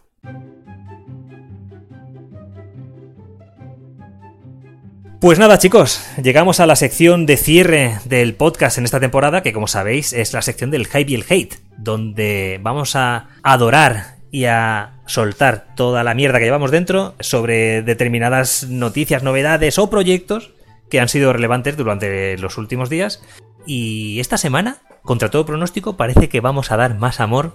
Pues 5.22 5.38
nada 5.38 5.56
chicos, 5.56 6.04
llegamos 6.20 6.58
a 6.58 6.66
la 6.66 6.74
sección 6.74 7.26
de 7.26 7.36
cierre 7.36 8.00
del 8.06 8.34
podcast 8.34 8.78
en 8.78 8.84
esta 8.84 8.98
temporada, 8.98 9.44
que 9.44 9.52
como 9.52 9.68
sabéis 9.68 10.12
es 10.12 10.32
la 10.32 10.42
sección 10.42 10.72
del 10.72 10.88
hype 10.88 11.12
y 11.12 11.14
el 11.14 11.24
hate, 11.28 11.54
donde 11.78 12.58
vamos 12.60 12.96
a 12.96 13.28
adorar 13.44 14.16
y 14.32 14.46
a 14.46 14.94
soltar 15.06 15.76
toda 15.76 16.02
la 16.02 16.14
mierda 16.14 16.40
que 16.40 16.46
llevamos 16.46 16.72
dentro 16.72 17.14
sobre 17.20 17.82
determinadas 17.82 18.66
noticias, 18.68 19.22
novedades 19.22 19.78
o 19.78 19.88
proyectos 19.90 20.50
que 20.92 21.00
han 21.00 21.08
sido 21.08 21.32
relevantes 21.32 21.74
durante 21.78 22.36
los 22.36 22.58
últimos 22.58 22.90
días. 22.90 23.22
Y 23.64 24.20
esta 24.20 24.36
semana, 24.36 24.76
contra 25.00 25.30
todo 25.30 25.46
pronóstico, 25.46 25.96
parece 25.96 26.28
que 26.28 26.42
vamos 26.42 26.70
a 26.70 26.76
dar 26.76 26.98
más 26.98 27.18
amor 27.18 27.54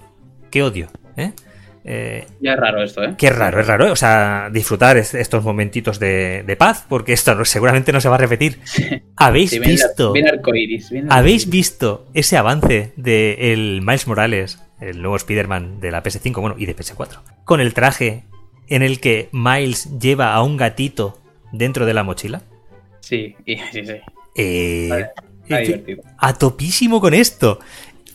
que 0.49 0.63
odio. 0.63 0.87
¿eh? 1.17 1.33
Eh, 1.85 2.25
ya 2.41 2.53
es 2.53 2.59
raro 2.59 2.81
esto, 2.81 3.03
¿eh? 3.03 3.13
Qué 3.15 3.29
raro, 3.29 3.61
es 3.61 3.67
raro. 3.67 3.91
O 3.91 3.95
sea, 3.95 4.49
disfrutar 4.51 4.97
estos 4.97 5.43
momentitos 5.43 5.99
de, 5.99 6.55
paz, 6.57 6.83
porque 6.89 7.13
esto 7.13 7.45
seguramente 7.45 7.91
no 7.91 8.01
se 8.01 8.09
va 8.09 8.15
a 8.15 8.17
repetir. 8.17 8.59
¿Habéis 9.15 9.59
visto? 9.59 10.15
¿Habéis 11.09 11.47
visto 11.47 12.07
ese 12.15 12.37
avance 12.37 12.93
de 12.95 13.53
el 13.53 13.83
Miles 13.83 14.07
Morales, 14.07 14.63
el 14.81 14.99
nuevo 14.99 15.15
Spider-Man 15.15 15.79
de 15.79 15.91
la 15.91 16.01
PS5, 16.01 16.41
bueno, 16.41 16.55
y 16.57 16.65
de 16.65 16.75
PS4? 16.75 17.19
Con 17.45 17.61
el 17.61 17.75
traje 17.75 18.23
en 18.67 18.81
el 18.81 18.99
que 18.99 19.29
Miles 19.31 19.99
lleva 19.99 20.33
a 20.33 20.41
un 20.41 20.57
gatito 20.57 21.19
dentro 21.51 21.85
de 21.85 21.93
la 21.93 22.01
mochila. 22.01 22.41
Sí, 23.07 23.35
sí, 23.45 23.85
sí. 23.85 23.93
Eh, 24.35 25.05
a 26.17 26.33
topísimo 26.33 26.99
con 26.99 27.13
esto. 27.13 27.59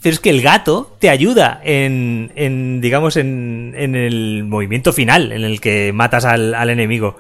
Pero 0.03 0.15
es 0.15 0.21
que 0.21 0.31
el 0.31 0.43
gato 0.43 0.97
te 0.99 1.11
ayuda 1.11 1.61
en, 1.63 2.81
digamos, 2.81 3.17
en, 3.17 3.73
en, 3.77 3.95
el 3.95 4.43
movimiento 4.45 4.93
final 4.93 5.31
en 5.31 5.45
el 5.45 5.61
que 5.61 5.93
matas 5.93 6.25
al, 6.25 6.71
enemigo. 6.71 7.19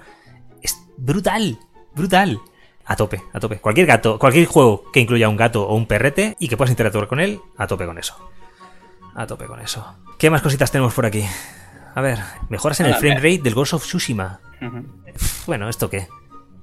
Es 0.62 0.76
brutal, 0.96 1.60
brutal. 1.94 2.40
A 2.84 2.96
tope, 2.96 3.22
a 3.32 3.38
tope. 3.38 3.58
Cualquier 3.58 3.86
gato, 3.86 4.18
cualquier 4.18 4.46
juego 4.46 4.90
que 4.92 4.98
incluya 4.98 5.28
un 5.28 5.36
gato 5.36 5.62
o 5.62 5.76
un 5.76 5.86
perrete 5.86 6.36
y 6.40 6.48
que 6.48 6.56
puedas 6.56 6.72
interactuar 6.72 7.06
con 7.06 7.20
él, 7.20 7.38
a 7.56 7.68
tope 7.68 7.86
con 7.86 7.98
eso. 7.98 8.16
A 9.14 9.28
tope 9.28 9.46
con 9.46 9.60
eso. 9.60 9.96
¿Qué 10.18 10.28
más 10.28 10.42
cositas 10.42 10.72
tenemos 10.72 10.92
por 10.92 11.06
aquí? 11.06 11.24
A 11.94 12.00
ver, 12.00 12.18
mejoras 12.48 12.80
en 12.80 12.86
el 12.86 12.96
frame 12.96 13.16
rate 13.16 13.42
del 13.42 13.54
Ghost 13.54 13.74
of 13.74 13.84
Tsushima. 13.84 14.40
Bueno, 15.46 15.68
¿esto 15.68 15.88
qué? 15.88 16.08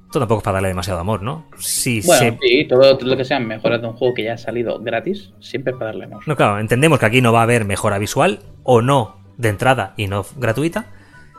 Esto 0.10 0.18
tampoco 0.18 0.40
es 0.40 0.44
para 0.44 0.56
darle 0.56 0.70
demasiado 0.70 1.00
amor, 1.00 1.22
¿no? 1.22 1.46
Sí, 1.60 2.02
bueno, 2.04 2.36
sí, 2.42 2.66
todo 2.68 2.98
lo 3.00 3.16
que 3.16 3.24
sea 3.24 3.40
mejoras 3.40 3.80
de 3.80 3.90
un 3.90 3.94
juego 3.94 4.16
que 4.16 4.24
ya 4.24 4.34
ha 4.34 4.38
salido 4.40 4.80
gratis, 4.80 5.34
siempre 5.40 5.72
es 5.72 5.78
para 5.78 5.92
darle 5.92 6.06
amor. 6.06 6.28
No, 6.28 6.36
claro, 6.36 6.58
entendemos 6.58 6.98
que 6.98 7.06
aquí 7.06 7.22
no 7.22 7.32
va 7.32 7.42
a 7.42 7.44
haber 7.44 7.64
mejora 7.64 8.00
visual, 8.00 8.40
o 8.64 8.82
no 8.82 9.18
de 9.38 9.50
entrada 9.50 9.94
y 9.98 10.08
no 10.08 10.26
gratuita, 10.36 10.88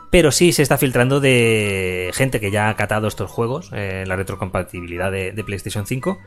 pero 0.09 0.31
sí 0.31 0.53
se 0.53 0.63
está 0.63 0.77
filtrando 0.77 1.19
de 1.19 2.11
gente 2.13 2.39
que 2.39 2.49
ya 2.49 2.69
ha 2.69 2.77
catado 2.77 3.09
estos 3.09 3.29
juegos, 3.29 3.71
eh, 3.75 4.05
la 4.07 4.15
retrocompatibilidad 4.15 5.11
de, 5.11 5.43
PlayStation 5.43 5.85
5, 5.85 6.17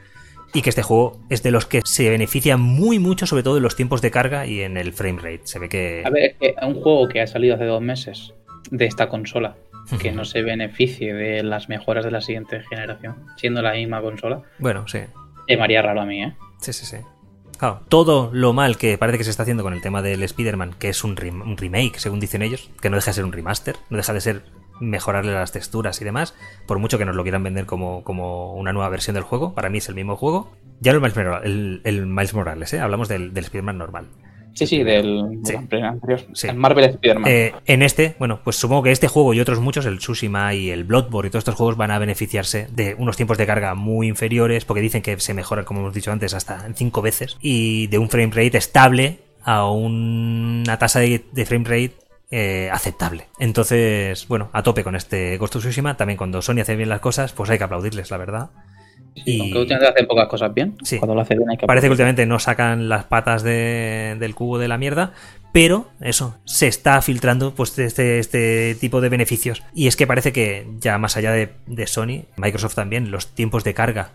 y 0.52 0.60
que 0.60 0.68
este 0.68 0.82
juego 0.82 1.22
es 1.30 1.42
de 1.42 1.50
los 1.50 1.64
que 1.64 1.80
se 1.86 2.10
beneficia 2.10 2.58
muy 2.58 2.98
mucho, 2.98 3.26
sobre 3.26 3.42
todo 3.42 3.56
en 3.56 3.62
los 3.62 3.74
tiempos 3.74 4.02
de 4.02 4.10
carga 4.10 4.44
y 4.44 4.60
en 4.60 4.76
el 4.76 4.92
frame 4.92 5.18
rate. 5.18 5.40
Se 5.44 5.58
ve 5.58 5.70
que... 5.70 6.02
A 6.04 6.10
ver, 6.10 6.24
es 6.24 6.36
que 6.38 6.54
un 6.66 6.74
juego 6.74 7.08
que 7.08 7.22
ha 7.22 7.26
salido 7.26 7.54
hace 7.54 7.64
dos 7.64 7.80
meses 7.80 8.34
de 8.70 8.84
esta 8.84 9.08
consola 9.08 9.56
que 10.00 10.12
no 10.12 10.24
se 10.24 10.42
beneficie 10.42 11.14
de 11.14 11.42
las 11.42 11.68
mejoras 11.68 12.04
de 12.04 12.10
la 12.10 12.20
siguiente 12.20 12.62
generación, 12.62 13.26
siendo 13.36 13.62
la 13.62 13.72
misma 13.72 14.00
consola. 14.00 14.42
Bueno, 14.58 14.86
sí. 14.88 15.00
Me 15.48 15.62
haría 15.62 15.82
raro 15.82 16.00
a 16.00 16.06
mí, 16.06 16.22
¿eh? 16.22 16.34
Sí, 16.58 16.72
sí, 16.72 16.86
sí. 16.86 16.96
Claro, 17.58 17.82
todo 17.88 18.30
lo 18.32 18.52
mal 18.52 18.76
que 18.76 18.98
parece 18.98 19.18
que 19.18 19.24
se 19.24 19.30
está 19.30 19.42
haciendo 19.42 19.62
con 19.62 19.72
el 19.72 19.80
tema 19.80 20.02
del 20.02 20.22
Spider-Man, 20.22 20.74
que 20.78 20.88
es 20.88 21.04
un, 21.04 21.16
remake, 21.16 21.98
según 21.98 22.20
dicen 22.20 22.42
ellos, 22.42 22.70
que 22.80 22.90
no 22.90 22.96
deja 22.96 23.10
de 23.10 23.14
ser 23.14 23.24
un 23.24 23.32
remaster, 23.32 23.76
no 23.90 23.96
deja 23.96 24.12
de 24.12 24.20
ser 24.20 24.42
mejorarle 24.80 25.32
las 25.32 25.52
texturas 25.52 26.00
y 26.00 26.04
demás, 26.04 26.34
por 26.66 26.78
mucho 26.78 26.98
que 26.98 27.04
nos 27.04 27.14
lo 27.14 27.22
quieran 27.22 27.44
vender 27.44 27.64
como, 27.64 28.02
como 28.02 28.54
una 28.54 28.72
nueva 28.72 28.88
versión 28.88 29.14
del 29.14 29.22
juego, 29.22 29.54
para 29.54 29.70
mí 29.70 29.78
es 29.78 29.88
el 29.88 29.94
mismo 29.94 30.16
juego. 30.16 30.50
Ya 30.80 30.92
no 30.92 30.98
el 30.98 31.02
Miles 31.02 31.16
Morales, 31.16 31.44
el, 31.44 31.80
el 31.84 32.06
Miles 32.06 32.34
Morales 32.34 32.72
¿eh? 32.74 32.80
hablamos 32.80 33.08
del, 33.08 33.32
del 33.32 33.44
Spider-Man 33.44 33.78
normal. 33.78 34.08
Sí, 34.54 34.66
sí, 34.66 34.82
del, 34.82 35.40
Sí. 35.44 35.54
del 35.68 35.84
anterior. 35.84 36.20
Sí. 36.32 36.46
El 36.48 36.56
Marvel 36.56 36.84
Spider-Man. 36.84 37.30
Eh, 37.30 37.52
en 37.66 37.82
este, 37.82 38.14
bueno, 38.18 38.40
pues 38.42 38.56
supongo 38.56 38.84
que 38.84 38.92
este 38.92 39.08
juego 39.08 39.34
y 39.34 39.40
otros 39.40 39.60
muchos, 39.60 39.84
el 39.86 39.98
Tsushima 39.98 40.54
y 40.54 40.70
el 40.70 40.84
Bloodborne 40.84 41.28
y 41.28 41.30
todos 41.30 41.40
estos 41.42 41.56
juegos 41.56 41.76
van 41.76 41.90
a 41.90 41.98
beneficiarse 41.98 42.68
de 42.70 42.94
unos 42.96 43.16
tiempos 43.16 43.36
de 43.36 43.46
carga 43.46 43.74
muy 43.74 44.08
inferiores, 44.08 44.64
porque 44.64 44.80
dicen 44.80 45.02
que 45.02 45.18
se 45.20 45.34
mejoran, 45.34 45.64
como 45.64 45.80
hemos 45.80 45.94
dicho 45.94 46.12
antes, 46.12 46.34
hasta 46.34 46.64
en 46.66 46.74
5 46.74 47.02
veces, 47.02 47.36
y 47.40 47.88
de 47.88 47.98
un 47.98 48.08
frame 48.08 48.30
rate 48.32 48.56
estable 48.58 49.18
a 49.42 49.68
una 49.68 50.78
tasa 50.78 51.00
de, 51.00 51.24
de 51.32 51.44
frame 51.46 51.64
rate 51.64 51.92
eh, 52.30 52.70
aceptable. 52.72 53.26
Entonces, 53.38 54.26
bueno, 54.28 54.48
a 54.52 54.62
tope 54.62 54.82
con 54.82 54.96
este 54.96 55.36
Ghost 55.36 55.56
of 55.56 55.62
Tsushima. 55.62 55.96
También 55.96 56.16
cuando 56.16 56.42
Sony 56.42 56.60
hace 56.62 56.74
bien 56.76 56.88
las 56.88 57.00
cosas, 57.00 57.32
pues 57.32 57.50
hay 57.50 57.58
que 57.58 57.64
aplaudirles, 57.64 58.10
la 58.10 58.16
verdad. 58.16 58.50
Sí, 59.14 59.38
Aunque 59.40 59.58
últimamente 59.58 59.92
hacen 59.92 60.06
pocas 60.06 60.28
cosas 60.28 60.52
bien. 60.52 60.76
Sí. 60.82 60.98
Cuando 60.98 61.14
lo 61.14 61.20
hace 61.20 61.36
bien 61.36 61.48
hay 61.50 61.56
que 61.56 61.66
Parece 61.66 61.86
que 61.86 61.92
últimamente 61.92 62.26
no 62.26 62.38
sacan 62.38 62.88
las 62.88 63.04
patas 63.04 63.42
de- 63.42 64.16
del 64.18 64.34
cubo 64.34 64.58
de 64.58 64.66
la 64.68 64.76
mierda, 64.78 65.12
pero 65.52 65.88
eso, 66.00 66.36
se 66.44 66.66
está 66.66 67.00
filtrando 67.00 67.54
pues 67.54 67.78
este, 67.78 68.18
este 68.18 68.74
tipo 68.80 69.00
de 69.00 69.08
beneficios. 69.08 69.62
Y 69.72 69.86
es 69.86 69.94
que 69.96 70.06
parece 70.08 70.32
que 70.32 70.66
ya 70.80 70.98
más 70.98 71.16
allá 71.16 71.30
de, 71.32 71.50
de 71.66 71.86
Sony, 71.86 72.24
Microsoft 72.36 72.74
también, 72.74 73.10
los 73.12 73.28
tiempos 73.28 73.62
de 73.62 73.72
carga 73.74 74.10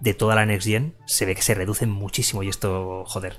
de 0.00 0.14
toda 0.14 0.34
la 0.34 0.46
Next 0.46 0.66
Gen 0.66 0.94
se 1.04 1.26
ve 1.26 1.34
que 1.36 1.42
se 1.42 1.54
reducen 1.54 1.90
muchísimo 1.90 2.42
y 2.42 2.48
esto, 2.48 3.04
joder. 3.06 3.36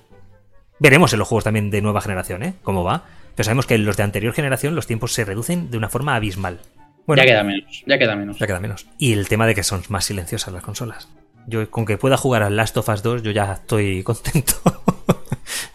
Veremos 0.80 1.12
en 1.14 1.20
los 1.20 1.28
juegos 1.28 1.44
también 1.44 1.70
de 1.72 1.82
nueva 1.82 2.02
generación, 2.02 2.42
¿eh? 2.44 2.54
Cómo 2.64 2.84
va. 2.84 3.04
Pero 3.36 3.44
sabemos 3.46 3.66
que 3.66 3.76
en 3.76 3.86
los 3.86 3.98
de 3.98 4.04
anterior 4.04 4.34
generación 4.34 4.76
los 4.76 4.88
tiempos 4.88 5.14
se 5.14 5.26
reducen 5.26 5.70
de 5.72 5.78
una 5.78 5.90
forma 5.90 6.16
abismal. 6.16 6.60
Bueno, 7.08 7.22
ya 7.24 7.28
queda 7.28 7.44
menos. 7.44 7.84
Ya 7.86 7.98
queda 7.98 8.16
menos. 8.16 8.38
ya 8.40 8.48
queda 8.48 8.60
menos. 8.60 8.88
Y 8.98 9.14
el 9.14 9.28
tema 9.28 9.48
de 9.48 9.56
que 9.56 9.64
son 9.64 9.82
más 9.90 10.06
silenciosas 10.06 10.54
las 10.54 10.64
consolas. 10.64 11.10
Yo 11.48 11.70
con 11.72 11.86
que 11.86 11.98
pueda 11.98 12.18
jugar 12.18 12.44
al 12.44 12.56
Last 12.56 12.78
of 12.78 12.88
Us 12.90 13.02
2 13.04 13.24
yo 13.24 13.32
ya 13.32 13.54
estoy 13.54 14.04
contento. 14.04 14.54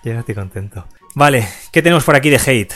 ya 0.05 0.19
estoy 0.20 0.35
contento. 0.35 0.86
Vale, 1.15 1.47
¿qué 1.73 1.82
tenemos 1.82 2.05
por 2.05 2.15
aquí 2.16 2.31
de 2.31 2.36
hate? 2.44 2.73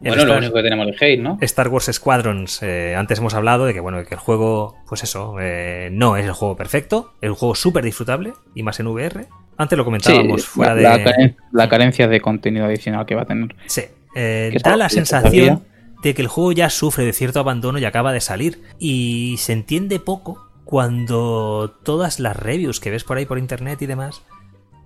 El 0.00 0.10
Bueno, 0.14 0.26
lo 0.26 0.38
único 0.38 0.54
que 0.54 0.62
tenemos 0.62 0.86
es 0.88 0.96
hate, 1.02 1.20
¿no? 1.20 1.38
Star 1.40 1.68
Wars 1.68 1.88
Squadrons. 1.92 2.62
eh, 2.62 2.94
antes 2.96 3.18
hemos 3.18 3.34
hablado 3.34 3.66
de 3.66 3.74
que 3.74 3.80
bueno, 3.80 4.04
que 4.04 4.14
el 4.14 4.20
juego, 4.20 4.76
pues 4.88 5.02
eso, 5.02 5.36
eh, 5.40 5.88
no 5.90 6.16
es 6.16 6.24
el 6.24 6.32
juego 6.32 6.56
perfecto, 6.56 7.14
es 7.20 7.30
un 7.30 7.34
juego 7.36 7.54
súper 7.56 7.82
disfrutable 7.84 8.32
y 8.54 8.62
más 8.62 8.78
en 8.78 8.86
VR. 8.88 9.26
Antes 9.56 9.76
lo 9.76 9.84
comentábamos 9.84 10.46
fuera 10.46 10.74
la, 10.76 10.98
de. 10.98 11.04
la 11.04 11.10
caren- 11.12 11.36
la 11.50 11.68
carencia 11.68 12.06
de 12.06 12.20
contenido 12.20 12.66
adicional 12.66 13.06
que 13.06 13.16
va 13.16 13.22
a 13.22 13.26
tener. 13.26 13.56
Sí. 13.66 13.82
Eh, 14.14 14.56
da 14.62 14.76
la 14.76 14.88
sensación 14.88 15.64
de 16.02 16.14
que 16.14 16.22
el 16.22 16.28
juego 16.28 16.52
ya 16.52 16.70
sufre 16.70 17.04
de 17.04 17.12
cierto 17.12 17.40
abandono 17.40 17.78
y 17.78 17.84
acaba 17.84 18.12
de 18.12 18.20
salir. 18.20 18.62
Y 18.78 19.36
se 19.38 19.52
entiende 19.52 19.98
poco 20.00 20.48
cuando 20.64 21.74
todas 21.82 22.20
las 22.20 22.36
reviews 22.36 22.80
que 22.80 22.90
ves 22.90 23.04
por 23.04 23.16
ahí 23.16 23.26
por 23.26 23.38
internet 23.38 23.80
y 23.82 23.86
demás 23.86 24.22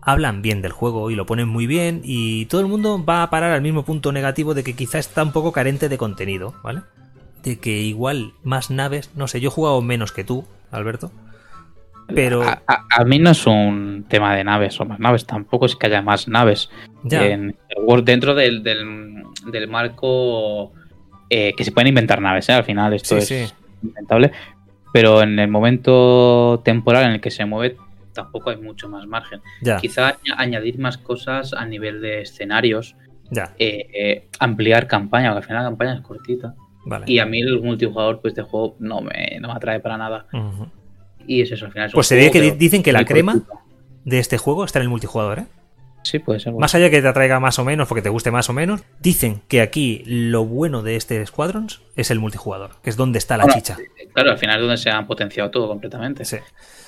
hablan 0.00 0.42
bien 0.42 0.62
del 0.62 0.72
juego 0.72 1.10
y 1.10 1.14
lo 1.14 1.26
ponen 1.26 1.48
muy 1.48 1.66
bien 1.68 2.00
y 2.02 2.46
todo 2.46 2.60
el 2.60 2.66
mundo 2.66 3.04
va 3.04 3.22
a 3.22 3.30
parar 3.30 3.52
al 3.52 3.62
mismo 3.62 3.84
punto 3.84 4.10
negativo 4.10 4.52
de 4.54 4.64
que 4.64 4.74
quizá 4.74 4.98
está 4.98 5.22
un 5.22 5.30
poco 5.32 5.52
carente 5.52 5.88
de 5.88 5.96
contenido, 5.98 6.54
¿vale? 6.64 6.80
De 7.44 7.58
que 7.60 7.80
igual 7.82 8.32
más 8.42 8.70
naves, 8.70 9.10
no 9.14 9.28
sé, 9.28 9.40
yo 9.40 9.48
he 9.48 9.52
jugado 9.52 9.80
menos 9.80 10.10
que 10.12 10.24
tú, 10.24 10.44
Alberto. 10.72 11.12
Pero 12.14 12.42
A, 12.42 12.62
a- 12.66 12.84
a 13.00 13.04
mí 13.04 13.18
no 13.20 13.30
es 13.30 13.46
un 13.46 14.04
tema 14.08 14.34
de 14.34 14.42
naves 14.44 14.80
o 14.80 14.84
más 14.84 14.98
naves, 14.98 15.24
tampoco 15.24 15.66
es 15.66 15.76
que 15.76 15.86
haya 15.86 16.02
más 16.02 16.26
naves. 16.26 16.68
ya, 17.04 17.24
En 17.24 17.56
dentro 18.04 18.34
del, 18.34 18.62
del, 18.64 19.22
del 19.52 19.68
marco 19.68 20.72
eh, 21.34 21.52
que 21.56 21.64
se 21.64 21.72
pueden 21.72 21.88
inventar 21.88 22.20
naves, 22.20 22.48
¿eh? 22.48 22.52
al 22.52 22.64
final 22.64 22.92
esto 22.92 23.20
Sí, 23.20 23.34
es 23.42 23.48
sí. 23.50 23.54
inventable. 23.82 24.30
Pero 24.92 25.22
en 25.22 25.38
el 25.38 25.48
momento 25.48 26.60
temporal 26.64 27.04
en 27.06 27.12
el 27.12 27.20
que 27.20 27.30
se 27.30 27.44
mueve, 27.46 27.76
tampoco 28.12 28.50
hay 28.50 28.58
mucho 28.58 28.88
más 28.90 29.06
margen. 29.06 29.40
ya, 29.62 29.78
Quizá 29.78 30.10
añ- 30.12 30.34
añadir 30.36 30.78
más 30.78 30.98
cosas 30.98 31.54
a 31.54 31.64
nivel 31.64 32.00
de 32.02 32.20
escenarios, 32.22 32.94
ya, 33.30 33.54
eh, 33.58 33.86
eh, 33.94 34.28
ampliar 34.38 34.86
campaña, 34.86 35.30
porque 35.30 35.44
al 35.44 35.48
final 35.48 35.62
la 35.64 35.68
campaña 35.70 35.94
es 35.94 36.00
cortita. 36.02 36.54
vale. 36.84 37.06
Y 37.08 37.18
a 37.20 37.24
mí 37.26 37.40
el 37.40 37.60
multijugador 37.62 38.20
pues, 38.20 38.34
de 38.34 38.42
juego 38.42 38.76
no 38.80 39.00
me, 39.00 39.38
no 39.40 39.48
me 39.48 39.54
atrae 39.54 39.80
para 39.80 39.96
nada. 39.96 40.26
Y 41.26 41.40
es 41.40 41.50
eso, 41.52 41.64
al 41.66 41.72
final. 41.72 41.86
es 41.88 41.94
Pues 41.94 42.06
se 42.08 42.16
ve 42.16 42.30
que 42.30 42.52
dicen 42.52 42.82
que 42.82 42.92
la 42.92 43.04
crema 43.06 43.36
de 44.04 44.18
este 44.18 44.36
juego 44.36 44.64
está 44.64 44.78
en 44.80 44.82
el 44.84 44.88
multijugador, 44.90 45.38
¿eh? 45.38 45.46
Sí, 46.02 46.18
puede 46.18 46.40
ser. 46.40 46.52
Más 46.52 46.74
allá 46.74 46.84
de 46.84 46.90
que 46.90 47.02
te 47.02 47.08
atraiga 47.08 47.40
más 47.40 47.58
o 47.58 47.64
menos, 47.64 47.88
porque 47.88 48.02
te 48.02 48.08
guste 48.08 48.30
más 48.30 48.48
o 48.50 48.52
menos, 48.52 48.82
dicen 49.00 49.42
que 49.48 49.60
aquí 49.60 50.02
lo 50.06 50.44
bueno 50.44 50.82
de 50.82 50.96
este 50.96 51.24
Squadrons 51.24 51.80
es 51.96 52.10
el 52.10 52.18
multijugador, 52.18 52.72
que 52.82 52.90
es 52.90 52.96
donde 52.96 53.18
está 53.18 53.36
la 53.36 53.44
Bueno, 53.44 53.58
chicha. 53.58 53.76
Claro, 54.12 54.32
al 54.32 54.38
final 54.38 54.56
es 54.56 54.62
donde 54.62 54.76
se 54.76 54.90
han 54.90 55.06
potenciado 55.06 55.50
todo 55.50 55.68
completamente. 55.68 56.24
Sí. 56.24 56.38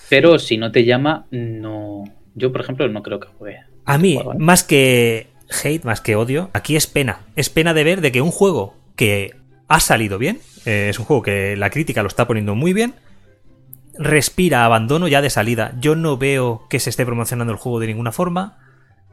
Pero 0.08 0.38
si 0.38 0.58
no 0.58 0.72
te 0.72 0.84
llama, 0.84 1.26
no. 1.30 2.04
Yo, 2.34 2.52
por 2.52 2.60
ejemplo, 2.60 2.88
no 2.88 3.02
creo 3.02 3.20
que 3.20 3.28
juegue. 3.38 3.60
A 3.84 3.98
mí, 3.98 4.14
¿eh? 4.16 4.24
más 4.38 4.64
que 4.64 5.28
hate, 5.62 5.84
más 5.84 6.00
que 6.00 6.16
odio, 6.16 6.50
aquí 6.52 6.76
es 6.76 6.86
pena. 6.86 7.20
Es 7.36 7.50
pena 7.50 7.74
de 7.74 7.84
ver 7.84 8.00
de 8.00 8.12
que 8.12 8.20
un 8.20 8.30
juego 8.30 8.74
que 8.96 9.36
ha 9.68 9.80
salido 9.80 10.18
bien, 10.18 10.40
eh, 10.66 10.88
es 10.90 10.98
un 10.98 11.04
juego 11.04 11.22
que 11.22 11.56
la 11.56 11.70
crítica 11.70 12.02
lo 12.02 12.08
está 12.08 12.26
poniendo 12.26 12.54
muy 12.54 12.72
bien, 12.72 12.94
respira 13.98 14.64
abandono 14.64 15.08
ya 15.08 15.22
de 15.22 15.30
salida. 15.30 15.74
Yo 15.80 15.94
no 15.94 16.16
veo 16.16 16.66
que 16.68 16.80
se 16.80 16.90
esté 16.90 17.04
promocionando 17.04 17.52
el 17.52 17.58
juego 17.58 17.80
de 17.80 17.86
ninguna 17.86 18.12
forma. 18.12 18.58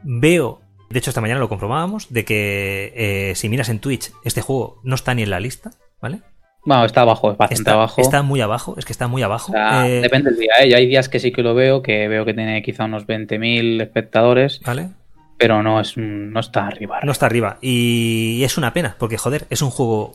Veo, 0.04 0.62
de 0.90 1.00
hecho 1.00 1.10
esta 1.12 1.22
mañana 1.22 1.40
lo 1.40 1.50
comprobábamos, 1.50 2.12
de 2.12 2.26
que 2.26 2.94
eh, 2.96 3.36
si 3.36 3.50
miras 3.50 3.70
en 3.70 3.80
Twitch, 3.80 4.12
este 4.24 4.42
juego 4.42 4.80
no 4.84 4.96
está 4.96 5.14
ni 5.14 5.24
en 5.24 5.30
la 5.30 5.40
lista, 5.40 5.72
¿vale? 6.02 6.20
Bueno, 6.64 6.86
está 6.86 7.02
abajo, 7.02 7.32
es 7.32 7.38
bastante 7.38 7.62
Está, 7.62 7.74
abajo. 7.74 8.02
está 8.02 8.22
muy 8.22 8.40
abajo, 8.42 8.76
es 8.78 8.86
que 8.86 8.92
está 8.94 9.08
muy 9.08 9.24
abajo. 9.24 9.52
O 9.52 9.56
sea, 9.56 9.88
Eh, 9.88 10.02
Depende 10.02 10.30
del 10.30 10.40
día, 10.40 10.52
¿eh? 10.62 10.70
Yo 10.70 10.78
Hay 10.78 10.86
días 10.88 11.10
que 11.10 11.20
sí 11.20 11.32
que 11.32 11.42
lo 11.42 11.56
veo, 11.56 11.82
que 11.82 12.08
veo 12.08 12.24
que 12.24 12.34
tiene 12.36 12.62
quizá 12.62 12.86
unos 12.86 13.08
20.000 13.08 13.82
espectadores, 13.82 14.62
¿Vale? 14.66 14.90
pero 15.38 15.64
no 15.64 15.80
es 15.80 15.98
no 15.98 16.40
está 16.40 16.68
arriba. 16.68 17.00
No 17.02 17.12
está 17.12 17.26
arriba. 17.26 17.58
Y 17.62 18.44
es 18.44 18.60
una 18.60 18.74
pena, 18.74 18.96
porque 19.00 19.18
joder, 19.18 19.48
es 19.50 19.64
un 19.64 19.72
juego 19.72 20.14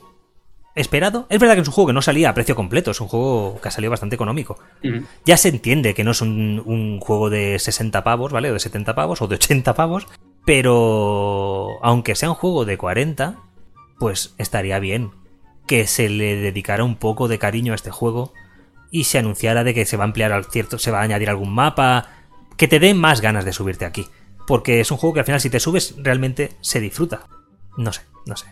esperado. 0.76 1.26
Es 1.30 1.40
verdad 1.40 1.54
que 1.54 1.62
es 1.62 1.68
un 1.68 1.74
juego 1.74 1.88
que 1.88 1.94
no 1.94 2.02
salía 2.02 2.30
a 2.30 2.34
precio 2.34 2.54
completo, 2.54 2.92
es 2.92 3.00
un 3.00 3.08
juego 3.08 3.58
que 3.60 3.68
ha 3.68 3.70
salido 3.70 3.90
bastante 3.90 4.14
económico. 4.14 4.58
Ya 5.24 5.36
se 5.36 5.48
entiende 5.48 5.94
que 5.94 6.04
no 6.04 6.12
es 6.12 6.20
un, 6.20 6.62
un 6.64 7.00
juego 7.00 7.30
de 7.30 7.58
60 7.58 8.04
pavos, 8.04 8.30
¿vale? 8.30 8.50
O 8.50 8.54
de 8.54 8.60
70 8.60 8.94
pavos 8.94 9.22
o 9.22 9.26
de 9.26 9.36
80 9.36 9.74
pavos. 9.74 10.06
Pero 10.44 11.82
aunque 11.82 12.14
sea 12.14 12.30
un 12.30 12.36
juego 12.36 12.64
de 12.64 12.78
40, 12.78 13.36
pues 13.98 14.34
estaría 14.38 14.78
bien 14.78 15.10
que 15.66 15.86
se 15.86 16.08
le 16.08 16.36
dedicara 16.36 16.84
un 16.84 16.96
poco 16.96 17.26
de 17.28 17.38
cariño 17.38 17.72
a 17.72 17.76
este 17.76 17.90
juego 17.90 18.32
y 18.90 19.04
se 19.04 19.18
anunciara 19.18 19.64
de 19.64 19.74
que 19.74 19.84
se 19.84 19.96
va 19.96 20.04
a 20.04 20.06
ampliar 20.06 20.32
al 20.32 20.44
cierto, 20.44 20.78
se 20.78 20.90
va 20.90 21.00
a 21.00 21.02
añadir 21.02 21.28
algún 21.28 21.52
mapa, 21.52 22.08
que 22.56 22.68
te 22.68 22.78
dé 22.78 22.94
más 22.94 23.20
ganas 23.20 23.44
de 23.44 23.52
subirte 23.52 23.84
aquí. 23.84 24.06
Porque 24.46 24.80
es 24.80 24.90
un 24.90 24.98
juego 24.98 25.14
que 25.14 25.20
al 25.20 25.26
final 25.26 25.40
si 25.40 25.50
te 25.50 25.58
subes 25.58 25.94
realmente 25.98 26.52
se 26.60 26.80
disfruta. 26.80 27.26
No 27.76 27.92
sé, 27.92 28.02
no 28.26 28.36
sé. 28.36 28.46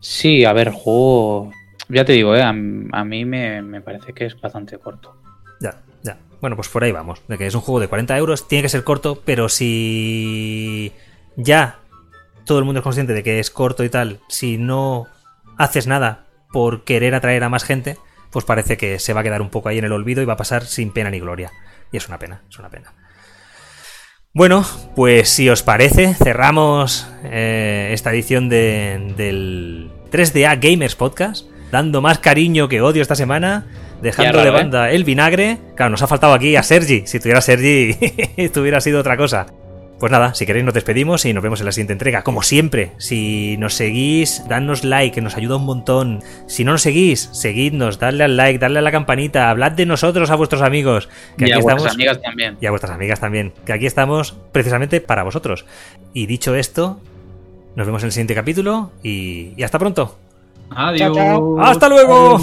Sí, 0.00 0.44
a 0.44 0.52
ver, 0.52 0.70
juego. 0.70 1.52
Ya 1.88 2.04
te 2.04 2.12
digo, 2.12 2.36
¿eh? 2.36 2.42
a, 2.42 2.52
mí 2.52 3.24
me, 3.24 3.62
me 3.62 3.80
parece 3.80 4.12
que 4.12 4.26
es 4.26 4.38
bastante 4.40 4.78
corto. 4.78 5.16
Ya, 5.60 5.80
ya. 6.02 6.18
Bueno, 6.40 6.56
pues 6.56 6.68
por 6.68 6.84
ahí 6.84 6.92
vamos. 6.92 7.22
De 7.28 7.38
que 7.38 7.46
es 7.46 7.54
un 7.54 7.62
juego 7.62 7.80
de 7.80 7.88
40 7.88 8.16
euros, 8.18 8.46
tiene 8.46 8.62
que 8.62 8.68
ser 8.68 8.84
corto, 8.84 9.22
pero 9.24 9.48
si 9.48 10.92
ya 11.36 11.78
todo 12.44 12.58
el 12.58 12.64
mundo 12.64 12.80
es 12.80 12.84
consciente 12.84 13.14
de 13.14 13.22
que 13.22 13.40
es 13.40 13.50
corto 13.50 13.84
y 13.84 13.88
tal, 13.88 14.20
si 14.28 14.58
no 14.58 15.06
haces 15.56 15.86
nada 15.86 16.26
por 16.52 16.84
querer 16.84 17.14
atraer 17.14 17.44
a 17.44 17.48
más 17.48 17.64
gente, 17.64 17.96
pues 18.30 18.44
parece 18.44 18.76
que 18.76 18.98
se 18.98 19.12
va 19.12 19.20
a 19.20 19.24
quedar 19.24 19.42
un 19.42 19.50
poco 19.50 19.68
ahí 19.68 19.78
en 19.78 19.84
el 19.84 19.92
olvido 19.92 20.22
y 20.22 20.26
va 20.26 20.34
a 20.34 20.38
pasar 20.38 20.64
sin 20.64 20.92
pena 20.92 21.10
ni 21.10 21.20
gloria. 21.20 21.52
Y 21.92 21.96
es 21.96 22.08
una 22.08 22.18
pena, 22.18 22.42
es 22.48 22.58
una 22.58 22.68
pena. 22.68 22.92
Bueno, 24.38 24.64
pues 24.94 25.30
si 25.30 25.48
os 25.48 25.64
parece, 25.64 26.14
cerramos 26.14 27.08
eh, 27.24 27.90
esta 27.92 28.12
edición 28.12 28.48
de- 28.48 29.12
del 29.16 29.90
3DA 30.12 30.54
Gamers 30.60 30.94
Podcast, 30.94 31.46
dando 31.72 32.00
más 32.02 32.20
cariño 32.20 32.68
que 32.68 32.80
odio 32.80 33.02
esta 33.02 33.16
semana, 33.16 33.66
dejando 34.00 34.38
raro, 34.38 34.44
de 34.44 34.48
¿eh? 34.56 34.62
banda 34.62 34.90
el 34.92 35.02
vinagre. 35.02 35.58
Claro, 35.74 35.90
nos 35.90 36.02
ha 36.02 36.06
faltado 36.06 36.34
aquí 36.34 36.54
a 36.54 36.62
Sergi. 36.62 37.02
Si 37.08 37.18
tuviera 37.18 37.40
Sergi, 37.40 37.96
esto 38.36 38.60
hubiera 38.60 38.80
sido 38.80 39.00
otra 39.00 39.16
cosa. 39.16 39.46
Pues 39.98 40.12
nada, 40.12 40.32
si 40.34 40.46
queréis 40.46 40.64
nos 40.64 40.74
despedimos 40.74 41.24
y 41.24 41.32
nos 41.32 41.42
vemos 41.42 41.58
en 41.58 41.66
la 41.66 41.72
siguiente 41.72 41.92
entrega. 41.92 42.22
Como 42.22 42.42
siempre, 42.42 42.92
si 42.98 43.56
nos 43.58 43.74
seguís, 43.74 44.44
dadnos 44.48 44.84
like, 44.84 45.12
que 45.12 45.20
nos 45.20 45.36
ayuda 45.36 45.56
un 45.56 45.64
montón. 45.64 46.22
Si 46.46 46.64
no 46.64 46.72
nos 46.72 46.82
seguís, 46.82 47.28
seguidnos, 47.32 47.98
dadle 47.98 48.22
al 48.22 48.36
like, 48.36 48.60
dadle 48.60 48.78
a 48.78 48.82
la 48.82 48.92
campanita, 48.92 49.50
hablad 49.50 49.72
de 49.72 49.86
nosotros 49.86 50.30
a 50.30 50.36
vuestros 50.36 50.62
amigos. 50.62 51.08
Que 51.36 51.48
y 51.48 51.52
a 51.52 51.56
aquí 51.56 51.62
vuestras 51.64 51.92
estamos 51.92 51.94
amigas 51.94 52.22
también. 52.22 52.56
y 52.60 52.66
a 52.66 52.70
vuestras 52.70 52.92
amigas 52.92 53.20
también, 53.20 53.52
que 53.66 53.72
aquí 53.72 53.86
estamos 53.86 54.36
precisamente 54.52 55.00
para 55.00 55.24
vosotros. 55.24 55.66
Y 56.14 56.26
dicho 56.26 56.54
esto, 56.54 57.00
nos 57.74 57.84
vemos 57.84 58.02
en 58.02 58.06
el 58.06 58.12
siguiente 58.12 58.36
capítulo 58.36 58.92
y, 59.02 59.52
y 59.56 59.62
hasta 59.64 59.80
pronto. 59.80 60.16
Adiós. 60.70 61.12
Chao, 61.12 61.14
chao. 61.14 61.60
¡Hasta 61.60 61.88
luego! 61.88 62.38